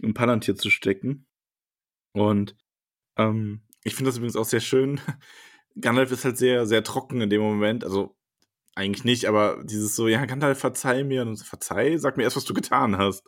im 0.00 0.14
Palantir 0.14 0.56
zu 0.56 0.70
stecken. 0.70 1.26
Und 2.12 2.56
ähm, 3.16 3.62
ich 3.84 3.94
finde 3.94 4.08
das 4.08 4.16
übrigens 4.16 4.36
auch 4.36 4.44
sehr 4.44 4.60
schön. 4.60 5.00
Gandalf 5.80 6.12
ist 6.12 6.24
halt 6.24 6.38
sehr, 6.38 6.66
sehr 6.66 6.84
trocken 6.84 7.20
in 7.20 7.30
dem 7.30 7.40
Moment. 7.42 7.84
Also 7.84 8.16
eigentlich 8.74 9.04
nicht, 9.04 9.26
aber 9.26 9.62
dieses 9.64 9.94
so, 9.96 10.08
ja, 10.08 10.24
Gandalf, 10.24 10.58
verzeih 10.58 11.04
mir. 11.04 11.22
Und 11.22 11.36
so, 11.36 11.44
verzeih, 11.44 11.96
sag 11.98 12.16
mir 12.16 12.24
erst, 12.24 12.36
was 12.36 12.44
du 12.44 12.54
getan 12.54 12.98
hast. 12.98 13.24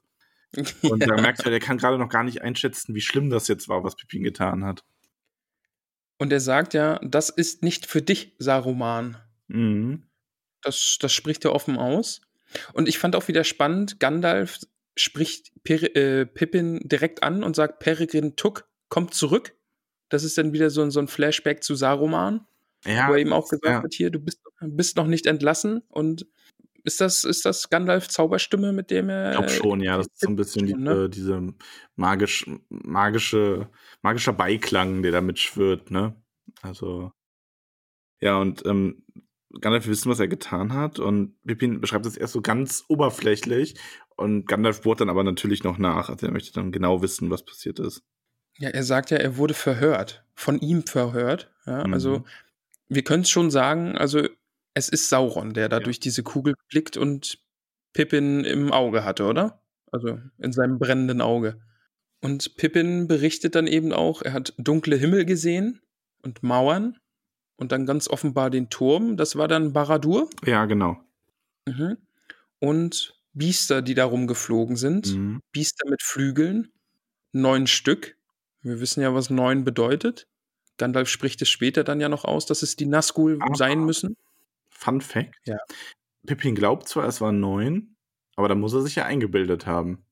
Und 0.83 1.01
Ja. 1.01 1.09
da 1.09 1.21
merkt 1.21 1.41
er, 1.45 1.53
er 1.53 1.61
kann 1.61 1.79
gerade 1.79 1.99
noch 1.99 2.09
gar 2.09 2.25
nicht 2.25 2.43
einschätzen, 2.43 2.95
wie 2.95 3.01
schlimm 3.01 3.31
das 3.31 3.49
jetzt 3.49 3.69
war, 3.69 3.85
was 3.85 3.97
Pippin 3.97 4.23
getan 4.23 4.65
hat. 4.65 4.85
Und 6.19 6.33
er 6.33 6.41
sagt 6.41 6.73
ja, 6.75 6.99
das 7.03 7.29
ist 7.29 7.63
nicht 7.63 7.87
für 7.87 8.01
dich, 8.01 8.35
Saruman. 8.39 9.19
Mhm. 9.49 10.05
Das, 10.63 10.99
das 11.01 11.13
spricht 11.13 11.45
er 11.45 11.53
offen 11.53 11.77
aus. 11.77 12.23
Und 12.73 12.89
ich 12.89 12.99
fand 12.99 13.17
auch 13.17 13.29
wieder 13.29 13.45
spannend, 13.45 14.01
Gandalf 14.01 14.61
spricht 14.97 15.53
per, 15.63 15.95
äh, 15.95 16.25
Pippin 16.27 16.81
direkt 16.85 17.23
an 17.23 17.45
und 17.45 17.55
sagt, 17.55 17.81
Peregrin 17.81 18.37
Tuck 18.37 18.67
kommt 18.89 19.13
zurück. 19.15 19.55
Das 20.09 20.25
ist 20.25 20.39
dann 20.39 20.53
wieder 20.53 20.71
so, 20.71 20.83
ein- 20.83 20.91
so 20.91 21.01
ein 21.01 21.09
Flashback 21.09 21.63
zu 21.65 21.75
Saruman, 21.75 22.47
Ja, 22.85 23.09
wo 23.09 23.13
er 23.15 23.19
ihm 23.19 23.33
auch 23.33 23.49
gesagt 23.49 23.65
ja. 23.65 23.83
wird, 23.83 23.95
hier, 23.95 24.11
du 24.11 24.21
bist, 24.21 24.41
bist 24.61 24.97
noch 24.97 25.07
nicht 25.07 25.27
entlassen. 25.27 25.83
Und 25.89 26.27
ist 26.85 27.01
das, 27.01 27.25
ist 27.25 27.45
das 27.45 27.69
Gandalf 27.69 28.07
Zauberstimme, 28.09 28.73
mit 28.73 28.91
dem 28.93 29.09
er. 29.09 29.31
Ich 29.33 29.37
glaube 29.39 29.49
schon, 29.51 29.81
ja. 29.81 29.97
Das 29.97 30.07
ist 30.07 30.21
so 30.21 30.29
ein 30.29 30.37
bisschen 30.37 30.69
schon, 30.69 30.79
diese, 30.79 30.95
ne? 30.95 31.11
diese 31.11 31.55
magisch, 31.97 32.47
magische, 32.69 33.69
magischer 34.03 34.33
Beiklang, 34.33 35.03
der 35.03 35.11
da 35.13 35.21
mitschwirrt, 35.21 35.91
ne? 35.91 36.15
Also. 36.63 37.11
Ja, 38.21 38.39
und 38.39 38.65
ähm, 38.67 39.05
Gandalf 39.61 39.87
will 39.87 39.93
wissen, 39.93 40.11
was 40.11 40.21
er 40.21 40.29
getan 40.29 40.73
hat. 40.75 40.99
Und 41.01 41.35
Pippin 41.45 41.81
beschreibt 41.81 42.07
das 42.07 42.17
erst 42.17 42.33
so 42.35 42.41
ganz 42.41 42.85
oberflächlich. 42.89 43.75
Und 44.17 44.47
Gandalf 44.47 44.83
bohrt 44.83 45.01
dann 45.01 45.11
aber 45.11 45.25
natürlich 45.25 45.65
noch 45.65 45.79
nach. 45.79 46.09
Also 46.09 46.27
er 46.27 46.33
möchte 46.33 46.53
dann 46.53 46.73
genau 46.73 47.03
wissen, 47.03 47.31
was 47.31 47.45
passiert 47.45 47.79
ist. 47.81 48.03
Ja, 48.59 48.71
er 48.71 48.83
sagt 48.83 49.11
ja, 49.11 49.19
er 49.19 49.37
wurde 49.37 49.55
verhört. 49.55 50.25
Von 50.35 50.59
ihm 50.61 50.85
verhört. 50.87 51.51
Ja, 51.67 51.87
Mhm. 51.87 51.93
also 51.95 52.25
wir 52.89 53.03
können 53.05 53.23
es 53.23 53.31
schon 53.31 53.51
sagen, 53.51 53.97
also 53.99 54.27
es 54.75 54.89
ist 54.89 55.09
Sauron, 55.09 55.55
der 55.55 55.69
da 55.69 55.79
Ja. 55.79 55.83
durch 55.85 56.01
diese 56.01 56.23
Kugel 56.23 56.55
blickt 56.69 56.97
und 56.97 57.39
Pippin 57.93 58.45
im 58.45 58.73
Auge 58.73 59.05
hatte, 59.05 59.25
oder? 59.25 59.63
Also 59.93 60.19
in 60.39 60.53
seinem 60.53 60.79
brennenden 60.79 61.21
Auge. 61.21 61.61
Und 62.21 62.57
Pippin 62.57 63.09
berichtet 63.09 63.55
dann 63.55 63.67
eben 63.67 63.93
auch, 63.93 64.23
er 64.23 64.33
hat 64.33 64.53
dunkle 64.59 64.97
Himmel 64.97 65.25
gesehen 65.25 65.81
und 66.23 66.43
Mauern 66.43 66.99
und 67.57 67.73
dann 67.73 67.87
ganz 67.87 68.09
offenbar 68.09 68.51
den 68.51 68.69
Turm. 68.69 69.17
Das 69.17 69.37
war 69.37 69.49
dann 69.49 69.73
Baradur. 69.73 70.29
Ja, 70.45 70.65
genau. 70.67 70.99
Mhm. 71.67 71.97
Und 72.59 73.15
Biester, 73.33 73.83
die 73.83 73.95
da 73.95 74.05
rumgeflogen 74.07 74.77
sind. 74.77 75.15
Mhm. 75.15 75.41
Biester 75.53 75.89
mit 75.89 76.03
Flügeln. 76.03 76.73
Neun 77.33 77.67
Stück. 77.67 78.16
Wir 78.67 78.81
wissen 78.81 79.01
ja, 79.01 79.15
was 79.15 79.31
neun 79.31 79.65
bedeutet. 79.65 80.27
Gandalf 80.77 81.09
spricht 81.09 81.41
es 81.41 81.49
später 81.49 81.85
dann 81.85 82.01
ja 82.01 82.09
noch 82.09 82.25
aus, 82.25 82.47
dass 82.47 82.63
es 82.63 82.77
die 82.77 82.87
Nazgul 82.87 83.39
Ah. 83.41 83.55
sein 83.55 83.85
müssen. 83.85 84.17
Fun 84.69 85.01
Fact. 85.01 85.37
Ja. 85.45 85.59
Pippin 86.27 86.55
glaubt 86.55 86.89
zwar, 86.89 87.07
es 87.07 87.21
waren 87.21 87.39
neun, 87.41 87.97
aber 88.35 88.49
da 88.49 88.55
muss 88.55 88.75
er 88.75 88.83
sich 88.83 88.97
ja 88.97 89.05
eingebildet 89.05 89.67
haben. 89.67 90.05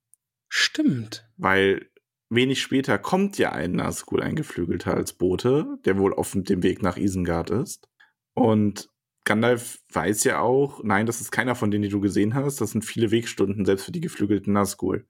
Stimmt. 0.49 1.29
Weil 1.37 1.91
wenig 2.31 2.63
später 2.63 2.97
kommt 2.99 3.39
ja 3.39 3.51
ein 3.53 3.73
Nazgul, 3.73 4.23
ein 4.23 4.37
Geflügelter 4.37 4.95
als 4.95 5.13
Bote, 5.15 5.79
der 5.85 5.99
wohl 5.99 6.15
auf 6.15 6.31
dem 6.33 6.63
Weg 6.63 6.81
nach 6.81 6.97
Isengard 6.97 7.51
ist. 7.51 7.89
Und 8.35 8.89
Gandalf 9.25 9.81
weiß 9.93 10.23
ja 10.25 10.39
auch, 10.41 10.83
nein, 10.85 11.07
das 11.07 11.21
ist 11.21 11.33
keiner 11.33 11.57
von 11.57 11.71
denen, 11.73 11.83
die 11.83 11.89
du 11.89 12.01
gesehen 12.01 12.35
hast. 12.35 12.61
Das 12.61 12.71
sind 12.71 12.85
viele 12.85 13.11
Wegstunden, 13.11 13.65
selbst 13.65 13.85
für 13.87 13.93
die 13.93 14.01
geflügelten 14.01 14.53
Nazgul. 14.53 15.07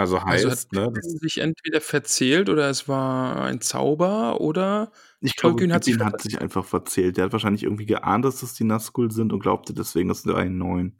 Also 0.00 0.24
heißt, 0.24 0.46
Also 0.46 0.82
hat 0.82 0.94
ne, 0.94 1.00
sich 1.02 1.38
entweder 1.38 1.82
verzählt 1.82 2.48
oder 2.48 2.70
es 2.70 2.88
war 2.88 3.44
ein 3.44 3.60
Zauber 3.60 4.40
oder 4.40 4.92
ich 5.20 5.36
glaube, 5.36 5.56
Tolkien 5.56 5.74
hat 5.74 5.84
sich 5.84 5.98
hat 5.98 6.22
sich 6.22 6.40
einfach 6.40 6.64
verzählt. 6.64 7.18
Der 7.18 7.24
hat 7.26 7.32
wahrscheinlich 7.32 7.64
irgendwie 7.64 7.84
geahnt, 7.84 8.24
dass 8.24 8.40
das 8.40 8.54
die 8.54 8.64
Nazgul 8.64 9.10
sind 9.10 9.30
und 9.30 9.40
glaubte 9.40 9.74
deswegen, 9.74 10.08
es 10.08 10.22
sind 10.22 10.34
ein 10.34 10.56
neun. 10.56 10.96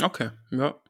Okay, 0.00 0.30
ja. 0.50 0.80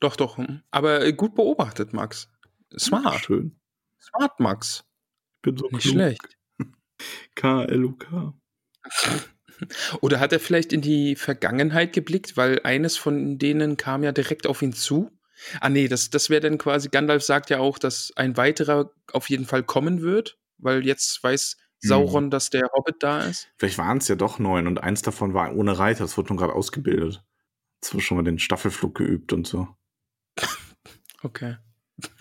Doch, 0.00 0.16
doch. 0.16 0.38
Aber 0.70 1.04
äh, 1.04 1.12
gut 1.12 1.34
beobachtet, 1.34 1.92
Max. 1.92 2.30
Smart. 2.78 3.26
Schön. 3.26 3.60
Smart, 4.00 4.40
Max. 4.40 4.84
Ich 5.36 5.42
bin 5.42 5.56
so 5.58 5.68
Nicht 5.68 5.82
klug. 5.82 5.92
schlecht. 5.92 6.38
K-L-U-K. 7.34 8.32
Oder 10.00 10.20
hat 10.20 10.32
er 10.32 10.40
vielleicht 10.40 10.72
in 10.72 10.80
die 10.80 11.16
Vergangenheit 11.16 11.92
geblickt, 11.92 12.36
weil 12.38 12.60
eines 12.64 12.96
von 12.96 13.38
denen 13.38 13.76
kam 13.76 14.02
ja 14.02 14.12
direkt 14.12 14.46
auf 14.46 14.62
ihn 14.62 14.72
zu? 14.72 15.10
Ah, 15.60 15.68
nee, 15.68 15.88
das, 15.88 16.10
das 16.10 16.30
wäre 16.30 16.40
dann 16.40 16.58
quasi, 16.58 16.88
Gandalf 16.88 17.22
sagt 17.22 17.50
ja 17.50 17.58
auch, 17.58 17.78
dass 17.78 18.12
ein 18.16 18.36
weiterer 18.36 18.90
auf 19.12 19.28
jeden 19.30 19.44
Fall 19.46 19.62
kommen 19.62 20.00
wird, 20.02 20.38
weil 20.58 20.84
jetzt 20.86 21.22
weiß 21.22 21.56
Sauron, 21.78 22.30
dass 22.30 22.50
der 22.50 22.68
Hobbit 22.72 22.96
da 23.00 23.20
ist. 23.20 23.48
Vielleicht 23.58 23.78
waren 23.78 23.98
es 23.98 24.08
ja 24.08 24.14
doch 24.16 24.38
neun 24.38 24.66
und 24.66 24.82
eins 24.82 25.02
davon 25.02 25.34
war 25.34 25.54
ohne 25.54 25.78
Reiter. 25.78 26.04
Das 26.04 26.16
wurde 26.16 26.28
nun 26.30 26.38
gerade 26.38 26.54
ausgebildet. 26.54 27.22
Jetzt 27.82 27.92
wurde 27.94 28.02
schon 28.02 28.16
mal 28.16 28.24
den 28.24 28.38
Staffelflug 28.38 28.94
geübt 28.94 29.32
und 29.32 29.46
so. 29.46 29.68
Okay. 31.22 31.56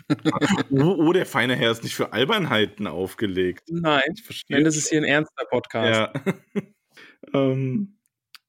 Oh, 0.71 0.95
oh, 0.99 1.13
der 1.13 1.25
feine 1.25 1.55
Herr 1.55 1.71
ist 1.71 1.83
nicht 1.83 1.95
für 1.95 2.13
Albernheiten 2.13 2.85
aufgelegt. 2.87 3.63
Nein, 3.69 4.03
Ich 4.15 4.23
verstehe. 4.23 4.55
nein, 4.57 4.63
das 4.63 4.75
ist 4.77 4.89
hier 4.89 4.99
ein 4.99 5.03
ernster 5.03 5.45
Podcast. 5.49 6.13
ja. 6.53 6.63
ähm, 7.33 7.97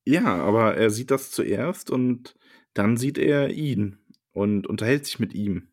ja, 0.05 0.25
aber 0.37 0.77
er 0.77 0.91
sieht 0.91 1.11
das 1.11 1.31
zuerst 1.31 1.91
und 1.91 2.35
dann 2.75 2.97
sieht 2.97 3.19
er 3.19 3.51
ihn 3.51 3.99
und 4.37 4.67
unterhält 4.67 5.07
sich 5.07 5.19
mit 5.19 5.33
ihm. 5.33 5.69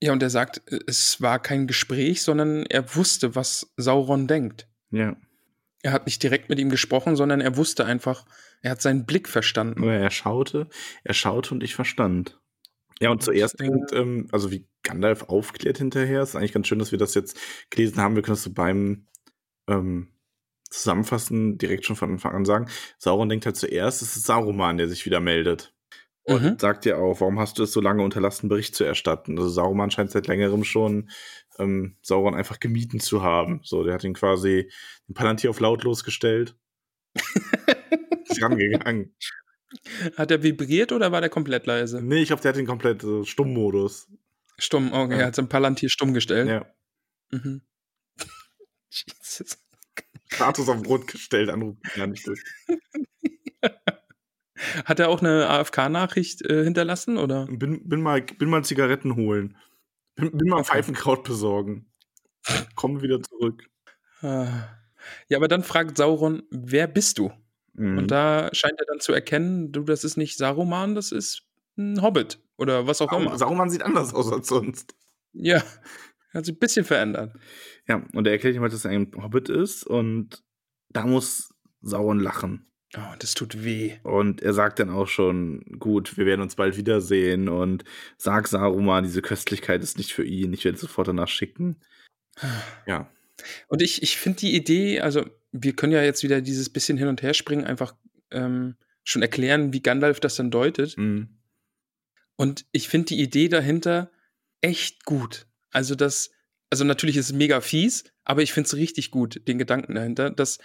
Ja, 0.00 0.12
und 0.12 0.22
er 0.22 0.30
sagt, 0.30 0.62
äh, 0.70 0.78
es 0.86 1.20
war 1.20 1.40
kein 1.40 1.66
Gespräch, 1.66 2.22
sondern 2.22 2.64
er 2.66 2.94
wusste, 2.94 3.34
was 3.34 3.72
Sauron 3.76 4.28
denkt. 4.28 4.68
Ja. 4.90 5.16
Er 5.82 5.92
hat 5.92 6.06
nicht 6.06 6.22
direkt 6.22 6.48
mit 6.48 6.58
ihm 6.60 6.70
gesprochen, 6.70 7.16
sondern 7.16 7.40
er 7.40 7.56
wusste 7.56 7.84
einfach, 7.84 8.24
er 8.62 8.72
hat 8.72 8.82
seinen 8.82 9.06
Blick 9.06 9.28
verstanden. 9.28 9.82
Aber 9.82 9.92
er 9.92 10.10
schaute, 10.10 10.68
er 11.02 11.14
schaute 11.14 11.52
und 11.52 11.62
ich 11.62 11.74
verstand. 11.74 12.40
Ja, 13.00 13.10
und 13.10 13.22
zuerst, 13.22 13.58
bringt, 13.58 13.92
ähm, 13.92 14.28
also 14.30 14.50
wie 14.52 14.66
Gandalf 14.82 15.24
aufklärt 15.24 15.78
hinterher, 15.78 16.22
ist 16.22 16.36
eigentlich 16.36 16.52
ganz 16.52 16.68
schön, 16.68 16.78
dass 16.78 16.92
wir 16.92 16.98
das 16.98 17.14
jetzt 17.14 17.38
gelesen 17.70 18.00
haben. 18.00 18.14
Wir 18.14 18.22
können 18.22 18.36
das 18.36 18.44
so 18.44 18.52
beim 18.52 19.06
ähm, 19.68 20.12
Zusammenfassen 20.70 21.58
direkt 21.58 21.84
schon 21.84 21.96
von 21.96 22.12
Anfang 22.12 22.34
an 22.34 22.44
sagen. 22.44 22.68
Sauron 22.98 23.28
denkt 23.28 23.46
halt 23.46 23.56
zuerst, 23.56 24.00
es 24.00 24.16
ist 24.16 24.26
Saruman, 24.26 24.78
der 24.78 24.88
sich 24.88 25.04
wieder 25.06 25.20
meldet. 25.20 25.75
Und 26.28 26.42
Mhm. 26.42 26.58
sagt 26.58 26.84
ja 26.86 26.96
auch, 26.96 27.20
warum 27.20 27.38
hast 27.38 27.58
du 27.58 27.62
es 27.62 27.72
so 27.72 27.80
lange 27.80 28.02
unterlassen, 28.02 28.48
Bericht 28.48 28.74
zu 28.74 28.82
erstatten? 28.84 29.38
Also 29.38 29.48
Saruman 29.48 29.90
scheint 29.92 30.10
seit 30.10 30.26
längerem 30.26 30.64
schon 30.64 31.08
ähm, 31.58 31.96
Sauron 32.02 32.34
einfach 32.34 32.58
gemieden 32.60 32.98
zu 33.00 33.22
haben. 33.22 33.60
So, 33.62 33.84
der 33.84 33.94
hat 33.94 34.04
ihn 34.04 34.12
quasi 34.14 34.70
den 35.08 35.14
Palantir 35.14 35.50
auf 35.50 35.60
lautlos 35.60 36.02
gestellt. 36.04 36.56
ist 38.28 38.42
rangegangen. 38.42 39.14
Hat 40.16 40.30
er 40.30 40.42
vibriert 40.42 40.92
oder 40.92 41.12
war 41.12 41.20
der 41.20 41.30
komplett 41.30 41.66
leise? 41.66 42.02
Nee, 42.02 42.22
ich 42.22 42.28
glaube, 42.28 42.42
der 42.42 42.50
hat 42.50 42.56
den 42.56 42.66
komplett 42.66 43.04
äh, 43.04 43.24
Stummmodus. 43.24 44.08
Stumm, 44.58 44.92
okay, 44.92 45.12
Ja. 45.14 45.18
er 45.20 45.26
hat 45.26 45.34
sein 45.36 45.48
Palantir 45.48 45.88
stumm 45.90 46.12
gestellt. 46.12 46.48
Ja. 46.48 46.66
Mhm. 47.30 47.62
Jesus. 48.90 49.58
Status 50.28 50.68
auf 50.68 50.84
Rot 50.86 51.06
gestellt, 51.06 51.50
Anruf 51.50 51.76
gar 51.94 52.08
nicht 52.08 52.26
durch. 52.26 52.42
Hat 54.84 55.00
er 55.00 55.08
auch 55.08 55.20
eine 55.20 55.48
AFK-Nachricht 55.48 56.42
äh, 56.42 56.64
hinterlassen 56.64 57.18
oder? 57.18 57.46
Bin, 57.46 57.88
bin, 57.88 58.00
mal, 58.00 58.22
bin 58.22 58.48
mal 58.48 58.64
Zigaretten 58.64 59.16
holen. 59.16 59.56
Bin, 60.14 60.30
bin 60.36 60.48
mal 60.48 60.64
Pfeifenkraut 60.64 61.24
besorgen. 61.24 61.86
Komm 62.74 63.02
wieder 63.02 63.20
zurück. 63.22 63.68
Ah. 64.22 64.68
Ja, 65.28 65.38
aber 65.38 65.48
dann 65.48 65.62
fragt 65.62 65.96
Sauron, 65.96 66.42
wer 66.50 66.86
bist 66.86 67.18
du? 67.18 67.30
Mhm. 67.74 67.98
Und 67.98 68.10
da 68.10 68.48
scheint 68.52 68.78
er 68.78 68.86
dann 68.86 69.00
zu 69.00 69.12
erkennen, 69.12 69.72
du, 69.72 69.82
das 69.82 70.04
ist 70.04 70.16
nicht 70.16 70.36
Saruman, 70.36 70.94
das 70.94 71.12
ist 71.12 71.42
ein 71.76 72.00
Hobbit 72.02 72.40
oder 72.56 72.86
was 72.86 73.02
auch 73.02 73.12
immer. 73.12 73.24
Sarum, 73.24 73.38
Saruman 73.38 73.70
sieht 73.70 73.82
anders 73.82 74.14
aus 74.14 74.32
als 74.32 74.48
sonst. 74.48 74.94
Ja, 75.32 75.62
hat 76.32 76.46
sich 76.46 76.54
ein 76.54 76.58
bisschen 76.58 76.84
verändert. 76.84 77.34
Ja, 77.86 78.02
und 78.14 78.26
er 78.26 78.32
erklärt 78.32 78.56
ihm 78.56 78.62
halt, 78.62 78.72
dass 78.72 78.84
er 78.84 78.92
ein 78.92 79.12
Hobbit 79.22 79.48
ist 79.48 79.86
und 79.86 80.42
da 80.88 81.06
muss 81.06 81.54
Sauron 81.82 82.20
lachen. 82.20 82.66
Oh, 82.96 83.14
das 83.18 83.34
tut 83.34 83.64
weh. 83.64 83.96
Und 84.02 84.42
er 84.42 84.54
sagt 84.54 84.78
dann 84.78 84.90
auch 84.90 85.08
schon, 85.08 85.60
gut, 85.78 86.16
wir 86.16 86.24
werden 86.24 86.40
uns 86.40 86.56
bald 86.56 86.76
wiedersehen 86.76 87.48
und 87.48 87.84
sag 88.16 88.48
Saruman, 88.48 89.04
diese 89.04 89.22
Köstlichkeit 89.22 89.82
ist 89.82 89.98
nicht 89.98 90.12
für 90.12 90.24
ihn, 90.24 90.52
ich 90.52 90.64
werde 90.64 90.78
sofort 90.78 91.08
danach 91.08 91.28
schicken. 91.28 91.76
Ja. 92.86 93.10
Und 93.68 93.82
ich, 93.82 94.02
ich 94.02 94.16
finde 94.16 94.40
die 94.40 94.54
Idee, 94.54 95.00
also 95.00 95.26
wir 95.52 95.74
können 95.74 95.92
ja 95.92 96.02
jetzt 96.02 96.22
wieder 96.22 96.40
dieses 96.40 96.70
bisschen 96.70 96.96
hin 96.96 97.08
und 97.08 97.22
her 97.22 97.34
springen, 97.34 97.64
einfach 97.64 97.94
ähm, 98.30 98.76
schon 99.04 99.22
erklären, 99.22 99.72
wie 99.72 99.82
Gandalf 99.82 100.20
das 100.20 100.36
dann 100.36 100.50
deutet. 100.50 100.96
Mhm. 100.96 101.28
Und 102.36 102.66
ich 102.72 102.88
finde 102.88 103.06
die 103.06 103.20
Idee 103.20 103.48
dahinter 103.48 104.10
echt 104.60 105.04
gut. 105.04 105.46
Also 105.70 105.94
das, 105.94 106.30
also 106.70 106.84
natürlich 106.84 107.16
ist 107.16 107.26
es 107.26 107.32
mega 107.32 107.60
fies, 107.60 108.04
aber 108.24 108.42
ich 108.42 108.52
finde 108.52 108.66
es 108.68 108.76
richtig 108.76 109.10
gut, 109.10 109.46
den 109.46 109.58
Gedanken 109.58 109.94
dahinter, 109.94 110.30
dass 110.30 110.58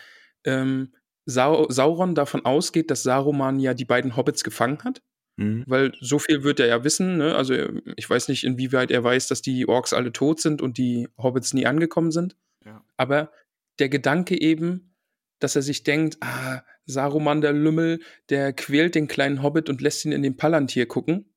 ähm, 0.44 0.94
Sau 1.32 1.70
Sauron 1.70 2.16
davon 2.16 2.46
ausgeht, 2.46 2.92
dass 2.92 3.04
Saruman 3.04 3.60
ja 3.60 3.74
die 3.74 3.86
beiden 3.86 4.16
Hobbits 4.16 4.44
gefangen 4.44 4.84
hat. 4.84 5.02
Mhm. 5.38 5.64
Weil 5.68 5.94
so 6.00 6.20
viel 6.20 6.44
wird 6.44 6.60
er 6.60 6.68
ja 6.68 6.84
wissen, 6.84 7.18
ne? 7.18 7.36
Also 7.36 7.54
ich 7.96 8.10
weiß 8.10 8.28
nicht, 8.28 8.44
inwieweit 8.44 8.92
er 8.92 9.04
weiß, 9.04 9.28
dass 9.28 9.42
die 9.42 9.68
Orks 9.68 9.94
alle 9.94 10.12
tot 10.12 10.42
sind 10.42 10.62
und 10.62 10.78
die 10.78 11.08
Hobbits 11.18 11.54
nie 11.54 11.66
angekommen 11.66 12.12
sind. 12.12 12.36
Ja. 12.66 12.84
Aber 12.98 13.32
der 13.80 13.90
Gedanke 13.90 14.40
eben, 14.40 14.96
dass 15.40 15.56
er 15.56 15.62
sich 15.62 15.84
denkt, 15.84 16.18
ah, 16.22 16.62
Saruman 16.86 17.42
der 17.42 17.54
Lümmel, 17.54 18.00
der 18.30 18.54
quält 18.54 18.96
den 18.96 19.08
kleinen 19.08 19.42
Hobbit 19.42 19.70
und 19.70 19.82
lässt 19.82 20.06
ihn 20.06 20.12
in 20.12 20.24
den 20.24 20.38
Palantir 20.38 20.86
gucken. 20.86 21.34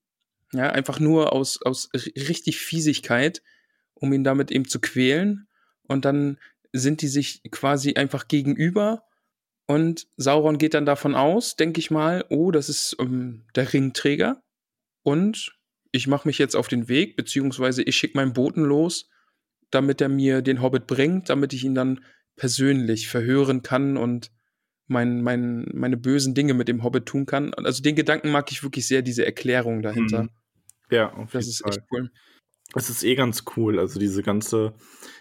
Ja, 0.52 0.70
einfach 0.70 1.00
nur 1.00 1.32
aus, 1.32 1.60
aus 1.62 1.88
richtig 1.94 2.58
Fiesigkeit, 2.58 3.42
um 3.94 4.12
ihn 4.12 4.24
damit 4.24 4.50
eben 4.50 4.68
zu 4.68 4.80
quälen. 4.80 5.48
Und 5.88 6.04
dann 6.04 6.38
sind 6.72 7.02
die 7.02 7.08
sich 7.08 7.42
quasi 7.50 7.94
einfach 7.94 8.28
gegenüber. 8.28 9.04
Und 9.66 10.06
Sauron 10.16 10.58
geht 10.58 10.74
dann 10.74 10.86
davon 10.86 11.14
aus, 11.14 11.56
denke 11.56 11.80
ich 11.80 11.90
mal, 11.90 12.24
oh, 12.28 12.50
das 12.50 12.68
ist 12.68 12.96
ähm, 13.00 13.44
der 13.54 13.72
Ringträger. 13.72 14.42
Und 15.02 15.56
ich 15.90 16.06
mache 16.06 16.28
mich 16.28 16.38
jetzt 16.38 16.54
auf 16.56 16.68
den 16.68 16.88
Weg, 16.88 17.16
beziehungsweise 17.16 17.82
ich 17.82 17.96
schicke 17.96 18.18
meinen 18.18 18.32
Boten 18.32 18.64
los, 18.64 19.08
damit 19.70 20.00
er 20.00 20.08
mir 20.08 20.42
den 20.42 20.60
Hobbit 20.60 20.86
bringt, 20.86 21.30
damit 21.30 21.52
ich 21.52 21.64
ihn 21.64 21.74
dann 21.74 22.04
persönlich 22.36 23.08
verhören 23.08 23.62
kann 23.62 23.96
und 23.96 24.30
mein, 24.86 25.22
mein, 25.22 25.66
meine 25.72 25.96
bösen 25.96 26.34
Dinge 26.34 26.52
mit 26.52 26.68
dem 26.68 26.82
Hobbit 26.82 27.06
tun 27.06 27.26
kann. 27.26 27.54
Also 27.54 27.82
den 27.82 27.94
Gedanken 27.96 28.30
mag 28.30 28.50
ich 28.52 28.62
wirklich 28.62 28.86
sehr, 28.86 29.02
diese 29.02 29.24
Erklärung 29.24 29.82
dahinter. 29.82 30.24
Mhm. 30.24 30.30
Ja, 30.90 31.12
auf 31.14 31.30
Das 31.32 31.44
jeden 31.44 31.50
ist 31.52 31.62
Fall. 31.62 31.70
echt 31.70 31.82
cool. 31.90 32.10
Es 32.74 32.90
ist 32.90 33.02
eh 33.04 33.14
ganz 33.14 33.44
cool. 33.56 33.78
Also 33.78 33.98
diese 33.98 34.22
ganze, 34.22 34.74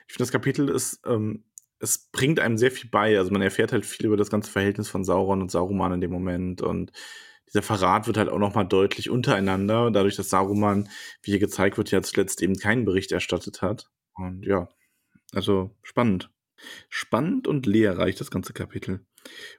ich 0.08 0.14
finde 0.14 0.24
das 0.24 0.32
Kapitel 0.32 0.70
ist, 0.70 1.00
ähm, 1.06 1.46
es 1.84 2.10
bringt 2.12 2.40
einem 2.40 2.58
sehr 2.58 2.72
viel 2.72 2.90
bei. 2.90 3.18
Also 3.18 3.32
man 3.32 3.42
erfährt 3.42 3.74
halt 3.74 3.86
viel 3.86 4.06
über 4.06 4.18
das 4.18 4.30
ganze 4.30 4.50
Verhältnis 4.50 4.88
von 4.88 5.04
Sauron 5.04 5.42
und 5.42 5.52
Saruman 5.52 5.94
in 5.94 6.02
dem 6.02 6.12
Moment 6.12 6.62
und 6.62 6.92
dieser 7.50 7.62
Verrat 7.62 8.08
wird 8.08 8.18
halt 8.18 8.30
auch 8.30 8.40
nochmal 8.40 8.68
deutlich 8.68 9.10
untereinander, 9.10 9.92
dadurch, 9.92 10.16
dass 10.16 10.30
Saruman, 10.30 10.90
wie 11.22 11.32
hier 11.32 11.40
gezeigt 11.40 11.78
wird, 11.78 11.92
ja 11.92 12.02
zuletzt 12.02 12.42
eben 12.42 12.56
keinen 12.56 12.86
Bericht 12.86 13.12
erstattet 13.12 13.62
hat. 13.62 13.92
Und 14.16 14.44
ja, 14.44 14.70
also 15.34 15.76
spannend. 15.84 16.32
Spannend 16.90 17.48
und 17.48 17.66
lehrreich, 17.66 18.16
das 18.16 18.32
ganze 18.32 18.54
Kapitel. 18.54 19.06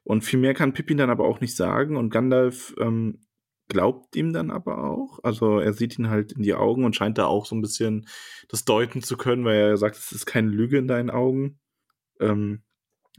Und 0.03 0.25
viel 0.25 0.41
mehr 0.41 0.55
kann 0.55 0.73
Pippin 0.73 0.97
dann 0.97 1.11
aber 1.11 1.25
auch 1.27 1.41
nicht 1.41 1.55
sagen 1.55 1.97
und 1.97 2.11
Gandalf 2.11 2.75
ähm, 2.81 3.21
glaubt 3.69 4.17
ihm 4.17 4.33
dann 4.33 4.51
aber 4.51 4.85
auch. 4.91 5.21
Also 5.23 5.59
er 5.59 5.73
sieht 5.73 5.99
ihn 5.99 6.11
halt 6.11 6.33
in 6.33 6.43
die 6.43 6.55
Augen 6.55 6.85
und 6.85 6.97
scheint 6.97 7.19
da 7.19 7.27
auch 7.27 7.47
so 7.47 7.55
ein 7.55 7.63
bisschen 7.63 8.09
das 8.49 8.65
deuten 8.65 9.03
zu 9.03 9.17
können, 9.17 9.45
weil 9.45 9.57
er 9.57 9.77
sagt, 9.77 9.97
es 9.97 10.11
ist 10.11 10.27
keine 10.27 10.49
Lüge 10.49 10.79
in 10.79 10.89
deinen 10.89 11.11
Augen. 11.11 11.61
Ähm, 12.31 12.63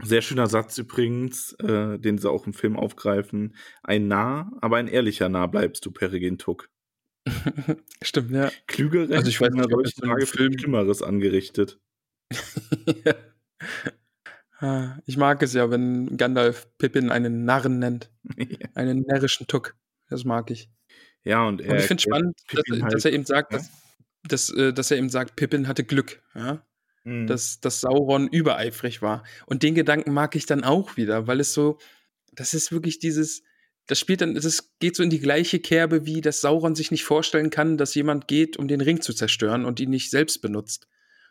sehr 0.03 0.21
schöner 0.21 0.47
Satz 0.47 0.77
übrigens, 0.77 1.53
äh, 1.59 1.97
den 1.99 2.17
sie 2.17 2.29
auch 2.29 2.45
im 2.47 2.53
Film 2.53 2.75
aufgreifen. 2.77 3.55
Ein 3.83 4.07
Nah, 4.07 4.51
aber 4.61 4.77
ein 4.77 4.87
ehrlicher 4.87 5.29
Nah 5.29 5.47
bleibst 5.47 5.85
du, 5.85 5.91
Peregrin 5.91 6.37
Tuck. 6.37 6.69
Stimmt, 8.01 8.31
ja. 8.31 8.51
Klügere 8.67 9.15
Also 9.15 9.29
ich 9.29 9.39
weiß 9.39 9.51
nicht, 9.53 9.73
ob 9.73 9.85
im 9.85 9.91
Tage 10.09 10.25
für 10.25 10.37
Film- 10.37 10.59
Schlimmeres 10.59 11.01
angerichtet. 11.01 11.79
ja. 13.05 13.15
Ah, 14.59 14.99
Ich 15.05 15.17
mag 15.17 15.41
es 15.43 15.53
ja, 15.53 15.69
wenn 15.69 16.17
Gandalf 16.17 16.67
Pippin 16.77 17.09
einen 17.11 17.45
Narren 17.45 17.79
nennt. 17.79 18.11
Einen 18.75 19.01
närrischen 19.01 19.47
Tuck. 19.47 19.75
Das 20.09 20.23
mag 20.23 20.49
ich. 20.51 20.69
ja, 21.23 21.47
und 21.47 21.61
er 21.61 21.71
Und 21.71 21.77
ich 21.79 21.85
finde 21.85 22.03
spannend, 22.03 22.37
dass, 22.51 22.63
Pippin 22.63 22.79
dass 22.81 22.93
halt- 22.93 23.05
er 23.05 23.13
eben 23.13 23.25
sagt, 23.25 23.51
Ja? 23.53 23.57
dass, 23.59 23.71
dass, 24.23 24.49
äh, 24.51 24.73
dass 24.73 24.91
er 24.91 24.97
eben 24.97 25.09
sagt, 25.09 25.35
Pippin 25.35 25.67
hatte 25.67 25.83
Glück, 25.83 26.21
ja? 26.35 26.65
Mhm. 27.05 27.27
dass, 27.27 27.59
dass 27.59 27.81
Sauron 27.81 28.27
übereifrig 28.27 29.01
war. 29.01 29.23
Und 29.45 29.61
den 29.61 29.75
Gedanken 29.75 30.11
mag 30.11 30.35
ich 30.35 30.47
dann 30.47 30.63
auch 30.63 30.97
wieder, 30.97 31.27
weil 31.27 31.39
es 31.39 31.53
so, 31.53 31.77
das 32.33 32.55
ist 32.55 32.71
wirklich 32.71 32.97
dieses, 32.97 33.43
das 33.85 33.99
spielt 33.99 34.21
dann, 34.21 34.33
das 34.33 34.71
geht 34.79 34.95
so 34.95 35.03
in 35.03 35.11
die 35.11 35.19
gleiche 35.19 35.59
Kerbe, 35.59 36.07
wie 36.07 36.21
dass 36.21 36.41
Sauron 36.41 36.73
sich 36.73 36.89
nicht 36.89 37.03
vorstellen 37.03 37.51
kann, 37.51 37.77
dass 37.77 37.93
jemand 37.93 38.27
geht, 38.27 38.57
um 38.57 38.67
den 38.67 38.81
Ring 38.81 39.01
zu 39.01 39.13
zerstören 39.13 39.65
und 39.65 39.79
ihn 39.79 39.91
nicht 39.91 40.09
selbst 40.09 40.41
benutzt. 40.41 40.87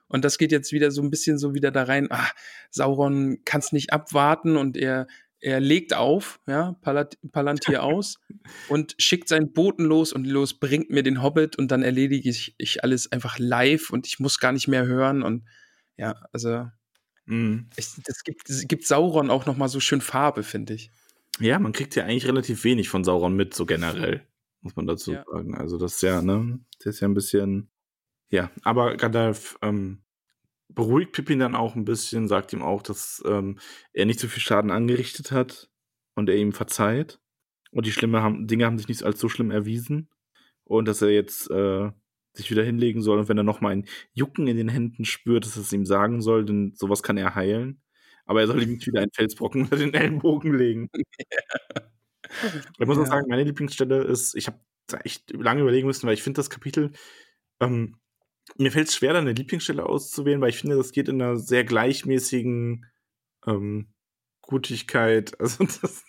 Und 0.06 0.24
das 0.24 0.38
geht 0.38 0.52
jetzt 0.52 0.70
wieder 0.70 0.92
so 0.92 1.02
ein 1.02 1.10
bisschen 1.10 1.38
so 1.38 1.54
wieder 1.54 1.72
da 1.72 1.82
rein, 1.82 2.06
ah, 2.10 2.30
Sauron 2.70 3.38
kann 3.44 3.60
es 3.60 3.72
nicht 3.72 3.92
abwarten 3.92 4.56
und 4.56 4.76
er, 4.76 5.08
er 5.40 5.58
legt 5.58 5.92
auf, 5.92 6.38
ja, 6.46 6.76
Palat 6.82 7.18
Palantir 7.32 7.82
aus 7.82 8.20
und 8.68 8.94
schickt 8.98 9.28
seinen 9.28 9.52
Boten 9.52 9.84
los 9.86 10.12
und 10.12 10.24
los 10.24 10.60
bringt 10.60 10.90
mir 10.90 11.02
den 11.02 11.20
Hobbit 11.20 11.56
und 11.56 11.72
dann 11.72 11.82
erledige 11.82 12.30
ich, 12.30 12.54
ich 12.58 12.84
alles 12.84 13.10
einfach 13.10 13.40
live 13.40 13.90
und 13.90 14.06
ich 14.06 14.20
muss 14.20 14.38
gar 14.38 14.52
nicht 14.52 14.68
mehr 14.68 14.86
hören 14.86 15.24
und 15.24 15.42
ja, 15.96 16.14
also 16.32 16.68
Mhm. 17.26 17.70
ich, 17.76 17.88
das 18.04 18.22
gibt, 18.22 18.48
das 18.50 18.66
gibt 18.68 18.86
Sauron 18.86 19.30
auch 19.30 19.46
noch 19.46 19.56
mal 19.56 19.68
so 19.68 19.80
schön 19.80 20.02
Farbe, 20.02 20.42
finde 20.42 20.74
ich. 20.74 20.90
Ja, 21.40 21.58
man 21.58 21.72
kriegt 21.72 21.96
ja 21.96 22.04
eigentlich 22.04 22.26
relativ 22.26 22.64
wenig 22.64 22.88
von 22.90 23.02
Sauron 23.02 23.34
mit, 23.34 23.54
so 23.54 23.64
generell, 23.66 24.26
muss 24.60 24.76
man 24.76 24.86
dazu 24.86 25.12
Ja. 25.12 25.24
sagen. 25.24 25.54
Also 25.54 25.78
das 25.78 25.94
ist 25.94 26.02
ja, 26.02 26.20
ne, 26.22 26.60
das 26.78 26.96
ist 26.96 27.00
ja 27.00 27.08
ein 27.08 27.14
bisschen, 27.14 27.70
ja, 28.30 28.50
aber 28.62 28.96
Gandalf 28.96 29.56
ähm, 29.62 30.04
beruhigt 30.68 31.12
Pippin 31.12 31.38
dann 31.38 31.54
auch 31.54 31.74
ein 31.76 31.84
bisschen, 31.84 32.28
sagt 32.28 32.52
ihm 32.52 32.62
auch, 32.62 32.82
dass 32.82 33.22
ähm, 33.26 33.58
er 33.92 34.06
nicht 34.06 34.20
so 34.20 34.28
viel 34.28 34.42
Schaden 34.42 34.70
angerichtet 34.70 35.32
hat 35.32 35.70
und 36.14 36.28
er 36.28 36.36
ihm 36.36 36.52
verzeiht. 36.52 37.20
Und 37.70 37.86
die 37.86 37.92
schlimme 37.92 38.22
haben, 38.22 38.46
Dinge 38.46 38.66
haben 38.66 38.78
sich 38.78 38.88
nicht 38.88 39.02
als 39.02 39.18
so 39.18 39.28
schlimm 39.28 39.50
erwiesen. 39.50 40.08
Und 40.64 40.86
dass 40.86 41.02
er 41.02 41.10
jetzt 41.10 41.50
äh, 41.50 41.90
sich 42.34 42.50
wieder 42.50 42.64
hinlegen 42.64 43.02
soll 43.02 43.18
und 43.20 43.28
wenn 43.28 43.38
er 43.38 43.44
noch 43.44 43.60
mal 43.60 43.70
ein 43.72 43.86
Jucken 44.12 44.46
in 44.48 44.56
den 44.56 44.68
Händen 44.68 45.04
spürt, 45.04 45.44
dass 45.46 45.56
es 45.56 45.72
ihm 45.72 45.86
sagen 45.86 46.20
soll, 46.22 46.44
denn 46.44 46.72
sowas 46.76 47.02
kann 47.02 47.16
er 47.16 47.34
heilen. 47.34 47.80
Aber 48.26 48.40
er 48.40 48.46
soll 48.48 48.62
ihm 48.62 48.72
nicht 48.72 48.86
wieder 48.86 49.00
einen 49.02 49.12
Felsbrocken 49.12 49.62
unter 49.62 49.76
den 49.76 49.94
Ellenbogen 49.94 50.54
legen. 50.56 50.88
Ich 52.78 52.86
muss 52.86 52.98
auch 52.98 53.02
Ja. 53.02 53.06
sagen, 53.06 53.28
meine 53.28 53.44
Lieblingsstelle 53.44 54.02
ist, 54.04 54.34
ich 54.34 54.46
habe 54.46 54.60
da 54.86 54.98
echt 54.98 55.30
lange 55.32 55.62
überlegen 55.62 55.86
müssen, 55.86 56.06
weil 56.06 56.14
ich 56.14 56.22
finde 56.22 56.38
das 56.38 56.50
Kapitel, 56.50 56.92
ähm, 57.60 57.96
mir 58.58 58.72
fällt 58.72 58.88
es 58.88 58.96
schwer, 58.96 59.12
da 59.14 59.20
eine 59.20 59.32
Lieblingsstelle 59.32 59.86
auszuwählen, 59.86 60.40
weil 60.40 60.50
ich 60.50 60.58
finde, 60.58 60.76
das 60.76 60.92
geht 60.92 61.08
in 61.08 61.22
einer 61.22 61.36
sehr 61.38 61.64
gleichmäßigen 61.64 62.86
ähm, 63.46 63.94
Gutigkeit. 64.42 65.34
Also 65.40 65.64
das 65.64 66.04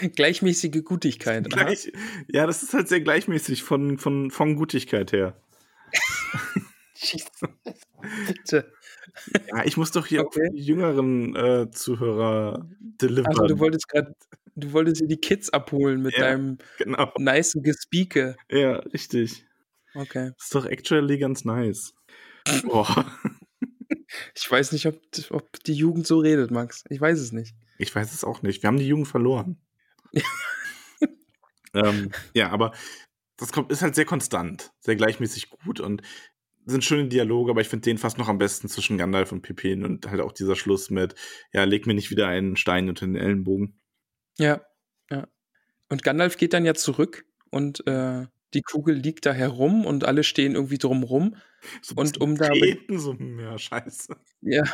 Gleichmäßige 0.16 0.82
Gutigkeit. 0.84 1.48
gleich, 1.50 1.92
ja, 2.28 2.46
das 2.46 2.62
ist 2.62 2.74
halt 2.74 2.88
sehr 2.88 3.00
gleichmäßig 3.00 3.62
von, 3.62 3.98
von, 3.98 4.30
von 4.30 4.56
Gutigkeit 4.56 5.12
her. 5.12 5.40
Bitte. 8.26 8.72
Ja, 9.48 9.64
ich 9.64 9.76
muss 9.76 9.90
doch 9.90 10.06
hier 10.06 10.20
Okay. 10.24 10.48
auch 10.48 10.54
die 10.54 10.62
jüngeren 10.62 11.34
äh, 11.34 11.70
Zuhörer 11.70 12.68
delivern. 12.80 13.26
Also 13.26 13.46
du 13.46 13.58
wolltest 13.58 13.88
gerade, 13.88 14.14
du 14.54 14.72
wolltest 14.72 15.00
dir 15.00 15.08
die 15.08 15.16
Kids 15.18 15.50
abholen 15.50 16.02
mit 16.02 16.14
Ja. 16.14 16.20
deinem 16.30 16.58
genau. 16.78 17.12
nice 17.18 17.54
Gespieke. 17.62 18.36
Ja, 18.50 18.76
richtig. 18.76 19.44
Okay. 19.94 20.30
Das 20.36 20.44
ist 20.44 20.54
doch 20.54 20.66
actually 20.66 21.18
ganz 21.18 21.44
nice. 21.44 21.94
Boah. 22.64 23.06
Ich 24.34 24.50
weiß 24.50 24.72
nicht, 24.72 24.86
ob, 24.86 25.00
ob 25.30 25.62
die 25.64 25.72
Jugend 25.72 26.04
so 26.04 26.18
redet, 26.18 26.50
Max. 26.50 26.82
Ich 26.90 27.00
weiß 27.00 27.20
es 27.20 27.30
nicht. 27.30 27.54
Ich 27.78 27.94
weiß 27.94 28.12
es 28.12 28.24
auch 28.24 28.42
nicht. 28.42 28.60
Wir 28.62 28.66
haben 28.68 28.76
die 28.76 28.86
Jugend 28.88 29.06
verloren. 29.06 29.56
ähm, 31.74 32.10
ja, 32.34 32.50
aber 32.50 32.72
das 33.36 33.52
kommt, 33.52 33.72
ist 33.72 33.82
halt 33.82 33.94
sehr 33.94 34.04
konstant, 34.04 34.72
sehr 34.80 34.96
gleichmäßig 34.96 35.50
gut 35.50 35.80
und 35.80 36.02
sind 36.66 36.84
schöne 36.84 37.08
Dialoge, 37.08 37.50
aber 37.50 37.60
ich 37.62 37.68
finde 37.68 37.84
den 37.84 37.98
fast 37.98 38.18
noch 38.18 38.28
am 38.28 38.38
besten 38.38 38.68
zwischen 38.68 38.98
Gandalf 38.98 39.32
und 39.32 39.42
Pippin 39.42 39.84
und 39.84 40.10
halt 40.10 40.20
auch 40.20 40.32
dieser 40.32 40.56
Schluss 40.56 40.90
mit, 40.90 41.14
ja, 41.52 41.64
leg 41.64 41.86
mir 41.86 41.94
nicht 41.94 42.10
wieder 42.10 42.28
einen 42.28 42.56
Stein 42.56 42.88
unter 42.88 43.06
den 43.06 43.16
Ellenbogen. 43.16 43.80
Ja, 44.38 44.60
ja. 45.10 45.26
Und 45.88 46.02
Gandalf 46.02 46.36
geht 46.36 46.52
dann 46.52 46.64
ja 46.64 46.74
zurück 46.74 47.24
und 47.50 47.86
äh, 47.86 48.26
die 48.54 48.62
Kugel 48.62 48.94
liegt 48.96 49.26
da 49.26 49.32
herum 49.32 49.86
und 49.86 50.04
alle 50.04 50.22
stehen 50.22 50.54
irgendwie 50.54 50.78
drumrum. 50.78 51.36
So 51.82 51.94
Und 51.96 52.20
um 52.20 52.36
da- 52.36 52.50
so, 52.88 53.16
hm, 53.18 53.38
ja, 53.40 53.58
scheiße. 53.58 54.16
Ja. 54.42 54.64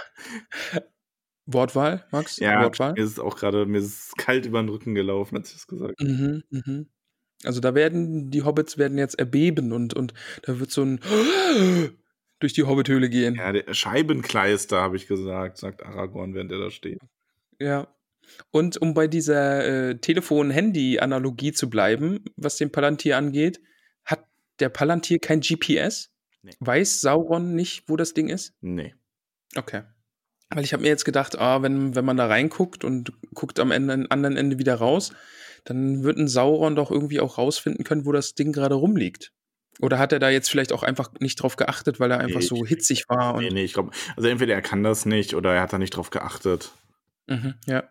Wortwahl, 1.47 2.05
Max? 2.11 2.39
Ja, 2.39 2.63
Wortwahl? 2.63 2.95
mir 2.95 3.03
ist 3.03 3.13
es 3.13 3.19
auch 3.19 3.37
gerade, 3.37 3.67
mir 3.67 3.79
ist 3.79 3.87
es 3.87 4.13
kalt 4.17 4.47
über 4.47 4.61
den 4.61 4.69
Rücken 4.69 4.95
gelaufen, 4.95 5.37
als 5.37 5.51
ich 5.51 5.55
das 5.55 5.67
gesagt 5.67 6.01
habe. 6.01 6.11
Mhm, 6.11 6.43
mhm. 6.51 6.89
Also 7.45 7.61
da 7.61 7.75
werden, 7.75 8.31
die 8.31 8.43
Hobbits 8.43 8.79
werden 8.79 8.99
jetzt 8.99 9.19
erbeben 9.19 9.73
und, 9.73 9.95
und 9.95 10.15
da 10.43 10.59
wird 10.59 10.71
so 10.71 10.83
ein 10.83 11.01
durch 12.41 12.53
die 12.53 12.65
Hobbithöhle 12.65 13.09
gehen. 13.09 13.37
Ja, 13.37 13.53
der 13.53 13.73
Scheibenkleister, 13.73 14.81
habe 14.81 14.97
ich 14.97 15.07
gesagt, 15.07 15.59
sagt 15.59 15.85
Aragorn, 15.85 16.35
während 16.35 16.53
er 16.53 16.59
da 16.59 16.71
steht. 16.71 16.99
Ja. 17.61 17.89
Und 18.51 18.77
um 18.79 18.93
bei 18.93 19.07
dieser 19.07 19.91
äh, 19.91 19.99
Telefon-Handy-Analogie 19.99 21.53
zu 21.53 21.71
bleiben, 21.71 22.25
was 22.37 22.57
den 22.57 22.73
Palantir 22.73 23.17
angeht, 23.17 23.61
hat 24.05 24.27
der 24.59 24.69
Palantir 24.69 25.19
kein 25.21 25.41
GPS? 25.41 26.11
Nee. 26.43 26.53
Weiß 26.59 27.01
Sauron 27.01 27.55
nicht, 27.55 27.89
wo 27.89 27.97
das 27.97 28.15
Ding 28.15 28.29
ist? 28.29 28.55
Nee. 28.61 28.95
Okay. 29.55 29.83
Weil 30.51 30.65
ich 30.65 30.73
habe 30.73 30.83
mir 30.83 30.89
jetzt 30.89 31.05
gedacht, 31.05 31.39
ah, 31.39 31.63
wenn, 31.63 31.95
wenn 31.95 32.05
man 32.05 32.17
da 32.17 32.27
reinguckt 32.27 32.85
und 32.85 33.13
guckt 33.35 33.59
am 33.59 33.71
Ende, 33.71 33.95
am 33.95 34.07
anderen 34.11 34.37
Ende 34.37 34.59
wieder 34.59 34.77
raus, 34.77 35.13
dann 35.65 36.05
wird 36.05 36.19
ein 36.19 36.29
Sauron 36.29 36.77
doch 36.77 36.91
irgendwie 36.91 37.21
auch 37.21 37.39
rausfinden 37.39 37.85
können, 37.85 38.07
wo 38.07 38.13
das 38.13 38.35
Ding 38.35 38.53
gerade 38.53 38.77
rumliegt. 38.77 39.33
Oder 39.81 39.99
hat 39.99 40.13
er 40.13 40.19
da 40.21 40.31
jetzt 40.31 40.49
vielleicht 40.49 40.73
auch 40.73 40.83
einfach 40.83 41.11
nicht 41.21 41.43
drauf 41.43 41.57
geachtet, 41.57 42.01
weil 42.01 42.11
er 42.11 42.19
einfach 42.19 42.41
Nee, 42.41 42.47
so 42.47 42.65
hitzig 42.65 43.09
war? 43.09 43.35
Und, 43.35 43.43
Nee, 43.43 43.51
nee, 43.51 43.65
ich 43.65 43.75
glaube, 43.75 43.91
also 44.17 44.29
entweder 44.29 44.55
er 44.55 44.63
kann 44.63 44.83
das 44.83 45.05
nicht 45.05 45.35
oder 45.35 45.53
er 45.53 45.63
hat 45.63 45.73
da 45.73 45.79
nicht 45.79 45.91
drauf 45.97 46.11
geachtet, 46.11 46.73
Mhm, 47.27 47.55
ja. 47.67 47.85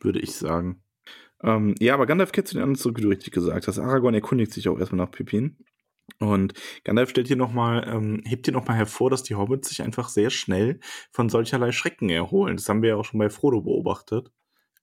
würde 0.00 0.20
ich 0.20 0.36
sagen. 0.36 0.82
Ähm, 1.42 1.74
ja, 1.80 1.94
aber 1.94 2.06
Gandalf 2.06 2.32
kehrt 2.32 2.46
zu 2.48 2.54
den 2.54 2.62
anderen 2.62 2.78
zurück, 2.80 2.98
wie 2.98 3.02
du 3.02 3.08
richtig 3.08 3.32
gesagt 3.32 3.66
hast. 3.66 3.78
Aragorn 3.78 4.14
erkundigt 4.14 4.52
sich 4.52 4.68
auch 4.68 4.78
erstmal 4.78 5.04
nach 5.04 5.10
Pippin. 5.10 5.56
Und 6.18 6.54
Gandalf 6.84 7.10
stellt 7.10 7.26
hier 7.26 7.36
noch 7.36 7.52
mal, 7.52 7.86
ähm, 7.88 8.22
hebt 8.24 8.46
hier 8.46 8.54
nochmal 8.54 8.76
hervor, 8.76 9.10
dass 9.10 9.22
die 9.22 9.34
Hobbits 9.34 9.68
sich 9.68 9.82
einfach 9.82 10.08
sehr 10.08 10.30
schnell 10.30 10.80
von 11.10 11.28
solcherlei 11.28 11.72
Schrecken 11.72 12.08
erholen. 12.08 12.56
Das 12.56 12.68
haben 12.68 12.82
wir 12.82 12.90
ja 12.90 12.96
auch 12.96 13.04
schon 13.04 13.18
bei 13.18 13.28
Frodo 13.28 13.60
beobachtet, 13.60 14.30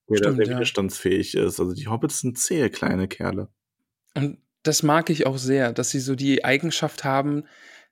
der 0.09 0.17
Stimmt, 0.17 0.33
da 0.33 0.35
sehr 0.35 0.45
ja. 0.45 0.57
widerstandsfähig 0.57 1.35
ist. 1.35 1.59
Also 1.59 1.73
die 1.73 1.87
Hobbits 1.87 2.19
sind 2.19 2.37
zähe 2.37 2.69
kleine 2.69 3.07
Kerle. 3.07 3.49
Und 4.13 4.37
das 4.63 4.83
mag 4.83 5.09
ich 5.09 5.25
auch 5.25 5.37
sehr, 5.37 5.73
dass 5.73 5.89
sie 5.89 5.99
so 5.99 6.15
die 6.15 6.45
Eigenschaft 6.45 7.03
haben, 7.03 7.43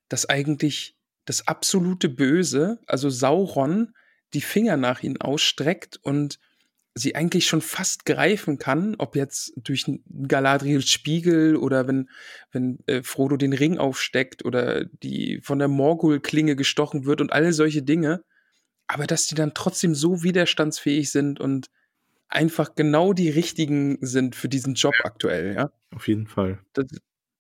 dass 0.08 0.30
eigentlich 0.30 0.98
das 1.26 1.48
absolute 1.48 2.10
Böse, 2.10 2.80
also 2.86 3.10
Sauron, 3.10 3.94
die 4.34 4.42
Finger 4.42 4.78
nach 4.78 5.04
ihnen 5.04 5.20
ausstreckt 5.20 6.00
und 6.02 6.40
sie 6.94 7.16
eigentlich 7.16 7.48
schon 7.48 7.62
fast 7.62 8.06
greifen 8.06 8.58
kann, 8.58 8.96
ob 8.98 9.16
jetzt 9.16 9.54
durch 9.56 9.86
Galadriels 10.28 10.90
Spiegel 10.90 11.56
oder 11.56 11.88
wenn, 11.88 12.10
wenn 12.52 12.80
äh, 12.86 13.02
Frodo 13.02 13.38
den 13.38 13.54
Ring 13.54 13.78
aufsteckt 13.78 14.44
oder 14.44 14.86
die 14.86 15.40
von 15.42 15.60
der 15.60 15.70
Morgul-Klinge 15.70 16.56
gestochen 16.56 17.06
wird 17.06 17.22
und 17.22 17.32
all 17.32 17.54
solche 17.54 17.82
Dinge. 17.82 18.24
Aber 18.88 19.08
dass 19.08 19.28
die 19.28 19.36
dann 19.36 19.54
trotzdem 19.54 19.96
so 19.96 20.22
widerstandsfähig 20.22 21.12
sind 21.12 21.40
und 21.40 21.70
einfach 22.28 22.76
genau 22.76 23.14
die 23.14 23.30
richtigen 23.30 23.98
sind 24.02 24.36
für 24.36 24.50
diesen 24.50 24.74
Job 24.74 24.94
aktuell, 25.04 25.56
ja. 25.56 25.72
Auf 25.94 26.08
jeden 26.08 26.28
Fall 26.28 26.60
Das, 26.74 26.86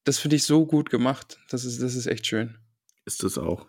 das 0.03 0.19
finde 0.19 0.37
ich 0.37 0.43
so 0.43 0.65
gut 0.65 0.89
gemacht. 0.89 1.39
Das 1.49 1.65
ist, 1.65 1.81
das 1.81 1.95
ist 1.95 2.07
echt 2.07 2.25
schön. 2.25 2.57
ist 3.05 3.23
es 3.23 3.37
auch. 3.37 3.67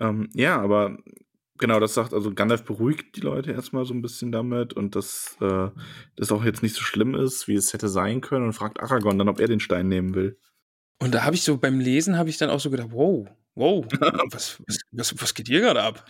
Ähm, 0.00 0.28
ja, 0.34 0.60
aber 0.60 0.98
genau, 1.58 1.80
das 1.80 1.94
sagt, 1.94 2.12
also 2.14 2.32
Gandalf 2.32 2.64
beruhigt 2.64 3.16
die 3.16 3.20
Leute 3.20 3.52
erstmal 3.52 3.84
so 3.84 3.94
ein 3.94 4.02
bisschen 4.02 4.32
damit 4.32 4.72
und 4.72 4.96
dass 4.96 5.36
äh, 5.40 5.68
das 6.16 6.32
auch 6.32 6.44
jetzt 6.44 6.62
nicht 6.62 6.74
so 6.74 6.82
schlimm 6.82 7.14
ist, 7.14 7.48
wie 7.48 7.54
es 7.54 7.72
hätte 7.72 7.88
sein 7.88 8.20
können 8.20 8.46
und 8.46 8.52
fragt 8.52 8.80
Aragorn 8.80 9.18
dann, 9.18 9.28
ob 9.28 9.40
er 9.40 9.48
den 9.48 9.60
Stein 9.60 9.88
nehmen 9.88 10.14
will. 10.14 10.38
Und 11.00 11.14
da 11.14 11.24
habe 11.24 11.34
ich 11.34 11.42
so 11.42 11.56
beim 11.58 11.80
Lesen 11.80 12.16
habe 12.16 12.30
ich 12.30 12.38
dann 12.38 12.50
auch 12.50 12.60
so 12.60 12.70
gedacht, 12.70 12.90
wow, 12.92 13.26
wow, 13.54 13.84
was, 14.30 14.62
was, 14.66 14.78
was, 14.92 15.20
was 15.20 15.34
geht 15.34 15.48
hier 15.48 15.60
gerade 15.60 15.82
ab? 15.82 16.04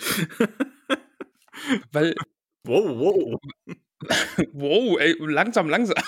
Weil, 1.93 2.15
Wow, 2.67 2.97
wow. 2.97 3.41
wow, 4.53 4.99
ey, 4.99 5.17
langsam, 5.21 5.69
langsam. 5.69 6.03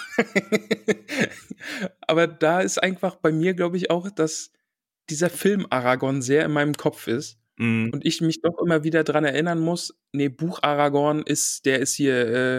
Aber 2.00 2.26
da 2.26 2.60
ist 2.60 2.82
einfach 2.82 3.16
bei 3.16 3.30
mir, 3.30 3.54
glaube 3.54 3.76
ich, 3.76 3.90
auch, 3.90 4.10
dass 4.10 4.52
dieser 5.10 5.28
Film 5.28 5.66
Aragorn 5.68 6.22
sehr 6.22 6.44
in 6.46 6.52
meinem 6.52 6.74
Kopf 6.74 7.08
ist. 7.08 7.38
Mhm. 7.58 7.90
Und 7.92 8.04
ich 8.04 8.20
mich 8.20 8.40
doch 8.42 8.58
immer 8.62 8.84
wieder 8.84 9.04
dran 9.04 9.24
erinnern 9.24 9.60
muss, 9.60 9.94
nee, 10.12 10.28
Buch 10.28 10.62
Aragorn 10.62 11.22
ist, 11.22 11.64
der 11.66 11.80
ist 11.80 11.94
hier, 11.94 12.14
äh, 12.14 12.56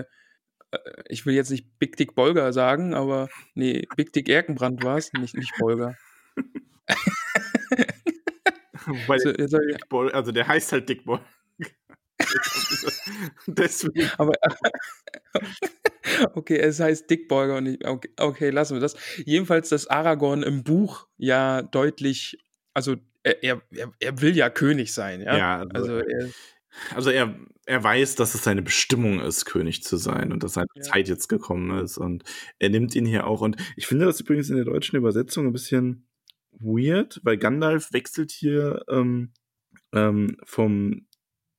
äh, 0.71 1.03
ich 1.09 1.25
will 1.25 1.35
jetzt 1.35 1.51
nicht 1.51 1.79
Big 1.79 1.97
Dick 1.97 2.15
Bolger 2.15 2.53
sagen, 2.53 2.93
aber 2.93 3.29
nee, 3.55 3.87
Big 3.95 4.13
Dick 4.13 4.29
Erkenbrand 4.29 4.83
war 4.83 4.97
es, 4.97 5.11
nicht, 5.13 5.35
nicht 5.35 5.53
Bolger. 5.59 5.95
Weil 9.07 9.19
So, 9.19 9.29
jetzt 9.29 9.53
hab 9.53 9.61
ich- 9.63 9.75
Dick 9.77 9.89
Ball, 9.89 10.11
also 10.11 10.31
der 10.31 10.47
heißt 10.47 10.71
halt 10.71 10.87
Dick 10.89 11.05
Ball. 11.05 11.19
Deswegen. 13.47 14.09
Aber 14.17 14.33
okay, 16.33 16.57
es 16.57 16.79
heißt 16.79 17.09
Dickbolger 17.09 17.57
und 17.57 17.65
ich, 17.67 17.87
okay, 17.87 18.09
okay, 18.19 18.49
lassen 18.49 18.75
wir 18.75 18.81
das. 18.81 18.95
Jedenfalls, 19.25 19.69
dass 19.69 19.87
Aragorn 19.87 20.43
im 20.43 20.63
Buch 20.63 21.07
ja 21.17 21.61
deutlich, 21.61 22.37
also 22.73 22.95
er, 23.43 23.61
er, 23.71 23.93
er- 23.99 24.21
will 24.21 24.35
ja 24.35 24.49
König 24.49 24.93
sein, 24.93 25.21
ja. 25.21 25.37
Ja, 25.37 25.59
also, 25.73 25.93
also, 25.93 26.07
er, 26.07 26.29
also 26.95 27.09
er, 27.09 27.35
er 27.65 27.83
weiß, 27.83 28.15
dass 28.15 28.35
es 28.35 28.43
seine 28.43 28.61
Bestimmung 28.61 29.19
ist, 29.19 29.45
König 29.45 29.83
zu 29.83 29.97
sein 29.97 30.31
und 30.31 30.43
dass 30.43 30.53
seine 30.53 30.67
Ja. 30.75 30.81
Zeit 30.83 31.07
jetzt 31.07 31.27
gekommen 31.27 31.77
ist. 31.83 31.97
Und 31.97 32.23
er 32.59 32.69
nimmt 32.69 32.95
ihn 32.95 33.05
hier 33.05 33.27
auch. 33.27 33.41
Und 33.41 33.57
ich 33.75 33.87
finde 33.87 34.05
das 34.05 34.19
übrigens 34.21 34.49
in 34.49 34.55
der 34.55 34.65
deutschen 34.65 34.95
Übersetzung 34.97 35.47
ein 35.47 35.53
bisschen 35.53 36.07
weird, 36.51 37.19
weil 37.23 37.37
Gandalf 37.37 37.93
wechselt 37.93 38.31
hier 38.31 38.83
ähm, 38.89 39.33
ähm, 39.93 40.37
vom, 40.45 41.07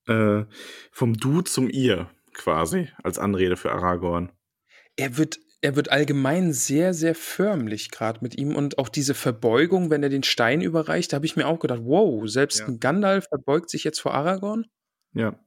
äh, 0.07 0.45
vom 0.93 1.15
Du 1.15 1.43
zum 1.43 1.69
Ihr 1.69 2.11
quasi 2.35 2.89
als 3.03 3.19
Anrede 3.19 3.57
für 3.57 3.73
Aragorn. 3.73 4.31
er 4.97 5.17
wird, 5.19 5.39
er 5.61 5.75
wird 5.77 5.91
allgemein 5.91 6.53
sehr, 6.53 6.95
sehr 6.95 7.15
förmlich 7.15 7.91
gerade 7.91 8.21
mit 8.23 8.39
ihm 8.39 8.55
und 8.55 8.79
auch 8.79 8.89
diese 8.89 9.15
Verbeugung, 9.15 9.91
wenn 9.91 10.03
er 10.03 10.09
den 10.09 10.23
Stein 10.23 10.61
überreicht, 10.61 11.13
da 11.13 11.17
habe 11.17 11.27
ich 11.27 11.37
mir 11.37 11.47
auch 11.49 11.59
gedacht, 11.59 11.81
wow, 11.83 12.29
selbst 12.29 12.61
Ja. 12.61 12.67
ein 12.67 12.79
Gandalf 12.81 13.27
verbeugt 13.29 13.69
sich 13.71 13.83
jetzt 13.85 14.01
vor 14.01 14.15
Aragorn. 14.15 14.67
Ja. 15.15 15.39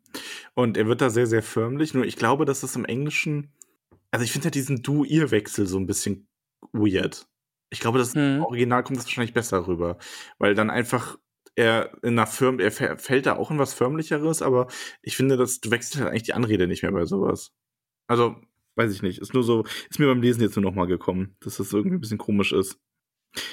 Und 0.54 0.76
er 0.78 0.88
wird 0.88 1.00
da 1.02 1.10
sehr, 1.10 1.28
sehr 1.28 1.44
förmlich. 1.44 1.94
Nur 1.94 2.04
ich 2.06 2.18
glaube, 2.18 2.44
dass 2.46 2.62
das 2.62 2.76
im 2.76 2.84
Englischen, 2.86 3.54
also 4.12 4.26
ich 4.26 4.32
finde 4.34 4.48
ja 4.48 4.52
diesen 4.52 4.82
Du-Ihr-Wechsel 4.84 5.66
so 5.68 5.78
ein 5.78 5.88
bisschen 5.88 6.28
weird. 6.74 7.26
Ich 7.70 7.80
glaube, 7.80 7.98
das 8.00 8.14
Hm. 8.14 8.38
im 8.38 8.44
Original 8.44 8.84
kommt 8.84 8.98
das 8.98 9.06
wahrscheinlich 9.06 9.34
besser 9.34 9.66
rüber. 9.68 9.98
Weil 10.40 10.56
dann 10.56 10.70
einfach 10.70 11.18
er 11.56 11.92
in 12.04 12.18
einer 12.20 12.28
Firm, 12.28 12.60
er 12.60 12.72
fä- 12.72 12.98
fällt 12.98 13.26
da 13.28 13.38
auch 13.38 13.52
in 13.52 13.60
was 13.60 13.74
Förmlicheres, 13.74 14.42
aber 14.42 14.68
ich 15.02 15.16
finde, 15.16 15.38
dass 15.38 15.60
du 15.62 15.72
wechselst 15.72 15.98
halt 15.98 16.10
eigentlich 16.10 16.24
die 16.24 16.34
Anrede 16.34 16.68
nicht 16.68 16.82
mehr 16.84 16.92
bei 16.92 17.06
sowas. 17.06 17.54
Also, 18.08 18.36
weiß 18.76 18.92
ich 18.94 19.02
nicht. 19.02 19.20
Ist 19.20 19.34
nur 19.34 19.44
so, 19.44 19.64
ist 19.90 20.00
mir 20.00 20.08
beim 20.08 20.22
Lesen 20.22 20.42
jetzt 20.42 20.56
nur 20.56 20.64
nochmal 20.64 20.88
gekommen, 20.88 21.36
dass 21.42 21.58
das 21.58 21.74
irgendwie 21.74 21.98
ein 21.98 22.02
bisschen 22.02 22.18
komisch 22.18 22.52
ist. 22.54 22.78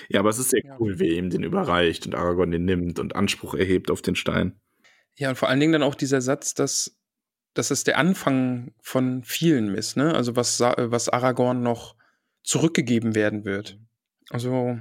Ja, 0.09 0.21
aber 0.21 0.31
es 0.31 0.39
ist 0.39 0.51
sehr 0.51 0.63
Ja. 0.65 0.77
cool, 0.81 0.99
wie 0.99 1.17
ihm 1.17 1.31
den 1.31 1.45
überreicht 1.45 2.07
und 2.07 2.15
Aragorn 2.15 2.51
den 2.51 2.65
nimmt 2.65 2.99
und 2.99 3.15
Anspruch 3.15 3.55
erhebt 3.55 3.91
auf 3.91 4.03
den 4.03 4.17
Stein. 4.17 4.61
Ja, 5.17 5.31
und 5.31 5.37
vor 5.37 5.49
allen 5.49 5.61
Dingen 5.61 5.73
dann 5.73 5.83
auch 5.83 5.95
dieser 5.95 6.21
Satz, 6.21 6.55
dass, 6.55 6.97
dass 7.55 7.71
es 7.71 7.85
der 7.85 7.99
Anfang 7.99 8.73
von 8.83 9.23
vielen 9.25 9.75
ist, 9.75 9.97
ne? 9.97 10.15
Also 10.15 10.37
was, 10.37 10.61
was 10.61 11.09
Aragorn 11.09 11.63
noch 11.63 11.97
zurückgegeben 12.45 13.15
werden 13.15 13.45
wird. 13.45 13.79
Also, 14.31 14.79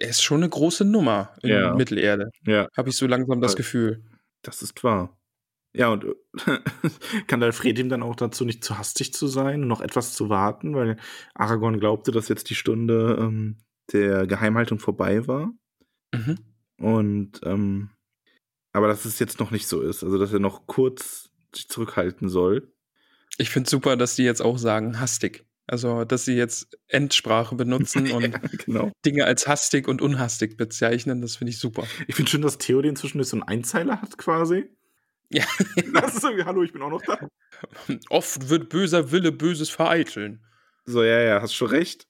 er 0.00 0.08
ist 0.08 0.22
schon 0.22 0.38
eine 0.42 0.48
große 0.48 0.84
Nummer 0.84 1.36
in 1.42 1.50
Ja. 1.50 1.74
Mittelerde. 1.74 2.30
Ja. 2.46 2.68
Habe 2.76 2.88
ich 2.90 2.96
so 2.96 3.06
langsam 3.06 3.40
das 3.40 3.52
Voll. 3.52 3.56
Gefühl. 3.58 4.04
Das 4.42 4.62
ist 4.62 4.82
wahr. 4.84 5.18
Ja, 5.74 5.88
und 5.88 6.04
äh, 6.46 6.58
Gandalf 7.26 7.64
rät 7.64 7.78
ihm 7.78 7.88
dann 7.88 8.02
auch 8.02 8.16
dazu, 8.16 8.44
nicht 8.44 8.62
zu 8.62 8.78
hastig 8.78 9.12
zu 9.12 9.26
sein 9.26 9.62
und 9.62 9.68
noch 9.68 9.80
etwas 9.80 10.14
zu 10.14 10.28
warten, 10.28 10.74
weil 10.74 10.96
Aragorn 11.34 11.80
glaubte, 11.80 12.12
dass 12.12 12.28
jetzt 12.28 12.48
die 12.48 12.54
Stunde 12.54 13.18
ähm, 13.20 13.58
der 13.92 14.26
Geheimhaltung 14.26 14.78
vorbei 14.78 15.26
war. 15.26 15.52
Mhm. 16.14 16.38
Und 16.78 17.40
ähm, 17.44 17.90
aber 18.72 18.88
dass 18.88 19.04
es 19.04 19.18
jetzt 19.18 19.40
noch 19.40 19.50
nicht 19.50 19.66
so 19.66 19.80
ist. 19.80 20.04
Also 20.04 20.18
dass 20.18 20.32
er 20.32 20.40
noch 20.40 20.66
kurz 20.66 21.30
sich 21.54 21.68
zurückhalten 21.68 22.28
soll. 22.28 22.72
Ich 23.36 23.50
finde 23.50 23.70
super, 23.70 23.96
dass 23.96 24.16
die 24.16 24.24
jetzt 24.24 24.42
auch 24.42 24.58
sagen, 24.58 25.00
hastig. 25.00 25.44
Also, 25.66 26.04
dass 26.04 26.26
sie 26.26 26.34
jetzt 26.34 26.76
Endsprache 26.88 27.54
benutzen 27.54 28.10
und 28.12 28.32
ja, 28.32 28.40
genau. 28.64 28.92
Dinge 29.04 29.24
als 29.24 29.48
hastig 29.48 29.88
und 29.88 30.02
unhastig 30.02 30.56
bezeichnen. 30.56 31.20
Das 31.20 31.36
finde 31.36 31.50
ich 31.50 31.58
super. 31.58 31.84
Ich 32.06 32.14
finde 32.14 32.30
schön, 32.30 32.42
dass 32.42 32.58
Theoden 32.58 32.96
zwischendurch 32.96 33.28
so 33.28 33.36
einen 33.36 33.44
Einzeiler 33.44 34.02
hat 34.02 34.18
quasi. 34.18 34.68
Ja. 35.34 35.44
Das 35.92 36.14
ist 36.14 36.22
so, 36.22 36.28
hallo, 36.44 36.62
ich 36.62 36.72
bin 36.72 36.82
auch 36.82 36.90
noch 36.90 37.02
da. 37.02 37.18
Oft 38.10 38.48
wird 38.48 38.68
böser 38.68 39.10
Wille 39.12 39.32
Böses 39.32 39.70
vereiteln. 39.70 40.40
So, 40.86 41.02
ja, 41.02 41.20
ja, 41.20 41.40
hast 41.42 41.54
schon 41.54 41.68
recht. 41.68 42.06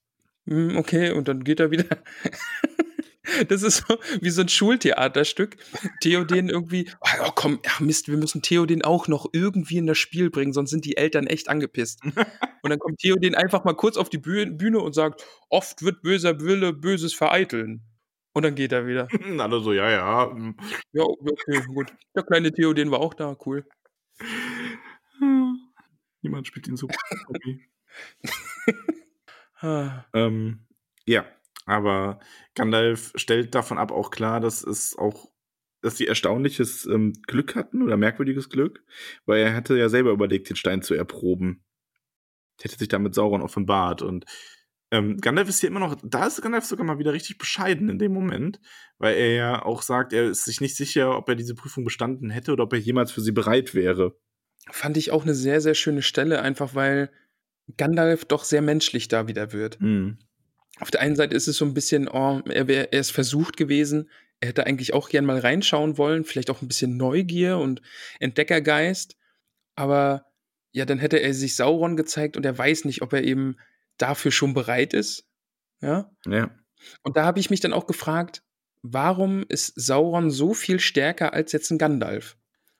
Hm, 0.47 0.77
Okay, 0.77 1.11
und 1.12 1.29
dann 1.29 1.45
geht 1.45 1.61
er 1.61 1.70
wieder. 1.70 1.85
Das 3.49 3.62
ist 3.62 3.85
so 3.89 3.99
wie 4.20 4.29
so 4.31 4.43
ein 4.43 4.49
Schultheaterstück. 4.51 5.57
Theoden 6.03 6.51
irgendwie, 6.51 6.91
oh 7.01 7.31
komm, 7.35 7.59
ach 7.66 7.81
Mist, 7.81 8.07
wir 8.09 8.18
müssen 8.18 8.43
Theoden 8.43 8.83
auch 8.83 9.09
noch 9.09 9.27
irgendwie 9.33 9.79
in 9.79 9.87
das 9.87 9.97
Spiel 9.99 10.31
bringen, 10.31 10.53
sonst 10.53 10.70
sind 10.70 10.85
die 10.85 10.99
Eltern 10.99 11.27
echt 11.27 11.49
angepisst. 11.49 12.01
Und 12.05 12.70
dann 12.70 12.79
kommt 12.79 12.99
Theoden 13.01 13.35
einfach 13.35 13.64
mal 13.64 13.72
kurz 13.75 13.97
auf 13.97 14.11
die 14.11 14.18
Büh- 14.18 14.51
Bühne 14.57 14.79
und 14.81 14.93
sagt, 14.95 15.25
oft 15.49 15.83
wird 15.83 16.03
böser 16.03 16.39
Wille 16.43 16.75
Böses 16.75 17.14
vereiteln. 17.14 17.83
Und 18.35 18.43
dann 18.45 18.55
geht 18.55 18.72
er 18.72 18.87
wieder. 18.87 19.09
Alle 19.41 19.61
so, 19.61 19.72
ja, 19.72 19.91
ja. 19.91 20.30
hm. 20.30 20.57
Ja, 20.93 21.05
okay, 21.05 21.62
gut. 21.66 21.93
Der 22.14 22.24
kleine 22.24 22.53
Theoden 22.53 22.91
war 22.91 23.01
auch 23.01 23.14
da, 23.14 23.37
cool. 23.47 23.64
Niemand 26.22 26.47
spielt 26.47 26.68
ihn 26.68 26.76
so. 26.76 26.89
Ah, 29.61 30.05
Ähm, 30.12 30.66
ja, 31.07 31.24
aber 31.66 32.20
Gandalf 32.55 33.12
stellt 33.16 33.55
davon 33.55 33.78
ab 33.78 33.93
auch 33.93 34.11
klar, 34.11 34.41
dass 34.41 34.62
es 34.62 34.97
auch, 34.99 35.30
dass 35.80 35.97
sie 35.97 36.07
erstaunliches 36.07 36.87
ähm, 36.87 37.12
Glück 37.26 37.55
hatten 37.57 37.82
oder 37.82 37.97
merkwürdiges 37.97 38.49
Glück, 38.51 38.85
weil 39.26 39.41
er 39.43 39.55
hatte 39.55 39.76
ja 39.78 39.89
selber 39.89 40.11
überlegt, 40.12 40.49
den 40.51 40.57
Stein 40.57 40.82
zu 40.82 40.95
erproben. 40.95 41.64
Er 42.59 42.64
hätte 42.64 42.78
sich 42.78 42.89
damit 42.89 43.14
Sauron 43.14 43.43
offenbart 43.43 44.03
und 44.03 44.24
ähm, 44.95 45.20
Gandalf 45.20 45.49
ist 45.49 45.59
hier 45.59 45.68
immer 45.68 45.80
noch, 45.80 45.97
da 46.05 46.26
ist 46.26 46.40
Gandalf 46.40 46.64
sogar 46.64 46.86
mal 46.86 47.01
wieder 47.01 47.12
richtig 47.12 47.36
bescheiden 47.36 47.88
in 47.88 47.99
dem 47.99 48.12
Moment, 48.12 48.61
weil 48.99 49.16
er 49.16 49.34
ja 49.34 49.62
auch 49.64 49.82
sagt, 49.82 50.12
er 50.12 50.30
ist 50.30 50.45
sich 50.45 50.61
nicht 50.61 50.76
sicher, 50.76 51.16
ob 51.16 51.28
er 51.28 51.34
diese 51.34 51.57
Prüfung 51.57 51.82
bestanden 51.82 52.30
hätte 52.30 52.53
oder 52.53 52.62
ob 52.64 52.72
er 52.72 52.78
jemals 52.78 53.11
für 53.11 53.20
sie 53.20 53.32
bereit 53.32 53.74
wäre. 53.74 54.16
fand 54.70 54.97
ich 54.97 55.11
auch 55.11 55.24
eine 55.24 55.34
sehr, 55.34 55.61
sehr 55.61 55.74
schöne 55.74 56.03
Stelle, 56.03 56.40
einfach 56.42 56.76
weil 56.76 57.11
Gandalf 57.76 58.24
doch 58.24 58.45
sehr 58.45 58.62
menschlich 58.62 59.09
da 59.09 59.26
wieder 59.26 59.53
wird. 59.53 59.80
Mhm. 59.80 60.18
Auf 60.78 60.92
der 60.92 61.01
einen 61.01 61.16
Seite 61.16 61.34
ist 61.34 61.49
es 61.49 61.57
so 61.57 61.64
ein 61.64 61.74
bisschen, 61.74 62.09
oh, 62.09 62.40
er, 62.49 62.68
wär, 62.68 62.92
er 62.92 63.01
ist 63.01 63.11
versucht 63.11 63.57
gewesen, 63.57 64.09
er 64.38 64.49
hätte 64.49 64.66
eigentlich 64.66 64.95
auch 64.95 65.09
gern 65.09 65.24
mal 65.24 65.38
reinschauen 65.38 65.99
wollen, 65.99 66.24
vielleicht 66.24 66.51
auch 66.51 66.62
ein 66.62 66.68
bisschen 66.68 66.97
Neugier 66.97 67.59
und 67.59 67.82
Entdeckergeist, 68.20 69.16
aber 69.74 70.26
ja, 70.70 70.84
dann 70.84 70.99
hätte 70.99 71.18
er 71.18 71.34
sich 71.34 71.57
Sauron 71.57 71.97
gezeigt 71.97 72.36
und 72.36 72.47
er 72.47 72.57
weiß 72.57 72.84
nicht, 72.84 73.03
ob 73.03 73.12
er 73.12 73.24
eben 73.24 73.57
dafür 73.99 74.30
schon 74.30 74.55
bereit 74.55 74.95
ist. 74.95 75.28
Ja. 75.80 76.11
Ja. 76.26 76.51
Und 77.03 77.16
da 77.16 77.24
habe 77.24 77.40
ich 77.40 77.51
mich 77.51 77.61
dann 77.61 77.72
auch 77.72 77.86
gefragt, 77.86 78.42
warum 78.82 79.45
ist 79.49 79.72
Sauron 79.76 80.30
so 80.30 80.55
viel 80.55 80.80
stärker 80.80 81.32
als 81.32 81.53
jetzt 81.53 81.70
ein 81.70 81.78
Gandalf? 81.78 82.36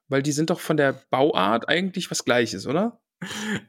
Weil 0.08 0.22
die 0.22 0.32
sind 0.32 0.50
doch 0.50 0.60
von 0.60 0.76
der 0.76 1.00
Bauart 1.10 1.68
eigentlich 1.68 2.10
was 2.10 2.24
Gleiches, 2.24 2.66
oder? 2.66 3.00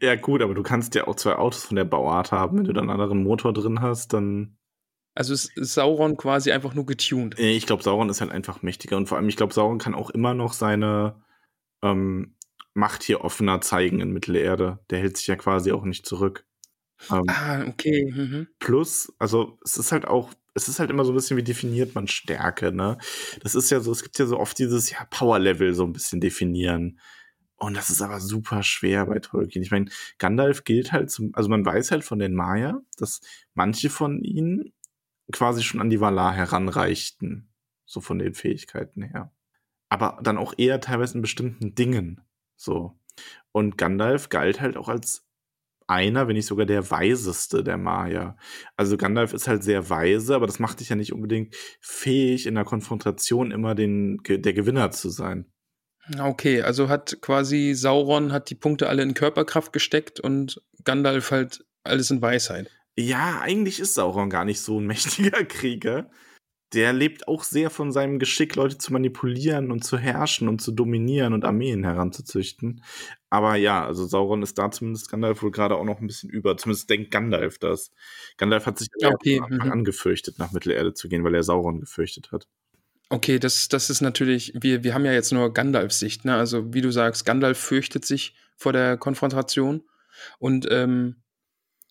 Ja, 0.01 0.15
gut, 0.15 0.41
aber 0.41 0.53
du 0.53 0.63
kannst 0.63 0.95
ja 0.95 1.07
auch 1.07 1.15
zwei 1.15 1.35
Autos 1.35 1.63
von 1.63 1.77
der 1.77 1.85
Bauart 1.85 2.31
haben. 2.31 2.57
Wenn 2.57 2.65
du 2.65 2.73
dann 2.73 2.89
einen 2.89 2.99
anderen 2.99 3.23
Motor 3.23 3.53
drin 3.53 3.81
hast, 3.81 4.13
dann. 4.13 4.57
Also 5.13 5.33
ist 5.33 5.53
Sauron 5.55 6.17
quasi 6.17 6.51
einfach 6.51 6.73
nur 6.73 6.85
getuned. 6.85 7.39
Ich 7.39 7.65
glaube, 7.65 7.83
Sauron 7.83 8.09
ist 8.09 8.19
halt 8.19 8.31
einfach 8.31 8.63
mächtiger 8.63 8.97
und 8.97 9.07
vor 9.07 9.17
allem, 9.17 9.29
ich 9.29 9.37
glaube, 9.37 9.53
Sauron 9.53 9.77
kann 9.77 9.95
auch 9.95 10.09
immer 10.09 10.33
noch 10.33 10.51
seine 10.51 11.23
ähm, 11.81 12.35
Macht 12.73 13.03
hier 13.03 13.23
offener 13.23 13.61
zeigen 13.61 14.01
in 14.01 14.11
Mittelerde. 14.11 14.79
Der 14.89 14.99
hält 14.99 15.15
sich 15.15 15.27
ja 15.27 15.37
quasi 15.37 15.71
auch 15.71 15.85
nicht 15.85 16.05
zurück. 16.05 16.45
Ähm, 17.11 17.23
Ah, 17.27 17.63
okay. 17.67 18.11
Mhm. 18.11 18.47
Plus, 18.59 19.13
also 19.19 19.57
es 19.63 19.77
ist 19.77 19.91
halt 19.91 20.05
auch, 20.07 20.33
es 20.53 20.67
ist 20.67 20.79
halt 20.79 20.89
immer 20.89 21.05
so 21.05 21.11
ein 21.11 21.15
bisschen, 21.15 21.37
wie 21.37 21.43
definiert 21.43 21.95
man 21.95 22.07
Stärke, 22.07 22.71
ne? 22.71 22.97
Das 23.41 23.55
ist 23.55 23.69
ja 23.71 23.79
so, 23.81 23.91
es 23.91 24.03
gibt 24.03 24.17
ja 24.19 24.25
so 24.25 24.39
oft 24.39 24.57
dieses 24.57 24.89
ja, 24.91 25.05
Power-Level 25.09 25.73
so 25.73 25.83
ein 25.83 25.93
bisschen 25.93 26.21
definieren. 26.21 26.99
Und 27.57 27.75
das 27.77 27.89
ist 27.89 28.01
aber 28.01 28.19
super 28.19 28.63
schwer 28.63 29.05
bei 29.05 29.19
Tolkien. 29.19 29.63
Ich 29.63 29.71
meine, 29.71 29.89
Gandalf 30.17 30.63
gilt 30.65 30.91
halt 30.91 31.09
zum, 31.11 31.31
also 31.35 31.49
man 31.49 31.65
weiß 31.65 31.91
halt 31.91 32.03
von 32.03 32.19
den 32.19 32.35
Maya, 32.35 32.81
dass 32.97 33.21
manche 33.53 33.89
von 33.89 34.21
ihnen 34.23 34.73
quasi 35.31 35.63
schon 35.63 35.81
an 35.81 35.89
die 35.89 36.01
Valar 36.01 36.33
heranreichten. 36.33 37.49
So 37.85 38.01
von 38.01 38.19
den 38.19 38.33
Fähigkeiten 38.33 39.03
her. 39.03 39.31
Aber 39.89 40.19
dann 40.23 40.37
auch 40.37 40.53
eher 40.57 40.81
teilweise 40.81 41.15
in 41.15 41.21
bestimmten 41.21 41.75
Dingen. 41.75 42.21
So. 42.55 42.97
Und 43.51 43.77
Gandalf 43.77 44.29
galt 44.29 44.59
halt 44.61 44.77
auch 44.77 44.89
als 44.89 45.24
einer, 45.87 46.27
wenn 46.27 46.35
nicht 46.35 46.47
sogar 46.47 46.65
der 46.65 46.89
weiseste 46.89 47.63
der 47.63 47.77
Maya. 47.77 48.37
Also 48.75 48.97
Gandalf 48.97 49.33
ist 49.33 49.47
halt 49.47 49.63
sehr 49.63 49.89
weise, 49.89 50.35
aber 50.35 50.47
das 50.47 50.59
macht 50.59 50.79
dich 50.79 50.89
ja 50.89 50.95
nicht 50.95 51.13
unbedingt 51.13 51.55
fähig, 51.81 52.47
in 52.47 52.55
der 52.55 52.63
Konfrontation 52.63 53.51
immer 53.51 53.75
den, 53.75 54.19
der 54.27 54.53
Gewinner 54.53 54.91
zu 54.91 55.09
sein. 55.09 55.51
Okay, 56.19 56.61
also 56.61 56.87
hat 56.87 57.17
quasi 57.21 57.73
Sauron 57.73 58.31
hat 58.31 58.49
die 58.49 58.55
Punkte 58.55 58.89
alle 58.89 59.01
in 59.01 59.15
Körperkraft 59.15 59.73
gesteckt 59.73 60.19
und 60.19 60.61
Gandalf 60.83 61.31
halt 61.31 61.65
alles 61.83 62.11
in 62.11 62.21
Weisheit. 62.21 62.69
Ja, 62.95 63.41
eigentlich 63.41 63.79
ist 63.79 63.95
Sauron 63.95 64.29
gar 64.29 64.45
nicht 64.45 64.61
so 64.61 64.79
ein 64.79 64.85
mächtiger 64.87 65.43
Krieger. 65.45 66.09
Der 66.75 66.91
lebt 66.91 67.27
auch 67.27 67.43
sehr 67.43 67.69
von 67.69 67.91
seinem 67.93 68.19
Geschick, 68.19 68.55
Leute 68.55 68.77
zu 68.77 68.91
manipulieren 68.91 69.71
und 69.71 69.83
zu 69.83 69.97
herrschen 69.97 70.49
und 70.49 70.61
zu 70.61 70.73
dominieren 70.73 71.33
und 71.33 71.45
Armeen 71.45 71.85
heranzuzüchten. 71.85 72.83
Aber 73.29 73.55
ja, 73.55 73.85
also 73.85 74.05
Sauron 74.05 74.43
ist 74.43 74.57
da 74.57 74.69
zumindest 74.69 75.09
Gandalf 75.09 75.41
wohl 75.41 75.51
gerade 75.51 75.77
auch 75.77 75.85
noch 75.85 76.01
ein 76.01 76.07
bisschen 76.07 76.29
über. 76.29 76.57
Zumindest 76.57 76.89
denkt 76.89 77.11
Gandalf 77.11 77.57
das. 77.59 77.91
Gandalf 78.37 78.65
hat 78.65 78.77
sich 78.77 78.89
Okay, 79.03 79.39
Anfang 79.39 79.67
mhm. 79.67 79.71
an 79.71 79.83
gefürchtet, 79.85 80.37
nach 80.37 80.51
Mittelerde 80.51 80.93
zu 80.93 81.07
gehen, 81.07 81.23
weil 81.23 81.33
er 81.33 81.43
Sauron 81.43 81.79
gefürchtet 81.79 82.31
hat. 82.31 82.47
Okay, 83.09 83.39
das, 83.39 83.69
das 83.69 83.89
ist 83.89 84.01
natürlich, 84.01 84.53
wir, 84.59 84.83
wir 84.83 84.93
haben 84.93 85.05
ja 85.05 85.13
jetzt 85.13 85.31
nur 85.31 85.53
Gandalfs 85.53 85.99
Sicht, 85.99 86.25
ne? 86.25 86.35
Also 86.35 86.73
wie 86.73 86.81
du 86.81 86.91
sagst, 86.91 87.25
Gandalf 87.25 87.57
fürchtet 87.57 88.03
sich 88.03 88.35
vor 88.57 88.73
der 88.73 88.97
Konfrontation 88.97 89.83
und 90.39 90.67
ähm, 90.69 91.17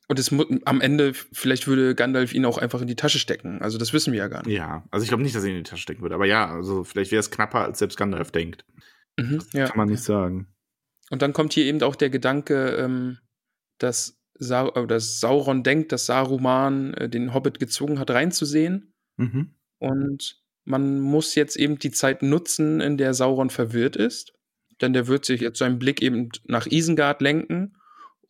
und 0.08 0.18
es 0.18 0.34
am 0.64 0.80
Ende, 0.80 1.14
vielleicht 1.14 1.66
würde 1.66 1.94
Gandalf 1.94 2.34
ihn 2.34 2.44
auch 2.44 2.58
einfach 2.58 2.80
in 2.82 2.86
die 2.86 2.96
Tasche 2.96 3.18
stecken. 3.18 3.62
Also 3.62 3.78
das 3.78 3.92
wissen 3.92 4.12
wir 4.12 4.18
ja 4.18 4.28
gar 4.28 4.44
nicht. 4.44 4.54
Ja, 4.54 4.84
also 4.90 5.02
ich 5.02 5.08
glaube 5.08 5.22
nicht, 5.22 5.34
dass 5.34 5.44
er 5.44 5.50
ihn 5.50 5.56
in 5.56 5.64
die 5.64 5.70
Tasche 5.70 5.82
stecken 5.82 6.02
würde. 6.02 6.14
Aber 6.14 6.26
ja, 6.26 6.50
also 6.50 6.84
vielleicht 6.84 7.10
wäre 7.10 7.20
es 7.20 7.30
knapper, 7.30 7.60
als 7.60 7.78
selbst 7.78 7.96
Gandalf 7.96 8.30
denkt. 8.30 8.66
Mhm, 9.18 9.42
ja. 9.52 9.66
Kann 9.66 9.78
man 9.78 9.88
nicht 9.88 10.02
sagen. 10.02 10.48
Und 11.10 11.22
dann 11.22 11.32
kommt 11.32 11.54
hier 11.54 11.64
eben 11.64 11.82
auch 11.82 11.96
der 11.96 12.10
Gedanke, 12.10 12.76
ähm, 12.76 13.18
dass, 13.78 14.20
Sa 14.34 14.68
äh, 14.74 14.86
dass 14.86 15.20
Sauron 15.20 15.62
denkt, 15.62 15.92
dass 15.92 16.06
Saruman 16.06 16.92
äh, 16.94 17.08
den 17.08 17.32
Hobbit 17.32 17.58
gezwungen 17.58 17.98
hat, 17.98 18.10
reinzusehen. 18.10 18.92
Mhm. 19.16 19.54
Und 19.78 20.42
man 20.64 21.00
muss 21.00 21.34
jetzt 21.34 21.56
eben 21.56 21.78
die 21.78 21.92
Zeit 21.92 22.22
nutzen, 22.22 22.80
in 22.80 22.98
der 22.98 23.14
Sauron 23.14 23.48
verwirrt 23.48 23.96
ist. 23.96 24.34
Denn 24.82 24.92
der 24.92 25.06
wird 25.06 25.24
sich 25.24 25.40
jetzt 25.40 25.58
seinen 25.58 25.78
Blick 25.78 26.02
eben 26.02 26.30
nach 26.46 26.66
Isengard 26.66 27.22
lenken 27.22 27.76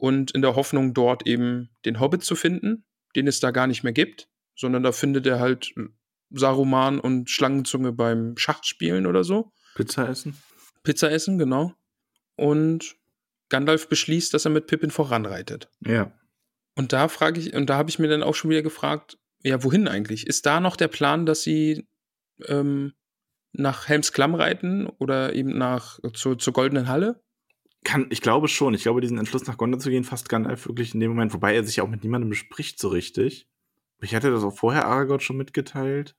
und 0.05 0.33
in 0.33 0.43
der 0.43 0.55
Hoffnung, 0.55 0.93
dort 0.93 1.27
eben 1.27 1.71
den 1.87 1.99
Hobbit 1.99 2.23
zu 2.23 2.37
finden, 2.37 2.85
den 3.17 3.27
es 3.27 3.41
da 3.41 3.53
gar 3.53 3.67
nicht 3.67 3.85
mehr 3.85 3.95
gibt, 3.95 4.29
sondern 4.55 4.83
da 4.83 4.93
findet 4.93 5.27
er 5.27 5.41
halt 5.41 5.73
Saruman 6.29 7.01
und 7.01 7.31
Schlangenzunge 7.31 7.91
beim 7.93 8.37
Schachspielen 8.37 9.07
oder 9.07 9.25
so. 9.25 9.51
Pizza 9.75 10.07
essen? 10.07 10.37
Pizza 10.83 11.11
essen, 11.11 11.39
genau. 11.39 11.73
Und 12.37 12.97
Gandalf 13.49 13.89
beschließt, 13.89 14.35
dass 14.35 14.45
er 14.45 14.51
mit 14.51 14.67
Pippin 14.67 14.91
voranreitet. 14.91 15.71
Ja. 15.81 16.13
Und 16.75 16.93
da 16.93 17.09
frage 17.09 17.41
ich, 17.41 17.55
und 17.55 17.71
da 17.71 17.79
habe 17.79 17.89
ich 17.89 17.99
mir 17.99 18.09
dann 18.09 18.23
auch 18.23 18.35
schon 18.35 18.51
wieder 18.51 18.61
gefragt, 18.61 19.17
ja, 19.43 19.65
wohin 19.65 19.89
eigentlich? 19.89 20.27
Ist 20.27 20.45
da 20.45 20.61
noch 20.61 20.77
der 20.77 20.89
Plan, 20.89 21.25
dass 21.25 21.41
sie 21.41 21.89
ähm, 22.47 22.93
nach 23.53 23.89
Helms 23.89 24.13
Klamm 24.13 24.35
reiten 24.35 24.87
oder 24.87 25.33
eben 25.33 25.57
nach 25.57 25.99
zur, 26.13 26.39
zur 26.39 26.53
Goldenen 26.53 26.89
Halle? 26.89 27.25
Kann, 27.85 28.07
ich 28.11 28.23
glaube 28.23 28.49
schon. 28.49 28.75
Ich 28.75 28.83
glaube, 28.83 29.01
diesen 29.01 29.19
Entschluss 29.19 29.47
nach 29.47 29.59
Gondor 29.59 29.79
zu 29.79 29.91
gehen, 29.91 30.05
fasst 30.05 30.29
Gandalf 30.29 30.67
wirklich 30.67 30.95
in 30.95 31.01
dem 31.01 31.11
Moment, 31.11 31.35
wobei 31.35 31.55
er 31.55 31.65
sich 31.65 31.77
ja 31.77 31.85
auch 31.85 31.89
mit 31.89 32.03
niemandem 32.03 32.31
bespricht 32.31 32.79
so 32.81 32.89
richtig. 32.89 33.47
Ich 34.01 34.15
hatte 34.15 34.31
das 34.31 34.43
auch 34.43 34.57
vorher 34.57 34.87
Aragorn 34.87 35.21
schon 35.21 35.37
mitgeteilt. 35.37 36.17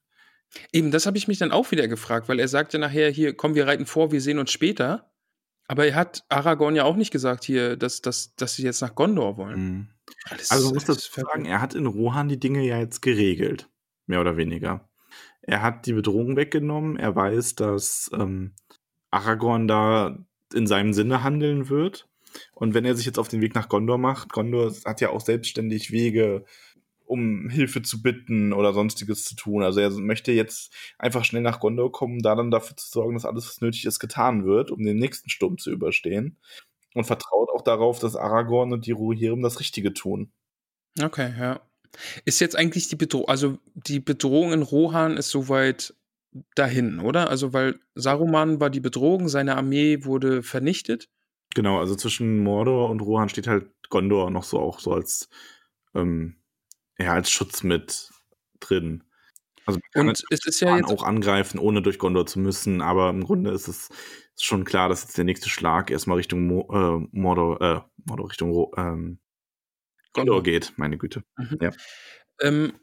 Eben, 0.72 0.92
das 0.92 1.06
habe 1.06 1.18
ich 1.18 1.28
mich 1.28 1.40
dann 1.40 1.52
auch 1.52 1.72
wieder 1.72 1.88
gefragt, 1.88 2.30
weil 2.30 2.40
er 2.40 2.48
sagte 2.48 2.78
nachher 2.80 3.10
hier, 3.10 3.36
komm, 3.36 3.56
wir 3.56 3.68
reiten 3.68 3.86
vor, 3.86 4.12
wir 4.12 4.22
sehen 4.22 4.40
uns 4.40 4.52
später. 4.52 5.12
Aber 5.68 5.88
er 5.88 5.96
hat 5.96 6.24
Aragorn 6.30 6.76
ja 6.76 6.84
auch 6.84 6.96
nicht 6.96 7.12
gesagt 7.12 7.44
hier, 7.44 7.76
dass, 7.76 8.02
dass, 8.02 8.36
dass 8.36 8.54
sie 8.54 8.64
jetzt 8.64 8.82
nach 8.82 8.94
Gondor 8.94 9.38
wollen. 9.38 9.60
Mhm. 9.60 9.88
Alles- 10.30 10.52
Also 10.52 10.66
man 10.68 10.76
muss 10.76 10.86
dazu 10.86 11.10
sagen, 11.12 11.46
er 11.46 11.62
hat 11.62 11.74
in 11.74 11.88
Rohan 11.88 12.30
die 12.30 12.40
Dinge 12.40 12.64
ja 12.64 12.78
jetzt 12.78 13.02
geregelt. 13.02 13.68
Mehr 14.06 14.22
oder 14.22 14.38
weniger. 14.38 14.88
Er 15.42 15.64
hat 15.64 15.88
die 15.88 15.94
Bedrohung 15.94 16.36
weggenommen. 16.38 16.98
Er 16.98 17.16
weiß, 17.16 17.56
dass 17.56 18.12
ähm, 18.14 18.54
Aragorn 19.10 19.68
da 19.68 20.20
in 20.56 20.68
seinem 20.68 20.94
Sinne 20.94 21.24
handeln 21.24 21.70
wird. 21.70 22.08
Und 22.54 22.74
wenn 22.74 22.86
er 22.86 22.96
sich 22.96 23.06
jetzt 23.06 23.20
auf 23.20 23.28
den 23.28 23.42
Weg 23.42 23.56
nach 23.56 23.70
Gondor 23.70 23.98
macht, 23.98 24.30
Gondor 24.30 24.74
hat 24.86 25.02
ja 25.02 25.10
auch 25.10 25.22
selbstständig 25.22 25.92
Wege, 25.92 26.46
um 27.06 27.50
Hilfe 27.50 27.82
zu 27.82 28.02
bitten 28.02 28.52
oder 28.52 28.74
sonstiges 28.74 29.24
zu 29.26 29.36
tun. 29.36 29.64
Also 29.64 29.80
er 29.80 29.92
möchte 29.92 30.32
jetzt 30.32 30.74
einfach 30.98 31.24
schnell 31.24 31.44
nach 31.44 31.60
Gondor 31.60 31.92
kommen, 31.92 32.22
da 32.22 32.36
dann 32.36 32.52
dafür 32.52 32.76
zu 32.78 32.90
sorgen, 32.90 33.14
dass 33.14 33.26
alles, 33.26 33.48
was 33.48 33.62
nötig 33.62 33.86
ist, 33.86 34.00
getan 34.00 34.46
wird, 34.46 34.72
um 34.72 34.84
den 34.84 34.98
nächsten 34.98 35.30
Sturm 35.30 35.58
zu 35.58 35.72
überstehen. 35.72 36.38
Und 36.94 37.06
vertraut 37.06 37.50
auch 37.50 37.62
darauf, 37.62 38.00
dass 38.00 38.16
Aragorn 38.16 38.72
und 38.72 38.86
die 38.86 38.92
Rohirrim 38.92 39.42
das 39.42 39.60
Richtige 39.60 39.94
tun. 39.94 40.32
Okay, 41.02 41.34
ja. 41.38 41.62
Ist 42.24 42.40
jetzt 42.40 42.58
eigentlich 42.58 42.88
die 42.88 42.96
Bedrohung, 42.96 43.28
also 43.28 43.58
die 43.74 44.00
Bedrohung 44.00 44.54
in 44.54 44.62
Rohan 44.62 45.18
ist 45.18 45.30
soweit 45.30 45.94
dahin, 46.56 47.00
oder? 47.00 47.30
Also, 47.30 47.54
weil 47.54 47.80
Saruman 47.96 48.60
war 48.60 48.70
die 48.70 48.80
Bedrohung, 48.80 49.30
seine 49.30 49.56
Armee 49.56 50.04
wurde 50.04 50.44
vernichtet. 50.44 51.10
Genau, 51.54 51.80
also 51.80 51.96
zwischen 51.96 52.44
Mordor 52.44 52.90
und 52.90 53.02
Rohan 53.02 53.30
steht 53.30 53.48
halt 53.48 53.70
Gondor 53.90 54.30
noch 54.30 54.44
so 54.44 54.60
auch 54.60 54.80
so 54.80 54.94
als, 54.94 55.30
ähm, 55.94 56.36
ja, 56.98 57.14
als 57.14 57.32
Schutz 57.32 57.64
mit 57.64 58.10
drin. 58.60 59.04
Also 59.66 59.80
man 59.80 59.92
kann 59.92 60.10
Und 60.10 60.24
es 60.30 60.46
ist 60.46 60.60
ja 60.60 60.76
jetzt 60.78 60.92
auch 60.92 61.04
angreifen, 61.04 61.60
ohne 61.60 61.82
durch 61.82 61.98
Gondor 61.98 62.26
zu 62.26 62.40
müssen, 62.40 62.82
aber 62.82 63.10
im 63.10 63.24
Grunde 63.24 63.52
ist 63.52 63.68
es 63.68 63.90
ist 64.36 64.44
schon 64.44 64.66
klar, 64.66 64.90
dass 64.90 65.04
jetzt 65.04 65.18
der 65.18 65.24
nächste 65.24 65.50
Schlag 65.50 65.90
erstmal 65.90 66.18
Richtung 66.18 66.46
Mo 66.46 66.68
äh, 66.72 67.08
Mordor, 67.18 67.62
äh, 67.62 67.82
Mordor 68.06 68.30
Richtung 68.30 68.72
ähm, 68.78 69.20
Gondor 70.14 70.44
geht, 70.44 70.74
meine 70.78 70.98
Güte. 70.98 71.24
Ähm, 72.42 72.74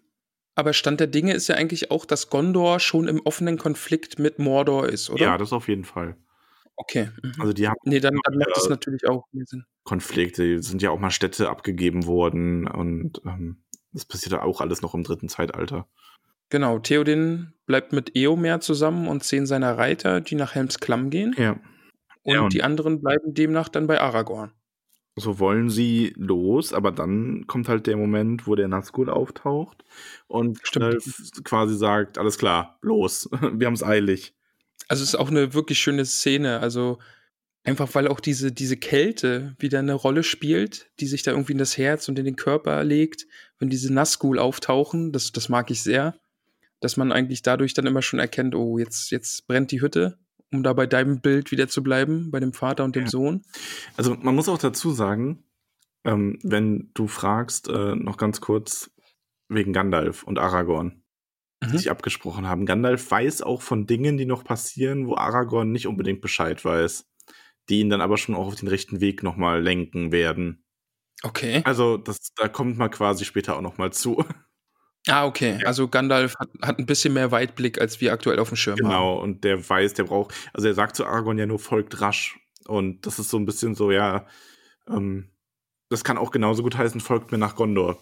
aber 0.55 0.73
Stand 0.73 1.01
der 1.01 1.07
Dinge 1.07 1.35
ist 1.35 1.49
ja 1.49 1.55
eigentlich 1.57 1.91
auch, 1.91 2.05
dass 2.05 2.31
Gondor 2.31 2.81
schon 2.81 3.09
im 3.09 3.21
offenen 3.21 3.59
Konflikt 3.59 4.19
mit 4.19 4.39
Mordor 4.39 4.89
ist, 4.89 5.11
oder? 5.11 5.23
Ja, 5.23 5.39
das 5.39 5.53
auf 5.53 5.69
jeden 5.69 5.85
Fall. 5.85 6.17
Okay. 6.77 7.11
Mhm. 7.23 7.33
Also 7.39 7.53
die 7.53 7.69
haben 7.69 7.77
nee, 7.85 8.01
dann, 8.01 8.19
dann 8.25 8.39
macht 8.39 8.51
das 8.57 8.69
natürlich 8.69 9.07
auch 9.09 9.27
mehr 9.33 9.47
Sinn. 9.47 9.65
Konflikte, 9.85 10.63
sind 10.63 10.83
ja 10.83 10.91
auch 10.91 10.99
mal 10.99 11.11
Städte 11.11 11.49
abgegeben 11.51 12.07
worden 12.07 12.67
und 12.69 13.21
ähm, 13.27 13.63
das 13.93 14.05
passiert 14.05 14.33
ja 14.33 14.43
auch 14.43 14.61
alles 14.61 14.81
noch 14.83 14.95
im 14.95 15.03
dritten 15.05 15.29
Zeitalter. 15.29 15.87
Genau, 16.49 16.79
Theoden 16.79 17.55
bleibt 17.67 17.93
mit 17.93 18.15
Eomer 18.17 18.61
zusammen 18.61 19.09
und 19.09 19.23
zehn 19.25 19.47
seiner 19.47 19.77
Reiter, 19.79 20.21
die 20.21 20.35
nach 20.35 20.55
Helms 20.55 20.79
Klamm 20.81 21.11
gehen. 21.11 21.35
Ja. 21.37 21.53
Und 22.23 22.35
Ja, 22.35 22.41
und- 22.43 22.53
die 22.53 22.63
anderen 22.63 23.01
bleiben 23.01 23.35
demnach 23.35 23.69
dann 23.69 23.87
bei 23.87 24.01
Aragorn. 24.01 24.53
So 25.17 25.39
wollen 25.39 25.69
sie 25.69 26.15
los, 26.17 26.73
aber 26.73 26.91
dann 26.91 27.47
kommt 27.47 27.69
halt 27.69 27.87
der 27.87 27.99
Moment, 27.99 28.47
wo 28.47 28.55
der 28.55 28.69
Nazgul 28.69 29.11
auftaucht 29.11 29.85
und 30.27 30.63
quasi 31.45 31.77
sagt, 31.77 32.17
alles 32.17 32.39
klar, 32.39 32.79
los, 32.81 33.29
wir 33.53 33.67
haben 33.67 33.75
es 33.75 33.83
eilig. 33.83 34.35
Also 34.89 35.03
es 35.03 35.11
ist 35.11 35.15
auch 35.17 35.31
eine 35.31 35.53
wirklich 35.55 35.79
schöne 35.79 36.05
Szene. 36.07 36.61
Also 36.61 36.99
einfach 37.65 37.95
weil 37.95 38.09
auch 38.09 38.21
diese, 38.21 38.53
diese 38.53 38.77
Kälte 38.77 39.55
wieder 39.59 39.79
eine 39.79 39.95
Rolle 39.95 40.23
spielt, 40.23 40.91
die 41.01 41.07
sich 41.07 41.23
da 41.23 41.33
irgendwie 41.33 41.53
in 41.53 41.59
das 41.59 41.77
Herz 41.79 42.09
und 42.09 42.19
in 42.19 42.25
den 42.25 42.37
Körper 42.37 42.83
legt, 42.83 43.27
wenn 43.59 43.69
diese 43.69 43.93
Nazgul 43.93 44.39
auftauchen, 44.39 45.13
das, 45.13 45.33
das 45.33 45.49
mag 45.49 45.71
ich 45.71 45.83
sehr. 45.83 46.19
Dass 46.81 46.97
man 46.97 47.13
eigentlich 47.13 47.43
dadurch 47.43 47.75
dann 47.75 47.87
immer 47.87 48.03
schon 48.03 48.19
erkennt, 48.19 48.55
oh, 48.55 48.79
jetzt, 48.79 49.11
jetzt 49.11 49.47
brennt 49.47 49.71
die 49.71 49.81
Hütte, 49.81 50.19
um 50.53 50.63
da 50.63 50.73
bei 50.73 50.87
deinem 50.87 51.21
Bild 51.21 51.51
wieder 51.51 51.69
zu 51.69 51.83
bleiben, 51.83 52.31
bei 52.31 52.41
dem 52.41 52.53
Vater 52.53 52.85
und 52.85 52.97
dem 52.97 53.05
Ja. 53.05 53.11
Sohn. 53.11 53.43
Also 53.97 54.17
man 54.21 54.35
muss 54.35 54.49
auch 54.49 54.59
dazu 54.59 54.91
sagen, 54.93 55.45
ähm, 56.05 56.39
wenn 56.43 56.91
du 56.95 57.07
fragst, 57.09 57.69
äh, 57.69 57.95
noch 57.97 58.17
ganz 58.17 58.41
kurz 58.41 58.91
wegen 59.49 59.73
Gandalf 59.73 60.23
und 60.25 60.39
Aragorn, 60.39 61.03
die 61.63 61.69
Mhm. 61.69 61.79
sich 61.79 61.91
abgesprochen 61.91 62.49
haben. 62.49 62.67
Gandalf 62.67 63.11
weiß 63.11 63.43
auch 63.43 63.63
von 63.63 63.87
Dingen, 63.87 64.17
die 64.19 64.27
noch 64.27 64.45
passieren, 64.45 65.07
wo 65.07 65.17
Aragorn 65.17 65.73
nicht 65.73 65.87
unbedingt 65.87 66.21
Bescheid 66.21 66.65
weiß, 66.65 67.07
die 67.69 67.81
ihn 67.81 67.91
dann 67.91 68.01
aber 68.01 68.17
schon 68.19 68.35
auch 68.35 68.49
auf 68.49 68.57
den 68.57 68.69
rechten 68.69 69.01
Weg 69.01 69.23
nochmal 69.23 69.63
lenken 69.63 70.13
werden. 70.13 70.65
Okay. 71.23 71.63
Also 71.65 71.97
das, 71.99 72.33
da 72.37 72.49
kommt 72.49 72.79
man 72.79 72.91
quasi 72.91 73.25
später 73.25 73.57
auch 73.57 73.61
nochmal 73.63 73.93
zu. 73.93 74.25
Ah, 75.09 75.27
okay. 75.27 75.59
Also 75.65 75.89
Gandalf 75.89 76.37
hat, 76.39 76.49
hat 76.63 76.79
ein 76.79 76.87
bisschen 76.87 77.13
mehr 77.15 77.31
Weitblick, 77.33 77.81
als 77.81 78.01
wir 78.01 78.13
aktuell 78.13 78.39
auf 78.39 78.49
dem 78.49 78.57
Schirm 78.57 78.77
haben. 78.79 78.85
Genau, 78.85 79.21
und 79.21 79.43
der 79.45 79.69
weiß, 79.69 79.95
der 79.95 80.05
braucht, 80.05 80.35
also 80.53 80.69
er 80.69 80.75
sagt 80.75 80.95
zu 80.97 81.05
Aragorn 81.07 81.39
ja 81.39 81.47
nur, 81.47 81.59
folgt 81.59 82.01
rasch. 82.01 82.39
Und 82.67 83.05
das 83.07 83.19
ist 83.19 83.29
so 83.31 83.37
ein 83.37 83.45
bisschen 83.47 83.75
so, 83.75 83.91
ja, 83.91 84.27
ähm, 84.89 85.29
das 85.89 86.05
kann 86.05 86.19
auch 86.19 86.31
genauso 86.31 86.63
gut 86.63 86.77
heißen, 86.77 87.01
folgt 87.01 87.33
mir 87.33 87.39
nach 87.39 87.57
Gondor. 87.57 87.99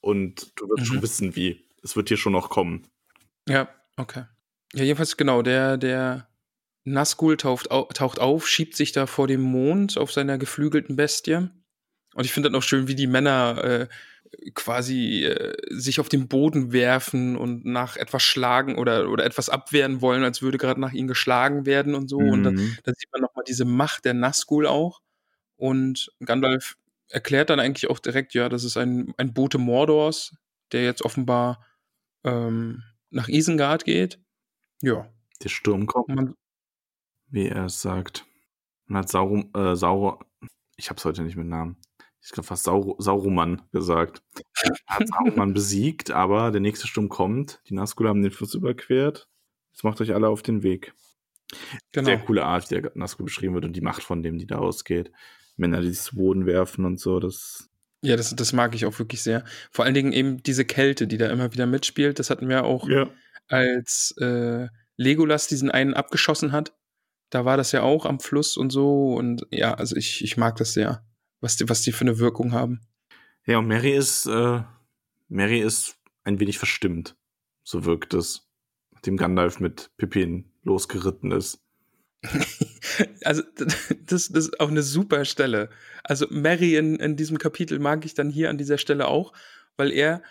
Und 0.00 0.52
du 0.58 0.68
wirst 0.68 0.80
Mhm. 0.80 0.84
schon 0.86 1.02
wissen, 1.02 1.36
wie. 1.36 1.66
Es 1.82 1.94
wird 1.96 2.08
hier 2.08 2.16
schon 2.16 2.32
noch 2.32 2.48
kommen. 2.50 2.86
Ja, 3.48 3.68
okay. 3.96 4.24
Ja, 4.74 4.82
jedenfalls 4.84 5.16
genau, 5.16 5.42
der, 5.42 5.76
der 5.76 6.28
Nazgul 6.84 7.36
taucht, 7.36 7.70
au 7.70 7.84
taucht 7.84 8.18
auf, 8.20 8.48
schiebt 8.48 8.74
sich 8.74 8.92
da 8.92 9.06
vor 9.06 9.26
dem 9.28 9.40
Mond 9.42 9.96
auf 9.98 10.10
seiner 10.12 10.38
geflügelten 10.38 10.96
Bestie. 10.96 11.48
Und 12.14 12.24
ich 12.24 12.32
finde 12.32 12.48
dann 12.50 12.58
auch 12.58 12.62
schön, 12.64 12.88
wie 12.88 12.94
die 12.94 13.06
Männer 13.06 13.62
äh, 13.62 13.88
quasi 14.54 15.24
äh, 15.24 15.54
sich 15.70 16.00
auf 16.00 16.08
den 16.08 16.28
Boden 16.28 16.72
werfen 16.72 17.36
und 17.36 17.64
nach 17.64 17.96
etwas 17.96 18.22
schlagen 18.22 18.76
oder, 18.78 19.08
oder 19.10 19.24
etwas 19.24 19.48
abwehren 19.48 20.00
wollen, 20.00 20.22
als 20.24 20.42
würde 20.42 20.58
gerade 20.58 20.80
nach 20.80 20.92
ihnen 20.92 21.08
geschlagen 21.08 21.66
werden 21.66 21.94
und 21.94 22.08
so. 22.08 22.18
Und 22.18 22.42
dann, 22.44 22.54
Mhm. 22.54 22.76
dann 22.84 22.94
sieht 22.94 23.10
man 23.12 23.22
nochmal 23.22 23.44
diese 23.46 23.64
Macht 23.64 24.04
der 24.04 24.14
Nazgul 24.14 24.66
auch. 24.66 25.00
Und 25.56 26.12
Gandalf 26.24 26.76
erklärt 27.08 27.50
dann 27.50 27.60
eigentlich 27.60 27.90
auch 27.90 27.98
direkt, 27.98 28.34
ja, 28.34 28.48
das 28.48 28.64
ist 28.64 28.76
ein, 28.76 29.12
ein 29.16 29.32
Bote 29.34 29.58
Mordors, 29.58 30.36
der 30.72 30.84
jetzt 30.84 31.02
offenbar 31.02 31.64
ähm, 32.24 32.82
nach 33.10 33.28
Isengard 33.28 33.84
geht. 33.84 34.20
Ja, 34.82 35.08
Der 35.42 35.48
Sturm 35.48 35.86
kommt. 35.86 36.08
man, 36.08 36.34
wie 37.28 37.46
er 37.48 37.66
es 37.66 37.80
sagt. 37.82 38.26
Und 38.88 38.96
hat 38.96 39.08
Saurum, 39.08 39.50
äh, 39.54 39.74
Sauron, 39.76 40.18
ich 40.76 40.90
hab's 40.90 41.04
heute 41.04 41.22
nicht 41.22 41.36
mit 41.36 41.46
Namen. 41.46 41.76
Ich 42.22 42.30
glaube 42.30 42.46
fast 42.46 42.64
Saur 42.64 42.96
Sauruman 42.98 43.62
gesagt. 43.72 44.22
Hat 44.86 45.08
Sauruman 45.08 45.52
besiegt, 45.54 46.10
aber 46.10 46.50
der 46.50 46.60
nächste 46.60 46.86
Sturm 46.86 47.08
kommt. 47.08 47.60
Die 47.68 47.74
Nazgul 47.74 48.08
haben 48.08 48.22
den 48.22 48.32
Fluss 48.32 48.54
überquert. 48.54 49.28
Jetzt 49.72 49.84
macht 49.84 50.00
euch 50.00 50.12
alle 50.14 50.28
auf 50.28 50.42
den 50.42 50.62
Weg. 50.62 50.92
Genau. 51.92 52.06
Sehr 52.06 52.18
coole 52.18 52.44
Art, 52.44 52.70
wie 52.70 52.80
der 52.80 52.92
Nazgul 52.94 53.24
beschrieben 53.24 53.54
wird 53.54 53.64
und 53.64 53.74
die 53.74 53.80
Macht 53.80 54.02
von 54.02 54.22
dem, 54.22 54.38
die 54.38 54.46
da 54.46 54.58
ausgeht. 54.58 55.12
Männer, 55.56 55.80
die 55.80 55.88
sich 55.90 56.00
zu 56.00 56.16
Boden 56.16 56.46
werfen 56.46 56.84
und 56.84 57.00
so, 57.00 57.20
das. 57.20 57.68
Ja, 58.02 58.16
das, 58.16 58.34
das 58.36 58.52
mag 58.52 58.74
ich 58.74 58.86
auch 58.86 58.98
wirklich 58.98 59.22
sehr. 59.22 59.44
Vor 59.72 59.84
allen 59.84 59.94
Dingen 59.94 60.12
eben 60.12 60.42
diese 60.42 60.64
Kälte, 60.64 61.06
die 61.06 61.16
da 61.18 61.28
immer 61.30 61.52
wieder 61.52 61.66
mitspielt. 61.66 62.18
Das 62.18 62.30
hatten 62.30 62.48
wir 62.48 62.64
auch, 62.64 62.88
Ja. 62.88 63.08
als 63.48 64.14
äh, 64.20 64.68
Legolas 64.96 65.48
diesen 65.48 65.70
einen 65.70 65.94
abgeschossen 65.94 66.52
hat. 66.52 66.74
Da 67.30 67.44
war 67.44 67.56
das 67.56 67.72
ja 67.72 67.82
auch 67.82 68.06
am 68.06 68.20
Fluss 68.20 68.56
und 68.56 68.70
so. 68.70 69.14
Und 69.14 69.46
ja, 69.50 69.74
also 69.74 69.96
ich, 69.96 70.22
ich 70.22 70.36
mag 70.36 70.56
das 70.56 70.74
sehr, 70.74 71.04
was 71.40 71.56
die, 71.56 71.68
was 71.68 71.82
die 71.82 71.92
für 71.92 72.02
eine 72.02 72.18
Wirkung 72.18 72.52
haben. 72.52 72.80
Ja, 73.46 73.58
und 73.58 73.66
Mary 73.66 73.92
ist, 73.92 74.26
äh, 74.26 74.62
Mary 75.28 75.60
ist 75.60 75.96
ein 76.24 76.40
wenig 76.40 76.58
verstimmt. 76.58 77.16
So 77.62 77.84
wirkt 77.84 78.14
es. 78.14 78.48
Nachdem 78.92 79.16
Gandalf 79.16 79.60
mit 79.60 79.90
Pippin 79.96 80.50
losgeritten 80.62 81.32
ist. 81.32 81.60
Also, 83.22 83.42
das, 84.06 84.28
das 84.28 84.28
ist 84.30 84.58
auch 84.58 84.70
eine 84.70 84.82
super 84.82 85.24
Stelle. 85.24 85.68
Also, 86.02 86.26
Mary 86.30 86.76
in, 86.76 86.96
in 86.96 87.16
diesem 87.16 87.38
Kapitel 87.38 87.78
mag 87.78 88.04
ich 88.04 88.14
dann 88.14 88.30
hier 88.30 88.50
an 88.50 88.58
dieser 88.58 88.78
Stelle 88.78 89.06
auch, 89.06 89.32
weil 89.76 89.92
er 89.92 90.22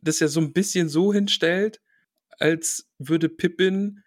das 0.00 0.20
ja 0.20 0.28
so 0.28 0.40
ein 0.40 0.52
bisschen 0.52 0.88
so 0.88 1.12
hinstellt, 1.12 1.80
als 2.38 2.88
würde 2.98 3.28
Pippin 3.28 4.02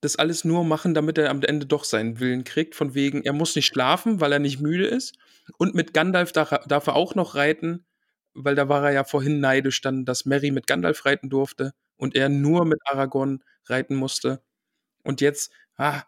das 0.00 0.16
alles 0.16 0.44
nur 0.44 0.64
machen, 0.64 0.94
damit 0.94 1.18
er 1.18 1.30
am 1.30 1.42
Ende 1.42 1.66
doch 1.66 1.84
seinen 1.84 2.20
Willen 2.20 2.44
kriegt. 2.44 2.74
Von 2.74 2.94
wegen, 2.94 3.22
er 3.22 3.32
muss 3.32 3.56
nicht 3.56 3.66
schlafen, 3.66 4.20
weil 4.20 4.32
er 4.32 4.38
nicht 4.38 4.60
müde 4.60 4.86
ist. 4.86 5.16
Und 5.58 5.74
mit 5.74 5.94
Gandalf 5.94 6.32
darf, 6.32 6.52
er- 6.52 6.64
darf 6.66 6.86
er 6.86 6.96
auch 6.96 7.14
noch 7.14 7.34
reiten, 7.34 7.86
weil 8.34 8.54
da 8.54 8.68
war 8.68 8.84
er 8.84 8.92
ja 8.92 9.04
vorhin 9.04 9.40
neidisch 9.40 9.80
dann, 9.80 10.04
dass 10.04 10.24
Mary 10.26 10.50
mit 10.50 10.66
Gandalf 10.66 11.04
reiten 11.04 11.30
durfte 11.30 11.72
und 11.96 12.14
er 12.14 12.28
nur 12.28 12.64
mit 12.64 12.78
Aragorn 12.84 13.42
reiten 13.66 13.96
musste. 13.96 14.42
Und 15.02 15.20
jetzt, 15.20 15.52
ah, 15.76 16.02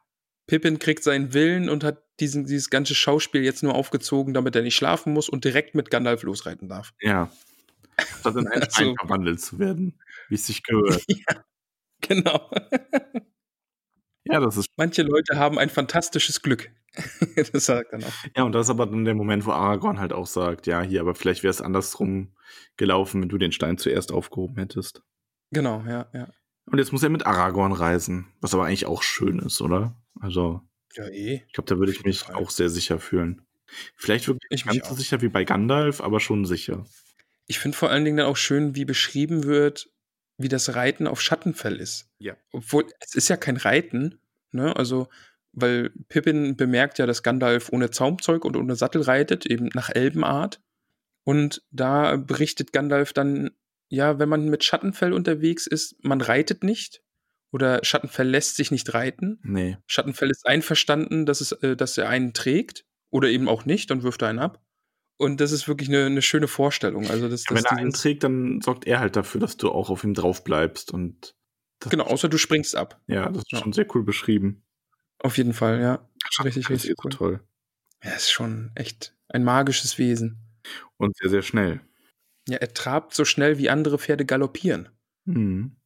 Pippin 0.47 0.79
kriegt 0.79 1.03
seinen 1.05 1.33
Willen 1.35 1.69
und 1.69 1.85
hat 1.85 2.03
diesen, 2.21 2.45
dieses 2.47 2.71
ganze 2.71 2.95
Schauspiel 2.95 3.43
jetzt 3.43 3.63
nur 3.63 3.75
aufgezogen, 3.75 4.35
damit 4.35 4.55
er 4.57 4.63
nicht 4.63 4.77
schlafen 4.77 5.13
muss 5.13 5.29
und 5.29 5.45
direkt 5.45 5.75
mit 5.75 5.91
Gandalf 5.91 6.23
losreiten 6.23 6.69
darf. 6.69 6.93
Ja. 7.01 7.31
Statt 8.21 8.37
in 8.37 8.47
einen 8.49 8.63
Also- 8.63 8.95
verwandelt 9.01 9.41
zu 9.41 9.59
werden, 9.59 9.99
wie 10.29 10.35
es 10.37 10.47
sich 10.47 10.63
gehört. 10.63 11.05
Genau. 12.05 12.51
Ja, 14.25 14.41
das 14.41 14.57
ist. 14.57 14.71
Manche 14.77 15.03
Leute 15.03 15.39
haben 15.39 15.59
ein 15.59 15.71
fantastisches 15.71 16.43
Glück. 16.43 16.71
das 17.53 17.67
sagt 17.67 17.93
er 17.93 17.99
noch. 17.99 18.13
Ja, 18.37 18.43
und 18.45 18.53
das 18.53 18.67
ist 18.67 18.71
aber 18.71 18.87
dann 18.87 19.05
der 19.05 19.15
Moment, 19.15 19.47
wo 19.47 19.53
Aragorn 19.53 19.99
halt 19.99 20.13
auch 20.13 20.27
sagt, 20.27 20.67
ja, 20.67 20.83
hier, 20.83 21.01
aber 21.01 21.15
vielleicht 21.15 21.43
wäre 21.43 21.51
es 21.51 21.61
andersrum 21.61 22.35
gelaufen, 22.77 23.23
wenn 23.23 23.29
du 23.29 23.39
den 23.39 23.53
Stein 23.53 23.79
zuerst 23.79 24.13
aufgehoben 24.13 24.57
hättest. 24.57 25.03
Genau, 25.51 25.83
ja, 25.87 26.09
ja. 26.13 26.29
Und 26.67 26.79
jetzt 26.79 26.93
muss 26.93 27.03
er 27.03 27.09
mit 27.09 27.27
Aragorn 27.27 27.73
reisen, 27.73 28.33
was 28.41 28.55
aber 28.55 28.67
eigentlich 28.67 28.87
auch 28.87 29.03
schön 29.03 29.39
ist, 29.41 29.61
oder? 29.61 29.97
Also, 30.21 30.61
Ja, 30.95 31.09
eh. 31.09 31.43
ich 31.47 31.53
glaube, 31.53 31.69
da 31.69 31.79
würde 31.79 31.93
ich 31.93 32.05
mich 32.05 32.29
auch 32.31 32.51
sehr 32.51 32.69
sicher 32.69 32.99
fühlen. 32.99 33.43
Vielleicht 33.97 34.29
wirklich 34.29 34.51
Ich 34.51 34.65
nicht 34.65 34.83
ganz 34.83 34.89
so 34.89 34.95
sicher 34.95 35.23
wie 35.23 35.29
bei 35.29 35.45
Gandalf, 35.45 36.01
aber 36.01 36.21
schon 36.21 36.45
sicher. 36.45 36.85
Ich 37.47 37.59
finde 37.59 37.77
vor 37.77 37.91
allen 37.91 38.05
Dingen 38.05 38.19
dann 38.19 38.27
auch 38.27 38.37
schön, 38.37 38.75
wie 38.77 38.85
beschrieben 38.85 39.45
wird, 39.45 39.91
wie 40.39 40.49
das 40.49 40.75
Reiten 40.75 41.07
auf 41.07 41.21
Schattenfell 41.21 41.77
ist. 41.77 42.11
Ja. 42.19 42.37
Obwohl, 42.53 42.87
es 43.01 43.15
ist 43.15 43.29
ja 43.29 43.37
kein 43.37 43.57
Reiten, 43.57 44.21
ne? 44.51 44.77
Also, 44.77 45.09
weil 45.53 45.91
Pippin 46.09 46.57
bemerkt 46.57 46.99
ja, 46.99 47.07
dass 47.07 47.23
Gandalf 47.23 47.71
ohne 47.73 47.91
Zaumzeug 47.91 48.45
und 48.45 48.57
ohne 48.57 48.75
Sattel 48.77 49.03
reitet, 49.03 49.47
eben 49.47 49.69
nach 49.75 49.91
Elbenart. 49.91 50.61
Und 51.25 51.63
da 51.71 52.17
berichtet 52.17 52.73
Gandalf 52.73 53.13
dann, 53.13 53.51
ja, 53.89 54.19
wenn 54.19 54.29
man 54.29 54.49
mit 54.49 54.65
Schattenfell 54.65 55.13
unterwegs 55.13 55.67
ist, 55.67 56.03
man 56.03 56.21
reitet 56.21 56.65
nicht. 56.65 57.03
Oder 57.53 57.85
Schattenfell 57.85 58.27
lässt 58.29 58.57
sich 58.57 58.71
nicht 58.71 58.95
reiten. 58.95 59.39
Nee. 59.43 59.77
Schattenfell 59.87 60.31
ist 60.31 60.47
einverstanden, 60.47 61.27
dass, 61.27 61.43
es, 61.43 61.53
äh, 61.53 61.77
dass 61.77 61.99
er 61.99 62.09
einen 62.09 62.33
trägt. 62.33 62.85
Oder 63.11 63.29
eben 63.29 63.47
auch 63.47 63.67
nicht, 63.67 63.91
dann 63.91 64.03
wirft 64.03 64.23
er 64.23 64.29
einen 64.29 64.39
ab. 64.39 64.63
Und 65.19 65.41
das 65.43 65.53
ist 65.53 65.69
wirklich 65.69 65.91
eine, 65.91 66.07
eine 66.07 66.23
schöne 66.23 66.49
Vorstellung. 66.49 67.09
Also, 67.11 67.29
das, 67.29 67.45
Wenn 67.49 67.57
das 67.57 67.65
er 67.67 67.77
einen 67.77 67.93
trägt, 67.93 68.25
dann 68.25 68.63
sorgt 68.63 68.87
er 68.87 69.01
halt 69.01 69.15
dafür, 69.17 69.39
dass 69.41 69.59
du 69.59 69.71
auch 69.71 69.91
auf 69.91 70.03
ihm 70.03 70.15
drauf 70.15 70.43
bleibst. 70.45 70.91
Und 70.91 71.35
Genau, 71.91 72.05
außer 72.05 72.29
du 72.31 72.39
springst 72.39 72.75
ab. 72.75 73.01
ja, 73.07 73.29
das 73.29 73.43
ist 73.43 73.53
Ja. 73.53 73.59
schon 73.59 73.75
sehr 73.75 73.87
cool 73.95 74.03
beschrieben. 74.03 74.65
Auf 75.23 75.37
jeden 75.39 75.55
Fall, 75.55 75.81
ja. 75.81 76.09
Richtig, 76.45 76.65
Das 76.65 76.71
richtig 76.71 76.91
ist 76.91 76.97
so 76.97 77.03
cool. 77.05 77.11
toll. 77.11 77.41
Er 78.01 78.17
ist 78.17 78.31
schon 78.31 78.71
echt 78.75 79.15
ein 79.29 79.45
magisches 79.45 79.99
Wesen. 79.99 80.39
Und 80.97 81.17
sehr, 81.17 81.31
sehr 81.31 81.43
schnell. 81.43 81.81
Ja, 82.49 82.57
er 82.59 82.75
trabt 82.75 83.15
so 83.15 83.25
schnell 83.25 83.59
wie 83.59 83.71
andere 83.71 83.99
Pferde 83.99 84.25
galoppieren. 84.27 84.89
Mhm. 85.25 85.77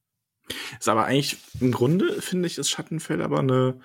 Ist 0.78 0.88
aber 0.88 1.04
eigentlich, 1.04 1.38
im 1.60 1.72
Grunde 1.72 2.22
finde 2.22 2.46
ich, 2.46 2.56
ist 2.58 2.70
Schattenfell 2.70 3.20
aber 3.20 3.40
eine, 3.40 3.80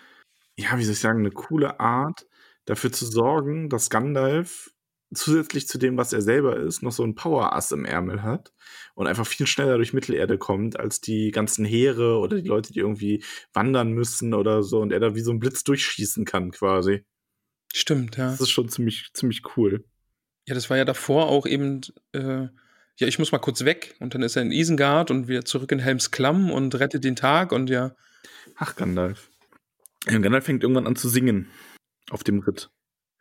ja, 0.57 0.77
wie 0.77 0.83
soll 0.83 0.93
ich 0.93 0.99
sagen, 0.99 1.19
eine 1.19 1.31
coole 1.31 1.79
Art, 1.79 2.27
dafür 2.65 2.91
zu 2.91 3.05
sorgen, 3.05 3.69
dass 3.69 3.89
Gandalf 3.89 4.70
zusätzlich 5.13 5.67
zu 5.67 5.77
dem, 5.77 5.97
was 5.97 6.13
er 6.13 6.21
selber 6.21 6.57
ist, 6.57 6.83
noch 6.83 6.91
so 6.91 7.03
ein 7.03 7.15
Power-Ass 7.15 7.71
im 7.71 7.85
Ärmel 7.85 8.23
hat 8.23 8.53
und 8.95 9.07
einfach 9.07 9.27
viel 9.27 9.47
schneller 9.47 9.77
durch 9.77 9.93
Mittelerde 9.93 10.37
kommt, 10.37 10.79
als 10.79 11.01
die 11.01 11.31
ganzen 11.31 11.65
Heere 11.65 12.17
oder 12.17 12.41
die 12.41 12.47
Leute, 12.47 12.73
die 12.73 12.79
irgendwie 12.79 13.23
wandern 13.53 13.91
müssen 13.91 14.33
oder 14.33 14.63
so 14.63 14.79
und 14.79 14.91
er 14.91 14.99
da 14.99 15.15
wie 15.15 15.21
so 15.21 15.31
ein 15.31 15.39
Blitz 15.39 15.63
durchschießen 15.63 16.25
kann 16.25 16.51
quasi. 16.51 17.03
Stimmt, 17.73 18.17
ja. 18.17 18.31
Das 18.31 18.41
ist 18.41 18.51
schon 18.51 18.69
ziemlich, 18.69 19.11
ziemlich 19.13 19.43
cool. 19.55 19.85
Ja, 20.47 20.55
das 20.55 20.69
war 20.69 20.77
ja 20.77 20.85
davor 20.85 21.27
auch 21.27 21.45
eben, 21.45 21.81
äh, 22.13 22.47
ja, 22.97 23.07
ich 23.07 23.19
muss 23.19 23.31
mal 23.31 23.39
kurz 23.39 23.63
weg. 23.63 23.95
Und 23.99 24.13
dann 24.13 24.23
ist 24.23 24.35
er 24.35 24.41
in 24.41 24.51
Isengard 24.51 25.11
und 25.11 25.27
wieder 25.27 25.45
zurück 25.45 25.71
in 25.71 25.79
Helms 25.79 26.11
Klamm 26.11 26.51
und 26.51 26.75
rettet 26.79 27.03
den 27.03 27.15
Tag 27.15 27.51
und 27.51 27.69
ja, 27.69 27.95
Ach, 28.55 28.75
Gandalf. 28.75 29.29
Gandalf 30.05 30.45
fängt 30.45 30.63
irgendwann 30.63 30.87
an 30.87 30.95
zu 30.95 31.09
singen 31.09 31.47
auf 32.09 32.23
dem 32.23 32.39
Ritt. 32.39 32.69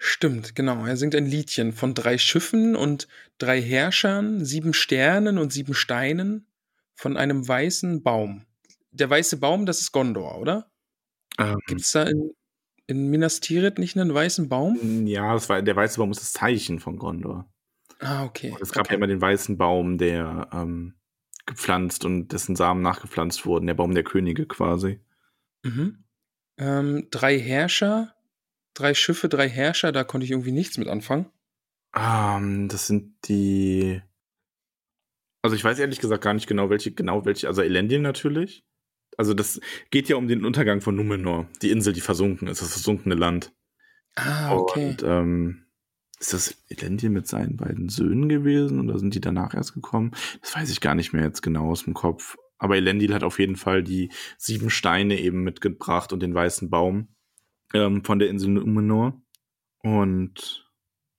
Stimmt, 0.01 0.57
genau. 0.57 0.85
Er 0.85 0.97
singt 0.97 1.15
ein 1.15 1.27
Liedchen 1.27 1.73
von 1.73 1.95
drei 1.95 2.19
Schiffen 2.19 2.75
und 2.75 3.07
drei 3.39 3.61
Herrschern, 3.61 4.45
sieben 4.45 4.75
Sternen 4.75 5.39
und 5.39 5.53
sieben 5.53 5.75
Steinen 5.75 6.47
von 6.95 7.17
einem 7.17 7.47
weißen 7.47 8.03
Baum. 8.03 8.47
Der 8.91 9.09
weiße 9.09 9.37
Baum, 9.37 9.67
das 9.67 9.81
ist 9.81 9.93
Gondor, 9.93 10.41
oder? 10.41 10.71
Ähm, 11.39 11.59
Gibt 11.67 11.83
es 11.83 11.93
da 11.93 12.03
in, 12.03 12.33
in 12.87 13.09
Minas 13.09 13.41
Tirith 13.41 13.79
nicht 13.79 13.97
einen 13.97 14.13
weißen 14.13 14.49
Baum? 14.49 15.07
Ja, 15.07 15.33
das 15.35 15.49
war, 15.49 15.63
der 15.63 15.77
weiße 15.77 15.99
Baum 15.99 16.11
ist 16.11 16.21
das 16.21 16.33
Zeichen 16.33 16.81
von 16.81 16.99
Gondor. 16.99 17.49
Ah, 18.01 18.25
okay. 18.25 18.57
Es 18.61 18.73
gab 18.73 18.87
okay. 18.87 18.95
ja 18.95 18.97
immer 18.97 19.07
den 19.07 19.21
weißen 19.21 19.59
Baum, 19.59 19.99
der 19.99 20.49
ähm, 20.53 20.95
gepflanzt 21.47 22.05
und 22.05 22.29
dessen 22.29 22.57
Samen 22.57 22.83
nachgepflanzt 22.83 23.45
wurden, 23.45 23.67
der 23.67 23.75
Baum 23.75 23.95
der 23.95 24.05
Könige 24.05 24.47
quasi. 24.47 25.01
Mhm. 25.63 26.05
Ähm, 26.59 27.09
drei 27.11 27.39
Herrscher, 27.39 28.15
drei 28.75 28.95
Schiffe, 28.95 29.29
drei 29.29 29.49
Herrscher, 29.49 29.93
da 29.93 30.05
konnte 30.05 30.25
ich 30.25 30.31
irgendwie 30.31 30.53
nichts 30.53 30.79
mit 30.79 30.89
anfangen. 30.89 31.27
Ähm, 31.97 32.69
das 32.69 32.87
sind 32.87 33.15
die. 33.29 34.01
Also 35.43 35.57
ich 35.57 35.65
weiß 35.65 35.79
ehrlich 35.79 36.01
gesagt 36.01 36.23
gar 36.23 36.35
nicht 36.35 36.47
genau, 36.47 36.69
welche, 36.71 36.93
genau 36.93 37.25
welche, 37.25 37.49
also 37.49 37.63
Elendil 37.63 38.01
natürlich. 38.01 38.65
Also 39.17 39.35
das 39.35 39.61
geht 39.91 40.09
ja 40.09 40.17
um 40.17 40.29
den 40.29 40.45
Untergang 40.45 40.81
von 40.81 40.95
Numenor, 40.95 41.49
die 41.63 41.71
Insel, 41.71 41.93
die 41.93 42.01
versunken 42.01 42.47
ist, 42.47 42.63
das 42.63 42.73
versunkene 42.73 43.15
Land. 43.15 43.53
Ah, 44.17 44.55
okay. 44.55 44.91
Und 44.91 45.03
ähm, 45.03 45.67
ist 46.19 46.35
das 46.35 46.63
Elendil 46.69 47.11
mit 47.11 47.27
seinen 47.27 47.57
beiden 47.57 47.89
Söhnen 47.89 48.29
gewesen 48.29 48.81
oder 48.81 48.99
sind 48.99 49.15
die 49.15 49.21
danach 49.21 49.55
erst 49.55 49.73
gekommen? 49.73 50.13
Das 50.43 50.55
weiß 50.55 50.71
ich 50.71 50.83
gar 50.83 50.95
nicht 50.95 51.13
mehr 51.13 51.25
jetzt 51.25 51.43
genau 51.43 51.71
aus 51.71 51.85
dem 51.85 51.95
Kopf. 51.95 52.37
Aber 52.59 52.77
Elendil 52.77 53.15
hat 53.15 53.23
auf 53.23 53.39
jeden 53.39 53.57
Fall 53.57 53.83
die 53.83 54.13
sieben 54.37 54.69
Steine 54.69 55.19
eben 55.19 55.43
mitgebracht 55.43 56.13
und 56.13 56.21
den 56.21 56.35
weißen 56.35 56.69
Baum 56.69 57.09
ähm, 57.75 58.05
von 58.05 58.19
der 58.19 58.29
Insel 58.29 58.51
Numenor. 58.51 59.21
Und 59.83 60.71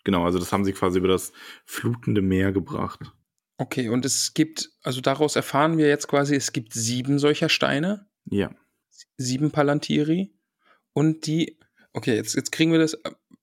genau, 0.03 0.23
also 0.25 0.39
das 0.39 0.51
haben 0.51 0.65
sie 0.65 0.73
quasi 0.73 0.99
über 0.99 1.07
das 1.07 1.31
flutende 1.65 2.21
Meer 2.21 2.51
gebracht. 2.51 2.99
Okay, 3.57 3.89
und 3.89 4.05
es 4.05 4.33
gibt, 4.33 4.71
also 4.83 5.01
daraus 5.01 5.35
erfahren 5.35 5.77
wir 5.77 5.87
jetzt 5.87 6.07
quasi, 6.07 6.35
es 6.35 6.51
gibt 6.51 6.73
sieben 6.73 7.19
solcher 7.19 7.49
Steine, 7.49 8.07
Ja. 8.25 8.49
sieben 9.17 9.51
Palantiri 9.51 10.33
und 10.93 11.27
die, 11.27 11.59
okay, 11.93 12.15
jetzt, 12.15 12.35
jetzt 12.35 12.51
kriegen 12.51 12.71
wir 12.71 12.79
das, 12.79 12.95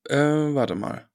äh, 0.08 0.16
warte 0.54 0.74
mal. 0.74 1.08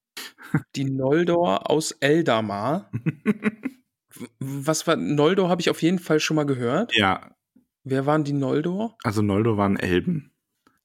Die 0.75 0.85
Noldor 0.85 1.69
aus 1.69 1.91
Eldamar. 1.93 2.89
Was 4.39 4.85
war, 4.85 4.95
Noldor 4.95 5.49
habe 5.49 5.61
ich 5.61 5.69
auf 5.69 5.81
jeden 5.81 5.99
Fall 5.99 6.19
schon 6.19 6.35
mal 6.35 6.45
gehört. 6.45 6.95
ja, 6.95 7.35
Wer 7.83 8.05
waren 8.05 8.23
die 8.23 8.31
Noldor? 8.33 8.95
also 9.03 9.21
Noldor 9.21 9.57
waren 9.57 9.75
Elben. 9.75 10.31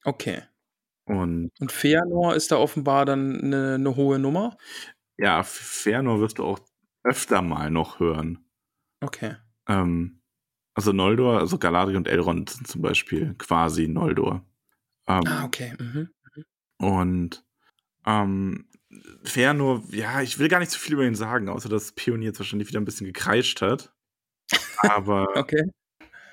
Okay. 0.05 0.43
Und 1.09 1.51
Und 1.61 1.73
Feanor 1.73 2.35
ist 2.35 2.51
da 2.53 2.57
offenbar 2.59 3.05
dann 3.07 3.41
eine, 3.41 3.75
eine 3.75 3.97
hohe 3.97 4.19
Nummer. 4.19 4.57
ja, 5.19 5.41
Fëanor 5.43 6.21
wirst 6.21 6.39
du 6.39 6.45
auch 6.45 6.61
öfter 7.05 7.43
mal 7.43 7.71
noch 7.71 7.99
hören. 8.01 8.45
Okay. 9.01 9.37
Ähm, 9.69 10.21
also 10.75 10.93
Noldor, 10.93 11.39
also 11.41 11.59
Galadriel 11.59 11.97
und 11.97 12.09
Elrond 12.09 12.51
sind 12.51 12.67
zum 12.69 12.83
Beispiel 12.83 13.35
quasi 13.39 13.89
Noldor. 13.89 14.45
Ähm, 15.09 15.23
Ah, 15.27 15.45
okay. 15.45 15.75
Mhm. 15.79 16.11
Und 16.81 17.45
ähm, 18.07 18.69
Fëanor, 19.25 19.83
ja, 19.95 20.23
ich 20.23 20.39
will 20.39 20.49
gar 20.49 20.61
nicht 20.61 20.71
so 20.73 20.79
viel 20.79 20.95
über 20.95 21.05
ihn 21.07 21.15
sagen, 21.15 21.49
außer 21.49 21.69
dass 21.69 21.93
Pionier 21.93 22.29
jetzt 22.29 22.39
wahrscheinlich 22.41 22.69
wieder 22.69 22.81
ein 22.81 22.85
bisschen 22.85 23.07
gekreischt 23.07 23.61
hat. 23.63 23.93
Aber 24.79 25.27
Okay. 25.37 25.65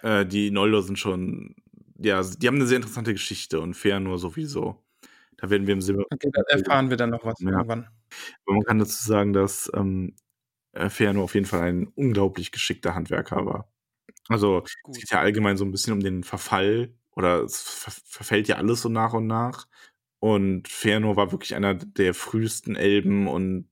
äh, 0.03 0.25
die 0.25 0.51
Noldor 0.51 0.83
sind 0.83 0.99
schon, 0.99 1.55
ja, 1.99 2.21
die 2.23 2.47
haben 2.47 2.55
eine 2.55 2.67
sehr 2.67 2.77
interessante 2.77 3.13
Geschichte 3.13 3.59
und 3.61 3.75
Fëanor 3.75 4.17
sowieso. 4.17 4.83
Da 5.37 5.49
werden 5.49 5.67
wir 5.67 5.73
im 5.73 5.81
Silber. 5.81 6.05
Okay, 6.11 6.29
da 6.33 6.41
erfahren 6.49 6.89
wir 6.89 6.97
dann 6.97 7.09
noch 7.11 7.25
was 7.25 7.39
Ja. 7.39 7.49
irgendwann. 7.51 7.87
Aber 8.45 8.55
man 8.55 8.63
kann 8.65 8.79
dazu 8.79 9.03
sagen, 9.05 9.33
dass 9.33 9.71
ähm, 9.75 10.15
äh, 10.73 10.87
Fëanor 10.89 11.23
auf 11.23 11.35
jeden 11.35 11.45
Fall 11.47 11.61
ein 11.63 11.87
unglaublich 11.95 12.51
geschickter 12.51 12.95
Handwerker 12.95 13.45
war. 13.45 13.69
Also 14.29 14.61
Gut. 14.83 14.95
es 14.97 15.01
geht 15.01 15.11
ja 15.11 15.19
allgemein 15.21 15.57
so 15.57 15.65
ein 15.65 15.71
bisschen 15.71 15.93
um 15.93 16.01
den 16.01 16.23
Verfall 16.23 16.93
oder 17.11 17.43
es 17.43 17.61
ver 17.63 17.91
verfällt 18.05 18.47
ja 18.47 18.57
alles 18.57 18.81
so 18.81 18.89
nach 18.89 19.13
und 19.13 19.27
nach. 19.27 19.67
Und 20.19 20.67
Fëanor 20.69 21.15
war 21.17 21.31
wirklich 21.31 21.55
einer 21.55 21.75
der 21.75 22.13
frühesten 22.13 22.75
Elben 22.75 23.27
und 23.27 23.69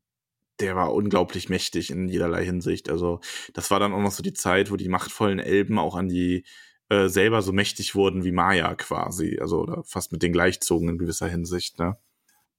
der 0.59 0.75
war 0.75 0.93
unglaublich 0.93 1.49
mächtig 1.49 1.91
in 1.91 2.07
jederlei 2.07 2.45
Hinsicht. 2.45 2.89
Also 2.89 3.21
das 3.53 3.71
war 3.71 3.79
dann 3.79 3.93
auch 3.93 4.01
noch 4.01 4.11
so 4.11 4.23
die 4.23 4.33
Zeit, 4.33 4.71
wo 4.71 4.75
die 4.77 4.89
machtvollen 4.89 5.39
Elben 5.39 5.79
auch 5.79 5.95
an 5.95 6.09
die 6.09 6.45
äh, 6.89 7.07
selber 7.07 7.41
so 7.41 7.51
mächtig 7.51 7.95
wurden 7.95 8.23
wie 8.23 8.31
Maya 8.31 8.75
quasi. 8.75 9.37
Also 9.39 9.61
oder 9.61 9.83
fast 9.83 10.11
mit 10.11 10.21
denen 10.21 10.33
gleichzogen 10.33 10.89
in 10.89 10.97
gewisser 10.97 11.27
Hinsicht. 11.27 11.79
Ne? 11.79 11.97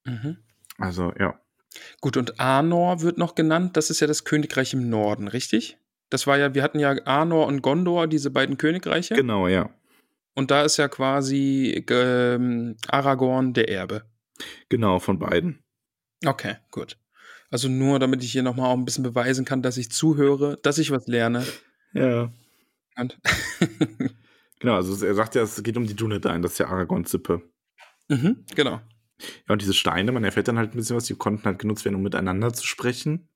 Mhm. 0.03 0.37
Also 0.77 1.13
ja. 1.19 1.39
Gut, 2.01 2.17
und 2.17 2.39
Arnor 2.39 3.01
wird 3.01 3.17
noch 3.17 3.35
genannt. 3.35 3.75
Das 3.75 3.89
ist 3.89 3.99
ja 3.99 4.07
das 4.07 4.23
Königreich 4.23 4.73
im 4.73 4.89
Norden, 4.89 5.27
richtig? 5.27 5.77
Das 6.09 6.27
war 6.27 6.37
ja, 6.37 6.53
wir 6.53 6.63
hatten 6.63 6.79
ja 6.79 6.95
Arnor 7.05 7.47
und 7.47 7.61
Gondor, 7.61 8.07
diese 8.07 8.31
beiden 8.31 8.57
Königreiche. 8.57 9.15
Genau, 9.15 9.47
ja. 9.47 9.69
Und 10.35 10.51
da 10.51 10.63
ist 10.63 10.77
ja 10.77 10.87
quasi 10.87 11.85
ähm, 11.89 12.75
Aragorn 12.87 13.53
der 13.53 13.69
Erbe. 13.69 14.03
Genau, 14.69 14.99
von 14.99 15.17
beiden. 15.17 15.63
Okay, 16.25 16.57
gut. 16.71 16.97
Also 17.49 17.69
nur, 17.69 17.99
damit 17.99 18.23
ich 18.23 18.31
hier 18.31 18.43
nochmal 18.43 18.69
auch 18.69 18.77
ein 18.77 18.85
bisschen 18.85 19.03
beweisen 19.03 19.45
kann, 19.45 19.61
dass 19.61 19.77
ich 19.77 19.91
zuhöre, 19.91 20.57
dass 20.61 20.77
ich 20.77 20.91
was 20.91 21.07
lerne. 21.07 21.45
Ja. 21.93 22.31
Und 22.97 23.19
Genau, 24.59 24.75
also 24.75 25.05
er 25.05 25.13
sagt 25.15 25.35
ja, 25.35 25.43
es 25.43 25.61
geht 25.61 25.77
um 25.77 25.85
die 25.85 25.95
Dunedain, 25.95 26.41
das 26.41 26.53
ist 26.53 26.57
ja 26.59 26.67
Aragorn-Zippe. 26.67 27.41
mhm, 28.09 28.45
genau. 28.55 28.81
Ja, 29.47 29.53
und 29.53 29.61
diese 29.61 29.73
Steine, 29.73 30.11
man 30.11 30.23
erfährt 30.23 30.47
dann 30.47 30.57
halt 30.57 30.71
ein 30.73 30.77
bisschen 30.77 30.95
was, 30.95 31.05
die 31.05 31.15
konnten 31.15 31.45
halt 31.45 31.59
genutzt 31.59 31.85
werden, 31.85 31.95
um 31.95 32.01
miteinander 32.01 32.53
zu 32.53 32.65
sprechen. 32.65 33.29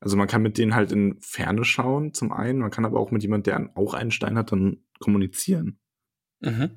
Also 0.00 0.16
man 0.16 0.26
kann 0.26 0.42
mit 0.42 0.58
denen 0.58 0.74
halt 0.74 0.92
in 0.92 1.20
Ferne 1.20 1.64
schauen, 1.64 2.14
zum 2.14 2.32
einen. 2.32 2.60
Man 2.60 2.70
kann 2.70 2.86
aber 2.86 2.98
auch 2.98 3.10
mit 3.10 3.22
jemandem, 3.22 3.52
der 3.52 3.76
auch 3.76 3.94
einen 3.94 4.10
Stein 4.10 4.38
hat, 4.38 4.52
dann 4.52 4.82
kommunizieren. 4.98 5.78
Mhm. 6.40 6.70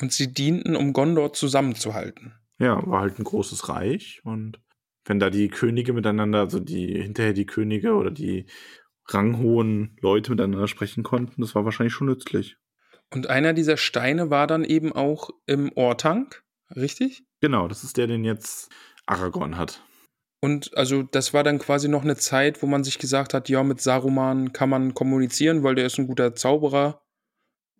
Und 0.00 0.12
sie 0.12 0.32
dienten, 0.32 0.76
um 0.76 0.92
Gondor 0.92 1.32
zusammenzuhalten. 1.32 2.34
Ja, 2.58 2.86
war 2.86 3.00
halt 3.00 3.18
ein 3.18 3.24
großes 3.24 3.68
Reich. 3.68 4.20
Und 4.24 4.60
wenn 5.04 5.18
da 5.18 5.30
die 5.30 5.48
Könige 5.48 5.92
miteinander, 5.92 6.38
also 6.40 6.60
die 6.60 7.02
hinterher 7.02 7.32
die 7.32 7.46
Könige 7.46 7.94
oder 7.94 8.10
die 8.10 8.46
ranghohen 9.06 9.96
Leute 10.00 10.30
miteinander 10.30 10.68
sprechen 10.68 11.02
konnten, 11.02 11.40
das 11.40 11.54
war 11.54 11.64
wahrscheinlich 11.64 11.94
schon 11.94 12.06
nützlich. 12.06 12.56
Und 13.10 13.28
einer 13.28 13.52
dieser 13.52 13.76
Steine 13.76 14.30
war 14.30 14.46
dann 14.46 14.64
eben 14.64 14.92
auch 14.92 15.30
im 15.46 15.72
Ortank, 15.74 16.44
richtig? 16.74 17.24
Genau, 17.40 17.68
das 17.68 17.84
ist 17.84 17.96
der, 17.96 18.06
den 18.06 18.24
jetzt 18.24 18.70
Aragorn 19.06 19.58
hat. 19.58 19.82
Und 20.40 20.76
also 20.76 21.02
das 21.02 21.32
war 21.34 21.44
dann 21.44 21.58
quasi 21.58 21.88
noch 21.88 22.02
eine 22.02 22.16
Zeit, 22.16 22.62
wo 22.62 22.66
man 22.66 22.82
sich 22.82 22.98
gesagt 22.98 23.32
hat, 23.32 23.48
ja, 23.48 23.62
mit 23.62 23.80
Saruman 23.80 24.52
kann 24.52 24.70
man 24.70 24.92
kommunizieren, 24.92 25.62
weil 25.62 25.76
der 25.76 25.86
ist 25.86 25.98
ein 25.98 26.08
guter 26.08 26.34
Zauberer. 26.34 27.02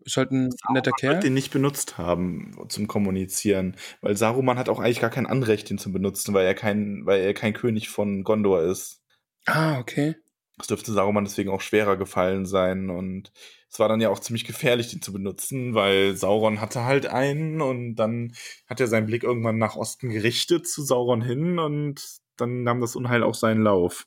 Ist 0.04 0.16
halt 0.16 0.32
ein 0.32 0.50
netter 0.72 0.90
wird 0.90 1.00
Kerl. 1.00 1.20
den 1.20 1.34
nicht 1.34 1.52
benutzt 1.52 1.96
haben 1.98 2.56
zum 2.68 2.88
Kommunizieren. 2.88 3.76
Weil 4.00 4.16
Saruman 4.16 4.58
hat 4.58 4.68
auch 4.68 4.80
eigentlich 4.80 5.00
gar 5.00 5.10
kein 5.10 5.26
Anrecht, 5.26 5.70
den 5.70 5.78
zu 5.78 5.92
benutzen, 5.92 6.34
weil 6.34 6.46
er 6.46 6.54
kein, 6.54 7.02
weil 7.04 7.20
er 7.20 7.34
kein 7.34 7.52
König 7.52 7.88
von 7.88 8.22
Gondor 8.24 8.62
ist. 8.62 9.00
Ah, 9.46 9.78
okay. 9.78 10.16
Es 10.62 10.68
dürfte 10.68 10.92
Saruman 10.92 11.24
deswegen 11.24 11.50
auch 11.50 11.60
schwerer 11.60 11.96
gefallen 11.96 12.46
sein. 12.46 12.90
Und 12.90 13.32
es 13.70 13.78
war 13.78 13.88
dann 13.88 14.00
ja 14.00 14.08
auch 14.08 14.20
ziemlich 14.20 14.44
gefährlich, 14.44 14.90
den 14.90 15.02
zu 15.02 15.12
benutzen, 15.12 15.74
weil 15.74 16.16
Sauron 16.16 16.60
hatte 16.60 16.84
halt 16.84 17.06
einen 17.06 17.60
und 17.60 17.96
dann 17.96 18.34
hat 18.66 18.80
er 18.80 18.86
seinen 18.86 19.06
Blick 19.06 19.22
irgendwann 19.24 19.58
nach 19.58 19.76
Osten 19.76 20.10
gerichtet 20.10 20.68
zu 20.68 20.82
Sauron 20.82 21.22
hin 21.22 21.58
und 21.58 22.02
dann 22.36 22.62
nahm 22.62 22.80
das 22.80 22.96
Unheil 22.96 23.22
auch 23.22 23.34
seinen 23.34 23.62
Lauf. 23.62 24.06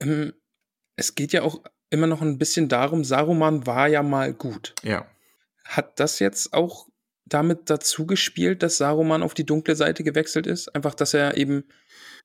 Ähm, 0.00 0.32
Es 0.96 1.14
geht 1.14 1.32
ja 1.32 1.42
auch 1.42 1.62
immer 1.90 2.06
noch 2.06 2.22
ein 2.22 2.38
bisschen 2.38 2.68
darum, 2.68 3.04
Saruman 3.04 3.66
war 3.66 3.86
ja 3.86 4.02
mal 4.02 4.32
gut. 4.32 4.74
Ja. 4.82 5.06
Hat 5.64 6.00
das 6.00 6.18
jetzt 6.18 6.54
auch 6.54 6.88
damit 7.24 7.70
dazu 7.70 8.06
gespielt, 8.06 8.62
dass 8.62 8.78
Saruman 8.78 9.22
auf 9.22 9.34
die 9.34 9.46
dunkle 9.46 9.76
Seite 9.76 10.04
gewechselt 10.04 10.46
ist? 10.46 10.74
Einfach, 10.74 10.94
dass 10.94 11.14
er 11.14 11.36
eben 11.36 11.64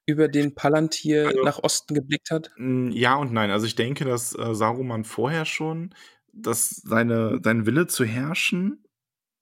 über 0.08 0.28
den 0.30 0.56
Palantir 0.56 1.28
Also- 1.28 1.44
nach 1.44 1.60
Osten 1.64 1.94
geblickt 1.94 2.32
hat? 2.32 2.50
Ja 2.58 3.16
und 3.18 3.32
nein. 3.34 3.52
Also 3.52 3.66
ich 3.68 3.76
denke, 3.76 4.06
dass 4.06 4.34
äh, 4.38 4.56
Saruman 4.56 5.04
vorher 5.04 5.46
schon, 5.46 5.94
dass 6.34 6.70
seine, 6.70 7.40
sein 7.44 7.66
Wille 7.66 7.88
zu 7.88 8.06
herrschen 8.06 8.84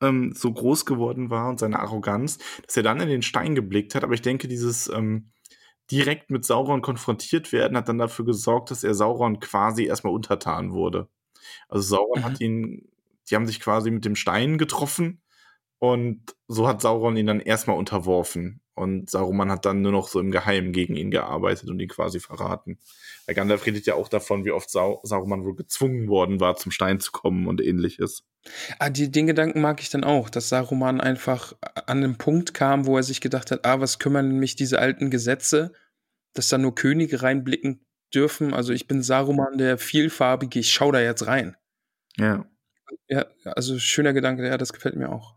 ähm, 0.02 0.34
so 0.36 0.52
groß 0.52 0.86
geworden 0.86 1.30
war 1.30 1.50
und 1.50 1.60
seine 1.60 1.80
Arroganz, 1.80 2.40
dass 2.66 2.76
er 2.78 2.84
dann 2.84 3.00
in 3.00 3.10
den 3.10 3.22
Stein 3.22 3.56
geblickt 3.56 3.96
hat. 3.96 4.04
Aber 4.04 4.14
ich 4.14 4.22
denke, 4.24 4.48
dieses 4.48 4.90
ähm, 4.90 5.32
direkt 5.92 6.32
mit 6.32 6.44
Sauron 6.46 6.82
konfrontiert 6.82 7.52
werden 7.54 7.78
hat 7.78 7.88
dann 7.90 8.00
dafür 8.00 8.26
gesorgt, 8.26 8.72
dass 8.72 8.84
er 8.84 8.96
Sauron 8.96 9.40
quasi 9.40 9.86
erstmal 9.86 10.14
untertan 10.14 10.74
wurde. 10.74 11.08
Also 11.70 11.98
Sauron 11.98 12.22
Mhm. 12.22 12.26
hat 12.26 12.42
ihn, 12.42 12.90
die 13.30 13.36
haben 13.36 13.46
sich 13.48 13.60
quasi 13.60 13.92
mit 13.92 14.04
dem 14.06 14.16
Stein 14.16 14.58
getroffen 14.58 15.22
und 15.80 16.36
so 16.48 16.68
hat 16.68 16.82
Sauron 16.82 17.18
ihn 17.18 17.28
dann 17.28 17.40
erstmal 17.40 17.78
unterworfen. 17.78 18.62
Und 18.76 19.10
Saruman 19.10 19.50
hat 19.50 19.66
dann 19.66 19.82
nur 19.82 19.94
noch 19.94 20.10
so 20.10 20.20
im 20.20 20.32
Geheimen 20.32 20.74
gegen 20.74 20.98
ihn 20.98 21.10
gearbeitet 21.10 21.70
und 21.70 21.80
ihn 21.80 21.88
quasi 21.88 22.20
verraten. 22.20 22.78
Weil 23.26 23.36
Gandalf 23.36 23.66
redet 23.66 23.86
ja 23.86 23.96
auch 23.96 24.10
davon, 24.10 24.44
wie 24.44 24.52
oft 24.52 24.70
Sau 24.70 25.00
Saruman 25.04 25.46
wohl 25.46 25.56
gezwungen 25.56 26.10
worden 26.10 26.42
war, 26.42 26.58
zum 26.58 26.74
Stein 26.74 27.00
zu 27.00 27.14
kommen 27.14 27.48
und 27.48 27.62
ähnliches. 27.62 28.26
Ah, 28.78 28.90
die, 28.90 29.10
den 29.10 29.28
Gedanken 29.28 29.62
mag 29.62 29.82
ich 29.82 29.90
dann 29.90 30.04
auch, 30.04 30.30
dass 30.30 30.50
Saruman 30.50 31.00
einfach 31.00 31.54
an 31.88 32.02
den 32.02 32.18
Punkt 32.18 32.54
kam, 32.54 32.86
wo 32.86 32.98
er 32.98 33.04
sich 33.04 33.22
gedacht 33.22 33.50
hat, 33.50 33.66
ah, 33.66 33.80
was 33.80 33.98
kümmern 33.98 34.38
mich 34.40 34.58
diese 34.58 34.78
alten 34.80 35.10
Gesetze, 35.10 35.72
dass 36.34 36.50
da 36.50 36.58
nur 36.58 36.76
Könige 36.76 37.22
reinblicken 37.22 37.86
dürfen. 38.14 38.54
Also 38.54 38.74
ich 38.74 38.88
bin 38.88 39.02
Saruman, 39.02 39.58
der 39.58 39.78
vielfarbige, 39.78 40.60
ich 40.60 40.74
schau 40.74 40.92
da 40.92 41.00
jetzt 41.00 41.28
rein. 41.28 41.56
Ja. 42.18 42.46
Ja, 43.08 43.26
also 43.46 43.80
schöner 43.80 44.14
Gedanke, 44.14 44.46
ja, 44.46 44.58
das 44.58 44.74
gefällt 44.74 44.96
mir 44.96 45.10
auch. 45.12 45.35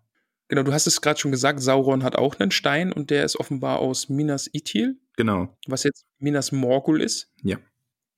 Genau, 0.48 0.62
du 0.62 0.72
hast 0.72 0.86
es 0.86 1.00
gerade 1.00 1.20
schon 1.20 1.30
gesagt, 1.30 1.60
Sauron 1.60 2.02
hat 2.02 2.16
auch 2.16 2.38
einen 2.40 2.50
Stein 2.50 2.92
und 2.92 3.10
der 3.10 3.24
ist 3.24 3.36
offenbar 3.38 3.78
aus 3.80 4.08
Minas 4.08 4.48
Ithil, 4.52 4.98
Genau. 5.16 5.54
was 5.66 5.84
jetzt 5.84 6.06
Minas 6.18 6.52
Morgul 6.52 7.00
ist. 7.02 7.30
Ja. 7.42 7.58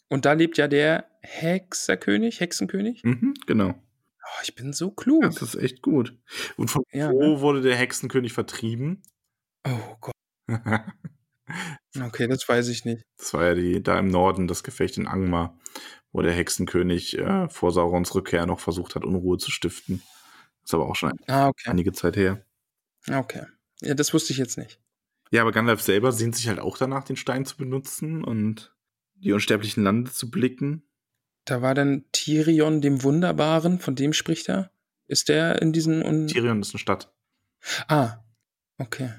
Und 0.09 0.25
da 0.25 0.33
lebt 0.35 0.57
ja 0.57 0.69
der 0.69 1.07
Hexerkönig, 1.23 2.41
Hexenkönig. 2.41 3.03
Mhm, 3.05 3.35
genau. 3.47 3.71
Oh, 3.71 4.41
ich 4.45 4.55
bin 4.55 4.73
so 4.73 4.91
klug. 4.93 5.23
Das 5.23 5.43
ist 5.43 5.55
echt 5.57 5.83
gut. 5.83 6.17
Und 6.57 6.69
von 6.71 6.83
Ja, 6.93 7.11
wo 7.11 7.21
ne? 7.35 7.41
wurde 7.41 7.63
der 7.63 7.77
Hexenkönig 7.77 8.33
vertrieben? 8.33 9.03
Oh 9.67 9.97
Gott. 10.01 10.15
Okay, 12.01 12.29
das 12.29 12.49
weiß 12.49 12.69
ich 12.69 12.85
nicht. 12.85 13.03
Das 13.19 13.35
war 13.35 13.45
ja 13.47 13.55
die, 13.55 13.83
da 13.83 13.99
im 13.99 14.07
Norden 14.07 14.47
das 14.47 14.63
Gefecht 14.63 14.97
in 14.99 15.09
Angmar, 15.09 15.59
wo 16.13 16.23
der 16.23 16.33
Hexenkönig 16.33 17.19
äh, 17.19 17.49
vor 17.49 17.73
Saurons 17.73 18.15
Rückkehr 18.15 18.47
noch 18.47 18.61
versucht 18.61 18.95
hat, 18.95 19.05
Unruhe 19.05 19.37
zu 19.39 19.51
stiften. 19.51 20.01
Ist 20.65 20.75
aber 20.75 20.87
auch 20.89 20.97
schon 20.97 21.13
Ah, 21.27 21.49
okay. 21.49 21.71
einige 21.71 21.93
Zeit 21.93 22.17
her. 22.17 22.45
Okay. 23.11 23.45
Ja, 23.83 23.95
das 23.95 24.13
wusste 24.13 24.33
ich 24.33 24.39
jetzt 24.39 24.59
nicht. 24.59 24.81
Ja, 25.31 25.43
aber 25.43 25.53
Gandalf 25.53 25.81
selber 25.81 26.13
sehnt 26.13 26.37
sich 26.37 26.49
halt 26.49 26.59
auch 26.59 26.77
danach, 26.77 27.05
den 27.05 27.17
Stein 27.17 27.45
zu 27.47 27.57
benutzen 27.57 28.25
und 28.25 28.75
die 29.15 29.33
unsterblichen 29.33 29.83
Lande 29.85 30.11
zu 30.11 30.31
blicken. 30.31 30.83
Da 31.45 31.63
war 31.63 31.75
dann 31.75 32.05
Tirion 32.13 32.81
dem 32.81 33.03
Wunderbaren, 33.03 33.79
von 33.79 33.95
dem 33.95 34.13
spricht 34.13 34.49
er? 34.49 34.71
Ist 35.07 35.29
der 35.29 35.61
in 35.63 35.73
diesen. 35.73 36.05
Un 36.05 36.27
Tirion 36.27 36.61
ist 36.61 36.73
eine 36.75 36.79
Stadt. 36.79 37.13
ah, 37.89 38.19
okay. 38.79 39.11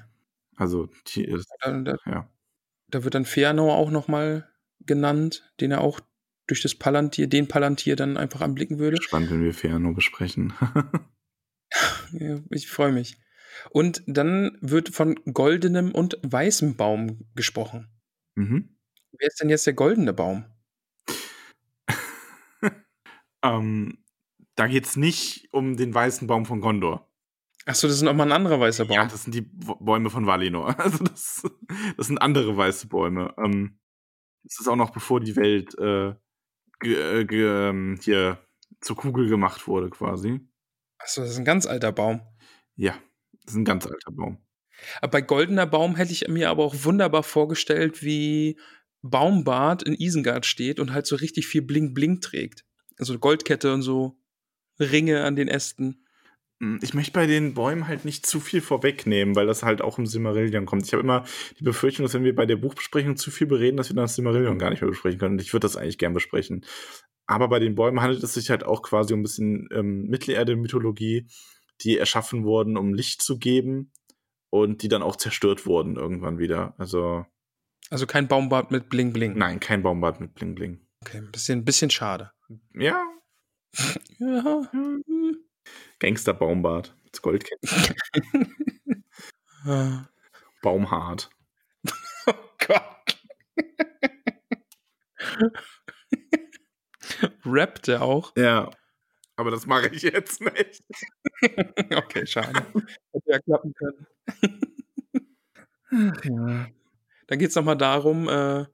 Also, 0.56 0.86
Ti- 1.04 1.24
äh, 1.24 1.42
Da, 1.60 1.80
da, 1.80 1.96
ja. 2.06 2.28
da 2.88 3.04
wird 3.04 3.14
dann 3.14 3.24
Fëanor 3.24 3.72
auch 3.74 3.90
nochmal 3.90 4.48
genannt, 4.80 5.52
den 5.60 5.70
er 5.72 5.80
auch 5.80 6.00
durch 6.46 6.62
das 6.62 6.74
Palantir, 6.74 7.26
den 7.26 7.48
Palantir 7.48 7.96
dann 7.96 8.16
einfach 8.16 8.40
anblicken 8.42 8.78
würde. 8.78 9.00
Spannend, 9.02 9.30
wenn 9.30 9.42
wir 9.42 9.54
Fëanor 9.54 9.94
besprechen. 9.94 10.52
Ich 12.50 12.68
freue 12.68 12.92
mich. 12.92 13.16
Und 13.70 14.02
dann 14.06 14.58
wird 14.60 14.90
von 14.90 15.14
goldenem 15.32 15.92
und 15.92 16.18
weißem 16.22 16.76
Baum 16.76 17.28
gesprochen. 17.34 17.88
mhm. 18.34 18.76
Wer 19.18 19.28
ist 19.28 19.40
denn 19.40 19.50
jetzt 19.50 19.66
der 19.66 19.74
goldene 19.74 20.14
Baum? 20.14 20.46
ähm, 23.42 24.02
da 24.54 24.66
geht 24.66 24.86
es 24.86 24.96
nicht 24.96 25.48
um 25.52 25.76
den 25.76 25.94
weißen 25.94 26.26
Baum 26.26 26.46
von 26.46 26.60
Gondor. 26.60 27.12
Achso, 27.64 27.86
das 27.86 27.96
ist 27.96 28.02
nochmal 28.02 28.26
ein 28.28 28.32
anderer 28.32 28.58
weißer 28.58 28.86
Baum. 28.86 28.96
Ja, 28.96 29.04
das 29.04 29.24
sind 29.24 29.34
die 29.34 29.42
Bäume 29.42 30.10
von 30.10 30.26
Valinor. 30.26 30.74
Also 30.78 31.04
das, 31.04 31.42
das 31.96 32.06
sind 32.06 32.18
andere 32.18 32.56
weiße 32.56 32.88
Bäume. 32.88 33.34
Ähm, 33.38 33.78
das 34.42 34.60
ist 34.60 34.68
auch 34.68 34.76
noch 34.76 34.90
bevor 34.90 35.20
die 35.20 35.36
Welt 35.36 35.78
äh, 35.78 36.14
äh, 36.84 37.22
ähm, 37.22 37.98
hier 38.02 38.38
zur 38.80 38.96
Kugel 38.96 39.28
gemacht 39.28 39.68
wurde, 39.68 39.90
quasi. 39.90 40.40
Achso, 41.02 41.22
das 41.22 41.30
ist 41.30 41.38
ein 41.38 41.44
ganz 41.44 41.66
alter 41.66 41.92
Baum. 41.92 42.20
Ja, 42.76 42.98
das 43.44 43.54
ist 43.54 43.58
ein 43.58 43.64
ganz 43.64 43.86
alter 43.86 44.12
Baum. 44.12 44.38
Aber 45.00 45.10
bei 45.10 45.20
Goldener 45.20 45.66
Baum 45.66 45.96
hätte 45.96 46.12
ich 46.12 46.26
mir 46.28 46.50
aber 46.50 46.64
auch 46.64 46.84
wunderbar 46.84 47.22
vorgestellt, 47.22 48.02
wie 48.02 48.58
Baumbart 49.02 49.82
in 49.82 49.94
Isengard 49.94 50.46
steht 50.46 50.80
und 50.80 50.92
halt 50.92 51.06
so 51.06 51.16
richtig 51.16 51.46
viel 51.46 51.62
Bling-Bling 51.62 52.20
trägt. 52.20 52.64
Also 52.98 53.18
Goldkette 53.18 53.72
und 53.72 53.82
so 53.82 54.18
Ringe 54.78 55.24
an 55.24 55.36
den 55.36 55.48
Ästen. 55.48 56.06
Hm, 56.60 56.78
ich 56.82 56.94
möchte 56.94 57.12
bei 57.12 57.26
den 57.26 57.54
Bäumen 57.54 57.88
halt 57.88 58.04
nicht 58.04 58.24
zu 58.24 58.38
viel 58.38 58.60
vorwegnehmen, 58.60 59.34
weil 59.34 59.46
das 59.46 59.64
halt 59.64 59.82
auch 59.82 59.98
im 59.98 60.06
Silmarillion 60.06 60.66
kommt. 60.66 60.86
Ich 60.86 60.92
habe 60.92 61.02
immer 61.02 61.24
die 61.58 61.64
Befürchtung, 61.64 62.04
dass 62.04 62.14
wenn 62.14 62.24
wir 62.24 62.34
bei 62.34 62.46
der 62.46 62.56
Buchbesprechung 62.56 63.16
zu 63.16 63.32
viel 63.32 63.48
bereden, 63.48 63.76
dass 63.76 63.90
wir 63.90 63.96
dann 63.96 64.04
das 64.04 64.14
Silmarillion 64.14 64.58
gar 64.58 64.70
nicht 64.70 64.80
mehr 64.80 64.90
besprechen 64.90 65.18
können. 65.18 65.34
Und 65.34 65.42
ich 65.42 65.52
würde 65.52 65.64
das 65.64 65.76
eigentlich 65.76 65.98
gern 65.98 66.14
besprechen. 66.14 66.64
Aber 67.26 67.48
bei 67.48 67.58
den 67.58 67.74
Bäumen 67.74 68.00
handelt 68.00 68.22
es 68.22 68.34
sich 68.34 68.50
halt 68.50 68.64
auch 68.64 68.82
quasi 68.82 69.14
um 69.14 69.20
ein 69.20 69.22
bisschen 69.22 69.68
ähm, 69.72 70.06
Mittelerde-Mythologie, 70.08 71.28
die 71.80 71.98
erschaffen 71.98 72.44
wurden, 72.44 72.76
um 72.76 72.94
Licht 72.94 73.22
zu 73.22 73.38
geben 73.38 73.92
und 74.50 74.82
die 74.82 74.88
dann 74.88 75.02
auch 75.02 75.16
zerstört 75.16 75.66
wurden 75.66 75.96
irgendwann 75.96 76.38
wieder. 76.38 76.74
Also. 76.78 77.24
Also 77.90 78.06
kein 78.06 78.28
Baumbart 78.28 78.70
mit 78.70 78.88
Bling 78.88 79.12
Bling. 79.12 79.36
Nein, 79.36 79.60
kein 79.60 79.82
Baumbart 79.82 80.20
mit 80.20 80.34
Bling 80.34 80.54
Bling. 80.54 80.86
Okay, 81.00 81.18
ein 81.18 81.30
bisschen, 81.32 81.64
bisschen 81.64 81.90
schade. 81.90 82.30
Ja. 82.74 83.02
ja. 84.18 84.70
Gangster 85.98 86.34
Baumbart 86.34 86.94
mit 87.04 87.20
Goldketten. 87.22 87.68
Baumhart. 90.62 91.30
Oh 92.24 92.34
Gott. 92.68 93.18
Rappt 97.44 97.88
er 97.88 98.02
auch? 98.02 98.32
Ja. 98.36 98.70
Aber 99.36 99.50
das 99.50 99.66
mache 99.66 99.88
ich 99.88 100.02
jetzt 100.02 100.40
nicht. 100.40 100.84
okay, 101.96 102.26
schade. 102.26 102.64
Hätte 103.12 103.30
ja 103.30 103.38
klappen 103.40 103.74
können. 103.74 104.06
Ach, 105.90 106.24
ja. 106.24 106.68
Dann 107.26 107.38
geht 107.38 107.48
es 107.48 107.54
nochmal 107.54 107.76
darum, 107.78 108.28
äh, 108.28 108.66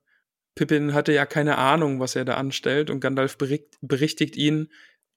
Pippin 0.54 0.92
hatte 0.92 1.12
ja 1.12 1.24
keine 1.24 1.56
Ahnung, 1.58 2.00
was 2.00 2.16
er 2.16 2.24
da 2.24 2.34
anstellt 2.34 2.90
und 2.90 2.98
Gandalf 2.98 3.38
berichtigt 3.38 4.36
ihn, 4.36 4.72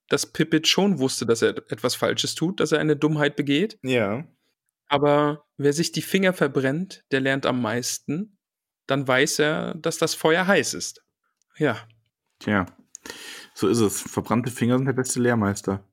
dass 0.07 0.31
Pippin 0.31 0.65
schon 0.65 0.99
wusste, 0.99 1.25
dass 1.25 1.41
er 1.41 1.57
etwas 1.71 1.95
Falsches 1.95 2.35
tut, 2.35 2.59
dass 2.59 2.71
er 2.71 2.79
eine 2.79 2.95
Dummheit 2.95 3.35
begeht. 3.35 3.79
Ja. 3.81 4.27
Aber 4.87 5.45
wer 5.57 5.73
sich 5.73 5.91
die 5.91 6.01
Finger 6.01 6.33
verbrennt, 6.33 7.03
der 7.11 7.21
lernt 7.21 7.45
am 7.45 7.61
meisten. 7.61 8.37
Dann 8.87 9.07
weiß 9.07 9.39
er, 9.39 9.73
dass 9.75 9.97
das 9.97 10.13
Feuer 10.13 10.45
heiß 10.45 10.73
ist. 10.73 11.01
Ja. 11.57 11.87
Tja. 12.39 12.65
So 13.53 13.67
ist 13.67 13.79
es. 13.79 14.01
Verbrannte 14.01 14.51
Finger 14.51 14.77
sind 14.77 14.85
der 14.85 14.93
beste 14.93 15.19
Lehrmeister. 15.19 15.83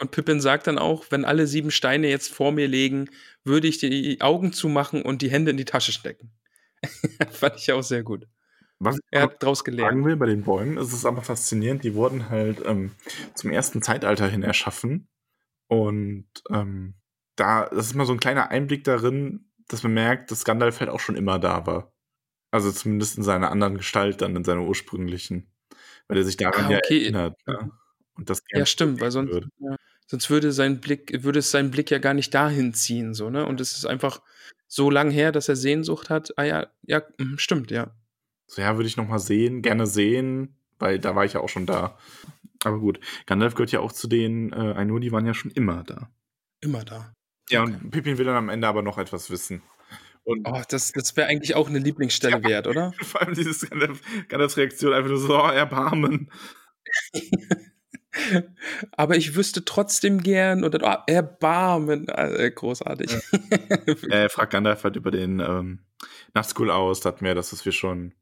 Und 0.00 0.10
Pippin 0.10 0.40
sagt 0.40 0.66
dann 0.66 0.78
auch, 0.78 1.06
wenn 1.10 1.24
alle 1.24 1.46
sieben 1.46 1.70
Steine 1.70 2.08
jetzt 2.08 2.32
vor 2.32 2.52
mir 2.52 2.66
legen, 2.66 3.08
würde 3.44 3.68
ich 3.68 3.78
die 3.78 4.20
Augen 4.20 4.52
zumachen 4.52 5.02
und 5.02 5.22
die 5.22 5.30
Hände 5.30 5.52
in 5.52 5.56
die 5.56 5.64
Tasche 5.64 5.92
stecken. 5.92 6.32
Fand 7.30 7.56
ich 7.56 7.70
auch 7.72 7.82
sehr 7.82 8.02
gut. 8.02 8.26
Was 8.80 8.98
er 9.12 9.22
hat 9.22 9.42
daraus 9.42 9.62
gelernt. 9.62 9.92
sagen 9.92 10.04
will 10.04 10.16
bei 10.16 10.26
den 10.26 10.42
Bäumen, 10.42 10.76
ist 10.76 10.92
es 10.92 11.06
aber 11.06 11.22
faszinierend, 11.22 11.84
die 11.84 11.94
wurden 11.94 12.30
halt 12.30 12.60
ähm, 12.64 12.90
zum 13.34 13.52
ersten 13.52 13.80
Zeitalter 13.80 14.28
hin 14.28 14.42
erschaffen. 14.42 15.08
Und 15.68 16.26
ähm, 16.50 16.94
da, 17.36 17.68
das 17.68 17.86
ist 17.86 17.94
mal 17.94 18.06
so 18.06 18.12
ein 18.12 18.18
kleiner 18.18 18.50
Einblick 18.50 18.82
darin, 18.82 19.52
dass 19.68 19.84
man 19.84 19.94
merkt, 19.94 20.32
dass 20.32 20.44
Gandalf 20.44 20.80
halt 20.80 20.90
auch 20.90 20.98
schon 20.98 21.14
immer 21.14 21.38
da 21.38 21.64
war. 21.64 21.92
Also 22.50 22.72
zumindest 22.72 23.16
in 23.16 23.22
seiner 23.22 23.52
anderen 23.52 23.76
Gestalt, 23.76 24.20
dann 24.20 24.34
in 24.34 24.42
seiner 24.42 24.62
ursprünglichen 24.62 25.51
weil 26.12 26.18
er 26.18 26.24
sich 26.24 26.36
daran 26.36 26.66
ah, 26.66 26.76
okay. 26.76 26.98
ja 26.98 27.02
erinnert. 27.04 27.38
Ne? 27.46 27.70
Und 28.16 28.28
das 28.28 28.42
ja, 28.50 28.66
stimmt, 28.66 29.00
weil 29.00 29.10
sonst, 29.10 29.32
würde. 29.32 29.48
Ja, 29.58 29.76
sonst 30.06 30.28
würde 30.28 30.52
sein 30.52 30.80
Blick, 30.80 31.22
würde 31.22 31.38
es 31.38 31.50
seinen 31.50 31.70
Blick 31.70 31.90
ja 31.90 31.98
gar 31.98 32.12
nicht 32.12 32.34
dahin 32.34 32.74
ziehen, 32.74 33.14
so, 33.14 33.30
ne? 33.30 33.46
Und 33.46 33.60
es 33.60 33.72
ist 33.72 33.86
einfach 33.86 34.20
so 34.68 34.90
lang 34.90 35.10
her, 35.10 35.32
dass 35.32 35.48
er 35.48 35.56
Sehnsucht 35.56 36.10
hat. 36.10 36.34
Ah 36.36 36.44
ja, 36.44 36.66
ja, 36.82 37.02
mhm, 37.18 37.38
stimmt, 37.38 37.70
ja. 37.70 37.94
So, 38.46 38.60
ja, 38.60 38.76
würde 38.76 38.86
ich 38.86 38.98
noch 38.98 39.08
mal 39.08 39.18
sehen, 39.18 39.62
gerne 39.62 39.86
sehen, 39.86 40.54
weil 40.78 40.98
da 40.98 41.16
war 41.16 41.24
ich 41.24 41.32
ja 41.32 41.40
auch 41.40 41.48
schon 41.48 41.64
da. 41.64 41.98
Aber 42.64 42.78
gut, 42.78 43.00
Gandalf 43.26 43.54
gehört 43.54 43.72
ja 43.72 43.80
auch 43.80 43.92
zu 43.92 44.06
den 44.06 44.52
äh, 44.52 44.74
Ainur, 44.74 45.00
die 45.00 45.12
waren 45.12 45.26
ja 45.26 45.32
schon 45.32 45.50
immer 45.50 45.82
da. 45.84 46.10
Immer 46.60 46.84
da. 46.84 47.14
Ja, 47.48 47.62
okay. 47.62 47.72
und 47.72 47.90
Pippin 47.90 48.18
will 48.18 48.26
dann 48.26 48.36
am 48.36 48.48
Ende 48.50 48.68
aber 48.68 48.82
noch 48.82 48.98
etwas 48.98 49.30
wissen. 49.30 49.62
Und 50.24 50.46
oh, 50.46 50.62
das, 50.68 50.92
das 50.92 51.16
wäre 51.16 51.28
eigentlich 51.28 51.54
auch 51.54 51.68
eine 51.68 51.78
Lieblingsstelle 51.78 52.40
ja, 52.42 52.48
wert, 52.48 52.66
oder? 52.66 52.92
Vor 53.00 53.22
allem 53.22 53.34
diese 53.34 53.68
Gandalfs 54.28 54.56
Reaktion 54.56 54.92
einfach 54.92 55.10
nur 55.10 55.18
so, 55.18 55.36
oh, 55.36 55.48
Erbarmen. 55.48 56.30
Aber 58.92 59.16
ich 59.16 59.34
wüsste 59.34 59.64
trotzdem 59.64 60.22
gern 60.22 60.64
oder 60.64 60.78
oh, 60.82 61.10
Erbarmen. 61.10 62.08
Also, 62.10 62.50
großartig. 62.54 63.10
Ja. 63.10 63.38
er 64.10 64.28
fragt 64.30 64.52
Gandalf 64.52 64.84
halt 64.84 64.96
über 64.96 65.10
den 65.10 65.40
ähm, 65.40 65.80
Nazgul 66.34 66.70
aus, 66.70 67.00
da 67.00 67.08
hatten 67.08 67.24
wir 67.24 67.34
das, 67.34 67.52
was 67.52 67.64
wir 67.64 67.72
schon 67.72 68.14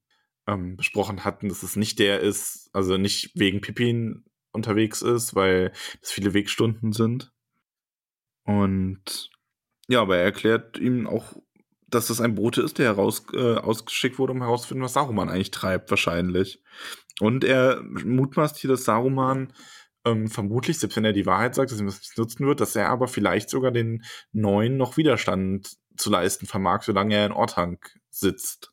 ähm, 0.46 0.76
besprochen 0.76 1.24
hatten, 1.24 1.48
dass 1.48 1.62
es 1.62 1.76
nicht 1.76 1.98
der 1.98 2.20
ist, 2.20 2.70
also 2.72 2.96
nicht 2.96 3.32
wegen 3.34 3.60
Pippin 3.60 4.24
unterwegs 4.52 5.02
ist, 5.02 5.34
weil 5.34 5.72
es 6.00 6.10
viele 6.10 6.34
Wegstunden 6.34 6.92
sind. 6.92 7.32
Und 8.44 9.30
ja, 9.88 10.00
aber 10.00 10.18
er 10.18 10.24
erklärt 10.24 10.78
ihm 10.78 11.06
auch 11.06 11.34
dass 11.90 12.08
das 12.08 12.20
ein 12.20 12.34
Bote 12.34 12.62
ist, 12.62 12.78
der 12.78 12.86
heraus, 12.86 13.24
äh, 13.32 13.54
ausgeschickt 13.54 14.18
wurde, 14.18 14.32
um 14.32 14.42
herauszufinden, 14.42 14.84
was 14.84 14.94
Saruman 14.94 15.28
eigentlich 15.28 15.50
treibt, 15.50 15.90
wahrscheinlich. 15.90 16.62
Und 17.20 17.44
er 17.44 17.82
mutmaßt 17.82 18.56
hier, 18.58 18.70
dass 18.70 18.84
Saruman 18.84 19.52
ähm, 20.04 20.28
vermutlich, 20.28 20.78
selbst 20.78 20.96
wenn 20.96 21.04
er 21.04 21.12
die 21.12 21.26
Wahrheit 21.26 21.54
sagt, 21.54 21.70
dass 21.70 21.80
er 21.80 21.86
das 21.86 22.00
nicht 22.00 22.18
nutzen 22.18 22.46
wird, 22.46 22.60
dass 22.60 22.76
er 22.76 22.88
aber 22.88 23.08
vielleicht 23.08 23.50
sogar 23.50 23.70
den 23.70 24.04
Neuen 24.32 24.76
noch 24.76 24.96
Widerstand 24.96 25.76
zu 25.96 26.10
leisten 26.10 26.46
vermag, 26.46 26.82
solange 26.82 27.14
er 27.14 27.26
in 27.26 27.32
Orthanc 27.32 27.98
sitzt. 28.08 28.72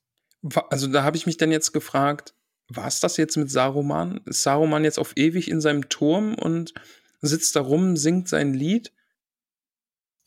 Also 0.70 0.88
da 0.88 1.04
habe 1.04 1.18
ich 1.18 1.26
mich 1.26 1.38
dann 1.38 1.52
jetzt 1.52 1.74
gefragt, 1.74 2.34
war 2.70 2.88
es 2.88 3.00
das 3.00 3.18
jetzt 3.18 3.38
mit 3.38 3.52
Saruman? 3.52 4.22
Ist 4.26 4.44
Saruman 4.44 4.84
jetzt 4.84 5.00
auf 5.00 5.14
ewig 5.16 5.50
in 5.50 5.62
seinem 5.62 5.90
Turm 5.90 6.36
und 6.36 6.74
sitzt 7.22 7.56
da 7.56 7.62
rum, 7.62 7.98
singt 7.98 8.30
sein 8.30 8.54
Lied? 8.54 8.94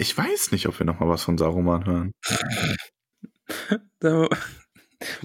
Ich 0.00 0.16
weiß 0.16 0.52
nicht, 0.52 0.66
ob 0.66 0.78
wir 0.78 0.86
noch 0.86 0.98
mal 0.98 1.10
was 1.10 1.24
von 1.24 1.36
Saruman 1.36 1.84
hören. 1.84 2.12
da, 3.98 4.26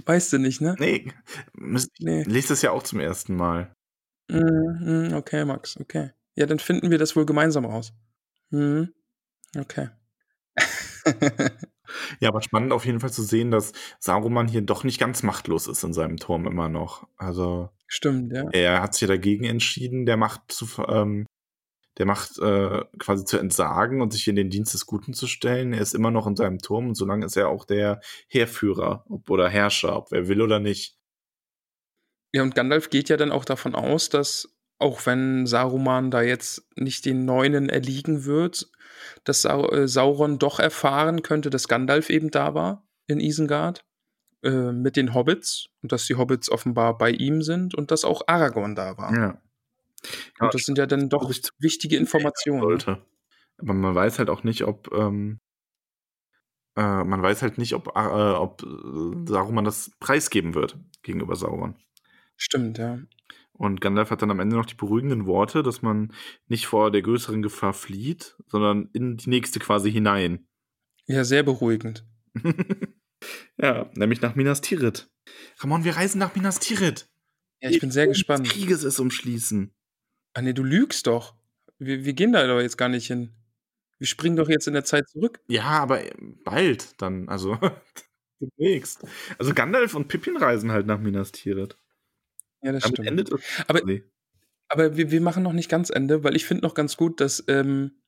weißt 0.05 0.33
du 0.33 0.37
nicht, 0.37 0.59
ne? 0.59 0.75
Nee, 0.77 1.13
müsst, 1.53 1.91
nee. 1.99 2.23
lest 2.23 2.51
es 2.51 2.61
ja 2.61 2.71
auch 2.71 2.83
zum 2.83 2.99
ersten 2.99 3.37
Mal. 3.37 3.73
Mm, 4.27 5.13
okay, 5.13 5.45
Max, 5.45 5.79
okay. 5.79 6.11
Ja, 6.35 6.45
dann 6.45 6.59
finden 6.59 6.91
wir 6.91 6.97
das 6.97 7.15
wohl 7.15 7.25
gemeinsam 7.25 7.63
raus. 7.63 7.93
Mhm. 8.49 8.93
Okay. 9.57 9.91
ja, 12.19 12.27
aber 12.27 12.41
spannend 12.41 12.73
auf 12.73 12.85
jeden 12.85 12.99
Fall 12.99 13.13
zu 13.13 13.23
sehen, 13.23 13.51
dass 13.51 13.71
Saruman 13.99 14.49
hier 14.49 14.61
doch 14.61 14.83
nicht 14.83 14.99
ganz 14.99 15.23
machtlos 15.23 15.67
ist 15.67 15.85
in 15.85 15.93
seinem 15.93 16.17
Turm 16.17 16.47
immer 16.47 16.67
noch. 16.67 17.07
Also. 17.15 17.69
Stimmt, 17.87 18.33
ja. 18.33 18.49
Er 18.51 18.81
hat 18.81 18.93
sich 18.93 19.07
dagegen 19.07 19.45
entschieden, 19.45 20.05
der 20.05 20.17
Macht 20.17 20.51
zu, 20.51 20.67
ähm, 20.89 21.25
der 21.97 22.05
macht 22.05 22.37
äh, 22.39 22.83
quasi 22.99 23.25
zu 23.25 23.37
entsagen 23.37 24.01
und 24.01 24.11
sich 24.11 24.27
in 24.27 24.35
den 24.35 24.49
Dienst 24.49 24.73
des 24.73 24.85
Guten 24.85 25.13
zu 25.13 25.27
stellen. 25.27 25.73
Er 25.73 25.81
ist 25.81 25.95
immer 25.95 26.11
noch 26.11 26.27
in 26.27 26.35
seinem 26.35 26.59
Turm 26.59 26.89
und 26.89 26.95
solange 26.95 27.25
ist 27.25 27.37
er 27.37 27.49
auch 27.49 27.65
der 27.65 28.01
Heerführer 28.27 29.05
ob, 29.09 29.29
oder 29.29 29.49
Herrscher, 29.49 29.95
ob 29.95 30.11
er 30.11 30.27
will 30.27 30.41
oder 30.41 30.59
nicht. 30.59 30.97
Ja, 32.33 32.43
und 32.43 32.53
Gandalf 32.53 32.89
geht 32.89 33.09
ja 33.09 33.17
dann 33.17 33.31
auch 33.31 33.45
davon 33.45 33.75
aus, 33.75 34.09
dass 34.09 34.53
auch 34.77 35.05
wenn 35.05 35.47
Saruman 35.47 36.11
da 36.11 36.21
jetzt 36.21 36.67
nicht 36.75 37.05
den 37.05 37.23
Neunen 37.23 37.69
erliegen 37.69 38.25
wird, 38.25 38.69
dass 39.23 39.45
äh, 39.45 39.87
Sauron 39.87 40.37
doch 40.37 40.59
erfahren 40.59 41.21
könnte, 41.21 41.49
dass 41.49 41.69
Gandalf 41.69 42.09
eben 42.09 42.29
da 42.29 42.53
war 42.53 42.85
in 43.07 43.21
Isengard 43.21 43.85
äh, 44.43 44.71
mit 44.71 44.97
den 44.97 45.13
Hobbits 45.13 45.67
und 45.81 45.91
dass 45.91 46.05
die 46.07 46.15
Hobbits 46.15 46.49
offenbar 46.51 46.97
bei 46.97 47.11
ihm 47.11 47.41
sind 47.41 47.73
und 47.73 47.91
dass 47.91 48.03
auch 48.03 48.23
Aragorn 48.27 48.75
da 48.75 48.97
war. 48.97 49.13
Ja. 49.13 49.41
Und 50.39 50.53
das 50.53 50.63
sind 50.63 50.77
ja 50.77 50.85
dann 50.85 51.09
doch 51.09 51.31
wichtige 51.59 51.97
Informationen. 51.97 52.59
Ne? 52.59 52.65
Sollte. 52.65 53.05
Aber 53.57 53.73
man 53.73 53.95
weiß 53.95 54.19
halt 54.19 54.29
auch 54.29 54.43
nicht, 54.43 54.63
ob 54.63 54.91
ähm, 54.93 55.39
äh, 56.75 57.03
man 57.03 57.21
weiß 57.21 57.41
halt 57.41 57.57
nicht, 57.57 57.73
ob, 57.73 57.87
äh, 57.95 57.99
ob 57.99 58.61
Saruman 59.27 59.65
das 59.65 59.91
preisgeben 59.99 60.55
wird 60.55 60.77
gegenüber 61.03 61.35
Sauron. 61.35 61.75
Stimmt, 62.35 62.77
ja. 62.77 62.99
Und 63.53 63.79
Gandalf 63.79 64.11
hat 64.11 64.21
dann 64.21 64.31
am 64.31 64.41
Ende 64.41 64.57
noch 64.57 64.65
die 64.65 64.75
beruhigenden 64.75 65.25
Worte, 65.25 65.63
dass 65.63 65.81
man 65.81 66.13
nicht 66.47 66.65
vor 66.65 66.91
der 66.91 67.01
größeren 67.01 67.41
Gefahr 67.41 67.71
flieht, 67.71 68.35
sondern 68.47 68.89
in 68.91 69.15
die 69.15 69.29
nächste 69.29 69.59
quasi 69.59 69.91
hinein. 69.91 70.45
Ja, 71.07 71.23
sehr 71.23 71.43
beruhigend. 71.43 72.05
ja, 73.57 73.89
nämlich 73.95 74.19
nach 74.19 74.35
Minas 74.35 74.59
Tirith. 74.59 75.09
Ramon, 75.59 75.85
wir 75.85 75.95
reisen 75.95 76.19
nach 76.19 76.35
Minas 76.35 76.59
Tirith. 76.59 77.07
Ja, 77.61 77.69
ich 77.69 77.79
bin 77.79 77.91
sehr 77.91 78.07
gespannt. 78.07 78.49
Krieges 78.49 78.83
ist 78.83 78.99
umschließen. 78.99 79.73
Ah 80.35 80.41
nee, 80.41 80.53
du 80.53 80.63
lügst 80.63 81.07
doch. 81.07 81.33
Wir, 81.79 82.05
wir 82.05 82.13
gehen 82.13 82.31
da 82.31 82.45
doch 82.45 82.61
jetzt 82.61 82.77
gar 82.77 82.89
nicht 82.89 83.07
hin. 83.07 83.31
Wir 83.97 84.05
springen 84.05 84.35
doch 84.35 84.49
jetzt 84.49 84.67
in 84.67 84.73
der 84.73 84.83
Zeit 84.83 85.09
zurück. 85.09 85.39
Ja, 85.47 85.63
aber 85.63 86.05
äh, 86.05 86.11
bald 86.43 87.01
dann, 87.01 87.27
also 87.27 87.57
demnächst. 88.39 89.03
Also 89.39 89.53
Gandalf 89.55 89.95
und 89.95 90.07
Pippin 90.07 90.37
reisen 90.37 90.71
halt 90.71 90.85
nach 90.85 90.99
Minas 90.99 91.31
Tirith. 91.31 91.77
Ja, 92.61 92.71
das 92.71 92.83
Damit 92.83 92.97
stimmt. 92.97 93.07
Endet 93.07 93.31
aber 93.67 93.81
aber 94.67 94.97
wir, 94.97 95.09
wir 95.11 95.21
machen 95.21 95.43
noch 95.43 95.53
nicht 95.53 95.69
ganz 95.69 95.89
Ende, 95.89 96.23
weil 96.23 96.35
ich 96.35 96.45
finde 96.45 96.63
noch 96.63 96.73
ganz 96.73 96.97
gut, 96.97 97.21
dass 97.21 97.43
ähm, 97.47 98.01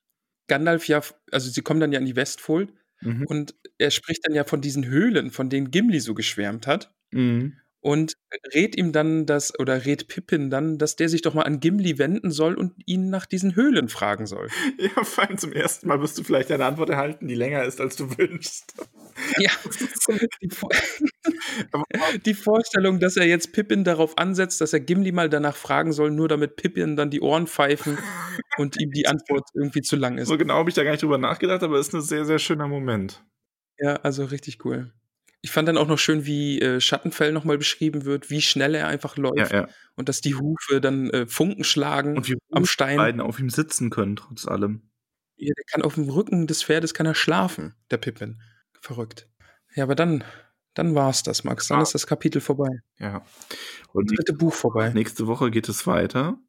Gandalf 0.47 0.87
ja, 0.87 1.01
also 1.31 1.49
sie 1.49 1.61
kommen 1.61 1.79
dann 1.79 1.91
ja 1.91 1.99
in 1.99 2.05
die 2.05 2.15
Westfold 2.15 2.73
Mhm. 3.01 3.25
Und 3.27 3.55
er 3.77 3.91
spricht 3.91 4.25
dann 4.25 4.35
ja 4.35 4.43
von 4.43 4.61
diesen 4.61 4.85
Höhlen, 4.85 5.31
von 5.31 5.49
denen 5.49 5.71
Gimli 5.71 5.99
so 5.99 6.13
geschwärmt 6.13 6.67
hat. 6.67 6.93
Mhm. 7.11 7.57
Und 7.79 8.15
rät 8.53 8.75
ihm 8.75 8.91
dann 8.91 9.25
das, 9.25 9.57
oder 9.59 9.85
rät 9.85 10.07
Pippin 10.07 10.49
dann, 10.49 10.77
dass 10.77 10.95
der 10.95 11.09
sich 11.09 11.21
doch 11.21 11.33
mal 11.33 11.43
an 11.43 11.59
Gimli 11.59 11.99
wenden 11.99 12.31
soll 12.31 12.55
und 12.55 12.73
ihn 12.85 13.09
nach 13.09 13.25
diesen 13.25 13.55
Höhlen 13.55 13.87
fragen 13.87 14.25
soll. 14.25 14.47
Ja, 14.77 15.03
vor 15.03 15.25
allem 15.25 15.37
zum 15.37 15.53
ersten 15.53 15.87
Mal 15.87 16.01
wirst 16.01 16.17
du 16.17 16.23
vielleicht 16.23 16.51
eine 16.51 16.65
Antwort 16.65 16.89
erhalten, 16.89 17.27
die 17.27 17.35
länger 17.35 17.63
ist, 17.63 17.79
als 17.79 17.95
du 17.95 18.09
wünschst. 18.17 18.73
Ja, 19.39 19.49
die, 20.41 20.49
Vor 20.49 20.69
die 22.25 22.33
Vorstellung, 22.33 22.99
dass 22.99 23.17
er 23.17 23.25
jetzt 23.25 23.51
Pippin 23.51 23.83
darauf 23.83 24.17
ansetzt, 24.17 24.61
dass 24.61 24.73
er 24.73 24.79
Gimli 24.79 25.11
mal 25.11 25.29
danach 25.29 25.55
fragen 25.55 25.91
soll, 25.91 26.11
nur 26.11 26.27
damit 26.27 26.55
Pippin 26.55 26.95
dann 26.95 27.09
die 27.09 27.21
Ohren 27.21 27.47
pfeifen 27.47 27.97
und 28.57 28.79
ihm 28.79 28.91
die 28.91 29.07
Antwort 29.07 29.49
irgendwie 29.55 29.81
zu 29.81 29.95
lang 29.95 30.17
ist. 30.19 30.27
So 30.27 30.37
genau 30.37 30.55
habe 30.55 30.69
ich 30.69 30.75
da 30.75 30.83
gar 30.83 30.91
nicht 30.91 31.01
drüber 31.01 31.17
nachgedacht, 31.17 31.63
aber 31.63 31.77
es 31.77 31.87
ist 31.87 31.93
ein 31.95 32.01
sehr, 32.01 32.25
sehr 32.25 32.39
schöner 32.39 32.67
Moment. 32.67 33.23
Ja, 33.79 33.95
also 33.97 34.25
richtig 34.25 34.63
cool. 34.65 34.91
Ich 35.41 35.51
fand 35.51 35.67
dann 35.67 35.77
auch 35.77 35.87
noch 35.87 35.99
schön, 35.99 36.25
wie 36.25 36.59
äh, 36.59 36.81
Schattenfell 36.81 37.31
nochmal 37.31 37.57
beschrieben 37.57 38.05
wird, 38.05 38.29
wie 38.29 38.41
schnell 38.41 38.73
er 38.75 38.87
einfach 38.87 39.17
läuft 39.17 39.51
Ja, 39.51 39.61
ja. 39.61 39.67
und 39.95 40.09
dass 40.09 40.19
die 40.21 40.35
Hufe 40.35 40.81
dann 40.81 41.09
äh, 41.11 41.27
Funken 41.27 41.63
schlagen 41.63 42.17
Und 42.17 42.27
wie 42.27 42.37
am 42.51 42.65
Stein. 42.65 42.91
die 42.93 42.97
beiden 42.97 43.21
auf 43.21 43.39
ihm 43.39 43.49
sitzen 43.49 43.89
können, 43.89 44.15
trotz 44.15 44.47
allem. 44.47 44.89
Ja, 45.37 45.53
der 45.55 45.63
kann 45.71 45.83
auf 45.83 45.93
dem 45.95 46.09
Rücken 46.09 46.47
des 46.47 46.63
Pferdes 46.63 46.93
kann 46.95 47.05
er 47.05 47.13
schlafen, 47.15 47.75
der 47.91 47.97
Pippin. 47.97 48.41
Verrückt. 48.81 49.29
Ja, 49.75 49.83
aber 49.83 49.93
dann, 49.95 50.23
dann 50.73 50.95
war's 50.95 51.21
das, 51.21 51.43
Max. 51.43 51.67
Dann 51.67 51.79
Ah. 51.79 51.83
ist 51.83 51.93
das 51.93 52.07
Kapitel 52.07 52.41
vorbei. 52.41 52.69
Ja. 52.97 53.23
Und 53.93 54.09
Das 54.11 54.17
dritte 54.17 54.33
Buch 54.33 54.53
vorbei. 54.53 54.89
nächste 54.89 55.27
Woche 55.27 55.51
geht 55.51 55.69
es 55.69 55.85
weiter 55.85 56.39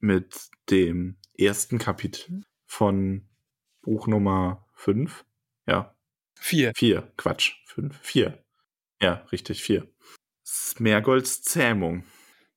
mit 0.00 0.34
dem 0.70 1.18
ersten 1.38 1.78
Kapitel 1.78 2.42
von 2.66 3.28
Buch 3.82 4.08
Nummer 4.08 4.66
5. 4.74 5.24
Ja, 5.66 5.93
Vier. 6.44 6.72
vier. 6.76 7.10
Quatsch. 7.16 7.54
Fünf. 7.64 7.98
Vier. 8.02 8.44
Ja, 9.00 9.26
richtig, 9.32 9.62
vier. 9.62 9.90
Smergolds 10.46 11.40
Zähmung. 11.40 12.04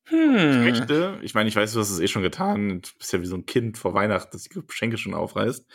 Ich 0.07 0.11
Hm. 0.11 0.63
möchte, 0.65 1.19
ich 1.21 1.33
meine, 1.33 1.47
ich 1.47 1.55
weiß, 1.55 1.71
du 1.71 1.79
hast 1.79 1.89
es 1.91 1.99
eh 2.01 2.09
schon 2.09 2.21
getan, 2.21 2.81
du 2.81 2.89
bist 2.97 3.13
ja 3.13 3.21
wie 3.21 3.25
so 3.25 3.37
ein 3.37 3.45
Kind 3.45 3.77
vor 3.77 3.93
Weihnachten, 3.93 4.31
das 4.33 4.43
die 4.43 4.49
Geschenke 4.49 4.97
schon 4.97 5.13
aufreißt. 5.13 5.65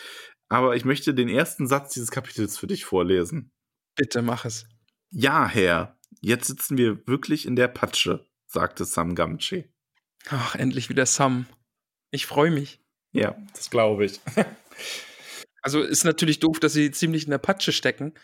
Aber 0.50 0.76
ich 0.76 0.84
möchte 0.84 1.14
den 1.14 1.30
ersten 1.30 1.66
Satz 1.66 1.94
dieses 1.94 2.10
Kapitels 2.10 2.58
für 2.58 2.66
dich 2.66 2.84
vorlesen. 2.84 3.50
Bitte 3.96 4.20
mach 4.20 4.44
es. 4.44 4.66
Ja, 5.10 5.48
Herr, 5.48 5.98
jetzt 6.20 6.48
sitzen 6.48 6.76
wir 6.76 7.06
wirklich 7.06 7.46
in 7.46 7.56
der 7.56 7.68
Patsche, 7.68 8.28
sagte 8.46 8.84
Sam 8.84 9.14
Gamgee. 9.14 9.70
Ach, 10.28 10.54
endlich 10.54 10.90
wieder 10.90 11.06
Sam. 11.06 11.46
Ich 12.10 12.26
freue 12.26 12.50
mich. 12.50 12.78
Ja, 13.12 13.38
das 13.54 13.70
glaube 13.70 14.04
ich. 14.04 14.20
Also 15.62 15.80
ist 15.80 16.04
natürlich 16.04 16.40
doof, 16.40 16.60
dass 16.60 16.72
sie 16.72 16.90
ziemlich 16.90 17.24
in 17.24 17.30
der 17.30 17.38
Patsche 17.38 17.72
stecken, 17.72 18.14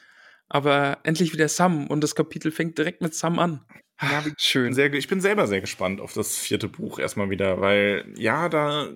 aber 0.48 0.98
endlich 1.04 1.32
wieder 1.32 1.48
Sam 1.48 1.86
und 1.86 2.02
das 2.02 2.14
Kapitel 2.14 2.50
fängt 2.50 2.76
direkt 2.76 3.00
mit 3.00 3.14
Sam 3.14 3.38
an. 3.38 3.64
Ja, 4.00 4.24
Ach, 4.24 4.28
schön. 4.38 4.74
Sehr, 4.74 4.92
ich 4.92 5.08
bin 5.08 5.20
selber 5.20 5.46
sehr 5.46 5.60
gespannt 5.60 6.00
auf 6.00 6.12
das 6.12 6.36
vierte 6.36 6.68
Buch 6.68 6.98
erstmal 6.98 7.30
wieder, 7.30 7.60
weil 7.60 8.12
ja, 8.16 8.48
da, 8.48 8.88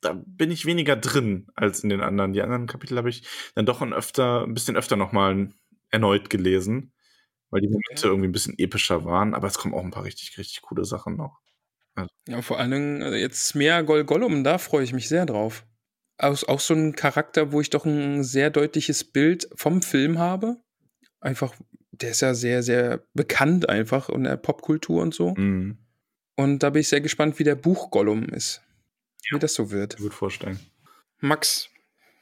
da 0.00 0.20
bin 0.26 0.50
ich 0.50 0.66
weniger 0.66 0.96
drin 0.96 1.48
als 1.54 1.82
in 1.84 1.90
den 1.90 2.00
anderen. 2.00 2.32
Die 2.32 2.42
anderen 2.42 2.66
Kapitel 2.66 2.96
habe 2.98 3.08
ich 3.08 3.22
dann 3.54 3.66
doch 3.66 3.82
ein, 3.82 3.92
öfter, 3.92 4.44
ein 4.44 4.54
bisschen 4.54 4.76
öfter 4.76 4.96
nochmal 4.96 5.50
erneut 5.90 6.30
gelesen, 6.30 6.92
weil 7.50 7.60
die 7.60 7.68
Momente 7.68 8.08
irgendwie 8.08 8.28
ein 8.28 8.32
bisschen 8.32 8.58
epischer 8.58 9.04
waren, 9.04 9.34
aber 9.34 9.46
es 9.46 9.58
kommen 9.58 9.74
auch 9.74 9.84
ein 9.84 9.90
paar 9.90 10.04
richtig, 10.04 10.36
richtig 10.38 10.62
coole 10.62 10.84
Sachen 10.84 11.16
noch. 11.16 11.40
Ja, 12.26 12.40
vor 12.40 12.58
allen 12.58 12.70
Dingen 12.70 13.02
äh, 13.02 13.16
jetzt 13.16 13.54
mehr 13.54 13.82
Gol 13.82 14.04
Gollum, 14.04 14.44
da 14.44 14.58
freue 14.58 14.84
ich 14.84 14.92
mich 14.92 15.08
sehr 15.08 15.26
drauf. 15.26 15.64
Auch, 16.22 16.42
auch 16.48 16.60
so 16.60 16.74
ein 16.74 16.94
Charakter, 16.94 17.52
wo 17.52 17.60
ich 17.60 17.70
doch 17.70 17.84
ein 17.84 18.22
sehr 18.24 18.50
deutliches 18.50 19.04
Bild 19.04 19.48
vom 19.56 19.82
Film 19.82 20.18
habe. 20.18 20.56
Einfach, 21.20 21.54
der 21.90 22.10
ist 22.12 22.20
ja 22.22 22.34
sehr, 22.34 22.62
sehr 22.62 23.04
bekannt 23.14 23.68
einfach 23.68 24.08
in 24.08 24.24
der 24.24 24.36
Popkultur 24.36 25.02
und 25.02 25.14
so. 25.14 25.34
Mhm. 25.34 25.78
Und 26.36 26.60
da 26.60 26.70
bin 26.70 26.80
ich 26.80 26.88
sehr 26.88 27.00
gespannt, 27.00 27.38
wie 27.38 27.44
der 27.44 27.54
Buch 27.56 27.90
Gollum 27.90 28.24
ist. 28.24 28.62
Wie 29.30 29.38
das 29.38 29.54
so 29.54 29.70
wird. 29.70 29.98
Gut 29.98 30.14
vorstellen. 30.14 30.58
Max, 31.20 31.68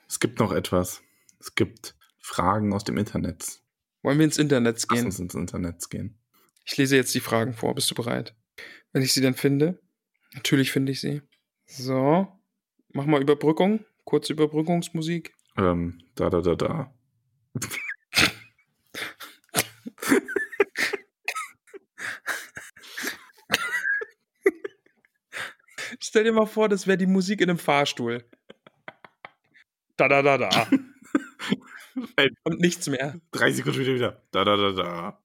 Es 0.08 0.18
gibt 0.20 0.38
noch 0.40 0.52
etwas. 0.52 1.02
Es 1.38 1.54
gibt 1.54 1.94
Fragen 2.18 2.72
aus 2.72 2.84
dem 2.84 2.98
Internet. 2.98 3.60
wollen 4.02 4.18
wir 4.18 4.24
ins 4.24 4.38
Internet 4.38 4.76
Lass 4.76 4.88
gehen? 4.88 5.06
uns 5.06 5.18
ins 5.18 5.34
Internet 5.34 5.88
gehen. 5.90 6.18
Ich 6.64 6.76
lese 6.76 6.96
jetzt 6.96 7.14
die 7.14 7.20
Fragen 7.20 7.54
vor. 7.54 7.74
Bist 7.74 7.90
du 7.90 7.94
bereit? 7.94 8.34
Wenn 8.92 9.02
ich 9.02 9.12
sie 9.12 9.20
dann 9.22 9.34
finde. 9.34 9.80
Natürlich 10.34 10.70
finde 10.72 10.92
ich 10.92 11.00
sie. 11.00 11.22
So. 11.66 12.28
Mach 12.92 13.06
mal 13.06 13.22
Überbrückung. 13.22 13.84
Kurze 14.04 14.32
Überbrückungsmusik. 14.32 15.34
Ähm, 15.56 15.98
da, 16.14 16.30
da, 16.30 16.40
da, 16.40 16.54
da. 16.54 16.94
Stell 25.98 26.24
dir 26.24 26.32
mal 26.32 26.46
vor, 26.46 26.68
das 26.68 26.86
wäre 26.86 26.98
die 26.98 27.06
Musik 27.06 27.40
in 27.40 27.50
einem 27.50 27.58
Fahrstuhl. 27.58 28.24
Da, 29.96 30.08
da, 30.08 30.22
da, 30.22 30.38
da. 30.38 30.68
Und 32.44 32.60
nichts 32.60 32.88
mehr. 32.88 33.20
Drei 33.30 33.52
Sekunden 33.52 33.76
später 33.76 33.94
wieder. 33.94 34.22
Da, 34.30 34.44
da, 34.44 34.56
da, 34.56 34.72
da. 34.72 35.22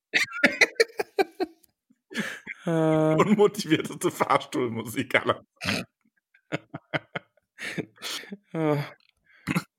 Äh, 2.66 3.16
Unmotivierte 3.16 4.10
Fahrstuhlmusik 4.12 5.16
aller. 5.16 5.46
Äh. 8.54 8.78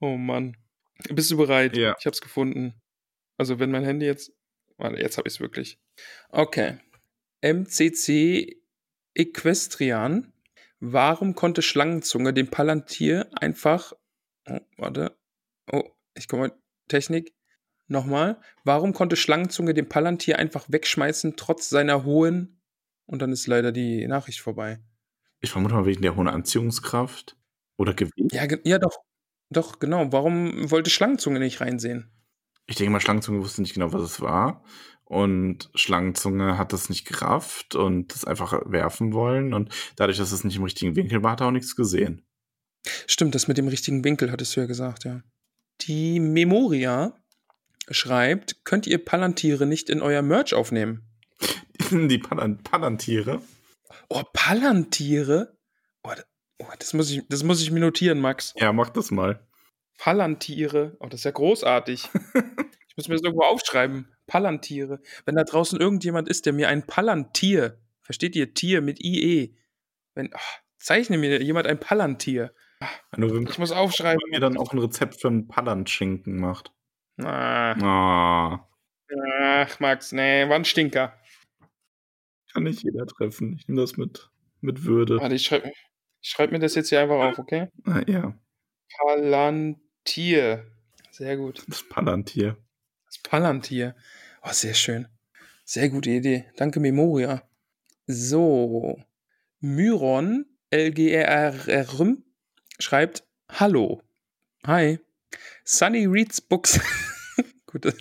Oh 0.01 0.17
Mann. 0.17 0.57
Bist 1.11 1.31
du 1.31 1.37
bereit? 1.37 1.77
Ja. 1.77 1.95
Ich 1.99 2.07
hab's 2.07 2.21
gefunden. 2.21 2.75
Also, 3.37 3.59
wenn 3.59 3.71
mein 3.71 3.85
Handy 3.85 4.07
jetzt. 4.07 4.33
Warte, 4.79 5.01
jetzt 5.01 5.19
habe 5.19 5.29
ich 5.29 5.35
es 5.35 5.41
wirklich. 5.41 5.79
Okay. 6.31 6.79
MCC 7.43 8.61
Equestrian. 9.15 10.33
Warum 10.81 11.35
konnte 11.35 11.63
Schlangenzunge 11.63 12.35
dem 12.35 12.49
Palantir 12.49 13.31
einfach. 13.35 13.93
Oh, 14.47 14.61
warte. 14.77 15.17
Oh, 15.73 15.85
ich 16.15 16.29
komme. 16.29 16.53
Technik. 16.89 17.35
Nochmal. 17.89 18.41
Warum 18.65 18.93
konnte 18.93 19.17
Schlangenzunge 19.17 19.75
dem 19.75 19.89
Palantir 19.89 20.39
einfach 20.39 20.67
wegschmeißen, 20.69 21.37
trotz 21.37 21.69
seiner 21.69 22.05
hohen. 22.05 22.61
Und 23.07 23.23
dann 23.23 23.33
ist 23.33 23.47
leider 23.47 23.73
die 23.73 24.07
Nachricht 24.07 24.41
vorbei. 24.41 24.81
Ich 25.41 25.51
vermute 25.51 25.75
mal 25.75 25.87
wegen 25.87 26.03
der 26.03 26.17
hohen 26.17 26.29
Anziehungskraft. 26.29 27.37
Oder 27.77 27.95
Gewicht. 27.95 28.33
Ja, 28.33 28.47
ja, 28.65 28.79
doch. 28.79 28.99
Doch, 29.51 29.79
genau. 29.79 30.11
Warum 30.13 30.71
wollte 30.71 30.91
Schlangenzunge 30.91 31.39
nicht 31.39 31.61
reinsehen? 31.61 32.11
Ich 32.67 32.77
denke 32.77 32.91
mal, 32.91 33.01
Schlangenzunge 33.01 33.43
wusste 33.43 33.63
nicht 33.63 33.75
genau, 33.75 33.93
was 33.93 34.03
es 34.03 34.21
war. 34.21 34.65
Und 35.05 35.71
Schlangenzunge 35.77 36.59
hat 36.59 36.73
das 36.73 36.89
nicht 36.89 37.07
gerafft 37.07 37.77
und 37.77 38.13
das 38.13 38.25
einfach 38.25 38.61
werfen 38.67 39.13
wollen. 39.13 39.55
Und 39.55 39.73
dadurch, 39.95 40.19
dass 40.19 40.33
es 40.33 40.43
nicht 40.43 40.57
im 40.57 40.65
richtigen 40.65 40.97
Winkel 40.97 41.23
war, 41.23 41.33
hat 41.33 41.43
er 41.43 41.47
auch 41.47 41.53
nichts 41.53 41.77
gesehen. 41.77 42.27
Stimmt, 43.07 43.35
das 43.35 43.47
mit 43.47 43.57
dem 43.57 43.69
richtigen 43.69 44.03
Winkel 44.05 44.33
hattest 44.33 44.57
du 44.57 44.61
ja 44.61 44.67
gesagt, 44.67 45.05
ja. 45.05 45.23
Die 45.83 46.19
Memoria 46.19 47.15
schreibt, 47.91 48.65
könnt 48.65 48.87
ihr 48.87 49.05
Palantiere 49.05 49.67
nicht 49.67 49.91
in 49.91 50.03
euer 50.03 50.23
Merch 50.23 50.55
aufnehmen? 50.55 51.07
Die 51.91 52.19
Palan 52.19 52.63
Palantiere. 52.63 53.43
Oh, 54.09 54.23
Palantiere? 54.33 55.57
Oh, 56.03 56.13
oh, 56.59 56.67
das, 56.79 56.93
muss 56.95 57.11
ich, 57.11 57.23
das 57.29 57.43
muss 57.43 57.61
ich 57.63 57.71
mir 57.71 57.81
notieren, 57.81 58.21
Max. 58.21 58.55
Ja, 58.57 58.73
mach 58.73 58.91
das 58.91 59.11
mal. 59.11 59.41
Palantiere. 59.99 60.97
Oh, 61.01 61.07
das 61.07 61.21
ist 61.21 61.25
ja 61.25 61.31
großartig. 61.31 62.09
ich 62.35 62.97
muss 62.97 63.09
mir 63.09 63.15
das 63.15 63.23
irgendwo 63.23 63.45
aufschreiben. 63.45 64.13
Palantiere. 64.27 65.01
Wenn 65.25 65.37
da 65.37 65.45
draußen 65.45 65.81
irgendjemand 65.81 66.29
ist, 66.29 66.47
der 66.47 66.53
mir 66.53 66.69
ein 66.69 66.87
Palantir, 66.87 67.79
versteht 68.03 68.37
ihr, 68.37 68.53
Tier 68.55 68.83
mit 68.83 69.01
IE, 69.03 69.57
wenn, 70.15 70.31
ach, 70.35 70.59
zeichne 70.79 71.17
mir 71.19 71.43
jemand 71.43 71.67
ein 71.67 71.81
Palantier. 71.81 72.53
Wenn 73.13 73.47
Ich 73.47 73.59
muss 73.59 73.73
aufschreiben. 73.73 74.21
mir 74.31 74.41
dann 74.41 74.59
auch 74.59 74.73
ein 74.73 74.79
Rezept 74.79 75.21
für 75.21 75.29
einen 75.29 75.49
Pallantschinken 75.49 76.39
macht. 76.39 76.73
Ah, 77.23 77.73
Ah, 77.83 78.69
ach, 79.63 79.81
Max, 79.81 80.13
nee, 80.13 80.47
war 80.49 80.57
ein 80.57 80.65
Stinker. 80.67 81.17
kann 82.53 82.65
nicht 82.65 82.83
jeder 82.83 83.07
treffen. 83.07 83.57
Ich 83.59 83.69
nehme 83.69 83.81
das 83.81 83.97
mit, 83.97 84.31
mit 84.61 84.85
Würde. 84.85 85.19
Warte, 85.19 85.35
ich 85.35 85.47
schreibe 85.47 85.71
ich 86.27 86.33
schreib 86.33 86.51
mir 86.51 86.59
das 86.59 86.75
jetzt 86.75 86.89
hier 86.89 87.01
einfach 87.01 87.23
auf, 87.23 87.39
okay? 87.39 87.69
Ah, 87.85 88.03
ja, 88.09 88.37
Palantir. 88.99 90.67
Sehr 91.13 91.37
gut. 91.37 91.65
das 91.69 91.89
Palantir. 91.89 92.57
Das 93.07 93.19
Palantir. 93.23 93.95
Oh, 94.43 94.51
sehr 94.51 94.75
schön. 94.75 95.07
Sehr 95.65 95.89
gute 95.89 96.11
Idee. 96.11 96.47
Danke, 96.57 96.81
Memoria. 96.81 97.49
So. 98.09 99.01
Myron, 99.61 100.47
LGRRM, 100.73 102.25
schreibt 102.81 103.25
Hallo. 103.49 104.03
Hi. 104.67 104.99
Sunny 105.63 106.07
reads 106.07 106.41
books. 106.41 106.81
Gut, 107.67 107.85
das 107.85 107.95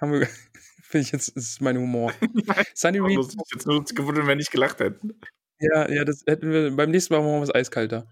haben 0.00 0.14
wir. 0.14 0.26
Finde 0.82 1.06
ich 1.06 1.12
jetzt, 1.12 1.36
das 1.36 1.44
ist 1.44 1.60
mein 1.60 1.78
Humor. 1.78 2.12
Sunny 2.74 2.98
reads 2.98 3.34
lustig. 3.34 3.40
Jetzt 3.52 3.66
nur 3.68 3.84
gewundert, 3.84 4.26
wenn 4.26 4.38
nicht 4.38 4.50
gelacht 4.50 4.80
hätten. 4.80 5.20
Ja, 5.60 5.90
ja, 5.90 6.04
das 6.04 6.24
hätten 6.26 6.52
wir 6.52 6.70
beim 6.70 6.90
nächsten 6.90 7.14
Mal 7.14 7.20
machen 7.20 7.34
wir 7.34 7.40
was 7.42 7.54
eiskalter. 7.54 8.06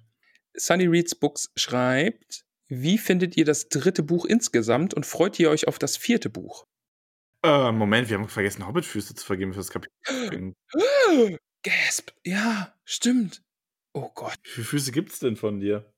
Sunny 0.54 0.86
Reads 0.86 1.14
Books 1.14 1.50
schreibt, 1.56 2.44
Wie 2.68 2.98
findet 2.98 3.36
ihr 3.36 3.44
das 3.44 3.68
dritte 3.68 4.02
Buch 4.02 4.24
insgesamt 4.24 4.94
und 4.94 5.06
freut 5.06 5.38
ihr 5.38 5.50
euch 5.50 5.68
auf 5.68 5.78
das 5.78 5.96
vierte 5.96 6.30
Buch? 6.30 6.66
Äh, 7.42 7.70
Moment, 7.70 8.08
wir 8.08 8.18
haben 8.18 8.28
vergessen, 8.28 8.66
Hobbitfüße 8.66 9.14
zu 9.14 9.24
vergeben 9.24 9.52
für 9.52 9.60
das 9.60 9.70
Kapitel. 9.70 10.54
Gasp. 11.62 12.10
Ja, 12.24 12.74
stimmt. 12.84 13.42
Oh 13.92 14.10
Gott. 14.14 14.38
Wie 14.44 14.50
viele 14.50 14.66
Füße 14.66 14.92
gibt 14.92 15.12
es 15.12 15.18
denn 15.20 15.36
von 15.36 15.60
dir? 15.60 15.92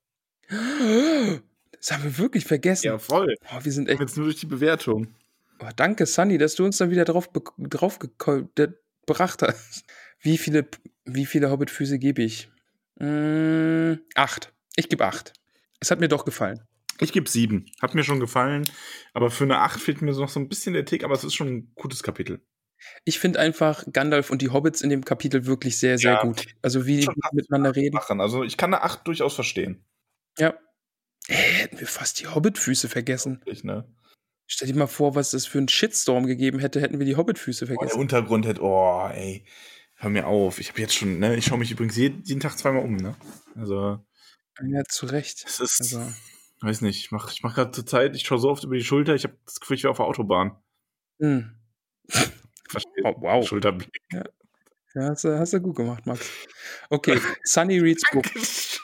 Das 1.81 1.93
haben 1.93 2.03
wir 2.03 2.19
wirklich 2.19 2.45
vergessen. 2.45 2.87
Ja, 2.87 2.99
voll. 2.99 3.37
Oh, 3.53 3.59
wir 3.63 3.71
sind 3.71 3.89
echt. 3.89 4.01
Jetzt 4.01 4.17
nur 4.17 4.27
durch 4.27 4.41
die 4.41 4.47
Bewertung. 4.47 5.15
Oh, 5.61 5.69
danke, 5.77 6.07
Sunny, 6.07 6.37
dass 6.37 6.57
du 6.57 6.65
uns 6.65 6.79
da 6.79 6.91
wieder 6.91 7.05
drauf, 7.05 7.31
drauf 7.57 8.01
gebracht 8.01 9.43
hast. 9.43 9.85
Wie 10.21 10.39
viele, 10.39 10.67
wie 11.09 11.27
viele 11.27 11.51
Hobbitfüße 11.51 11.99
gebe 11.99 12.23
ich? 12.23 12.49
Mm, 12.97 13.95
acht. 14.15 14.53
Ich 14.77 14.89
gebe 14.89 15.05
acht. 15.05 15.33
Es 15.81 15.91
hat 15.91 16.01
mir 16.01 16.09
doch 16.09 16.25
gefallen. 16.25 16.61
Ich 17.01 17.13
gebe 17.13 17.29
sieben. 17.29 17.67
Hat 17.81 17.95
mir 17.95 18.03
schon 18.05 18.21
gefallen. 18.21 18.69
Aber 19.15 19.31
für 19.31 19.45
eine 19.45 19.59
acht 19.61 19.81
fehlt 19.81 20.03
mir 20.03 20.13
noch 20.13 20.29
so 20.29 20.41
ein 20.41 20.49
bisschen 20.49 20.75
der 20.75 20.85
Tick, 20.85 21.05
aber 21.05 21.15
es 21.15 21.25
ist 21.25 21.35
schon 21.35 21.49
ein 21.49 21.73
gutes 21.77 22.03
Kapitel. 22.03 22.41
Ich 23.05 23.19
finde 23.19 23.41
einfach 23.41 23.85
Gandalf 23.93 24.31
und 24.31 24.43
die 24.43 24.51
Hobbits 24.51 24.83
in 24.83 24.91
dem 24.91 25.05
Kapitel 25.05 25.47
wirklich 25.47 25.79
sehr, 25.79 25.99
sehr 25.99 26.15
Ja, 26.15 26.23
gut. 26.23 26.47
Also 26.63 26.87
wie 26.87 27.01
die 27.01 27.09
miteinander 27.33 27.75
reden. 27.75 27.95
Machen. 27.95 28.21
Also 28.21 28.45
ich 28.45 28.57
kann 28.57 28.73
eine 28.73 28.83
acht 28.83 29.07
durchaus 29.07 29.35
verstehen. 29.35 29.85
Ja. 30.39 30.55
Hey, 31.27 31.55
hätten 31.55 31.81
wir 31.81 31.87
fast 31.87 32.21
die 32.21 32.27
Hobbitfüße 32.29 32.89
vergessen. 32.89 33.43
Ich, 33.47 33.65
ne? 33.65 33.85
Stell 34.47 34.69
dir 34.69 34.77
mal 34.77 34.87
vor, 34.87 35.15
was 35.15 35.35
es 35.35 35.47
für 35.47 35.59
einen 35.59 35.69
Shitstorm 35.69 36.27
gegeben 36.27 36.59
hätte, 36.59 36.81
hätten 36.81 36.99
wir 36.99 37.07
die 37.07 37.17
Hobbitfüße 37.17 37.65
Oh, 37.65 37.69
der 37.69 37.77
vergessen. 37.77 38.01
Untergrund 38.01 38.47
hätte, 38.47 38.63
oh, 38.63 39.09
ey, 39.13 39.45
hör 39.99 40.11
mir 40.11 40.27
auf. 40.27 40.59
Ich 40.59 40.71
habe 40.71 40.81
jetzt 40.81 40.95
schon, 40.95 41.19
ne, 41.19 41.37
ich 41.37 41.45
schaue 41.47 41.59
mich 41.59 41.71
übrigens 41.71 41.97
jeden, 41.97 42.23
jeden 42.25 42.41
Tag 42.41 42.57
zweimal 42.59 42.83
um, 42.85 42.97
ne? 42.97 43.15
Also, 43.57 43.99
ja, 44.61 44.83
zu 44.89 45.07
Recht. 45.07 45.45
es 45.47 45.61
ist, 45.61 45.81
Also, 45.81 46.13
weiß 46.61 46.81
nicht, 46.81 46.99
ich 46.99 47.11
mache 47.11 47.31
ich 47.33 47.43
mach 47.43 47.55
gerade 47.55 47.71
zur 47.73 47.87
Zeit, 47.87 48.17
ich 48.17 48.27
schaue 48.27 48.39
so 48.39 48.49
oft 48.51 48.65
über 48.65 48.77
die 48.77 48.85
Schulter, 48.85 49.15
ich 49.15 49.25
habe 49.25 49.37
das 49.45 49.61
Gefühl, 49.61 49.77
ich 49.77 49.85
wäre 49.85 49.91
auf 49.93 49.99
der 49.99 50.07
Autobahn. 50.07 50.57
hm. 51.21 51.55
Verstehe. 52.69 53.03
Oh, 53.05 53.15
wow. 53.21 53.47
Schulterblick. 53.47 53.91
Ja, 54.13 54.25
hast, 55.11 55.25
du, 55.25 55.39
hast 55.39 55.53
du 55.53 55.61
gut 55.61 55.77
gemacht, 55.77 56.05
Max. 56.07 56.31
Okay, 56.91 57.19
Sunny 57.45 57.79
reads 57.79 58.03
book. 58.13 58.27
Ist 58.35 58.83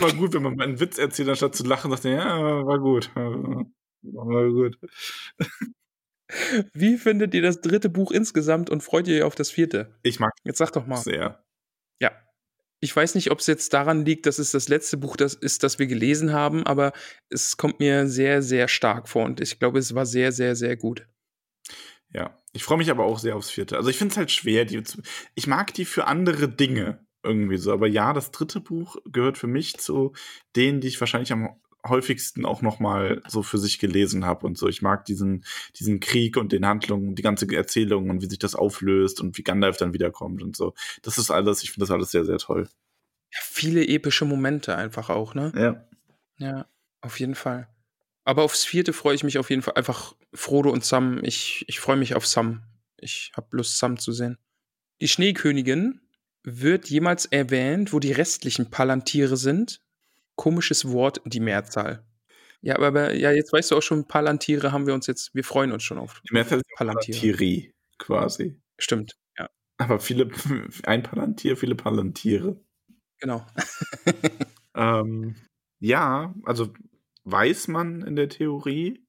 mal 0.00 0.12
gut, 0.14 0.32
wenn 0.34 0.42
man 0.42 0.56
mal 0.56 0.64
einen 0.64 0.80
Witz 0.80 0.98
erzählt, 0.98 1.28
anstatt 1.28 1.54
zu 1.54 1.64
lachen, 1.64 1.90
sagt 1.90 2.04
er, 2.06 2.12
ja, 2.12 2.66
war 2.66 2.78
gut. 2.78 3.10
War 3.14 4.48
gut. 4.50 4.78
Wie 6.72 6.96
findet 6.98 7.34
ihr 7.34 7.42
das 7.42 7.60
dritte 7.60 7.88
Buch 7.88 8.10
insgesamt 8.12 8.70
und 8.70 8.82
freut 8.82 9.08
ihr 9.08 9.16
euch 9.18 9.22
auf 9.24 9.34
das 9.34 9.50
vierte? 9.50 9.98
Ich 10.02 10.20
mag 10.20 10.32
Jetzt 10.44 10.58
sag 10.58 10.72
doch 10.72 10.86
mal. 10.86 10.96
sehr. 10.96 11.44
Ja. 12.00 12.12
Ich 12.80 12.94
weiß 12.96 13.14
nicht, 13.14 13.30
ob 13.30 13.40
es 13.40 13.46
jetzt 13.46 13.72
daran 13.74 14.04
liegt, 14.06 14.24
dass 14.26 14.38
es 14.38 14.52
das 14.52 14.68
letzte 14.68 14.96
Buch 14.96 15.16
das 15.16 15.34
ist, 15.34 15.62
das 15.62 15.78
wir 15.78 15.86
gelesen 15.86 16.32
haben, 16.32 16.66
aber 16.66 16.92
es 17.28 17.56
kommt 17.58 17.78
mir 17.78 18.06
sehr, 18.06 18.40
sehr 18.42 18.68
stark 18.68 19.08
vor 19.08 19.24
und 19.24 19.40
ich 19.40 19.58
glaube, 19.58 19.78
es 19.78 19.94
war 19.94 20.06
sehr, 20.06 20.32
sehr, 20.32 20.56
sehr 20.56 20.76
gut. 20.76 21.06
Ja, 22.12 22.36
ich 22.52 22.64
freue 22.64 22.78
mich 22.78 22.90
aber 22.90 23.04
auch 23.04 23.18
sehr 23.18 23.36
aufs 23.36 23.50
vierte. 23.50 23.76
Also 23.76 23.90
ich 23.90 23.98
finde 23.98 24.12
es 24.12 24.16
halt 24.18 24.30
schwer. 24.30 24.64
Die, 24.64 24.82
zu- 24.82 25.02
ich 25.34 25.46
mag 25.46 25.72
die 25.74 25.84
für 25.84 26.06
andere 26.06 26.48
Dinge 26.48 27.06
irgendwie 27.22 27.58
so. 27.58 27.72
Aber 27.72 27.86
ja, 27.86 28.12
das 28.12 28.30
dritte 28.30 28.60
Buch 28.60 28.96
gehört 29.04 29.38
für 29.38 29.46
mich 29.46 29.76
zu 29.78 30.12
denen, 30.56 30.80
die 30.80 30.88
ich 30.88 30.98
wahrscheinlich 30.98 31.32
am 31.32 31.60
häufigsten 31.86 32.44
auch 32.44 32.62
noch 32.62 32.80
mal 32.80 33.22
so 33.28 33.42
für 33.42 33.58
sich 33.58 33.78
gelesen 33.78 34.24
habe 34.24 34.46
und 34.46 34.58
so. 34.58 34.68
Ich 34.68 34.82
mag 34.82 35.04
diesen, 35.04 35.44
diesen 35.76 36.00
Krieg 36.00 36.36
und 36.36 36.52
den 36.52 36.66
Handlungen, 36.66 37.14
die 37.14 37.22
ganze 37.22 37.46
Erzählung 37.54 38.10
und 38.10 38.22
wie 38.22 38.28
sich 38.28 38.38
das 38.38 38.54
auflöst 38.54 39.20
und 39.20 39.38
wie 39.38 39.42
Gandalf 39.42 39.76
dann 39.76 39.92
wiederkommt 39.92 40.42
und 40.42 40.56
so. 40.56 40.74
Das 41.02 41.18
ist 41.18 41.30
alles, 41.30 41.62
ich 41.62 41.70
finde 41.72 41.86
das 41.86 41.90
alles 41.90 42.10
sehr, 42.10 42.24
sehr 42.24 42.38
toll. 42.38 42.68
Ja, 43.32 43.38
viele 43.42 43.86
epische 43.86 44.24
Momente 44.24 44.76
einfach 44.76 45.08
auch, 45.10 45.34
ne? 45.34 45.52
Ja. 45.54 45.86
Ja, 46.38 46.66
auf 47.00 47.20
jeden 47.20 47.34
Fall. 47.34 47.68
Aber 48.24 48.42
aufs 48.42 48.64
vierte 48.64 48.92
freue 48.92 49.14
ich 49.14 49.24
mich 49.24 49.38
auf 49.38 49.50
jeden 49.50 49.62
Fall. 49.62 49.74
Einfach 49.74 50.14
Frodo 50.34 50.70
und 50.70 50.84
Sam. 50.84 51.20
Ich, 51.24 51.64
ich 51.68 51.80
freue 51.80 51.96
mich 51.96 52.14
auf 52.14 52.26
Sam. 52.26 52.62
Ich 52.98 53.32
habe 53.36 53.56
Lust, 53.56 53.78
Sam 53.78 53.98
zu 53.98 54.12
sehen. 54.12 54.38
Die 55.00 55.08
Schneekönigin 55.08 56.00
wird 56.42 56.88
jemals 56.88 57.26
erwähnt, 57.26 57.92
wo 57.92 57.98
die 57.98 58.12
restlichen 58.12 58.70
Palantiere 58.70 59.36
sind. 59.36 59.80
Komisches 60.40 60.88
Wort, 60.88 61.20
die 61.26 61.38
Mehrzahl. 61.38 62.02
Ja, 62.62 62.76
aber, 62.76 62.86
aber 62.86 63.14
ja, 63.14 63.30
jetzt 63.30 63.52
weißt 63.52 63.70
du 63.72 63.76
auch 63.76 63.82
schon, 63.82 64.08
Palantiere 64.08 64.72
haben 64.72 64.86
wir 64.86 64.94
uns 64.94 65.06
jetzt, 65.06 65.34
wir 65.34 65.44
freuen 65.44 65.70
uns 65.70 65.82
schon 65.82 65.98
auf. 65.98 66.22
Die 66.26 66.32
Mehrzahl 66.32 66.60
ist 66.60 66.76
Palantiere. 66.76 67.18
Palantieri 67.18 67.74
quasi. 67.98 68.58
Stimmt, 68.78 69.18
ja, 69.38 69.50
Aber 69.76 70.00
viele, 70.00 70.30
ein 70.84 71.02
Palantir, 71.02 71.58
viele 71.58 71.74
Palantiere. 71.74 72.58
genau. 73.18 73.46
Ähm, 74.74 75.34
ja, 75.78 76.34
also 76.44 76.72
weiß 77.24 77.68
man 77.68 78.00
in 78.00 78.16
der 78.16 78.30
Theorie. 78.30 79.04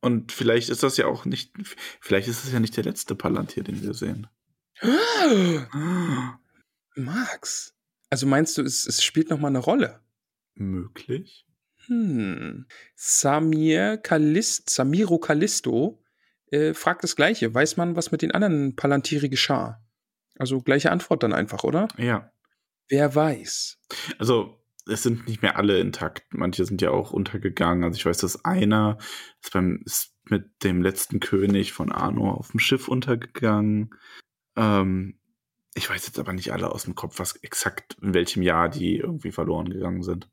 Und 0.00 0.32
vielleicht 0.32 0.70
ist 0.70 0.82
das 0.82 0.96
ja 0.96 1.06
auch 1.06 1.26
nicht, 1.26 1.52
vielleicht 2.00 2.28
ist 2.28 2.44
es 2.44 2.52
ja 2.52 2.60
nicht 2.60 2.74
der 2.78 2.84
letzte 2.84 3.14
Palantir, 3.14 3.64
den 3.64 3.82
wir 3.82 3.92
sehen. 3.92 4.28
Max, 6.94 7.74
also 8.08 8.26
meinst 8.26 8.56
du, 8.56 8.62
es, 8.62 8.86
es 8.86 9.02
spielt 9.04 9.28
noch 9.28 9.40
mal 9.40 9.48
eine 9.48 9.58
Rolle? 9.58 10.00
Möglich. 10.60 11.46
Hm. 11.86 12.66
Samir 12.94 13.96
Kallist, 13.96 14.68
Samiro 14.68 15.18
Callisto 15.18 16.02
äh, 16.50 16.74
fragt 16.74 17.02
das 17.02 17.16
Gleiche. 17.16 17.52
Weiß 17.54 17.76
man, 17.76 17.96
was 17.96 18.12
mit 18.12 18.22
den 18.22 18.32
anderen 18.32 18.76
Palantiri 18.76 19.30
geschah? 19.30 19.82
Also 20.38 20.60
gleiche 20.60 20.92
Antwort 20.92 21.22
dann 21.22 21.32
einfach, 21.32 21.64
oder? 21.64 21.88
Ja. 21.96 22.30
Wer 22.88 23.14
weiß? 23.14 23.78
Also, 24.18 24.62
es 24.86 25.02
sind 25.02 25.26
nicht 25.26 25.42
mehr 25.42 25.56
alle 25.56 25.78
intakt. 25.80 26.24
Manche 26.30 26.64
sind 26.64 26.82
ja 26.82 26.90
auch 26.90 27.12
untergegangen. 27.12 27.84
Also, 27.84 27.96
ich 27.96 28.04
weiß, 28.04 28.18
dass 28.18 28.44
einer 28.44 28.98
ist, 29.42 29.52
beim, 29.52 29.82
ist 29.84 30.14
mit 30.24 30.62
dem 30.62 30.82
letzten 30.82 31.20
König 31.20 31.72
von 31.72 31.90
Arno 31.90 32.30
auf 32.32 32.50
dem 32.50 32.60
Schiff 32.60 32.88
untergegangen. 32.88 33.94
Ähm, 34.56 35.20
ich 35.74 35.88
weiß 35.88 36.06
jetzt 36.06 36.18
aber 36.18 36.32
nicht 36.32 36.52
alle 36.52 36.72
aus 36.72 36.84
dem 36.84 36.94
Kopf, 36.94 37.18
was 37.18 37.36
exakt 37.36 37.96
in 38.02 38.12
welchem 38.12 38.42
Jahr 38.42 38.68
die 38.68 38.96
irgendwie 38.96 39.32
verloren 39.32 39.70
gegangen 39.70 40.02
sind. 40.02 40.28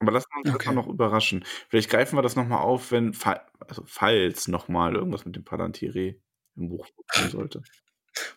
Aber 0.00 0.12
lassen 0.12 0.26
wir 0.32 0.38
uns 0.38 0.46
das 0.46 0.54
Okay. 0.56 0.68
mal 0.68 0.74
noch 0.74 0.88
überraschen. 0.88 1.44
Vielleicht 1.68 1.90
greifen 1.90 2.16
wir 2.16 2.22
das 2.22 2.36
nochmal 2.36 2.60
auf, 2.60 2.90
wenn, 2.92 3.16
also 3.60 3.82
falls 3.86 4.48
nochmal 4.48 4.94
irgendwas 4.94 5.24
mit 5.24 5.36
dem 5.36 5.44
Palantiri 5.44 6.20
im 6.56 6.68
Buch 6.68 6.88
kommen 7.08 7.30
sollte. 7.30 7.62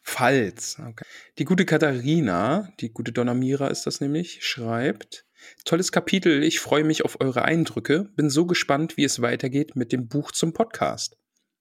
Falls. 0.01 0.79
Okay. 0.79 1.05
Die 1.38 1.45
gute 1.45 1.65
Katharina, 1.65 2.71
die 2.79 2.91
gute 2.91 3.11
Donna 3.11 3.34
Mira 3.34 3.67
ist 3.67 3.85
das 3.85 4.01
nämlich, 4.01 4.43
schreibt: 4.43 5.25
Tolles 5.65 5.91
Kapitel, 5.91 6.43
ich 6.43 6.59
freue 6.59 6.84
mich 6.84 7.05
auf 7.05 7.21
eure 7.21 7.43
Eindrücke. 7.43 8.09
Bin 8.15 8.29
so 8.29 8.45
gespannt, 8.45 8.97
wie 8.97 9.03
es 9.03 9.21
weitergeht 9.21 9.75
mit 9.75 9.91
dem 9.91 10.07
Buch 10.07 10.31
zum 10.31 10.53
Podcast. 10.53 11.17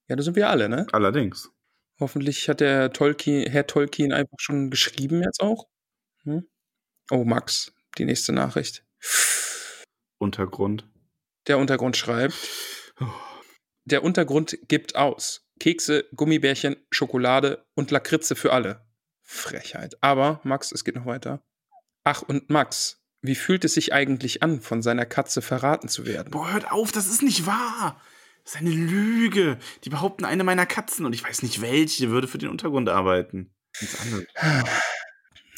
Ja, 0.09 0.16
da 0.16 0.23
sind 0.23 0.36
wir 0.36 0.48
alle, 0.48 0.68
ne? 0.68 0.86
Allerdings. 0.93 1.51
Hoffentlich 1.98 2.48
hat 2.48 2.60
der 2.60 2.93
Tolkien, 2.93 3.51
Herr 3.51 3.66
Tolkien 3.66 4.12
einfach 4.12 4.39
schon 4.39 4.70
geschrieben 4.70 5.23
jetzt 5.23 5.40
auch. 5.40 5.66
Hm? 6.23 6.47
Oh, 7.10 7.24
Max, 7.24 7.73
die 7.98 8.05
nächste 8.05 8.32
Nachricht. 8.32 8.85
Untergrund. 10.18 10.88
Der 11.47 11.59
Untergrund 11.59 11.97
schreibt, 11.97 12.34
der 13.84 14.02
Untergrund 14.02 14.59
gibt 14.68 14.97
aus. 14.97 15.43
Kekse, 15.59 16.05
Gummibärchen, 16.14 16.76
Schokolade 16.90 17.64
und 17.74 17.90
Lakritze 17.90 18.36
für 18.36 18.52
alle. 18.52 18.84
Frechheit. 19.22 19.97
Aber, 20.02 20.40
Max, 20.44 20.70
es 20.70 20.84
geht 20.84 20.97
noch 20.97 21.06
weiter. 21.06 21.43
Ach, 22.05 22.22
und 22.22 22.51
Max, 22.51 23.02
wie 23.22 23.34
fühlt 23.34 23.64
es 23.64 23.74
sich 23.74 23.93
eigentlich 23.93 24.43
an, 24.43 24.60
von 24.60 24.82
seiner 24.82 25.06
Katze 25.06 25.43
verraten 25.43 25.88
zu 25.88 26.06
werden? 26.06 26.30
Boah, 26.30 26.52
hört 26.52 26.70
auf, 26.70 26.93
das 26.93 27.09
ist 27.09 27.22
nicht 27.22 27.47
wahr. 27.47 28.01
Das 28.44 28.55
ist 28.55 28.60
eine 28.60 28.70
Lüge. 28.70 29.59
Die 29.84 29.90
behaupten, 29.90 30.24
eine 30.24 30.44
meiner 30.44 30.66
Katzen, 30.66 31.05
und 31.05 31.14
ich 31.14 31.24
weiß 31.24 31.43
nicht 31.43 31.60
welche, 31.60 32.10
würde 32.10 32.28
für 32.28 32.38
den 32.38 32.51
Untergrund 32.51 32.88
arbeiten. 32.88 33.52
Anderes. 34.02 34.26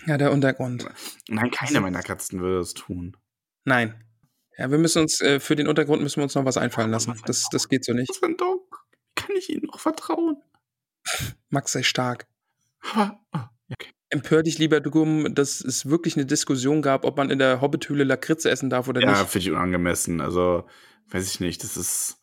Ja, 0.07 0.17
der 0.17 0.33
Untergrund. 0.33 0.89
Nein, 1.29 1.51
keine 1.51 1.81
meiner 1.81 2.03
Katzen 2.03 2.41
würde 2.41 2.59
das 2.59 2.73
tun. 2.73 3.17
Nein. 3.65 4.03
Ja, 4.59 4.71
wir 4.73 4.79
müssen 4.79 5.03
uns, 5.03 5.21
äh, 5.21 5.39
für 5.39 5.55
den 5.55 5.69
Untergrund 5.69 6.03
müssen 6.03 6.17
wir 6.17 6.25
uns 6.25 6.35
noch 6.35 6.45
was 6.45 6.57
einfallen 6.57 6.91
lassen. 6.91 7.15
Das, 7.27 7.49
das 7.51 7.69
geht 7.69 7.85
so 7.85 7.93
nicht. 7.93 8.11
Was 8.11 8.19
für 8.19 8.27
ein 8.27 8.37
Dog? 8.37 8.85
Kann 9.15 9.37
ich 9.37 9.49
ihnen 9.51 9.67
noch 9.67 9.79
vertrauen? 9.79 10.43
Max 11.49 11.73
sei 11.73 11.85
stark. 11.85 12.27
Ja, 12.95 13.21
okay. 13.71 13.91
Empör 14.11 14.43
dich 14.43 14.59
lieber 14.59 14.81
drum, 14.81 15.35
dass 15.35 15.61
es 15.61 15.87
wirklich 15.87 16.17
eine 16.17 16.27
Diskussion 16.27 16.83
gab, 16.83 17.05
ob 17.05 17.17
man 17.17 17.31
in 17.31 17.39
der 17.39 17.61
Hobbithöhle 17.61 18.05
Lakritze 18.05 18.51
essen 18.51 18.69
darf 18.69 18.89
oder 18.89 19.01
ja 19.01 19.11
nicht. 19.11 19.31
finde 19.31 19.47
ich 19.47 19.51
unangemessen. 19.51 20.21
Also, 20.21 20.67
weiß 21.11 21.29
ich 21.29 21.41
nicht, 21.41 21.63
das 21.63 21.77
ist, 21.77 22.17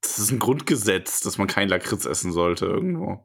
das 0.00 0.18
ist 0.18 0.32
ein 0.32 0.38
Grundgesetz, 0.38 1.20
dass 1.20 1.38
man 1.38 1.46
kein 1.46 1.68
Lakritz 1.68 2.06
essen 2.06 2.32
sollte 2.32 2.66
irgendwo. 2.66 3.24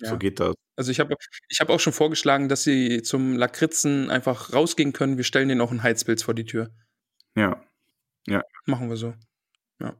Ja. 0.00 0.10
So 0.10 0.18
geht 0.18 0.38
das. 0.38 0.54
Also 0.76 0.92
ich 0.92 1.00
habe 1.00 1.16
ich 1.48 1.60
hab 1.60 1.70
auch 1.70 1.80
schon 1.80 1.92
vorgeschlagen, 1.92 2.48
dass 2.48 2.62
sie 2.62 3.02
zum 3.02 3.34
Lakritzen 3.36 4.10
einfach 4.10 4.52
rausgehen 4.52 4.92
können. 4.92 5.16
Wir 5.16 5.24
stellen 5.24 5.48
denen 5.48 5.60
auch 5.60 5.72
einen 5.72 5.82
Heizpilz 5.82 6.22
vor 6.22 6.34
die 6.34 6.44
Tür. 6.44 6.70
Ja. 7.34 7.64
Machen 8.66 8.88
wir 8.88 8.96
so. 8.96 9.14
Ja. 9.80 9.96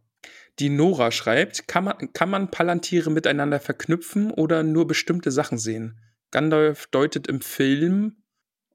Die 0.59 0.68
Nora 0.68 1.10
schreibt, 1.10 1.68
kann 1.68 1.84
man, 1.84 2.12
kann 2.12 2.30
man 2.30 2.50
Palantiere 2.50 3.10
miteinander 3.10 3.60
verknüpfen 3.60 4.30
oder 4.30 4.62
nur 4.62 4.86
bestimmte 4.86 5.30
Sachen 5.30 5.59
sehen? 5.59 6.00
Gandalf 6.30 6.86
deutet 6.88 7.26
im 7.26 7.40
Film 7.40 8.22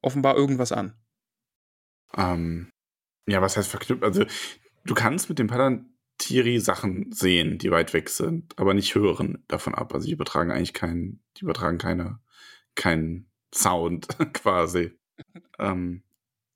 offenbar 0.01 0.35
irgendwas 0.35 0.71
an. 0.71 0.93
Ähm, 2.15 2.69
ja, 3.27 3.41
was 3.41 3.57
heißt 3.57 3.69
verknüpft? 3.69 4.03
Also, 4.03 4.25
Du 4.85 4.93
kannst 4.93 5.29
mit 5.29 5.39
dem 5.39 5.47
Palantiri 5.47 6.59
Sachen 6.59 7.11
sehen, 7.11 7.57
die 7.57 7.71
weit 7.71 7.93
weg 7.93 8.09
sind, 8.09 8.57
aber 8.59 8.73
nicht 8.73 8.95
hören 8.95 9.43
davon 9.47 9.73
ab. 9.73 9.93
Also 9.93 10.07
die 10.07 10.13
übertragen 10.13 10.51
eigentlich 10.51 10.73
keinen, 10.73 11.23
die 11.37 11.43
übertragen 11.43 11.77
keine, 11.77 12.19
keinen 12.75 13.31
Sound 13.53 14.07
quasi. 14.33 14.91
ähm, 15.57 16.03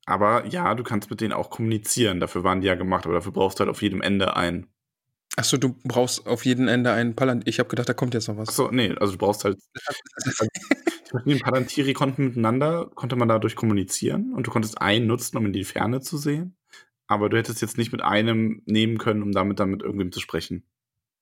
aber 0.08 0.46
ja, 0.46 0.74
du 0.74 0.82
kannst 0.82 1.10
mit 1.10 1.20
denen 1.20 1.34
auch 1.34 1.50
kommunizieren. 1.50 2.18
Dafür 2.18 2.42
waren 2.42 2.62
die 2.62 2.66
ja 2.66 2.76
gemacht, 2.76 3.04
aber 3.04 3.14
dafür 3.14 3.32
brauchst 3.32 3.58
du 3.58 3.60
halt 3.60 3.70
auf 3.70 3.82
jedem 3.82 4.00
Ende 4.00 4.36
ein. 4.36 4.66
Achso, 5.36 5.58
du 5.58 5.76
brauchst 5.84 6.26
auf 6.26 6.46
jedem 6.46 6.66
Ende 6.66 6.92
einen 6.92 7.14
Palant. 7.14 7.46
Ich 7.46 7.58
habe 7.58 7.68
gedacht, 7.68 7.90
da 7.90 7.92
kommt 7.92 8.14
jetzt 8.14 8.26
noch 8.26 8.38
was. 8.38 8.48
Achso, 8.48 8.70
nee, 8.70 8.94
also 8.98 9.12
du 9.12 9.18
brauchst 9.18 9.44
halt. 9.44 9.58
die 11.26 11.34
Palantiri 11.36 11.92
konnten 11.92 12.24
miteinander, 12.24 12.90
konnte 12.94 13.16
man 13.16 13.28
dadurch 13.28 13.54
kommunizieren 13.54 14.32
und 14.32 14.46
du 14.46 14.50
konntest 14.50 14.80
einen 14.80 15.06
nutzen, 15.06 15.36
um 15.36 15.44
in 15.44 15.52
die 15.52 15.64
Ferne 15.64 16.00
zu 16.00 16.16
sehen. 16.16 16.56
Aber 17.06 17.28
du 17.28 17.36
hättest 17.36 17.60
jetzt 17.60 17.76
nicht 17.76 17.92
mit 17.92 18.02
einem 18.02 18.62
nehmen 18.64 18.96
können, 18.96 19.22
um 19.22 19.32
damit 19.32 19.60
dann 19.60 19.70
mit 19.70 19.82
irgendwem 19.82 20.10
zu 20.10 20.20
sprechen. 20.20 20.64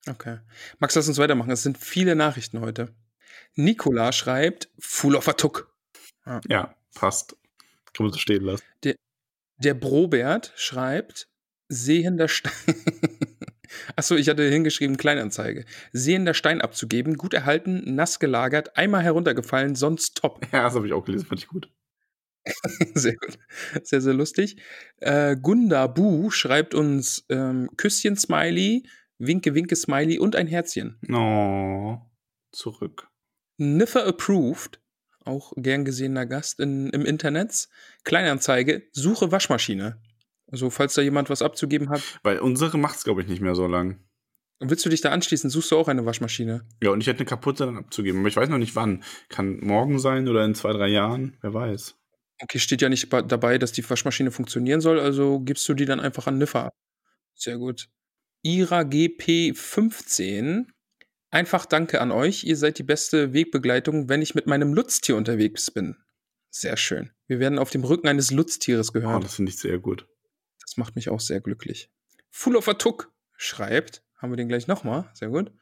Okay. 0.09 0.39
Max, 0.79 0.95
lass 0.95 1.09
uns 1.09 1.19
weitermachen. 1.19 1.51
Es 1.51 1.65
sind 1.65 1.77
viele 1.77 2.15
Nachrichten 2.15 2.61
heute. 2.61 2.95
Nikola 3.57 4.13
schreibt, 4.13 4.71
Full 4.79 5.17
of 5.17 5.27
a 5.27 5.33
Tuck. 5.33 5.75
Ja. 6.25 6.41
ja, 6.49 6.75
passt. 6.95 7.37
Kann 7.97 8.07
man 8.07 8.13
so 8.13 8.19
stehen 8.19 8.45
lassen. 8.45 8.65
Der, 8.85 8.95
der 9.59 9.75
Brobert 9.75 10.53
schreibt, 10.57 11.29
sehender 11.69 12.29
Stein. 12.29 12.53
Achso, 13.97 14.15
ich 14.15 14.29
hatte 14.29 14.49
hingeschrieben, 14.49 14.97
Kleinanzeige. 14.97 15.65
Sehender 15.93 16.35
Stein 16.35 16.61
abzugeben, 16.61 17.17
gut 17.17 17.35
erhalten, 17.35 17.95
nass 17.95 18.21
gelagert, 18.21 18.77
einmal 18.77 19.03
heruntergefallen, 19.03 19.75
sonst 19.75 20.17
top. 20.17 20.47
Ja, 20.53 20.65
das 20.65 20.75
habe 20.75 20.87
ich 20.87 20.93
auch 20.93 21.05
gelesen, 21.05 21.27
fand 21.27 21.41
ich 21.41 21.49
gut. 21.49 21.71
sehr 22.95 23.15
gut. 23.17 23.39
Sehr, 23.83 24.01
sehr 24.01 24.15
lustig. 24.15 24.63
Äh, 24.99 25.37
Gunda 25.37 25.87
Bu 25.87 26.31
schreibt 26.31 26.75
uns 26.75 27.25
ähm, 27.29 27.69
Küsschen-Smiley, 27.77 28.89
Winke-Winke-Smiley 29.19 30.19
und 30.19 30.37
ein 30.37 30.47
Herzchen. 30.47 30.99
Oh, 31.11 31.99
zurück. 32.53 33.09
Niffer 33.59 34.07
Approved, 34.07 34.81
auch 35.27 35.53
gern 35.57 35.85
gesehener 35.85 36.27
Gast 36.27 36.61
in, 36.61 36.91
im 36.91 37.05
Internet. 37.05 37.69
Kleinanzeige, 38.05 38.83
suche 38.93 39.33
Waschmaschine. 39.33 40.01
Also, 40.49 40.71
falls 40.71 40.95
da 40.95 41.03
jemand 41.03 41.29
was 41.29 41.43
abzugeben 41.43 41.89
hat. 41.91 42.03
Weil 42.23 42.39
unsere 42.39 42.79
macht 42.79 42.97
es, 42.97 43.05
glaube 43.05 43.23
ich, 43.23 43.29
nicht 43.29 43.41
mehr 43.41 43.55
so 43.55 43.67
lang. 43.67 44.01
Willst 44.61 44.87
du 44.87 44.89
dich 44.89 45.01
da 45.01 45.11
anschließen? 45.11 45.51
Suchst 45.51 45.71
du 45.71 45.77
auch 45.77 45.89
eine 45.89 46.07
Waschmaschine? 46.07 46.67
Ja, 46.83 46.91
und 46.91 47.01
ich 47.01 47.09
hätte 47.09 47.19
eine 47.19 47.27
kaputte 47.27 47.67
dann 47.67 47.77
abzugeben. 47.77 48.21
Aber 48.21 48.29
ich 48.29 48.37
weiß 48.37 48.49
noch 48.49 48.59
nicht 48.59 48.75
wann. 48.75 49.03
Kann 49.29 49.59
morgen 49.61 49.99
sein 49.99 50.29
oder 50.29 50.45
in 50.45 50.55
zwei, 50.55 50.73
drei 50.73 50.89
Jahren. 50.89 51.37
Wer 51.43 51.53
weiß. 51.53 51.97
Okay, 52.43 52.59
steht 52.59 52.83
ja 52.83 52.89
nicht 52.89 53.13
dabei, 53.13 53.59
dass 53.59 53.73
die 53.73 53.89
Waschmaschine 53.89 54.31
funktionieren 54.31 54.81
soll, 54.81 55.01
also 55.01 55.41
gibst 55.41 55.67
du 55.69 55.75
die 55.75 55.87
dann 55.87 56.01
einfach 56.01 56.27
an 56.27 56.39
Niffer 56.39 56.67
ab. 56.67 56.75
Sehr 57.35 57.57
gut. 57.57 57.89
Ira 58.43 58.81
GP15. 58.81 60.67
Einfach 61.31 61.67
danke 61.67 62.01
an 62.01 62.13
euch. 62.13 62.45
Ihr 62.45 62.57
seid 62.57 62.79
die 62.79 62.85
beste 62.85 63.33
Wegbegleitung, 63.33 64.09
wenn 64.09 64.23
ich 64.23 64.35
mit 64.35 64.47
meinem 64.47 64.73
Lutztier 64.75 65.17
unterwegs 65.17 65.71
bin. 65.71 65.97
Sehr 66.51 66.77
schön. 66.77 67.11
Wir 67.27 67.41
werden 67.41 67.59
auf 67.59 67.71
dem 67.71 67.85
Rücken 67.85 68.09
eines 68.09 68.31
Lutztieres 68.31 68.93
gehört. 68.93 69.17
Oh, 69.17 69.21
das 69.21 69.35
finde 69.35 69.51
ich 69.51 69.59
sehr 69.59 69.79
gut. 69.79 70.07
Das 70.63 70.77
macht 70.77 70.97
mich 70.97 71.09
auch 71.09 71.21
sehr 71.21 71.41
glücklich. 71.41 71.91
Full 72.31 72.57
of 72.57 72.69
a 72.69 72.75
Tuck 72.75 73.13
schreibt, 73.37 74.03
haben 74.17 74.33
wir 74.33 74.37
den 74.37 74.49
gleich 74.49 74.67
nochmal, 74.67 75.11
sehr 75.15 75.29
gut. 75.29 75.53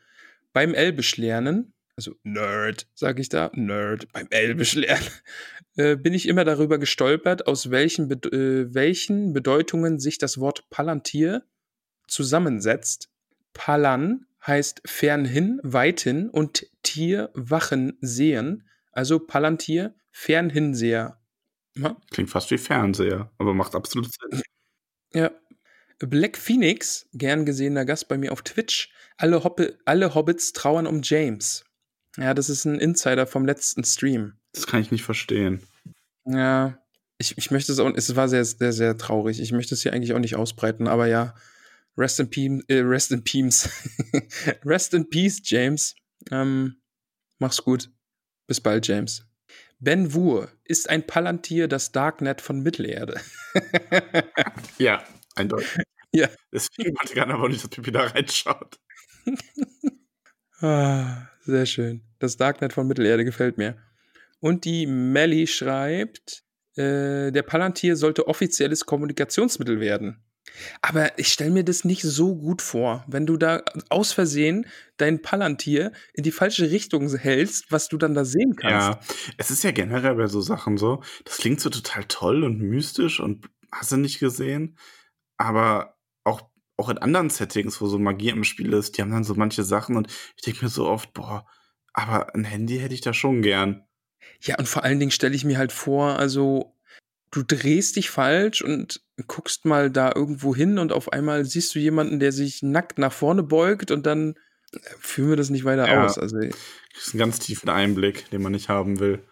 Beim 0.53 0.75
Elbisch 0.75 1.17
lernen, 1.17 1.73
also 1.97 2.15
Nerd, 2.23 2.89
sage 2.95 3.21
ich 3.21 3.29
da, 3.29 3.51
Nerd, 3.55 4.13
beim 4.13 4.27
Elbisch 4.31 4.75
lernen, 4.75 5.07
äh, 5.77 5.97
bin 5.97 6.15
ich 6.15 6.29
immer 6.29 6.45
darüber 6.45 6.79
gestolpert, 6.79 7.47
aus 7.47 7.71
welchen, 7.71 8.09
Be 8.09 8.17
äh, 8.31 8.75
welchen 8.75 9.33
Bedeutungen 9.33 9.99
sich 9.99 10.19
das 10.19 10.39
Wort 10.39 10.69
Palantir 10.71 11.45
zusammensetzt. 12.07 13.11
Palan 13.53 14.27
heißt 14.47 14.83
fernhin, 14.85 15.61
weithin 15.63 16.29
und 16.29 16.67
Tier, 16.83 17.31
wachen, 17.35 17.97
sehen. 18.01 18.69
Also 18.93 19.19
Palantir, 19.19 19.95
Fernhinseher. 20.11 21.19
Ja? 21.77 21.97
Klingt 22.11 22.31
fast 22.31 22.51
wie 22.51 22.59
Fernseher, 22.59 23.33
aber 23.39 23.55
macht 23.55 23.75
absolut 23.75 24.11
Sinn. 24.13 24.43
Ja. 25.13 25.31
Black 25.99 26.37
Phoenix, 26.37 27.09
gern 27.13 27.47
gesehener 27.47 27.85
Gast 27.85 28.09
bei 28.09 28.19
mir 28.19 28.33
auf 28.33 28.43
Twitch. 28.43 28.93
Alle, 29.17 29.45
Hoppe, 29.45 29.79
alle 29.85 30.15
Hobbits 30.15 30.53
trauern 30.53 30.87
um 30.87 31.01
James. 31.03 31.65
Ja, 32.17 32.35
das 32.35 32.49
ist 32.49 32.65
ein 32.65 32.79
Insider 32.79 33.27
vom 33.27 33.47
letzten 33.47 33.85
Stream. 33.85 34.35
Das 34.53 34.67
kann 34.67 34.81
ich 34.81 34.91
nicht 34.91 35.05
verstehen. 35.05 35.63
Ja, 36.25 36.79
ich, 37.19 37.39
ich 37.39 37.51
möchte 37.51 37.73
es 37.73 37.79
auch, 37.79 37.93
es 37.95 38.15
war 38.17 38.29
sehr, 38.29 38.45
sehr, 38.45 38.73
sehr 38.73 38.97
traurig. 38.97 39.41
Ich 39.41 39.53
möchte 39.53 39.75
es 39.75 39.83
hier 39.83 39.93
eigentlich 39.93 40.15
auch 40.15 40.19
nicht 40.19 40.37
ausbreiten, 40.37 40.89
aber 40.89 41.07
ja, 41.07 41.35
rest 41.97 42.21
in, 42.21 42.31
Peace, 42.31 42.65
äh, 42.69 42.81
rest 42.81 43.13
in 43.13 43.23
Peace. 43.25 43.69
rest 44.65 44.95
in 44.95 45.09
Peace, 45.09 45.41
James. 45.45 45.95
Ähm, 46.31 46.77
mach's 47.39 47.63
gut. 47.63 47.91
Bis 48.47 48.61
bald, 48.61 48.87
James. 48.87 49.27
Ben 49.81 50.15
Wur 50.15 50.51
ist 50.65 50.89
ein 50.89 51.07
Palantir 51.07 51.69
das 51.69 51.93
Darknet 51.93 52.41
von 52.41 52.63
Mittelerde. 52.63 53.21
ja, 54.79 55.05
eindeutig. 55.35 55.69
Ja. 56.17 56.29
Deswegen 56.53 56.91
wollte 56.91 57.09
ich 57.09 57.15
gerne 57.15 57.35
aber 57.35 57.49
nicht, 57.49 57.65
dass 57.65 57.71
Pipi 57.71 57.91
da 57.91 58.05
reinschaut. 58.05 58.79
ah, 60.61 61.27
sehr 61.41 61.67
schön. 61.67 62.05
Das 62.21 62.37
Darknet 62.37 62.73
von 62.73 62.87
Mittelerde 62.87 63.25
gefällt 63.25 63.59
mir. 63.59 63.77
Und 64.39 64.65
die 64.65 64.87
Melly 64.87 65.49
schreibt, 65.49 66.45
äh, 66.77 67.33
der 67.33 67.43
Palantir 67.43 67.97
sollte 67.97 68.29
offizielles 68.29 68.87
Kommunikationsmittel 68.87 69.81
werden. 69.81 70.25
Aber 70.83 71.19
ich 71.19 71.29
stelle 71.29 71.51
mir 71.51 71.65
das 71.65 71.85
nicht 71.85 72.03
so 72.03 72.35
gut 72.37 72.63
vor, 72.63 73.05
wenn 73.09 73.27
du 73.27 73.37
da 73.37 73.63
aus 73.89 74.13
Versehen 74.13 74.67
dein 74.97 75.23
Palantir 75.23 75.93
in 76.13 76.23
die 76.23 76.33
falsche 76.33 76.71
Richtung 76.71 77.09
hältst, 77.17 77.73
was 77.73 77.89
du 77.89 77.99
dann 77.99 78.15
da 78.15 78.25
sehen 78.25 78.57
kannst. 78.57 78.89
Ja, 78.89 79.01
es 79.37 79.51
ist 79.51 79.65
ja 79.65 79.73
generell 79.73 80.15
bei 80.15 80.27
so 80.27 80.41
Sachen 80.41 80.77
so, 80.77 81.03
das 81.25 81.39
klingt 81.39 81.61
so 81.61 81.71
total 81.71 82.05
toll 82.05 82.45
und 82.45 82.61
mystisch 82.61 83.21
und 83.21 83.49
hast 83.73 83.93
du 83.93 83.97
nicht 83.97 84.21
gesehen, 84.21 84.79
aber 85.37 85.97
auch, 86.23 86.43
auch 86.77 86.89
in 86.89 86.99
anderen 86.99 87.31
Settings, 87.31 87.81
wo 87.81 87.87
so 87.87 87.99
Magie 87.99 88.31
im 88.31 88.45
Spiel 88.45 88.73
ist, 88.73 88.97
die 88.97 89.03
haben 89.03 89.11
dann 89.11 89.25
so 89.25 89.35
manche 89.35 89.65
Sachen 89.65 89.97
und 89.97 90.09
ich 90.37 90.43
denke 90.43 90.65
mir 90.65 90.71
so 90.71 90.87
oft, 90.87 91.13
boah, 91.13 91.47
aber 91.93 92.35
ein 92.35 92.45
Handy 92.45 92.79
hätte 92.79 92.95
ich 92.95 93.01
da 93.01 93.13
schon 93.13 93.43
gern. 93.43 93.85
Ja, 94.41 94.59
und 94.59 94.69
vor 94.69 94.85
allen 94.85 95.01
Dingen 95.01 95.11
stelle 95.11 95.35
ich 95.35 95.45
mir 95.45 95.59
halt 95.59 95.73
vor, 95.73 96.19
also 96.19 96.74
du 97.35 97.43
drehst 97.43 97.97
dich 97.97 98.11
falsch 98.11 98.63
und 98.63 99.03
guckst 99.27 99.65
mal 99.65 99.91
da 99.91 100.13
irgendwo 100.15 100.55
hin 100.55 100.79
und 100.79 100.93
auf 100.93 101.13
einmal 101.13 101.45
siehst 101.45 101.75
du 101.75 101.81
jemanden, 101.81 102.21
der 102.21 102.31
sich 102.31 102.63
nackt 102.63 102.99
nach 102.99 103.13
vorne 103.13 103.43
beugt 103.43 103.91
und 103.91 104.07
dann 104.07 104.37
äh, 104.73 104.79
führen 105.01 105.31
wir 105.31 105.37
das 105.37 105.51
nicht 105.51 105.65
weiter 105.65 105.89
ja, 105.89 106.05
aus. 106.05 106.17
Also, 106.17 106.39
das 106.39 106.57
ist 106.97 107.15
ein 107.15 107.19
ganz 107.19 107.41
tiefen 107.41 107.69
Einblick, 107.69 108.31
den 108.31 108.41
man 108.41 108.53
nicht 108.53 108.69
haben 108.69 109.01
will. 109.01 109.25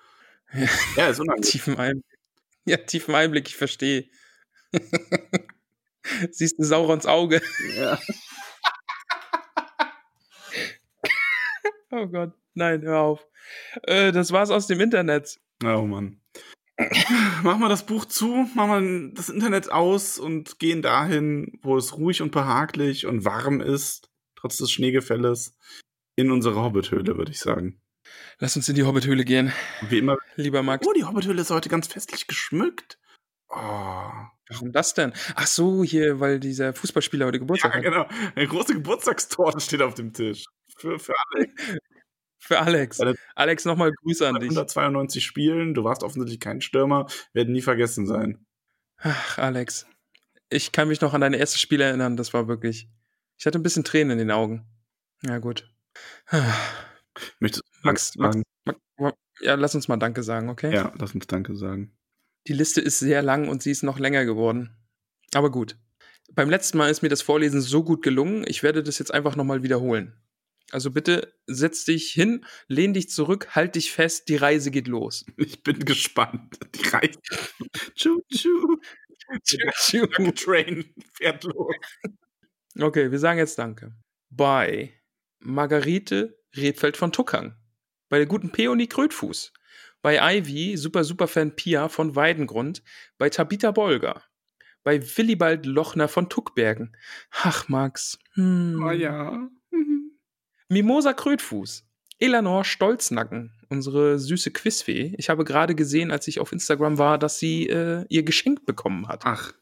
Ja, 0.52 0.66
ja 0.96 1.08
ist 1.10 1.20
unangenehm. 1.20 1.48
Tiefen 1.48 1.76
Einblick. 1.76 2.18
Ja, 2.64 2.76
tiefen 2.76 3.14
Einblick, 3.14 3.48
ich 3.48 3.56
verstehe. 3.56 4.08
Siehst 6.30 6.58
du 6.58 6.64
Saurons 6.64 7.06
Auge. 7.06 7.40
Ja. 7.76 8.00
oh 11.90 12.06
Gott, 12.08 12.32
nein, 12.54 12.82
hör 12.82 12.98
auf. 12.98 13.26
Äh, 13.84 14.10
das 14.10 14.32
war's 14.32 14.50
aus 14.50 14.66
dem 14.66 14.80
Internet. 14.80 15.38
Oh 15.64 15.82
Mann 15.82 16.20
machen 17.42 17.60
wir 17.60 17.68
das 17.68 17.86
Buch 17.86 18.04
zu, 18.04 18.48
machen 18.54 19.08
wir 19.08 19.14
das 19.14 19.28
Internet 19.28 19.70
aus 19.70 20.18
und 20.18 20.58
gehen 20.58 20.82
dahin, 20.82 21.58
wo 21.62 21.76
es 21.76 21.96
ruhig 21.96 22.22
und 22.22 22.32
behaglich 22.32 23.06
und 23.06 23.24
warm 23.24 23.60
ist, 23.60 24.10
trotz 24.36 24.56
des 24.56 24.70
Schneegefälles, 24.70 25.56
in 26.16 26.30
unsere 26.30 26.62
Hobbithöhle, 26.62 27.16
würde 27.16 27.32
ich 27.32 27.40
sagen. 27.40 27.80
Lass 28.38 28.56
uns 28.56 28.68
in 28.68 28.74
die 28.74 28.82
Hobbithöhle 28.82 29.24
gehen. 29.24 29.52
Wie 29.88 29.98
immer. 29.98 30.16
Lieber 30.36 30.62
Max. 30.62 30.86
Oh, 30.86 30.92
die 30.92 31.04
Hobbithöhle 31.04 31.40
ist 31.40 31.50
heute 31.50 31.68
ganz 31.68 31.86
festlich 31.86 32.26
geschmückt. 32.26 32.98
Oh. 33.48 34.10
Warum 34.48 34.72
das 34.72 34.94
denn? 34.94 35.12
Ach 35.34 35.46
so, 35.46 35.82
hier, 35.84 36.20
weil 36.20 36.38
dieser 36.40 36.74
Fußballspieler 36.74 37.26
heute 37.26 37.38
Geburtstag 37.38 37.72
ja, 37.72 37.76
hat. 37.78 37.84
genau. 37.84 38.32
Eine 38.34 38.46
große 38.46 38.74
Geburtstagstorte 38.74 39.60
steht 39.60 39.82
auf 39.82 39.94
dem 39.94 40.12
Tisch. 40.12 40.44
Für, 40.76 40.98
für 40.98 41.14
alle. 41.34 41.48
Für 42.42 42.58
Alex. 42.58 42.98
Alex, 43.36 43.64
nochmal 43.64 43.92
Grüße 43.92 44.26
an 44.26 44.34
dich. 44.34 44.50
192 44.50 45.24
Spielen, 45.24 45.74
du 45.74 45.84
warst 45.84 46.02
offensichtlich 46.02 46.40
kein 46.40 46.60
Stürmer, 46.60 47.06
werden 47.32 47.52
nie 47.52 47.62
vergessen 47.62 48.04
sein. 48.04 48.44
Ach, 48.96 49.38
Alex. 49.38 49.86
Ich 50.50 50.72
kann 50.72 50.88
mich 50.88 51.00
noch 51.00 51.14
an 51.14 51.20
deine 51.20 51.36
erste 51.36 51.60
Spiel 51.60 51.80
erinnern, 51.80 52.16
das 52.16 52.34
war 52.34 52.48
wirklich. 52.48 52.88
Ich 53.38 53.46
hatte 53.46 53.60
ein 53.60 53.62
bisschen 53.62 53.84
Tränen 53.84 54.10
in 54.10 54.18
den 54.18 54.30
Augen. 54.32 54.66
Ja, 55.22 55.38
gut. 55.38 55.72
Möchtest 57.38 57.62
du 57.62 57.86
Max, 57.86 58.16
Max, 58.16 58.38
Max, 58.64 59.16
ja, 59.40 59.54
lass 59.54 59.76
uns 59.76 59.86
mal 59.86 59.96
Danke 59.96 60.24
sagen, 60.24 60.48
okay? 60.48 60.74
Ja, 60.74 60.92
lass 60.98 61.14
uns 61.14 61.28
Danke 61.28 61.54
sagen. 61.54 61.96
Die 62.48 62.54
Liste 62.54 62.80
ist 62.80 62.98
sehr 62.98 63.22
lang 63.22 63.48
und 63.48 63.62
sie 63.62 63.70
ist 63.70 63.84
noch 63.84 64.00
länger 64.00 64.24
geworden. 64.24 64.76
Aber 65.32 65.52
gut. 65.52 65.78
Beim 66.32 66.50
letzten 66.50 66.76
Mal 66.78 66.90
ist 66.90 67.02
mir 67.02 67.08
das 67.08 67.22
Vorlesen 67.22 67.60
so 67.60 67.84
gut 67.84 68.02
gelungen, 68.02 68.44
ich 68.48 68.64
werde 68.64 68.82
das 68.82 68.98
jetzt 68.98 69.14
einfach 69.14 69.36
nochmal 69.36 69.62
wiederholen. 69.62 70.16
Also 70.70 70.90
bitte 70.90 71.34
setz 71.46 71.84
dich 71.84 72.12
hin, 72.12 72.46
lehn 72.68 72.94
dich 72.94 73.10
zurück, 73.10 73.48
halt 73.54 73.74
dich 73.74 73.92
fest, 73.92 74.28
die 74.28 74.36
Reise 74.36 74.70
geht 74.70 74.88
los. 74.88 75.24
Ich 75.36 75.62
bin 75.62 75.84
gespannt. 75.84 76.58
Die 76.74 76.88
Reise. 76.88 77.18
tschu, 77.94 78.20
tschu. 78.32 78.78
Danke 79.92 80.34
Train 80.34 80.84
fährt 81.12 81.44
los. 81.44 81.74
Okay, 82.78 83.10
wir 83.10 83.18
sagen 83.18 83.38
jetzt 83.38 83.58
Danke. 83.58 83.94
Bei 84.30 84.92
Margarete 85.40 86.38
Redfeld 86.56 86.96
von 86.96 87.12
Tuckang. 87.12 87.56
Bei 88.08 88.18
der 88.18 88.26
guten 88.26 88.50
Peony 88.50 88.86
Krötfuß. 88.86 89.52
Bei 90.00 90.38
Ivy, 90.38 90.76
super 90.76 91.04
super 91.04 91.28
Fan 91.28 91.54
Pia 91.54 91.88
von 91.88 92.16
Weidengrund. 92.16 92.82
Bei 93.18 93.30
Tabitha 93.30 93.70
Bolger. 93.70 94.22
Bei 94.84 95.00
Willibald 95.16 95.64
Lochner 95.64 96.08
von 96.08 96.28
Tuckbergen. 96.28 96.96
Ach, 97.30 97.68
Max. 97.68 98.18
Hm. 98.34 98.82
Oh 98.82 98.90
ja. 98.90 99.48
Mimosa 100.72 101.12
Krötfuß. 101.12 101.86
Eleanor 102.18 102.64
Stolznacken, 102.64 103.52
unsere 103.68 104.18
süße 104.18 104.52
Quizfee. 104.52 105.14
Ich 105.18 105.28
habe 105.28 105.44
gerade 105.44 105.74
gesehen, 105.74 106.10
als 106.10 106.28
ich 106.28 106.40
auf 106.40 106.52
Instagram 106.52 106.96
war, 106.96 107.18
dass 107.18 107.38
sie 107.38 107.68
äh, 107.68 108.06
ihr 108.08 108.22
Geschenk 108.22 108.64
bekommen 108.64 109.08
hat. 109.08 109.22
Ach, 109.26 109.52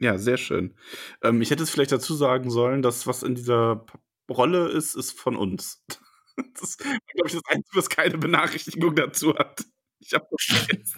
ja, 0.00 0.18
sehr 0.18 0.38
schön. 0.38 0.74
Ähm, 1.22 1.40
ich 1.42 1.50
hätte 1.50 1.62
es 1.62 1.70
vielleicht 1.70 1.92
dazu 1.92 2.14
sagen 2.14 2.50
sollen, 2.50 2.82
dass 2.82 3.06
was 3.06 3.22
in 3.22 3.34
dieser 3.34 3.84
Rolle 4.30 4.68
ist, 4.68 4.96
ist 4.96 5.12
von 5.12 5.36
uns. 5.36 5.84
Das 6.52 6.68
ist, 6.68 6.78
glaube 6.80 7.00
ich, 7.24 7.32
das 7.32 7.42
Einzige, 7.48 7.78
was 7.78 7.88
keine 7.88 8.18
Benachrichtigung 8.18 8.94
dazu 8.94 9.34
hat. 9.34 9.64
Ich 10.00 10.12
habe 10.12 10.26
das 10.30 10.96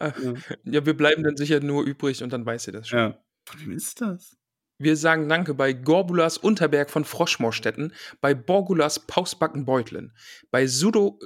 Ja. 0.00 0.34
ja, 0.64 0.86
wir 0.86 0.96
bleiben 0.96 1.22
dann 1.22 1.36
sicher 1.36 1.60
nur 1.60 1.84
übrig 1.84 2.22
und 2.22 2.32
dann 2.32 2.46
weiß 2.46 2.68
ihr 2.68 2.72
das 2.72 2.88
schon. 2.88 2.98
Ja. 2.98 3.18
Von 3.44 3.60
wem 3.60 3.72
ist 3.72 4.00
das? 4.00 4.38
Wir 4.82 4.96
sagen 4.96 5.28
Danke 5.28 5.54
bei 5.54 5.72
Gorbulas 5.72 6.38
Unterberg 6.38 6.90
von 6.90 7.04
Froschmoorstetten, 7.04 7.94
bei 8.20 8.34
Borgulas 8.34 9.06
Pausbacken-Beutlin, 9.06 10.12
bei 10.50 10.66
Sudo. 10.66 11.20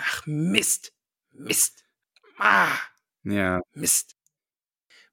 Ach, 0.00 0.26
Mist! 0.26 0.92
Mist! 1.32 1.84
Ah! 2.38 2.68
Ja. 3.24 3.62
Mist. 3.74 4.16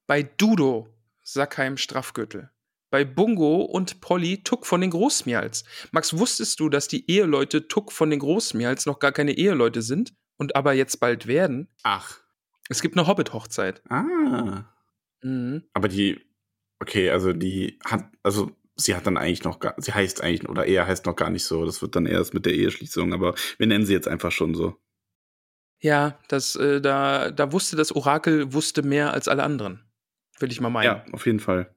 Bei 0.06 0.22
Dudo, 0.22 0.94
Sackheim 1.24 1.78
Straffgürtel. 1.78 2.52
Bei 2.92 3.04
Bungo 3.04 3.64
und 3.64 4.00
Polly 4.00 4.44
Tuck 4.44 4.68
von 4.68 4.80
den 4.80 4.92
Großmials. 4.92 5.66
Max, 5.92 6.16
wusstest 6.16 6.60
du, 6.60 6.70
dass 6.70 6.88
die 6.88 7.10
Eheleute 7.10 7.68
Tuck 7.68 7.92
von 7.92 8.12
den 8.12 8.20
Großmials 8.20 8.86
noch 8.86 9.00
gar 9.00 9.12
keine 9.12 9.32
Eheleute 9.32 9.82
sind 9.82 10.14
und 10.38 10.56
aber 10.56 10.74
jetzt 10.74 11.00
bald 11.00 11.26
werden? 11.26 11.68
Ach. 11.82 12.20
Es 12.70 12.84
gibt 12.84 12.96
eine 12.96 13.08
Hobbit-Hochzeit. 13.08 13.82
Ah. 13.90 14.66
Mhm. 15.24 15.64
Aber 15.74 15.88
die, 15.88 16.22
okay, 16.80 17.10
also 17.10 17.34
die 17.34 17.80
hat, 17.86 18.06
also 18.24 18.52
sie 18.76 18.96
hat 18.96 19.08
dann 19.08 19.18
eigentlich 19.18 19.44
noch 19.44 19.60
gar, 19.60 19.76
sie 19.78 19.94
heißt 19.94 20.22
eigentlich, 20.22 20.48
oder 20.48 20.66
er 20.66 20.88
heißt 20.88 21.06
noch 21.06 21.16
gar 21.16 21.30
nicht 21.30 21.46
so. 21.46 21.66
Das 21.66 21.82
wird 21.82 21.96
dann 21.96 22.06
erst 22.06 22.34
mit 22.34 22.46
der 22.46 22.54
Eheschließung, 22.54 23.14
aber 23.14 23.36
wir 23.58 23.68
nennen 23.68 23.86
sie 23.86 23.94
jetzt 23.94 24.08
einfach 24.08 24.32
schon 24.32 24.56
so. 24.56 24.78
Ja, 25.80 26.20
das, 26.28 26.56
äh, 26.56 26.82
da, 26.82 27.32
da 27.32 27.52
wusste 27.52 27.76
das 27.76 27.96
Orakel, 27.96 28.54
wusste 28.54 28.82
mehr 28.82 29.14
als 29.14 29.28
alle 29.28 29.44
anderen. 29.44 29.84
Will 30.40 30.52
ich 30.52 30.62
mal 30.62 30.70
meinen. 30.70 30.86
Ja, 30.86 31.06
auf 31.12 31.26
jeden 31.26 31.40
Fall. 31.40 31.76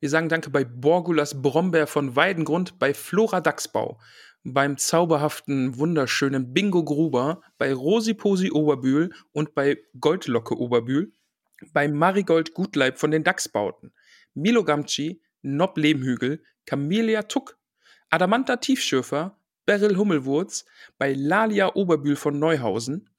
Wir 0.00 0.10
sagen 0.10 0.28
Danke 0.28 0.50
bei 0.50 0.64
Borgulas 0.64 1.40
Brombeer 1.40 1.86
von 1.86 2.16
Weidengrund, 2.16 2.78
bei 2.78 2.92
Flora 2.92 3.40
Dachsbau, 3.40 3.98
beim 4.42 4.76
zauberhaften, 4.76 5.78
wunderschönen 5.78 6.52
Bingo 6.52 6.84
Gruber, 6.84 7.40
bei 7.56 7.72
Rosiposi 7.72 8.50
Oberbühl 8.50 9.14
und 9.32 9.54
bei 9.54 9.78
Goldlocke 9.98 10.58
Oberbühl, 10.58 11.14
bei 11.72 11.88
Marigold 11.88 12.52
Gutleib 12.52 12.98
von 12.98 13.10
den 13.10 13.24
Dachsbauten, 13.24 13.94
Milo 14.34 14.64
Gamci, 14.64 15.22
Nob 15.42 15.78
Lehmhügel, 15.78 16.42
Camelia 16.66 17.22
Tuck, 17.22 17.58
Adamanta 18.10 18.56
Tiefschürfer, 18.56 19.38
Beryl 19.66 19.96
Hummelwurz, 19.96 20.64
bei 20.98 21.14
Lalia 21.14 21.74
Oberbühl 21.74 22.16
von 22.16 22.38
Neuhausen, 22.38 23.10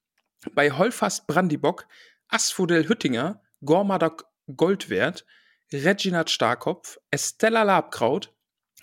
bei 0.53 0.71
Holfast 0.71 1.27
Brandibock, 1.27 1.87
Asphodel 2.27 2.87
Hüttinger, 2.87 3.41
Gormadak 3.63 4.25
Goldwert, 4.55 5.25
Reginald 5.71 6.29
Starkopf, 6.29 6.99
Estella 7.09 7.63
Labkraut, 7.63 8.33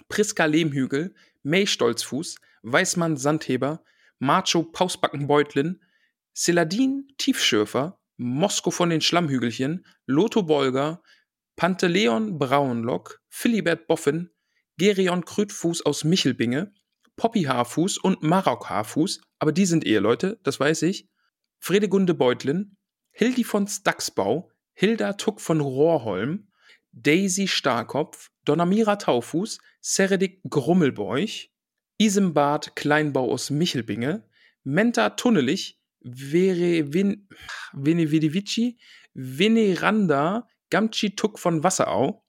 Priska 0.09 0.45
Lehmhügel, 0.45 1.15
May 1.43 1.67
Stolzfuß, 1.67 2.37
Weißmann 2.63 3.17
Sandheber, 3.17 3.85
Macho 4.19 4.63
Pausbackenbeutlin, 4.63 5.81
Celadin 6.35 7.09
Tiefschürfer, 7.19 8.01
Mosko 8.17 8.71
von 8.71 8.91
den 8.91 9.01
Schlammhügelchen, 9.01 9.87
Lotho 10.07 10.43
Bolger, 10.43 11.03
Panteleon 11.63 12.41
Braunlock, 12.41 13.21
Philibert 13.29 13.87
Boffin, 13.87 14.31
Gerion 14.79 15.25
Krütfuß 15.25 15.87
aus 15.87 16.03
Michelbinge, 16.03 16.75
Poppy 17.15 17.45
Haarfuß 17.45 17.99
und 17.99 18.21
Marok 18.21 18.69
Haarfuß, 18.69 19.21
aber 19.39 19.53
die 19.53 19.67
sind 19.67 19.87
Eheleute, 19.87 20.41
das 20.43 20.59
weiß 20.59 20.83
ich, 20.83 21.09
Fredegunde 21.61 22.15
Beutlin, 22.15 22.77
Hildi 23.13 23.45
von 23.45 23.69
Staxbau, 23.69 24.51
Hilda 24.73 25.13
Tuck 25.13 25.41
von 25.41 25.61
Rohrholm, 25.61 26.49
Daisy 26.91 27.47
Starkopf, 27.47 28.33
Donamira 28.45 28.97
Taufuß, 28.97 29.61
Seredik 29.81 30.41
Grummelbeuch, 30.51 31.53
Isembart 31.97 32.75
Kleinbau 32.75 33.31
aus 33.31 33.51
Michelbinge, 33.51 34.29
Menta 34.65 35.11
Tunnelich, 35.11 35.81
Vere 36.01 36.93
Vin, 36.93 37.29
Venevedivici, 37.73 38.81
Veneranda 39.15 40.49
Gamci 40.73 41.15
Tuck 41.15 41.39
von 41.39 41.63
Wasserau. 41.63 42.25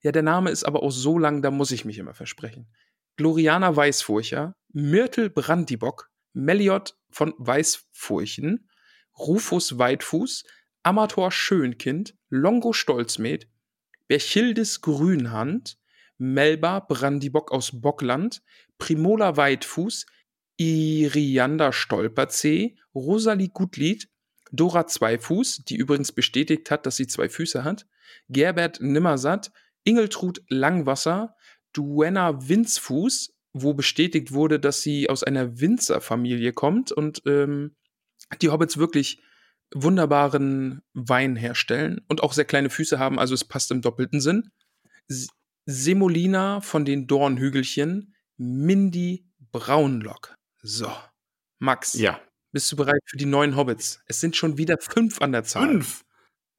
Ja, 0.00 0.12
der 0.12 0.22
Name 0.22 0.48
ist 0.48 0.64
aber 0.64 0.82
auch 0.82 0.90
so 0.90 1.18
lang, 1.18 1.42
da 1.42 1.50
muss 1.50 1.70
ich 1.72 1.84
mich 1.84 1.98
immer 1.98 2.14
versprechen. 2.14 2.72
Gloriana 3.16 3.76
Weißfurcher, 3.76 4.56
Myrtle 4.72 5.28
Brandibock, 5.28 6.10
Meliot 6.32 6.96
von 7.10 7.34
Weißfurchen, 7.36 8.70
Rufus 9.18 9.78
Weitfuß, 9.78 10.44
Amator 10.82 11.30
Schönkind, 11.30 12.16
Longo 12.30 12.72
Stolzmed, 12.72 13.46
Berchildis 14.08 14.80
Grünhand, 14.80 15.76
Melba 16.16 16.80
Brandibock 16.80 17.52
aus 17.52 17.78
Bockland, 17.78 18.42
Primola 18.78 19.36
Weitfuß, 19.36 20.06
Irianda 20.56 21.72
Stolperzee, 21.72 22.78
Rosalie 22.94 23.50
Gutlied, 23.50 24.08
Dora 24.52 24.86
Zweifuß, 24.86 25.64
die 25.64 25.76
übrigens 25.76 26.12
bestätigt 26.12 26.70
hat, 26.70 26.86
dass 26.86 26.96
sie 26.96 27.06
zwei 27.06 27.28
Füße 27.28 27.64
hat, 27.64 27.86
Gerbert 28.28 28.80
Nimmersatt, 28.80 29.50
Ingeltrud 29.84 30.42
Langwasser, 30.48 31.34
Duenna 31.72 32.48
Winzfuß, 32.48 33.34
wo 33.54 33.74
bestätigt 33.74 34.32
wurde, 34.32 34.60
dass 34.60 34.82
sie 34.82 35.08
aus 35.08 35.24
einer 35.24 35.58
Winzerfamilie 35.60 36.52
kommt 36.52 36.92
und 36.92 37.22
ähm, 37.26 37.74
die 38.40 38.50
Hobbits 38.50 38.76
wirklich 38.76 39.22
wunderbaren 39.74 40.82
Wein 40.92 41.34
herstellen 41.34 42.02
und 42.08 42.22
auch 42.22 42.34
sehr 42.34 42.44
kleine 42.44 42.70
Füße 42.70 42.98
haben, 42.98 43.18
also 43.18 43.34
es 43.34 43.44
passt 43.44 43.70
im 43.70 43.80
doppelten 43.80 44.20
Sinn. 44.20 44.50
Semolina 45.66 46.60
von 46.60 46.84
den 46.84 47.06
Dornhügelchen, 47.06 48.14
Mindy 48.36 49.26
Braunlock. 49.50 50.34
So, 50.62 50.92
Max, 51.58 51.94
Ja. 51.94 52.20
Bist 52.52 52.70
du 52.70 52.76
bereit 52.76 53.02
für 53.06 53.16
die 53.16 53.26
neuen 53.26 53.56
Hobbits? 53.56 54.00
Es 54.06 54.20
sind 54.20 54.36
schon 54.36 54.58
wieder 54.58 54.76
fünf 54.78 55.20
an 55.20 55.32
der 55.32 55.44
Zahl. 55.44 55.68
Fünf. 55.68 56.04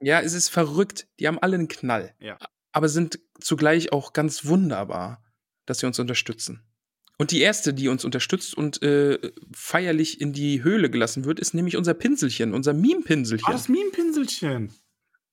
Ja, 0.01 0.19
es 0.19 0.33
ist 0.33 0.49
verrückt. 0.49 1.07
Die 1.19 1.27
haben 1.27 1.39
alle 1.39 1.55
einen 1.55 1.67
Knall. 1.67 2.13
Ja. 2.19 2.37
Aber 2.71 2.89
sind 2.89 3.19
zugleich 3.39 3.91
auch 3.93 4.13
ganz 4.13 4.45
wunderbar, 4.45 5.23
dass 5.65 5.79
sie 5.79 5.85
uns 5.85 5.99
unterstützen. 5.99 6.61
Und 7.19 7.31
die 7.31 7.41
erste, 7.41 7.73
die 7.73 7.87
uns 7.87 8.03
unterstützt 8.03 8.55
und 8.55 8.81
äh, 8.81 9.31
feierlich 9.53 10.19
in 10.19 10.33
die 10.33 10.63
Höhle 10.63 10.89
gelassen 10.89 11.25
wird, 11.25 11.39
ist 11.39 11.53
nämlich 11.53 11.77
unser 11.77 11.93
Pinselchen, 11.93 12.53
unser 12.53 12.71
Ah, 12.71 12.73
Meme-Pinselchen. 12.73 13.51
das 13.51 13.69
Meme-Pinselchen. 13.69 14.73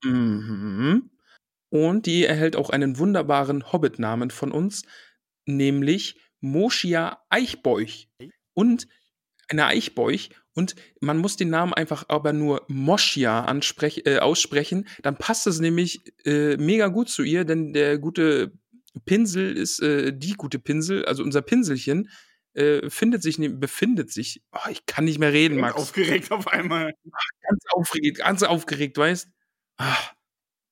Mhm. 0.05 1.11
Und 1.70 2.07
die 2.07 2.24
erhält 2.24 2.57
auch 2.57 2.70
einen 2.70 2.99
wunderbaren 2.99 3.73
Hobbit-Namen 3.73 4.31
von 4.31 4.53
uns, 4.53 4.82
nämlich 5.47 6.20
Moschia 6.41 7.24
Eichbeuch. 7.31 8.09
Und 8.55 8.87
eine 9.49 9.66
Eichbeuch. 9.66 10.31
Und 10.55 10.74
man 11.01 11.18
muss 11.18 11.36
den 11.36 11.51
Namen 11.51 11.72
einfach 11.72 12.05
aber 12.09 12.32
nur 12.32 12.64
Moschia 12.68 13.47
äh, 13.47 14.18
aussprechen. 14.18 14.89
Dann 15.02 15.16
passt 15.16 15.47
es 15.47 15.60
nämlich 15.60 16.01
äh, 16.24 16.56
mega 16.56 16.89
gut 16.89 17.09
zu 17.09 17.22
ihr, 17.22 17.44
denn 17.44 17.72
der 17.72 17.98
gute 17.98 18.52
Pinsel 19.05 19.56
ist 19.56 19.81
äh, 19.81 20.12
die 20.12 20.35
gute 20.35 20.59
Pinsel, 20.59 21.05
also 21.05 21.22
unser 21.22 21.43
Pinselchen. 21.43 22.09
Äh, 22.52 22.90
findet 22.90 23.22
sich, 23.22 23.39
befindet 23.39 24.10
sich, 24.10 24.43
oh, 24.51 24.68
ich 24.70 24.85
kann 24.85 25.05
nicht 25.05 25.20
mehr 25.20 25.32
reden, 25.32 25.60
Max 25.60 25.77
Aufgeregt 25.77 26.32
auf 26.32 26.48
einmal. 26.48 26.94
ganz 27.48 27.64
aufgeregt, 27.72 28.18
ganz 28.18 28.43
aufgeregt, 28.43 28.98
weißt? 28.98 29.28
Ah, 29.77 29.97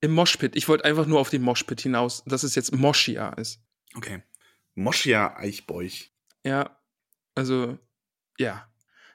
Im 0.00 0.12
Moshpit. 0.12 0.56
Ich 0.56 0.68
wollte 0.68 0.84
einfach 0.84 1.06
nur 1.06 1.20
auf 1.20 1.30
den 1.30 1.42
Moshpit 1.42 1.80
hinaus, 1.80 2.24
dass 2.26 2.42
es 2.42 2.56
jetzt 2.56 2.74
Moschia 2.74 3.30
ist. 3.34 3.60
Okay. 3.94 4.22
Moschia 4.74 5.36
Eichbeuch. 5.36 6.12
Ja, 6.44 6.76
also, 7.36 7.78
ja. 8.38 8.68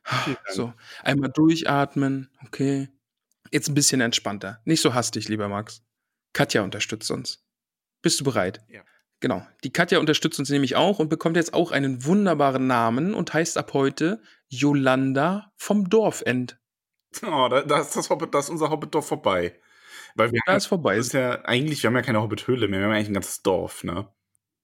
Vielen 0.03 0.35
Dank. 0.35 0.55
So, 0.55 0.73
einmal 1.01 1.31
durchatmen, 1.31 2.29
okay. 2.45 2.89
Jetzt 3.51 3.69
ein 3.69 3.75
bisschen 3.75 4.01
entspannter. 4.01 4.59
Nicht 4.65 4.81
so 4.81 4.93
hastig, 4.93 5.29
lieber 5.29 5.47
Max. 5.47 5.83
Katja 6.33 6.63
unterstützt 6.63 7.11
uns. 7.11 7.45
Bist 8.01 8.19
du 8.19 8.23
bereit? 8.23 8.61
Ja. 8.67 8.81
Genau. 9.19 9.45
Die 9.63 9.71
Katja 9.71 9.99
unterstützt 9.99 10.39
uns 10.39 10.49
nämlich 10.49 10.75
auch 10.75 10.99
und 10.99 11.07
bekommt 11.07 11.37
jetzt 11.37 11.53
auch 11.53 11.71
einen 11.71 12.03
wunderbaren 12.03 12.67
Namen 12.67 13.13
und 13.13 13.33
heißt 13.33 13.57
ab 13.57 13.73
heute 13.73 14.21
Yolanda 14.49 15.53
vom 15.55 15.89
Dorfend. 15.89 16.57
Oh, 17.21 17.47
da, 17.49 17.61
da 17.61 17.79
ist 17.79 17.95
das 17.95 18.09
Hobbit, 18.09 18.33
da 18.33 18.39
ist 18.39 18.49
unser 18.49 18.69
Hobbitdorf 18.69 19.07
vorbei. 19.07 19.55
Weil 20.15 20.31
wir 20.31 20.41
Da 20.45 20.55
ist 20.55 20.65
vorbei. 20.65 20.97
Das 20.97 21.07
ist 21.07 21.13
ja 21.13 21.41
eigentlich, 21.45 21.83
wir 21.83 21.87
haben 21.87 21.95
ja 21.95 22.01
keine 22.01 22.21
Hobbit-Höhle 22.21 22.67
mehr, 22.67 22.79
wir 22.79 22.87
haben 22.87 22.93
eigentlich 22.93 23.09
ein 23.09 23.13
ganzes 23.13 23.41
Dorf, 23.43 23.83
ne? 23.83 24.07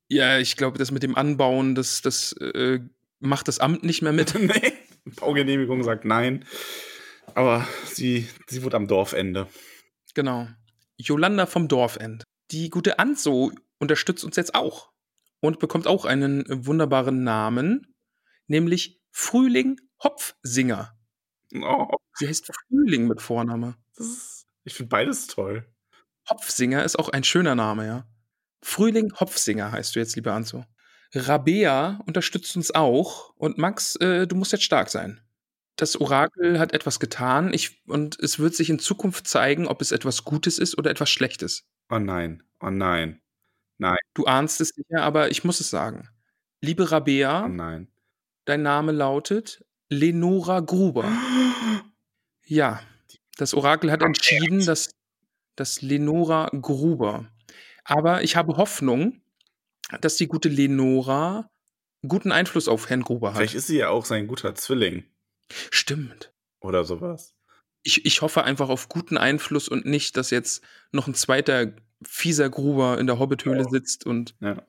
Ja, 0.10 0.40
ich 0.40 0.58
glaube, 0.58 0.78
das 0.78 0.92
mit 0.92 1.04
dem 1.04 1.16
Anbauen, 1.16 1.76
das, 1.76 2.02
das 2.02 2.34
äh, 2.34 2.80
macht 3.20 3.48
das 3.48 3.60
Amt 3.60 3.84
nicht 3.84 4.02
mehr 4.02 4.14
mit. 4.14 4.34
nee, 4.40 4.74
Baugenehmigung 5.20 5.84
sagt 5.84 6.06
nein. 6.06 6.46
Aber 7.36 7.68
sie, 7.86 8.28
sie 8.48 8.64
wurde 8.64 8.78
am 8.78 8.88
Dorfende. 8.88 9.48
Genau. 10.14 10.48
Jolanda 10.98 11.46
vom 11.46 11.68
Dorfend. 11.68 12.24
Die 12.52 12.70
gute 12.70 13.00
Anso 13.00 13.52
unterstützt 13.80 14.24
uns 14.24 14.36
jetzt 14.36 14.56
auch 14.56 14.92
und 15.40 15.60
bekommt 15.60 15.88
auch 15.88 16.06
einen 16.06 16.44
wunderbaren 16.66 17.24
Namen, 17.24 17.94
nämlich 18.48 19.02
Frühling 19.12 19.80
Hopfsinger. 20.04 20.98
Oh, 21.56 21.88
Sie 22.14 22.28
heißt 22.28 22.52
Frühling 22.68 23.08
mit 23.08 23.22
Vorname. 23.22 23.76
ist, 23.96 24.46
ich 24.64 24.74
finde 24.74 24.90
beides 24.90 25.28
toll. 25.28 25.66
Hopfsinger 26.30 26.84
ist 26.84 26.98
auch 26.98 27.10
ein 27.10 27.24
schöner 27.24 27.56
Name, 27.56 27.86
ja. 27.86 28.08
Frühling 28.62 29.14
Hopfsinger 29.20 29.72
heißt 29.72 29.96
du 29.96 30.00
jetzt, 30.00 30.16
lieber 30.16 30.34
Anso. 30.34 30.66
Rabea 31.14 32.00
unterstützt 32.06 32.56
uns 32.56 32.72
auch 32.72 33.34
und 33.36 33.58
Max, 33.58 33.96
äh, 33.98 34.28
du 34.28 34.36
musst 34.36 34.52
jetzt 34.52 34.64
stark 34.64 34.90
sein. 34.90 35.22
Das 35.76 36.00
Orakel 36.00 36.60
hat 36.60 36.74
etwas 36.74 37.00
getan 37.00 37.54
ich, 37.54 37.82
und 37.88 38.20
es 38.20 38.38
wird 38.38 38.54
sich 38.54 38.70
in 38.70 38.80
Zukunft 38.80 39.28
zeigen, 39.28 39.66
ob 39.68 39.82
es 39.82 39.92
etwas 39.92 40.26
Gutes 40.26 40.60
ist 40.60 40.78
oder 40.78 40.92
etwas 40.92 41.10
Schlechtes. 41.10 41.66
Oh 41.90 42.00
nein, 42.00 42.44
oh 42.60 42.70
nein, 42.70 43.22
nein, 43.78 43.98
Du 44.14 44.26
ahnst 44.26 44.60
es 44.62 44.70
sicher, 44.70 45.02
aber 45.02 45.32
ich 45.32 45.44
muss 45.44 45.60
es 45.60 45.70
sagen. 45.70 46.10
Liebe 46.62 46.92
Rabea, 46.92 47.46
oh 47.46 47.48
nein. 47.48 47.88
dein 48.46 48.62
Name 48.62 48.92
lautet 48.92 49.66
Lenora 49.90 50.60
Gruber. 50.60 51.06
Ja, 52.52 52.82
das 53.38 53.54
Orakel 53.54 53.92
hat 53.92 54.02
entschieden, 54.02 54.66
dass, 54.66 54.90
dass 55.56 55.84
Lenora 55.84 56.50
Gruber. 56.60 57.28
Aber 57.84 58.24
ich 58.24 58.36
habe 58.36 58.58
Hoffnung, 58.58 59.22
dass 60.02 60.16
die 60.18 60.28
gute 60.28 60.50
Lenora 60.50 61.50
guten 62.08 62.32
Einfluss 62.32 62.68
auf 62.68 62.90
Herrn 62.90 63.02
Gruber 63.04 63.30
hat. 63.30 63.38
Vielleicht 63.38 63.56
ist 63.56 63.68
sie 63.68 63.78
ja 63.78 63.90
auch 63.90 64.06
sein 64.06 64.28
guter 64.28 64.56
Zwilling 64.56 65.04
Stimmt. 65.72 66.32
oder 66.62 66.86
sowas. 66.86 67.36
Ich, 67.84 68.06
ich 68.06 68.22
hoffe 68.22 68.44
einfach 68.44 68.70
auf 68.70 68.90
guten 68.90 69.18
Einfluss 69.18 69.68
und 69.68 69.86
nicht, 69.86 70.16
dass 70.18 70.30
jetzt 70.32 70.64
noch 70.92 71.08
ein 71.08 71.14
zweiter 71.14 71.74
fieser 72.04 72.50
Gruber 72.50 72.98
in 73.00 73.08
der 73.08 73.20
Hobbithöhle 73.20 73.66
sitzt 73.70 74.06
und 74.06 74.36
Ja. 74.40 74.64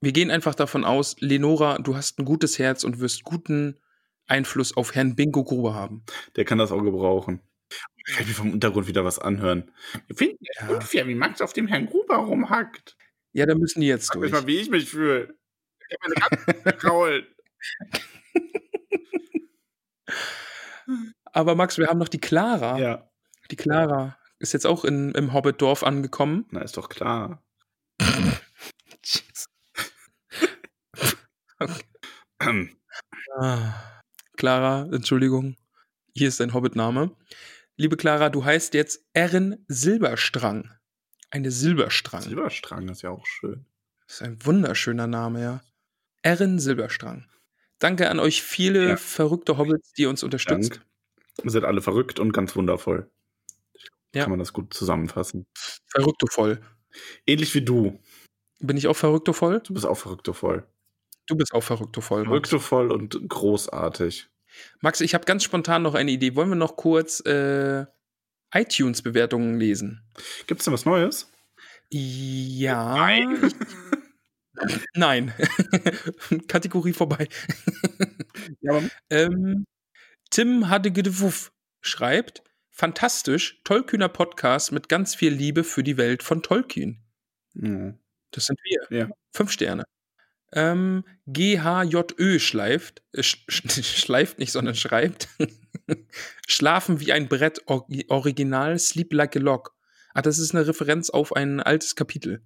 wir 0.00 0.12
gehen 0.12 0.30
einfach 0.30 0.54
davon 0.54 0.84
aus, 0.84 1.16
Lenora, 1.20 1.78
du 1.78 1.96
hast 1.96 2.18
ein 2.18 2.24
gutes 2.24 2.58
Herz 2.58 2.84
und 2.84 3.00
wirst 3.00 3.24
guten 3.24 3.78
Einfluss 4.26 4.76
auf 4.76 4.94
Herrn 4.94 5.14
Bingo 5.14 5.44
Gruber 5.44 5.74
haben. 5.74 6.04
Der 6.34 6.44
kann 6.44 6.58
das 6.58 6.72
auch 6.72 6.82
gebrauchen. 6.82 7.40
Ich 8.08 8.14
kann 8.16 8.26
mir 8.26 8.34
vom 8.34 8.52
Untergrund 8.52 8.86
wieder 8.86 9.04
was 9.04 9.18
anhören. 9.18 9.70
Wir 10.06 10.16
finden 10.16 10.44
es 10.48 10.60
Ja. 10.68 10.74
unfair, 10.74 11.06
wie 11.08 11.14
Max 11.14 11.40
auf 11.40 11.52
dem 11.52 11.66
Herrn 11.66 11.86
Gruber 11.86 12.16
rumhackt. 12.16 12.96
Ja, 13.36 13.44
da 13.44 13.54
müssen 13.54 13.82
die 13.82 13.86
jetzt 13.86 14.06
Sag 14.06 14.14
durch. 14.14 14.32
mal, 14.32 14.46
wie 14.46 14.56
ich 14.56 14.70
mich 14.70 14.88
fühle. 14.88 15.36
Ich 15.88 15.96
habe 16.00 16.08
meine 16.08 16.14
Katze 16.14 16.62
gekrault. 16.62 17.26
Aber 21.32 21.54
Max, 21.54 21.76
wir 21.76 21.88
haben 21.88 21.98
noch 21.98 22.08
die 22.08 22.18
Clara. 22.20 22.78
Ja. 22.78 23.10
Die 23.50 23.56
Clara 23.56 24.16
ist 24.38 24.54
jetzt 24.54 24.66
auch 24.66 24.86
in, 24.86 25.12
im 25.12 25.34
Hobbit-Dorf 25.34 25.82
angekommen. 25.82 26.46
Na, 26.50 26.62
ist 26.62 26.78
doch 26.78 26.88
klar. 26.88 27.44
Ähm, 32.40 32.70
Ah. 33.38 34.00
Clara, 34.38 34.88
Entschuldigung. 34.90 35.56
Hier 36.14 36.28
ist 36.28 36.40
dein 36.40 36.54
Hobbit-Name. 36.54 37.14
Liebe 37.76 37.98
Clara, 37.98 38.30
du 38.30 38.46
heißt 38.46 38.72
jetzt 38.72 39.04
Erin 39.12 39.62
Silberstrang. 39.68 40.70
Eine 41.30 41.50
Silberstrang. 41.50 42.22
Silberstrang 42.22 42.88
ist 42.88 43.02
ja 43.02 43.10
auch 43.10 43.26
schön. 43.26 43.66
Das 44.06 44.16
ist 44.16 44.22
ein 44.22 44.38
wunderschöner 44.44 45.06
Name, 45.06 45.42
ja. 45.42 45.60
Erin 46.22 46.58
Silberstrang. 46.58 47.26
Danke 47.78 48.08
an 48.10 48.18
euch 48.20 48.42
viele 48.42 48.90
Ja. 48.90 48.96
verrückte 48.96 49.58
Hobbits, 49.58 49.92
die 49.92 50.06
uns 50.06 50.22
unterstützt. 50.22 50.76
Dank. 50.76 50.86
Ihr 51.44 51.50
seid 51.50 51.64
alle 51.64 51.82
verrückt 51.82 52.18
und 52.18 52.32
ganz 52.32 52.56
wundervoll. 52.56 53.10
Ja. 54.14 54.22
Kann 54.22 54.30
man 54.30 54.38
das 54.38 54.52
gut 54.52 54.72
zusammenfassen. 54.72 55.46
Verrückte 55.86 56.26
voll. 56.30 56.60
Ähnlich 57.26 57.54
wie 57.54 57.62
du. 57.62 58.00
Bin 58.60 58.76
ich 58.78 58.86
auch 58.86 58.96
verrückte 58.96 59.34
voll? 59.34 59.60
Du 59.60 59.74
bist 59.74 59.84
auch 59.84 59.98
verrückte 59.98 60.32
voll. 60.32 60.66
Du 61.26 61.36
bist 61.36 61.52
auch 61.52 61.62
verrückte 61.62 62.00
voll. 62.00 62.20
Max. 62.20 62.28
Verrückte 62.28 62.60
voll 62.60 62.90
und 62.92 63.28
großartig. 63.28 64.28
Max, 64.80 65.02
ich 65.02 65.12
habe 65.12 65.26
ganz 65.26 65.42
spontan 65.44 65.82
noch 65.82 65.94
eine 65.94 66.10
Idee. 66.10 66.34
Wollen 66.36 66.48
wir 66.48 66.54
noch 66.56 66.76
kurz 66.76 67.20
äh, 67.26 67.84
iTunes-Bewertungen 68.52 69.58
lesen? 69.58 70.02
Gibt's 70.46 70.64
denn 70.64 70.74
was 70.74 70.84
Neues? 70.84 71.30
Ja. 71.90 73.18
Nein. 74.94 75.32
Kategorie 76.48 76.92
vorbei. 76.92 77.28
Ja, 78.60 78.80
Ähm, 79.10 79.64
Tim 80.30 80.68
Hadegedewuff 80.68 81.52
schreibt: 81.80 82.42
Fantastisch, 82.70 83.60
tollkühner 83.64 84.08
Podcast 84.08 84.70
mit 84.70 84.88
ganz 84.88 85.14
viel 85.14 85.32
Liebe 85.32 85.64
für 85.64 85.82
die 85.82 85.96
Welt 85.96 86.22
von 86.22 86.42
Tolkien. 86.42 87.02
Hm. 87.54 87.98
Das 88.30 88.46
sind 88.46 88.60
wir. 88.62 88.96
Ja. 88.96 89.08
Fünf 89.32 89.50
Sterne. 89.50 89.84
Ähm, 90.52 91.04
GHJÖ 91.26 92.38
schleift, 92.38 93.02
äh, 93.12 93.22
sch, 93.22 93.44
schleift 93.48 94.38
nicht, 94.38 94.52
sondern 94.52 94.74
schreibt. 94.74 95.28
Schlafen 96.46 97.00
wie 97.00 97.12
ein 97.12 97.28
Brett, 97.28 97.62
Or 97.66 97.86
Original, 98.08 98.78
Sleep 98.78 99.12
like 99.12 99.36
a 99.36 99.38
Log. 99.38 99.74
Ah, 100.14 100.22
das 100.22 100.38
ist 100.38 100.54
eine 100.54 100.66
Referenz 100.66 101.10
auf 101.10 101.34
ein 101.34 101.60
altes 101.60 101.94
Kapitel. 101.94 102.42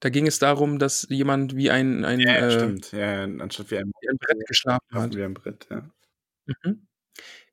Da 0.00 0.08
ging 0.08 0.26
es 0.26 0.38
darum, 0.38 0.78
dass 0.78 1.06
jemand 1.10 1.54
wie 1.54 1.70
ein, 1.70 2.04
ein, 2.04 2.18
Ja, 2.20 2.34
äh, 2.36 2.50
stimmt. 2.50 2.92
Ja, 2.92 3.22
anstatt 3.24 3.70
wie 3.70 3.78
ein, 3.78 3.92
wie 4.00 4.08
ein 4.08 4.16
Brett 4.18 4.46
geschlafen 4.46 4.94
hat. 4.94 5.14
wie 5.14 5.22
ein 5.22 5.34
Brett, 5.34 5.66
ja. 5.70 5.88
Mhm. 6.46 6.86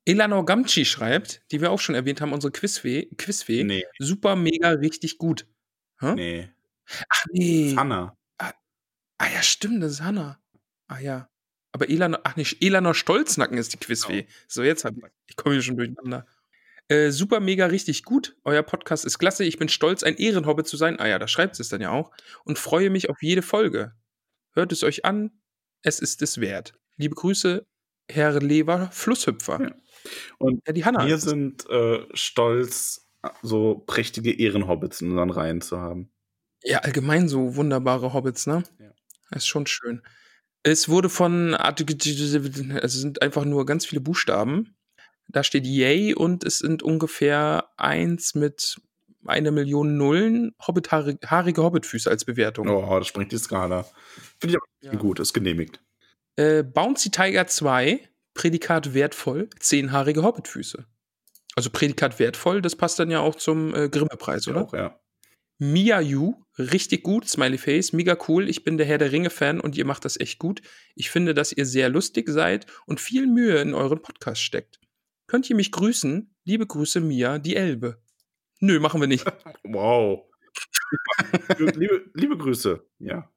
Elanor 0.05 0.45
Gamci 0.45 0.85
schreibt, 0.85 1.43
die 1.51 1.61
wir 1.61 1.69
auch 1.71 1.79
schon 1.79 1.93
erwähnt 1.93 2.21
haben, 2.21 2.33
unsere 2.33 2.51
Quizfee, 2.51 3.07
Quizfee 3.17 3.63
Nee, 3.63 3.85
super, 3.99 4.35
mega, 4.35 4.69
richtig 4.69 5.17
gut. 5.19 5.45
Hä? 5.99 6.13
nee. 6.15 6.49
Ach 7.09 7.25
nee. 7.31 7.75
Hanna. 7.75 8.17
Ah 8.39 9.27
ja, 9.33 9.43
stimmt, 9.43 9.83
das 9.83 9.91
ist 9.91 10.01
Hanna. 10.01 10.41
Ah 10.87 10.99
ja. 10.99 11.28
Aber 11.71 11.89
Elanor, 11.89 12.21
ach 12.23 12.35
nicht, 12.35 12.63
Elanor 12.63 12.95
Stolznacken 12.95 13.57
ist 13.57 13.73
die 13.73 13.77
Quizfee. 13.77 14.27
So, 14.47 14.63
jetzt 14.63 14.85
hab 14.85 14.95
ich, 14.97 15.03
ich 15.27 15.35
komme 15.35 15.55
hier 15.55 15.61
schon 15.61 15.77
durcheinander. 15.77 16.25
Äh, 16.87 17.11
super, 17.11 17.39
mega, 17.39 17.67
richtig 17.67 18.03
gut. 18.03 18.35
Euer 18.43 18.63
Podcast 18.63 19.05
ist 19.05 19.19
klasse. 19.19 19.43
Ich 19.43 19.59
bin 19.59 19.69
stolz, 19.69 20.01
ein 20.01 20.15
Ehrenhobbit 20.15 20.67
zu 20.67 20.75
sein. 20.75 20.99
Ah 20.99 21.07
ja, 21.07 21.19
da 21.19 21.27
schreibt 21.27 21.59
es 21.59 21.69
dann 21.69 21.81
ja 21.81 21.91
auch. 21.91 22.11
Und 22.45 22.57
freue 22.57 22.89
mich 22.89 23.09
auf 23.11 23.21
jede 23.21 23.43
Folge. 23.43 23.93
Hört 24.53 24.71
es 24.71 24.83
euch 24.83 25.05
an. 25.05 25.29
Es 25.83 25.99
ist 25.99 26.23
es 26.23 26.41
wert. 26.41 26.73
Liebe 26.97 27.13
Grüße, 27.13 27.65
Herr 28.09 28.39
Lever 28.41 28.89
Flusshüpfer. 28.91 29.61
Ja. 29.61 29.75
Und 30.39 30.65
Ja, 30.65 30.73
die 30.73 30.83
Hanna. 30.83 31.05
wir 31.05 31.19
sind 31.19 31.69
äh, 31.69 31.99
stolz, 32.13 33.07
so 33.43 33.83
prächtige 33.85 34.33
Ehrenhobbits 34.39 35.01
in 35.01 35.11
unseren 35.11 35.29
Reihen 35.29 35.61
zu 35.61 35.79
haben. 35.79 36.11
Ja, 36.63 36.79
allgemein 36.79 37.29
so 37.29 37.55
wunderbare 37.55 38.13
Hobbits, 38.13 38.47
ne? 38.47 38.63
Ja. 38.79 38.91
Das 39.29 39.43
ist 39.43 39.47
schon 39.47 39.67
schön. 39.67 40.01
Es 40.63 40.89
wurde 40.89 41.09
von, 41.09 41.53
es 41.53 42.93
sind 42.93 43.21
einfach 43.21 43.45
nur 43.45 43.65
ganz 43.65 43.85
viele 43.85 44.01
Buchstaben. 44.01 44.75
Da 45.27 45.43
steht 45.43 45.65
Yay 45.65 46.13
und 46.15 46.43
es 46.43 46.59
sind 46.59 46.83
ungefähr 46.83 47.69
eins 47.77 48.35
mit 48.35 48.81
einer 49.25 49.51
Million 49.51 49.97
Nullen 49.97 50.55
Hobbit 50.65 50.91
haarige 50.91 51.63
Hobbitfüße 51.63 52.09
als 52.09 52.25
Bewertung. 52.25 52.67
Oh, 52.67 52.97
das 52.97 53.07
springt 53.07 53.31
die 53.31 53.37
Skala. 53.37 53.83
Finde 54.39 54.55
ich 54.55 54.57
aber 54.57 54.93
Ja. 54.93 54.99
gut, 54.99 55.19
ist 55.19 55.33
genehmigt. 55.33 55.81
Äh, 56.35 56.63
Bouncy 56.63 57.11
Tiger 57.11 57.45
2, 57.47 57.99
Prädikat 58.33 58.93
wertvoll, 58.93 59.49
zehnhaarige 59.59 60.23
Hobbitfüße. 60.23 60.85
Also 61.55 61.69
Prädikat 61.69 62.17
wertvoll, 62.19 62.61
das 62.61 62.75
passt 62.75 62.99
dann 62.99 63.11
ja 63.11 63.19
auch 63.19 63.35
zum 63.35 63.75
äh, 63.75 63.89
Grimme-Preis, 63.89 64.47
oder? 64.47 64.61
Auch, 64.63 64.73
ja. 64.73 64.99
Mia 65.57 65.99
Yu, 65.99 66.35
richtig 66.59 67.03
gut, 67.03 67.27
Smiley 67.27 67.57
Face, 67.57 67.93
mega 67.93 68.17
cool. 68.27 68.49
Ich 68.49 68.63
bin 68.63 68.77
der 68.77 68.85
Herr 68.85 68.97
der 68.97 69.11
Ringe-Fan 69.11 69.59
und 69.59 69.77
ihr 69.77 69.85
macht 69.85 70.05
das 70.05 70.19
echt 70.19 70.39
gut. 70.39 70.61
Ich 70.95 71.09
finde, 71.09 71.33
dass 71.33 71.51
ihr 71.51 71.65
sehr 71.65 71.89
lustig 71.89 72.29
seid 72.29 72.65
und 72.85 72.99
viel 72.99 73.27
Mühe 73.27 73.59
in 73.61 73.73
euren 73.73 74.01
Podcast 74.01 74.41
steckt. 74.41 74.79
Könnt 75.27 75.49
ihr 75.49 75.55
mich 75.55 75.71
grüßen? 75.71 76.33
Liebe 76.43 76.65
Grüße, 76.65 77.01
Mia, 77.01 77.39
die 77.39 77.55
Elbe. 77.55 78.01
Nö, 78.59 78.79
machen 78.79 78.99
wir 78.99 79.07
nicht. 79.07 79.25
Wow. 79.63 80.25
liebe, 81.57 82.09
liebe 82.15 82.37
Grüße. 82.37 82.83
Ja. 82.99 83.31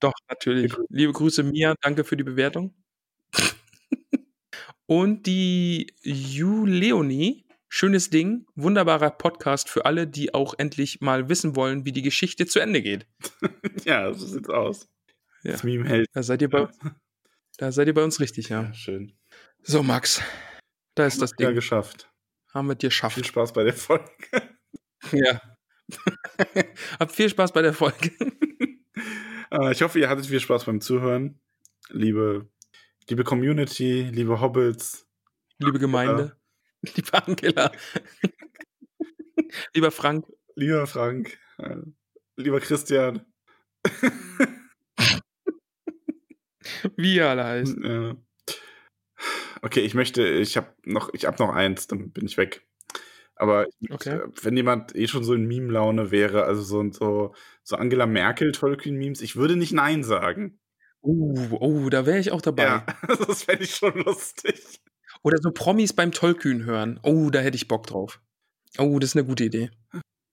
Doch, 0.00 0.12
natürlich. 0.28 0.72
Liebe 0.72 0.84
Liebe 0.88 1.12
Grüße, 1.12 1.42
Mia, 1.44 1.74
danke 1.80 2.04
für 2.04 2.16
die 2.16 2.24
Bewertung. 2.24 2.74
und 4.86 5.26
die 5.26 5.92
Juleonie, 6.02 7.45
schönes 7.68 8.10
Ding, 8.10 8.46
wunderbarer 8.54 9.10
Podcast 9.10 9.68
für 9.68 9.84
alle, 9.84 10.06
die 10.06 10.34
auch 10.34 10.54
endlich 10.58 11.00
mal 11.00 11.28
wissen 11.28 11.56
wollen, 11.56 11.84
wie 11.84 11.92
die 11.92 12.02
Geschichte 12.02 12.46
zu 12.46 12.60
Ende 12.60 12.82
geht. 12.82 13.06
Ja, 13.84 14.12
so 14.12 14.26
sieht's 14.26 14.48
aus. 14.48 14.88
Ja. 15.42 15.52
Das 15.52 15.62
Meme 15.62 15.88
hält. 15.88 16.08
Da 16.12 16.22
seid 16.24 16.42
ihr 16.42 16.50
bei, 16.50 16.68
da 17.58 17.70
seid 17.70 17.86
ihr 17.86 17.94
bei 17.94 18.02
uns 18.02 18.18
richtig, 18.20 18.48
ja. 18.48 18.62
Ja, 18.64 18.74
schön. 18.74 19.12
So, 19.62 19.82
Max, 19.82 20.20
da 20.96 21.06
ist 21.06 21.22
das 21.22 21.32
Ja, 21.38 21.46
Ding. 21.48 21.54
geschafft. 21.54 22.10
Haben 22.52 22.68
wir 22.68 22.74
dir 22.74 22.82
Viel 22.82 22.88
geschafft. 22.88 23.26
Spaß 23.26 23.52
bei 23.52 23.64
der 23.64 23.74
Folge. 23.74 24.04
Ja. 25.12 25.40
Habt 26.98 27.12
viel 27.12 27.28
Spaß 27.28 27.52
bei 27.52 27.62
der 27.62 27.72
Folge. 27.74 28.10
Äh, 29.52 29.70
ich 29.70 29.82
hoffe, 29.82 30.00
ihr 30.00 30.08
hattet 30.08 30.26
viel 30.26 30.40
Spaß 30.40 30.64
beim 30.64 30.80
Zuhören. 30.80 31.38
Liebe, 31.90 32.48
liebe 33.08 33.22
Community, 33.22 34.10
liebe 34.12 34.40
Hobbits. 34.40 35.06
Liebe 35.58 35.78
Gemeinde. 35.78 36.36
Liebe 36.94 37.26
Angela. 37.26 37.72
Lieber 39.74 39.90
Frank. 39.90 40.26
Lieber 40.54 40.86
Frank. 40.86 41.38
Lieber 42.36 42.60
Christian. 42.60 43.24
Wie 46.96 47.16
ihr 47.16 47.28
alle 47.28 47.44
heißt. 47.44 47.76
Okay, 49.62 49.80
ich 49.80 49.94
möchte, 49.94 50.26
ich 50.26 50.56
habe 50.56 50.68
noch, 50.84 51.12
ich 51.14 51.24
habe 51.26 51.42
noch 51.42 51.50
eins, 51.54 51.86
dann 51.86 52.10
bin 52.12 52.26
ich 52.26 52.36
weg. 52.36 52.66
Aber 53.36 53.66
Okay. 53.90 54.20
wenn 54.42 54.56
jemand 54.56 54.94
eh 54.96 55.06
schon 55.08 55.22
so 55.24 55.34
in 55.34 55.46
Meme-Laune 55.46 56.10
wäre, 56.10 56.44
also 56.44 56.62
so, 56.62 56.90
so, 56.90 57.34
so 57.62 57.76
Angela 57.76 58.06
Merkel, 58.06 58.52
Tolkien-Memes, 58.52 59.20
ich 59.20 59.36
würde 59.36 59.56
nicht 59.56 59.72
Nein 59.72 60.02
sagen. 60.04 60.58
Oh, 61.02 61.34
oh, 61.60 61.88
da 61.90 62.06
wäre 62.06 62.18
ich 62.18 62.32
auch 62.32 62.40
dabei. 62.40 62.64
Ja, 62.64 62.86
das 63.26 63.44
fände 63.44 63.64
ich 63.64 63.74
schon 63.74 63.94
lustig. 63.98 64.80
Oder 65.22 65.38
so 65.40 65.50
Promis 65.50 65.92
beim 65.92 66.12
Tollkühn 66.12 66.64
hören. 66.64 67.00
Oh, 67.02 67.30
da 67.30 67.40
hätte 67.40 67.56
ich 67.56 67.68
Bock 67.68 67.86
drauf. 67.86 68.20
Oh, 68.78 68.98
das 68.98 69.10
ist 69.10 69.16
eine 69.16 69.24
gute 69.26 69.44
Idee. 69.44 69.70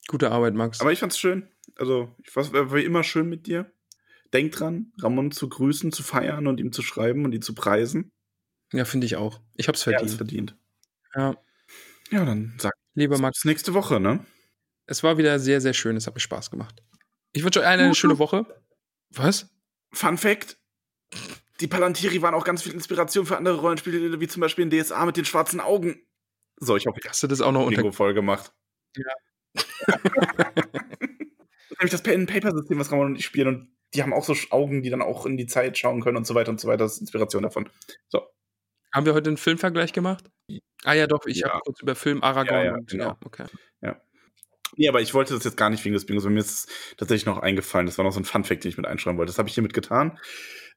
Gute 0.08 0.32
Arbeit, 0.32 0.54
Max. 0.54 0.82
Aber 0.82 0.92
ich 0.92 1.00
fand's 1.00 1.18
schön. 1.18 1.48
Also, 1.76 2.14
ich 2.24 2.36
war, 2.36 2.74
wie 2.74 2.84
immer 2.84 3.04
schön 3.04 3.30
mit 3.30 3.48
dir. 3.48 3.72
Denk 4.34 4.52
dran, 4.52 4.92
Ramon 5.00 5.32
zu 5.32 5.48
grüßen, 5.48 5.92
zu 5.92 6.04
feiern 6.04 6.48
und 6.48 6.60
ihm 6.60 6.72
zu 6.72 6.82
schreiben 6.82 7.24
und 7.26 7.34
ihn 7.34 7.42
zu 7.42 7.54
preisen. 7.56 8.12
ja, 8.74 8.84
finde 8.86 9.06
ich 9.06 9.16
auch. 9.16 9.40
Ich 9.56 9.68
hab's 9.68 9.86
Er 9.88 9.94
hat's 10.00 10.16
verdient. 10.16 10.56
verdient. 10.56 10.58
Ja, 11.16 11.38
Ja, 12.12 12.26
dann 12.26 12.54
sag 12.60 12.74
lieber 12.96 13.18
Max, 13.20 13.40
bis 13.40 13.46
nächste 13.46 13.74
Woche, 13.74 14.00
ne? 14.00 14.26
es 14.88 15.04
war 15.04 15.18
wieder 15.18 15.40
sehr, 15.40 15.62
sehr 15.62 15.74
schön. 15.74 15.96
Es 15.96 16.08
hat 16.08 16.16
mir 16.16 16.20
Spaß 16.20 16.50
gemacht. 16.52 16.84
Ich 17.32 17.44
wünsche 17.44 17.62
euch 17.62 17.68
allen 17.68 17.80
eine 17.80 17.96
schöne 17.96 18.18
Woche. 18.20 18.46
Was? 19.12 19.50
Fun 19.92 20.18
Fact: 20.18 20.58
Die 21.64 21.70
Palantiri 21.70 22.22
waren 22.22 22.34
auch 22.36 22.44
ganz 22.44 22.62
viel 22.62 22.74
Inspiration 22.74 23.26
für 23.26 23.38
andere 23.38 23.56
Rollenspiele, 23.62 24.20
wie 24.20 24.28
zum 24.28 24.42
Beispiel 24.42 24.70
in 24.70 24.70
DSA 24.70 25.06
mit 25.06 25.16
den 25.16 25.24
schwarzen 25.24 25.62
Augen. 25.62 26.06
So, 26.58 26.76
ich 26.76 26.86
hoffe, 26.88 27.00
ich 27.02 27.10
Hast 27.10 27.24
du 27.24 27.28
das 27.28 27.40
auch 27.40 27.54
noch 27.54 27.66
unter. 27.66 27.94
Voll 27.94 28.14
gemacht. 28.14 28.52
Ja. 28.98 29.14
Nämlich 31.80 31.92
das 31.92 32.04
Pen-Paper-System, 32.04 32.78
was 32.80 32.92
Ramon 32.92 33.08
und 33.12 33.16
ich 33.16 33.24
spielen, 33.24 33.48
und 33.48 33.78
die 33.94 34.04
haben 34.04 34.12
auch 34.12 34.26
so 34.26 34.36
Augen, 34.50 34.84
die 34.84 34.90
dann 34.90 35.02
auch 35.02 35.26
in 35.26 35.38
die 35.38 35.46
Zeit 35.46 35.78
schauen 35.78 36.02
können 36.02 36.18
und 36.18 36.28
so 36.28 36.36
weiter 36.36 36.52
und 36.52 36.60
so 36.60 36.68
weiter. 36.68 36.80
Das 36.80 36.96
ist 36.96 37.00
Inspiration 37.00 37.44
davon. 37.44 37.70
So. 38.10 38.28
Haben 38.94 39.06
wir 39.06 39.14
heute 39.14 39.30
einen 39.30 39.38
Filmvergleich 39.38 39.94
gemacht? 39.94 40.30
Ah 40.84 40.94
ja, 40.94 41.08
doch. 41.08 41.26
Ich 41.28 41.38
Ja. 41.38 41.50
habe 41.50 41.62
kurz 41.64 41.82
über 41.82 41.96
Film 41.96 42.22
Aragorn. 42.24 42.58
Ja, 42.58 42.72
ja, 42.74 42.78
genau. 42.86 43.06
ja, 43.06 43.18
okay. 43.24 43.46
Nee, 44.76 44.90
aber 44.90 45.02
ich 45.02 45.14
wollte 45.14 45.34
das 45.34 45.44
jetzt 45.44 45.58
gar 45.58 45.70
nicht 45.70 45.86
wegen 45.86 45.94
des 45.94 46.06
Bingos, 46.06 46.24
weil 46.26 46.32
mir 46.32 46.40
ist 46.40 46.68
tatsächlich 46.98 47.26
noch 47.26 47.38
eingefallen. 47.38 47.86
Das 47.86 47.98
war 47.98 48.06
noch 48.06 48.12
so 48.12 48.20
ein 48.20 48.26
Fun-Fact, 48.26 48.64
den 48.64 48.70
ich 48.70 48.78
mit 48.78 48.88
einschreiben 48.88 49.18
wollte. 49.18 49.30
Das 49.30 49.38
habe 49.38 49.48
ich 49.48 49.54
hiermit 49.54 49.74
getan. 49.74 50.20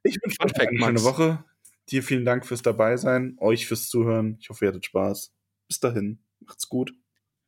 Ich 0.03 0.19
wünsche 0.23 0.41
euch 0.41 0.51
Fun-Fact, 0.51 0.69
eine 0.69 0.79
schöne 0.79 0.93
Max. 0.93 1.05
Woche. 1.05 1.45
Dir 1.91 2.03
vielen 2.03 2.25
Dank 2.25 2.47
fürs 2.47 2.63
Dabeisein, 2.63 3.37
euch 3.39 3.67
fürs 3.67 3.89
Zuhören. 3.89 4.39
Ich 4.41 4.49
hoffe, 4.49 4.65
ihr 4.65 4.69
hattet 4.69 4.87
Spaß. 4.87 5.33
Bis 5.69 5.81
dahin. 5.81 6.19
Macht's 6.41 6.69
gut. 6.69 6.93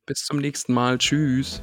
Bis 0.06 0.24
zum 0.24 0.38
nächsten 0.38 0.72
Mal. 0.72 0.98
Tschüss. 0.98 1.62